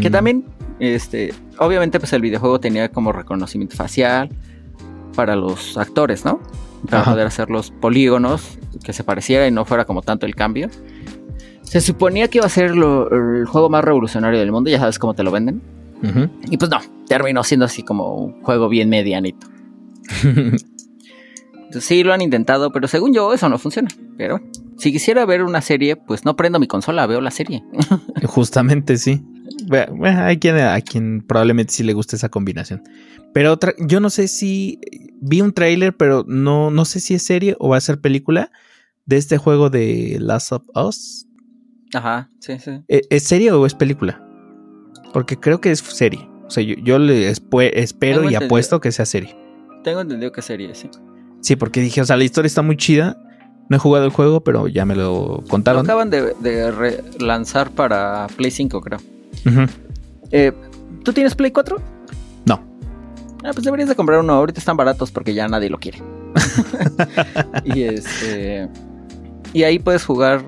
Que 0.01 0.09
Mm. 0.09 0.11
también, 0.11 0.45
este, 0.79 1.33
obviamente, 1.57 1.99
pues 1.99 2.13
el 2.13 2.21
videojuego 2.21 2.59
tenía 2.59 2.89
como 2.89 3.11
reconocimiento 3.11 3.75
facial 3.75 4.29
para 5.15 5.35
los 5.35 5.77
actores, 5.77 6.23
¿no? 6.25 6.39
Para 6.85 7.01
Ajá. 7.01 7.11
poder 7.11 7.27
hacer 7.27 7.49
los 7.49 7.71
polígonos 7.71 8.57
que 8.83 8.93
se 8.93 9.03
pareciera 9.03 9.47
y 9.47 9.51
no 9.51 9.65
fuera 9.65 9.85
como 9.85 10.01
tanto 10.01 10.25
el 10.25 10.35
cambio. 10.35 10.69
Se 11.63 11.81
suponía 11.81 12.27
que 12.27 12.37
iba 12.39 12.45
a 12.45 12.49
ser 12.49 12.75
lo- 12.75 13.09
el 13.11 13.45
juego 13.45 13.69
más 13.69 13.83
revolucionario 13.83 14.39
del 14.39 14.51
mundo, 14.51 14.69
ya 14.69 14.79
sabes 14.79 14.99
cómo 14.99 15.13
te 15.13 15.23
lo 15.23 15.31
venden. 15.31 15.61
Y 16.51 16.57
pues 16.57 16.69
no, 16.69 16.77
terminó 17.07 17.43
siendo 17.43 17.65
así 17.65 17.81
como 17.81 18.13
un 18.15 18.41
juego 18.43 18.69
bien 18.69 18.89
medianito. 18.89 19.47
Entonces, 20.23 21.83
sí, 21.85 22.03
lo 22.03 22.13
han 22.13 22.21
intentado, 22.21 22.71
pero 22.71 22.87
según 22.87 23.13
yo 23.13 23.33
eso 23.33 23.49
no 23.49 23.57
funciona. 23.57 23.89
Pero 24.17 24.39
si 24.77 24.91
quisiera 24.91 25.25
ver 25.25 25.41
una 25.43 25.61
serie, 25.61 25.95
pues 25.95 26.23
no 26.25 26.35
prendo 26.35 26.59
mi 26.59 26.67
consola, 26.67 27.07
veo 27.07 27.21
la 27.21 27.31
serie. 27.31 27.63
Justamente 28.25 28.97
sí. 28.97 29.23
Bueno, 29.67 30.23
hay 30.23 30.37
quien, 30.37 30.57
a 30.57 30.79
quien 30.81 31.21
probablemente 31.25 31.73
sí 31.73 31.83
le 31.83 31.93
guste 31.93 32.15
esa 32.15 32.29
combinación. 32.29 32.83
Pero 33.33 33.51
otra, 33.51 33.73
yo 33.79 33.99
no 33.99 34.09
sé 34.09 34.27
si 34.27 34.79
vi 35.21 35.41
un 35.41 35.53
tráiler, 35.53 35.95
pero 35.95 36.23
no, 36.27 36.71
no 36.71 36.85
sé 36.85 36.99
si 36.99 37.13
es 37.15 37.23
serie 37.23 37.55
o 37.59 37.69
va 37.69 37.77
a 37.77 37.81
ser 37.81 37.99
película 37.99 38.51
de 39.05 39.17
este 39.17 39.37
juego 39.37 39.69
de 39.69 40.17
Last 40.19 40.51
of 40.51 40.63
Us. 40.75 41.27
Ajá, 41.93 42.29
sí, 42.39 42.53
sí. 42.59 42.71
¿E- 42.87 43.01
¿Es 43.09 43.23
serie 43.23 43.51
o 43.51 43.65
es 43.65 43.73
película? 43.75 44.21
Porque 45.13 45.37
creo 45.39 45.61
que 45.61 45.71
es 45.71 45.79
serie. 45.79 46.27
O 46.47 46.49
sea, 46.49 46.63
yo, 46.63 46.75
yo 46.83 46.99
le 46.99 47.29
espero 47.29 48.19
Tengo 48.21 48.31
y 48.31 48.35
apuesto 48.35 48.79
que 48.81 48.91
sea 48.91 49.05
serie. 49.05 49.35
Tengo 49.83 50.01
entendido 50.01 50.31
que 50.31 50.41
serie, 50.41 50.73
sí. 50.75 50.89
Sí, 51.41 51.55
porque 51.55 51.81
dije, 51.81 52.01
o 52.01 52.05
sea, 52.05 52.17
la 52.17 52.23
historia 52.23 52.47
está 52.47 52.61
muy 52.61 52.77
chida. 52.77 53.17
No 53.69 53.77
he 53.77 53.79
jugado 53.79 54.05
el 54.05 54.11
juego, 54.11 54.43
pero 54.43 54.67
ya 54.67 54.85
me 54.85 54.95
lo 54.95 55.37
Lo 55.41 55.43
contaron. 55.47 55.85
acaban 55.85 56.09
de, 56.09 56.33
de 56.39 56.71
relanzar 56.71 57.71
para 57.71 58.27
Play 58.35 58.51
5, 58.51 58.81
creo. 58.81 58.99
Eh, 60.31 60.51
¿Tú 61.03 61.13
tienes 61.13 61.35
Play 61.35 61.51
4? 61.51 61.77
No. 62.45 62.63
Ah, 63.43 63.51
pues 63.53 63.63
deberías 63.63 63.89
de 63.89 63.95
comprar 63.95 64.19
uno. 64.19 64.33
Ahorita 64.33 64.59
están 64.59 64.77
baratos 64.77 65.11
porque 65.11 65.33
ya 65.33 65.47
nadie 65.47 65.69
lo 65.69 65.77
quiere. 65.77 66.01
y 67.63 67.83
este. 67.83 68.69
Y 69.53 69.63
ahí 69.63 69.79
puedes 69.79 70.03
jugar. 70.03 70.43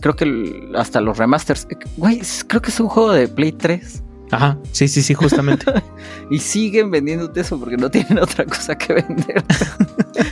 Creo 0.00 0.16
que 0.16 0.70
hasta 0.76 1.00
los 1.00 1.16
remasters. 1.18 1.66
Eh, 1.70 1.76
Güey, 1.96 2.20
creo 2.48 2.60
que 2.60 2.70
es 2.70 2.80
un 2.80 2.88
juego 2.88 3.12
de 3.12 3.28
Play 3.28 3.52
3. 3.52 4.02
Ajá, 4.32 4.56
sí, 4.72 4.88
sí, 4.88 5.02
sí, 5.02 5.14
justamente. 5.14 5.66
Y 6.30 6.38
siguen 6.38 6.90
vendiéndote 6.90 7.40
eso 7.40 7.58
porque 7.58 7.76
no 7.76 7.90
tienen 7.90 8.18
otra 8.18 8.46
cosa 8.46 8.74
que 8.74 8.94
vender. 8.94 9.44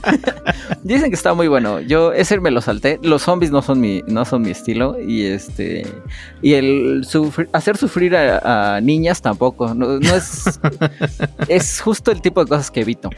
Dicen 0.82 1.10
que 1.10 1.14
está 1.14 1.34
muy 1.34 1.46
bueno. 1.46 1.80
Yo 1.80 2.14
ese 2.14 2.40
me 2.40 2.50
lo 2.50 2.62
salté. 2.62 2.98
Los 3.02 3.22
zombies 3.22 3.50
no 3.50 3.60
son 3.60 3.80
mi, 3.80 4.02
no 4.06 4.24
son 4.24 4.40
mi 4.40 4.50
estilo. 4.50 4.98
Y 4.98 5.26
este. 5.26 5.86
Y 6.40 6.54
el 6.54 7.06
hacer 7.52 7.76
sufrir 7.76 8.16
a, 8.16 8.76
a 8.76 8.80
niñas 8.80 9.20
tampoco. 9.20 9.74
No, 9.74 9.98
no 9.98 10.14
es. 10.14 10.58
es 11.48 11.80
justo 11.82 12.10
el 12.10 12.22
tipo 12.22 12.42
de 12.42 12.48
cosas 12.48 12.70
que 12.70 12.80
evito. 12.80 13.10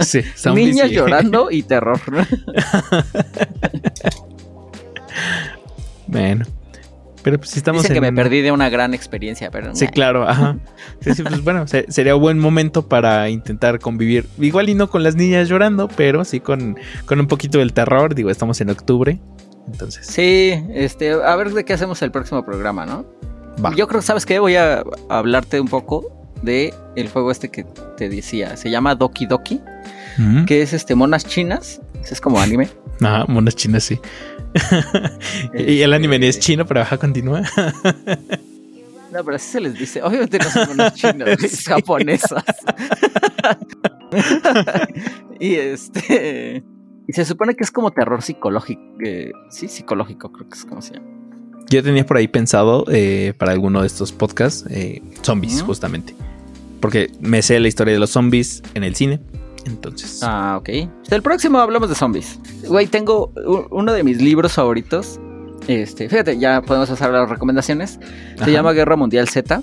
sí, 0.00 0.22
Niñas 0.52 0.90
llorando 0.90 1.52
y 1.52 1.62
terror. 1.62 2.00
Bueno. 6.08 6.44
Pero 7.24 7.38
pues 7.38 7.50
si 7.50 7.58
estamos 7.58 7.82
Dicen 7.82 7.94
que 8.00 8.06
en- 8.06 8.14
me 8.14 8.22
perdí 8.22 8.40
de 8.42 8.52
una 8.52 8.68
gran 8.68 8.94
experiencia, 8.94 9.50
pero. 9.50 9.74
Sí, 9.74 9.88
claro, 9.88 10.28
ajá. 10.28 10.58
Sí, 11.00 11.14
sí, 11.14 11.22
pues 11.24 11.42
bueno, 11.42 11.66
se- 11.66 11.90
sería 11.90 12.14
un 12.14 12.22
buen 12.22 12.38
momento 12.38 12.86
para 12.88 13.28
intentar 13.30 13.80
convivir. 13.80 14.26
Igual 14.38 14.68
y 14.68 14.74
no 14.74 14.88
con 14.90 15.02
las 15.02 15.16
niñas 15.16 15.48
llorando, 15.48 15.88
pero 15.88 16.24
sí 16.24 16.38
con, 16.38 16.76
con 17.06 17.18
un 17.18 17.26
poquito 17.26 17.58
del 17.58 17.72
terror. 17.72 18.14
Digo, 18.14 18.30
estamos 18.30 18.60
en 18.60 18.70
octubre. 18.70 19.18
Entonces, 19.66 20.06
Sí, 20.06 20.52
este, 20.74 21.12
a 21.14 21.34
ver 21.36 21.50
de 21.52 21.64
qué 21.64 21.72
hacemos 21.72 22.00
el 22.02 22.10
próximo 22.12 22.44
programa, 22.44 22.84
¿no? 22.86 23.06
va. 23.64 23.74
Yo 23.74 23.88
creo, 23.88 24.02
¿sabes 24.02 24.26
qué? 24.26 24.38
Voy 24.38 24.56
a 24.56 24.84
hablarte 25.08 25.58
un 25.60 25.68
poco 25.68 26.12
de 26.42 26.74
el 26.96 27.08
juego 27.08 27.30
este 27.30 27.48
que 27.50 27.64
te 27.96 28.10
decía. 28.10 28.56
Se 28.58 28.68
llama 28.70 28.94
Doki 28.94 29.24
Doki, 29.24 29.60
que 30.46 30.60
es 30.60 30.74
este 30.74 30.94
monas 30.94 31.24
chinas. 31.26 31.80
Es 32.10 32.20
como 32.20 32.38
anime. 32.38 32.68
Ajá, 33.00 33.24
monas 33.28 33.56
chinas, 33.56 33.82
sí. 33.84 33.98
y 35.54 35.80
el 35.80 35.92
anime 35.92 36.18
ni 36.18 36.26
es 36.26 36.36
Este, 36.36 36.46
chino, 36.46 36.66
pero 36.66 36.80
ajá, 36.82 36.98
continúa. 36.98 37.42
No, 39.12 39.22
pero 39.22 39.36
así 39.36 39.52
se 39.52 39.60
les 39.60 39.78
dice. 39.78 40.02
Obviamente 40.02 40.38
no 40.38 40.50
son 40.50 40.68
monas 40.70 40.94
chinas, 40.94 41.28
es 41.44 41.64
japonesas. 41.68 42.42
y 45.38 45.54
este. 45.54 46.64
Y 47.06 47.12
se 47.12 47.24
supone 47.24 47.54
que 47.54 47.62
es 47.62 47.70
como 47.70 47.92
terror 47.92 48.22
psicológico. 48.22 48.82
eh, 49.04 49.30
sí, 49.50 49.68
psicológico, 49.68 50.32
creo 50.32 50.48
que 50.48 50.56
es 50.56 50.64
como 50.64 50.82
se 50.82 50.94
llama. 50.94 51.06
Yo 51.70 51.80
tenía 51.84 52.04
por 52.04 52.16
ahí 52.16 52.26
pensado 52.26 52.86
eh, 52.90 53.34
para 53.38 53.52
alguno 53.52 53.82
de 53.82 53.86
estos 53.86 54.10
podcasts 54.10 54.66
eh, 54.68 55.00
zombies, 55.22 55.62
justamente. 55.62 56.12
Porque 56.80 57.12
me 57.20 57.40
sé 57.42 57.60
la 57.60 57.68
historia 57.68 57.94
de 57.94 58.00
los 58.00 58.10
zombies 58.10 58.64
en 58.74 58.82
el 58.82 58.96
cine. 58.96 59.20
Entonces. 59.66 60.20
Ah, 60.22 60.56
ok. 60.60 60.68
El 61.10 61.22
próximo 61.22 61.58
hablamos 61.58 61.88
de 61.88 61.94
zombies. 61.94 62.38
Güey, 62.68 62.86
tengo 62.86 63.32
uno 63.70 63.92
de 63.92 64.02
mis 64.04 64.20
libros 64.20 64.52
favoritos. 64.52 65.18
Este, 65.68 66.08
fíjate, 66.08 66.38
ya 66.38 66.60
podemos 66.62 66.90
pasar 66.90 67.14
a 67.14 67.20
las 67.20 67.30
recomendaciones. 67.30 67.98
Se 68.36 68.42
Ajá. 68.42 68.50
llama 68.50 68.72
Guerra 68.72 68.96
Mundial 68.96 69.28
Z. 69.28 69.62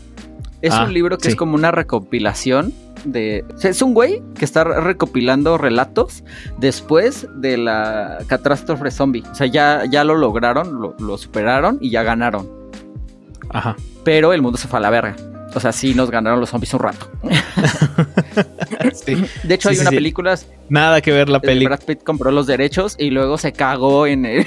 Es 0.61 0.73
Ah, 0.73 0.85
un 0.85 0.93
libro 0.93 1.17
que 1.17 1.23
sí. 1.25 1.29
es 1.29 1.35
como 1.35 1.55
una 1.55 1.71
recopilación 1.71 2.73
de. 3.05 3.43
o 3.53 3.57
sea, 3.57 3.71
es 3.71 3.81
un 3.81 3.93
güey 3.95 4.21
que 4.37 4.45
está 4.45 4.63
recopilando 4.63 5.57
relatos 5.57 6.23
después 6.59 7.27
de 7.35 7.57
la 7.57 8.19
catástrofe 8.27 8.91
zombie. 8.91 9.23
O 9.31 9.35
sea, 9.35 9.47
ya, 9.47 9.85
ya 9.89 10.03
lo 10.03 10.15
lograron, 10.15 10.79
lo, 10.81 10.95
lo 10.99 11.17
superaron 11.17 11.77
y 11.81 11.89
ya 11.91 12.03
ganaron. 12.03 12.47
Ajá. 13.49 13.75
Pero 14.03 14.33
el 14.33 14.41
mundo 14.41 14.57
se 14.57 14.67
fue 14.67 14.77
a 14.79 14.81
la 14.81 14.89
verga. 14.91 15.15
O 15.53 15.59
sea, 15.59 15.71
sí 15.71 15.93
nos 15.93 16.09
ganaron 16.09 16.39
los 16.39 16.49
zombies 16.49 16.73
un 16.73 16.79
rato. 16.79 17.09
Sí. 18.93 19.15
De 19.43 19.55
hecho, 19.55 19.69
Sí, 19.69 19.73
hay 19.73 19.75
sí, 19.75 19.81
una 19.81 19.89
película 19.91 20.35
Nada 20.69 21.01
que 21.01 21.11
ver 21.11 21.29
la 21.29 21.39
peli. 21.39 21.65
Brad 21.65 21.81
Pitt 21.85 22.03
compró 22.03 22.31
los 22.31 22.47
derechos 22.47 22.95
y 22.97 23.09
luego 23.09 23.37
se 23.37 23.51
cagó 23.51 24.07
en 24.07 24.25
el- 24.25 24.45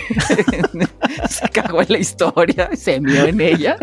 se 1.29 1.49
cagó 1.51 1.83
en 1.83 1.87
la 1.91 1.99
historia, 1.99 2.71
se 2.75 3.01
mió 3.01 3.27
en 3.27 3.41
ella. 3.41 3.77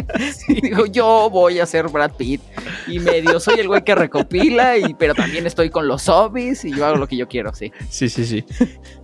Y 0.47 0.61
dijo, 0.69 0.85
yo 0.87 1.29
voy 1.31 1.59
a 1.59 1.65
ser 1.65 1.87
Brad 1.87 2.11
Pitt. 2.17 2.41
Y 2.87 2.99
medio 2.99 3.39
soy 3.39 3.59
el 3.59 3.67
güey 3.67 3.83
que 3.83 3.95
recopila, 3.95 4.77
y, 4.77 4.93
pero 4.95 5.13
también 5.13 5.45
estoy 5.47 5.69
con 5.69 5.87
los 5.87 6.01
zombies 6.03 6.65
y 6.65 6.71
yo 6.75 6.85
hago 6.85 6.97
lo 6.97 7.07
que 7.07 7.15
yo 7.17 7.27
quiero, 7.27 7.53
sí. 7.53 7.71
Sí, 7.89 8.09
sí, 8.09 8.25
sí. 8.25 8.43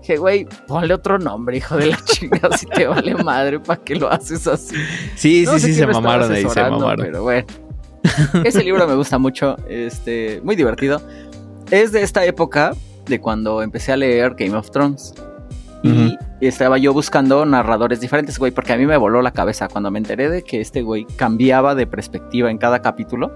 Dije, 0.01 0.17
güey, 0.17 0.45
ponle 0.67 0.93
otro 0.93 1.17
nombre, 1.19 1.57
hijo 1.57 1.77
de 1.77 1.87
la 1.87 1.99
chingada, 2.05 2.57
si 2.57 2.65
te 2.65 2.87
vale 2.87 3.13
madre, 3.15 3.59
¿para 3.59 3.81
qué 3.83 3.95
lo 3.95 4.11
haces 4.11 4.47
así? 4.47 4.75
Sí, 5.15 5.43
No 5.45 5.53
sí, 5.59 5.67
sí, 5.67 5.73
se 5.75 5.87
mamaron 5.87 6.31
ahí, 6.31 6.47
se 6.47 6.61
mamaron. 6.61 7.05
Pero 7.05 7.23
bueno. 7.23 7.47
Ese 8.43 8.63
libro 8.63 8.87
me 8.87 8.95
gusta 8.95 9.17
mucho. 9.17 9.57
Este, 9.69 10.41
muy 10.43 10.55
divertido. 10.55 11.01
Es 11.71 11.91
de 11.91 12.01
esta 12.03 12.25
época 12.25 12.73
de 13.07 13.19
cuando 13.19 13.61
empecé 13.61 13.91
a 13.91 13.97
leer 13.97 14.35
Game 14.37 14.55
of 14.55 14.71
Thrones. 14.71 15.13
Y 15.83 15.89
Ujú. 15.91 16.17
estaba 16.41 16.77
yo 16.77 16.91
buscando 16.91 17.45
narradores 17.45 17.99
diferentes, 18.01 18.39
güey, 18.39 18.51
porque 18.51 18.73
a 18.73 18.77
mí 18.77 18.85
me 18.85 18.97
voló 18.97 19.21
la 19.21 19.31
cabeza 19.31 19.67
cuando 19.67 19.91
me 19.91 19.99
enteré 19.99 20.29
de 20.29 20.41
que 20.41 20.59
este 20.59 20.81
güey 20.81 21.05
cambiaba 21.15 21.75
de 21.75 21.85
perspectiva 21.85 22.49
en 22.49 22.57
cada 22.57 22.81
capítulo. 22.81 23.31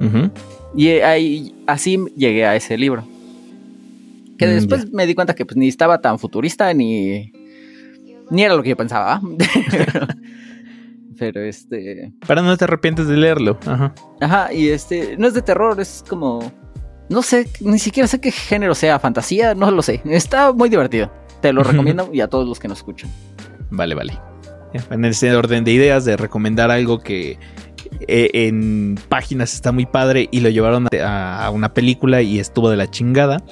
Ujú. 0.00 0.30
Y 0.76 0.88
ahí, 1.00 1.54
así 1.66 1.98
llegué 2.16 2.46
a 2.46 2.54
ese 2.54 2.78
libro. 2.78 3.04
Que 4.38 4.46
Mm, 4.46 4.50
después 4.50 4.92
me 4.92 5.04
di 5.06 5.14
cuenta 5.14 5.34
que 5.34 5.44
pues, 5.44 5.56
ni 5.56 5.66
estaba 5.68 6.00
tan 6.00 6.18
futurista 6.18 6.72
ni, 6.72 7.32
ni 8.30 8.42
era 8.44 8.54
lo 8.54 8.62
que 8.62 8.70
yo 8.70 8.76
pensaba. 8.76 9.20
Pero 11.20 11.42
este. 11.42 12.14
Pero 12.26 12.40
no 12.40 12.56
te 12.56 12.64
arrepientes 12.64 13.06
de 13.06 13.16
leerlo. 13.18 13.58
Ajá. 13.66 13.94
Ajá, 14.22 14.52
y 14.54 14.70
este. 14.70 15.18
No 15.18 15.28
es 15.28 15.34
de 15.34 15.42
terror, 15.42 15.78
es 15.78 16.02
como. 16.08 16.50
No 17.10 17.22
sé, 17.22 17.46
ni 17.60 17.78
siquiera 17.78 18.06
sé 18.06 18.20
qué 18.20 18.30
género 18.30 18.74
sea, 18.74 18.98
fantasía, 18.98 19.54
no 19.54 19.70
lo 19.70 19.82
sé. 19.82 20.00
Está 20.06 20.52
muy 20.52 20.70
divertido. 20.70 21.12
Te 21.42 21.52
lo 21.52 21.62
recomiendo 21.64 22.08
y 22.10 22.22
a 22.22 22.28
todos 22.28 22.48
los 22.48 22.58
que 22.58 22.68
nos 22.68 22.78
escuchan. 22.78 23.10
Vale, 23.70 23.94
vale. 23.94 24.18
En 24.90 25.04
ese 25.04 25.34
orden 25.36 25.62
de 25.64 25.72
ideas 25.72 26.06
de 26.06 26.16
recomendar 26.16 26.70
algo 26.70 27.00
que 27.00 27.38
eh, 28.08 28.30
en 28.32 28.96
páginas 29.10 29.52
está 29.52 29.72
muy 29.72 29.84
padre 29.84 30.28
y 30.30 30.40
lo 30.40 30.48
llevaron 30.48 30.86
a, 31.02 31.50
una 31.52 31.74
película 31.74 32.22
y 32.22 32.38
estuvo 32.38 32.70
de 32.70 32.78
la 32.78 32.90
chingada. 32.90 33.42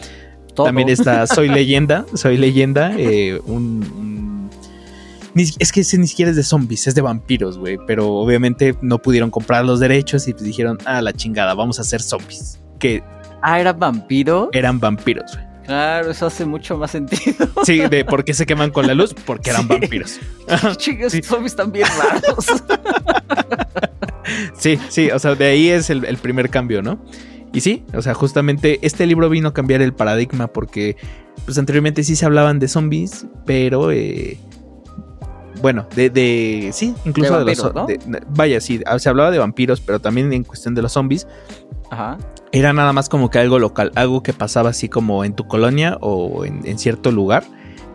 Todo. 0.54 0.66
También 0.66 0.88
está 0.88 1.26
Soy 1.26 1.48
Leyenda. 1.50 2.06
Soy 2.14 2.38
Leyenda. 2.38 2.92
eh, 2.96 3.38
un, 3.44 4.37
es 5.58 5.72
que 5.72 5.80
ese 5.80 5.98
ni 5.98 6.06
siquiera 6.06 6.30
es 6.30 6.36
de 6.36 6.42
zombies, 6.42 6.86
es 6.86 6.94
de 6.94 7.00
vampiros, 7.02 7.58
güey. 7.58 7.78
Pero 7.86 8.08
obviamente 8.14 8.76
no 8.80 8.98
pudieron 9.00 9.30
comprar 9.30 9.64
los 9.64 9.80
derechos 9.80 10.26
y 10.28 10.32
pues 10.32 10.44
dijeron, 10.44 10.78
ah, 10.84 11.00
la 11.02 11.12
chingada, 11.12 11.54
vamos 11.54 11.78
a 11.78 11.82
hacer 11.82 12.00
zombies. 12.02 12.58
Que 12.78 13.02
Ah, 13.42 13.60
era 13.60 13.72
vampiro. 13.72 14.50
eran 14.52 14.80
vampiros, 14.80 15.32
güey. 15.34 15.46
Claro, 15.64 16.10
eso 16.10 16.26
hace 16.26 16.46
mucho 16.46 16.78
más 16.78 16.90
sentido. 16.92 17.46
Sí, 17.64 17.78
de 17.88 18.04
por 18.04 18.24
qué 18.24 18.32
se 18.32 18.46
queman 18.46 18.70
con 18.70 18.86
la 18.86 18.94
luz, 18.94 19.14
porque 19.26 19.50
eran 19.50 19.62
Sí. 19.62 19.68
vampiros. 19.68 20.18
Chicos, 20.78 21.12
Sí. 21.12 21.22
zombies 21.22 21.52
están 21.52 21.70
bien 21.72 21.86
raros. 21.98 22.46
Sí, 24.58 24.78
sí, 24.90 25.10
o 25.10 25.18
sea, 25.18 25.34
de 25.34 25.46
ahí 25.46 25.68
es 25.68 25.88
el, 25.90 26.04
el 26.04 26.18
primer 26.18 26.50
cambio, 26.50 26.82
¿no? 26.82 26.98
Y 27.52 27.60
sí, 27.62 27.84
o 27.94 28.02
sea, 28.02 28.12
justamente 28.12 28.78
este 28.82 29.06
libro 29.06 29.30
vino 29.30 29.48
a 29.48 29.54
cambiar 29.54 29.80
el 29.80 29.94
paradigma 29.94 30.48
porque, 30.48 30.96
pues 31.46 31.56
anteriormente 31.56 32.02
sí 32.04 32.14
se 32.14 32.26
hablaban 32.26 32.58
de 32.58 32.68
zombies, 32.68 33.26
pero, 33.46 33.90
eh, 33.90 34.38
bueno, 35.60 35.86
de, 35.94 36.10
de 36.10 36.70
sí, 36.72 36.94
incluso 37.04 37.38
De 37.38 37.44
de, 37.44 37.56
los... 37.56 37.72
vampiros, 37.72 38.06
¿no? 38.06 38.12
de- 38.18 38.22
vaya, 38.30 38.60
sí, 38.60 38.80
se 38.98 39.08
hablaba 39.08 39.30
de 39.30 39.38
vampiros, 39.38 39.80
pero 39.80 40.00
también 40.00 40.32
en 40.32 40.44
cuestión 40.44 40.74
de 40.74 40.82
los 40.82 40.92
zombies, 40.92 41.26
Ajá. 41.90 42.18
era 42.52 42.72
nada 42.72 42.92
más 42.92 43.08
como 43.08 43.30
que 43.30 43.38
algo 43.38 43.58
local, 43.58 43.92
algo 43.94 44.22
que 44.22 44.32
pasaba 44.32 44.70
así 44.70 44.88
como 44.88 45.24
en 45.24 45.34
tu 45.34 45.46
colonia 45.46 45.98
o 46.00 46.44
en, 46.44 46.60
en 46.66 46.78
cierto 46.78 47.10
lugar, 47.10 47.44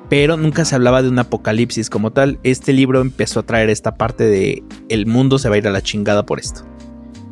pero 0.09 0.37
nunca 0.37 0.65
se 0.65 0.75
hablaba 0.75 1.01
de 1.01 1.09
un 1.09 1.17
apocalipsis 1.17 1.89
como 1.89 2.11
tal. 2.11 2.37
Este 2.43 2.71
libro 2.73 3.01
empezó 3.01 3.39
a 3.39 3.43
traer 3.43 3.69
esta 3.69 3.95
parte 3.95 4.25
de 4.25 4.63
el 4.89 5.05
mundo 5.07 5.39
se 5.39 5.49
va 5.49 5.55
a 5.55 5.57
ir 5.57 5.67
a 5.67 5.71
la 5.71 5.81
chingada 5.81 6.23
por 6.25 6.39
esto. 6.39 6.63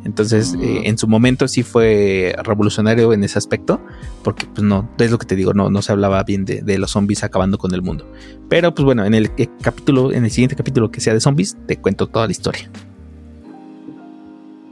Entonces, 0.04 0.54
eh, 0.60 0.82
en 0.84 0.98
su 0.98 1.06
momento 1.06 1.46
sí 1.46 1.62
fue 1.62 2.34
revolucionario 2.42 3.12
en 3.12 3.22
ese 3.24 3.38
aspecto, 3.38 3.80
porque 4.22 4.46
pues 4.46 4.62
no, 4.62 4.88
es 4.98 5.10
lo 5.10 5.18
que 5.18 5.26
te 5.26 5.36
digo, 5.36 5.54
no, 5.54 5.70
no 5.70 5.80
se 5.82 5.92
hablaba 5.92 6.22
bien 6.24 6.44
de, 6.44 6.62
de 6.62 6.78
los 6.78 6.90
zombies 6.90 7.22
acabando 7.22 7.58
con 7.58 7.72
el 7.72 7.82
mundo. 7.82 8.10
Pero 8.48 8.74
pues 8.74 8.84
bueno, 8.84 9.04
en 9.04 9.14
el 9.14 9.30
eh, 9.36 9.48
capítulo, 9.60 10.12
en 10.12 10.24
el 10.24 10.30
siguiente 10.30 10.56
capítulo 10.56 10.90
que 10.90 11.00
sea 11.00 11.14
de 11.14 11.20
zombies, 11.20 11.56
te 11.66 11.76
cuento 11.76 12.08
toda 12.08 12.26
la 12.26 12.32
historia. 12.32 12.70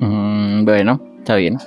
Mm, 0.01 0.65
bueno, 0.65 1.01
está 1.19 1.36
bien. 1.36 1.59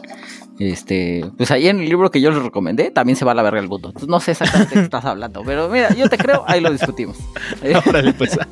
Este, 0.60 1.26
pues 1.36 1.50
ahí 1.50 1.68
en 1.68 1.80
el 1.80 1.90
libro 1.90 2.12
que 2.12 2.22
yo 2.22 2.30
les 2.30 2.44
recomendé 2.44 2.92
también 2.92 3.16
se 3.16 3.26
va 3.26 3.32
a 3.32 3.36
la 3.36 3.42
verga 3.42 3.60
el 3.60 3.68
mundo. 3.68 3.94
No 4.08 4.20
sé 4.20 4.32
exactamente 4.32 4.76
de 4.76 4.82
qué 4.82 4.86
estás 4.86 5.06
hablando, 5.06 5.42
pero 5.44 5.68
mira, 5.70 5.94
yo 5.96 6.08
te 6.10 6.18
creo, 6.18 6.44
ahí 6.48 6.62
lo 6.62 6.72
discutimos. 6.72 7.18
Órale, 7.88 8.14
pues. 8.14 8.38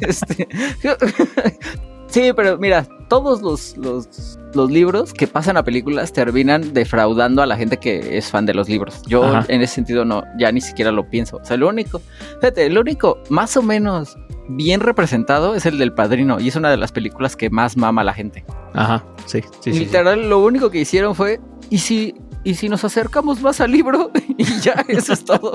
Este, 0.00 0.48
sí, 2.14 2.32
pero 2.32 2.56
mira, 2.58 2.86
todos 3.08 3.42
los, 3.42 3.76
los, 3.76 4.38
los 4.54 4.70
libros 4.70 5.12
que 5.12 5.26
pasan 5.26 5.56
a 5.56 5.64
películas 5.64 6.12
terminan 6.12 6.72
defraudando 6.72 7.42
a 7.42 7.46
la 7.46 7.56
gente 7.56 7.76
que 7.78 8.16
es 8.16 8.30
fan 8.30 8.46
de 8.46 8.54
los 8.54 8.68
libros. 8.68 9.02
Yo 9.06 9.24
Ajá. 9.24 9.44
en 9.48 9.62
ese 9.62 9.74
sentido 9.74 10.04
no, 10.04 10.22
ya 10.38 10.52
ni 10.52 10.60
siquiera 10.60 10.92
lo 10.92 11.10
pienso. 11.10 11.38
O 11.38 11.44
sea, 11.44 11.56
lo 11.56 11.68
único, 11.68 12.00
fíjate, 12.40 12.70
lo 12.70 12.82
único 12.82 13.18
más 13.30 13.56
o 13.56 13.62
menos 13.62 14.16
bien 14.48 14.80
representado 14.80 15.56
es 15.56 15.66
el 15.66 15.76
del 15.76 15.92
padrino 15.92 16.38
y 16.38 16.48
es 16.48 16.56
una 16.56 16.70
de 16.70 16.76
las 16.76 16.92
películas 16.92 17.34
que 17.34 17.50
más 17.50 17.76
mama 17.76 18.02
a 18.02 18.04
la 18.04 18.14
gente. 18.14 18.44
Ajá, 18.74 19.04
sí, 19.26 19.42
sí, 19.42 19.48
sí, 19.60 19.72
sí. 19.72 19.78
Literal, 19.80 20.28
lo 20.28 20.38
único 20.38 20.70
que 20.70 20.78
hicieron 20.78 21.16
fue, 21.16 21.40
¿y 21.68 21.78
si, 21.78 22.14
y 22.44 22.54
si 22.54 22.68
nos 22.68 22.84
acercamos 22.84 23.40
más 23.40 23.60
al 23.60 23.70
libro? 23.72 24.10
y 24.38 24.44
ya, 24.60 24.84
eso 24.88 25.12
es 25.14 25.24
todo. 25.24 25.52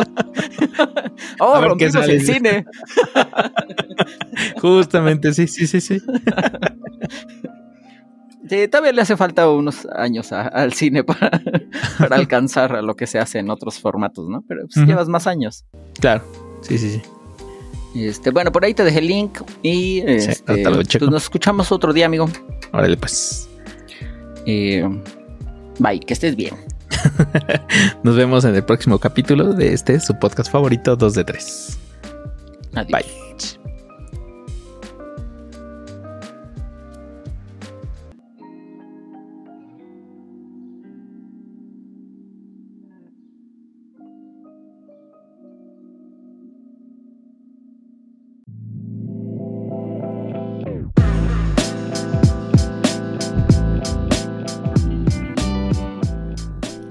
oh, 1.39 1.61
rompimos 1.61 1.95
el 2.07 2.25
cine. 2.25 2.65
Justamente, 4.61 5.33
sí, 5.33 5.47
sí, 5.47 5.67
sí, 5.67 5.81
sí. 5.81 5.99
Sí, 8.49 8.67
todavía 8.67 8.93
le 8.93 9.01
hace 9.01 9.15
falta 9.15 9.47
unos 9.49 9.85
años 9.95 10.31
a- 10.31 10.47
al 10.47 10.73
cine 10.73 11.03
para, 11.03 11.29
para 11.99 12.15
alcanzar 12.15 12.75
a 12.75 12.81
lo 12.81 12.95
que 12.95 13.05
se 13.05 13.19
hace 13.19 13.39
en 13.39 13.49
otros 13.51 13.79
formatos, 13.79 14.27
¿no? 14.27 14.43
Pero 14.47 14.61
pues, 14.73 14.87
llevas 14.87 15.07
más 15.07 15.27
años. 15.27 15.65
Claro, 15.99 16.23
sí, 16.61 16.77
sí, 16.79 16.89
sí. 16.89 17.01
Este, 17.95 18.31
bueno, 18.31 18.51
por 18.51 18.65
ahí 18.65 18.73
te 18.73 18.83
dejé 18.83 18.99
el 18.99 19.07
link 19.07 19.39
y 19.61 19.99
este, 20.05 20.63
pues, 20.63 21.01
nos 21.01 21.23
escuchamos 21.23 21.71
otro 21.71 21.93
día, 21.93 22.05
amigo. 22.07 22.27
Órale, 22.71 22.97
pues. 22.97 23.47
Eh, 24.45 24.87
bye, 25.79 25.99
que 25.99 26.13
estés 26.13 26.35
bien. 26.35 26.55
Nos 28.03 28.15
vemos 28.15 28.45
en 28.45 28.55
el 28.55 28.63
próximo 28.63 28.99
capítulo 28.99 29.53
de 29.53 29.73
este, 29.73 29.99
su 29.99 30.17
podcast 30.17 30.51
favorito, 30.51 30.95
2 30.95 31.13
de 31.13 31.23
3. 31.23 31.79
Adiós. 32.75 32.91
Bye. 32.91 33.28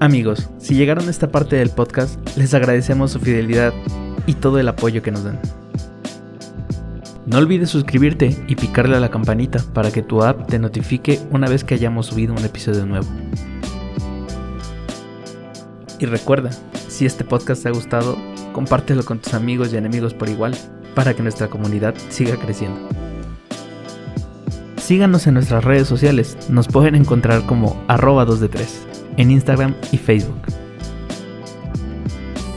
Amigos, 0.01 0.49
si 0.59 0.75
llegaron 0.75 1.07
a 1.07 1.11
esta 1.11 1.29
parte 1.29 1.57
del 1.57 1.71
podcast, 1.71 2.17
les 2.37 2.53
agradecemos 2.53 3.11
su 3.11 3.19
fidelidad 3.19 3.73
y 4.27 4.35
todo 4.35 4.57
el 4.57 4.69
apoyo 4.69 5.01
que 5.01 5.11
nos 5.11 5.25
dan. 5.25 5.41
No 7.25 7.37
olvides 7.37 7.69
suscribirte 7.69 8.33
y 8.47 8.55
picarle 8.55 8.95
a 8.95 9.01
la 9.01 9.11
campanita 9.11 9.61
para 9.73 9.91
que 9.91 10.01
tu 10.01 10.23
app 10.23 10.47
te 10.47 10.57
notifique 10.57 11.19
una 11.31 11.49
vez 11.49 11.65
que 11.65 11.73
hayamos 11.73 12.05
subido 12.05 12.33
un 12.33 12.45
episodio 12.45 12.85
nuevo. 12.85 13.07
Y 15.99 16.05
recuerda, 16.05 16.51
si 16.87 17.05
este 17.05 17.25
podcast 17.25 17.63
te 17.63 17.67
ha 17.67 17.73
gustado, 17.73 18.17
compártelo 18.53 19.03
con 19.03 19.19
tus 19.19 19.33
amigos 19.33 19.73
y 19.73 19.77
enemigos 19.77 20.13
por 20.13 20.29
igual 20.29 20.55
para 20.95 21.13
que 21.13 21.23
nuestra 21.23 21.49
comunidad 21.49 21.93
siga 22.07 22.37
creciendo. 22.37 22.79
Síganos 24.77 25.27
en 25.27 25.33
nuestras 25.33 25.65
redes 25.65 25.89
sociales, 25.89 26.37
nos 26.47 26.69
pueden 26.69 26.95
encontrar 26.95 27.45
como 27.45 27.83
arroba 27.89 28.23
2 28.23 28.39
de 28.39 28.47
3 28.47 28.88
en 29.19 29.31
Instagram 29.31 29.75
y 29.91 29.97
Facebook. 29.97 30.41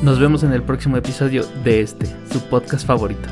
Nos 0.01 0.21
vemos 0.21 0.45
en 0.45 0.53
el 0.53 0.63
próximo 0.63 0.97
episodio 0.97 1.45
de 1.65 1.81
este, 1.81 2.07
su 2.33 2.41
podcast 2.49 2.87
favorito. 2.87 3.29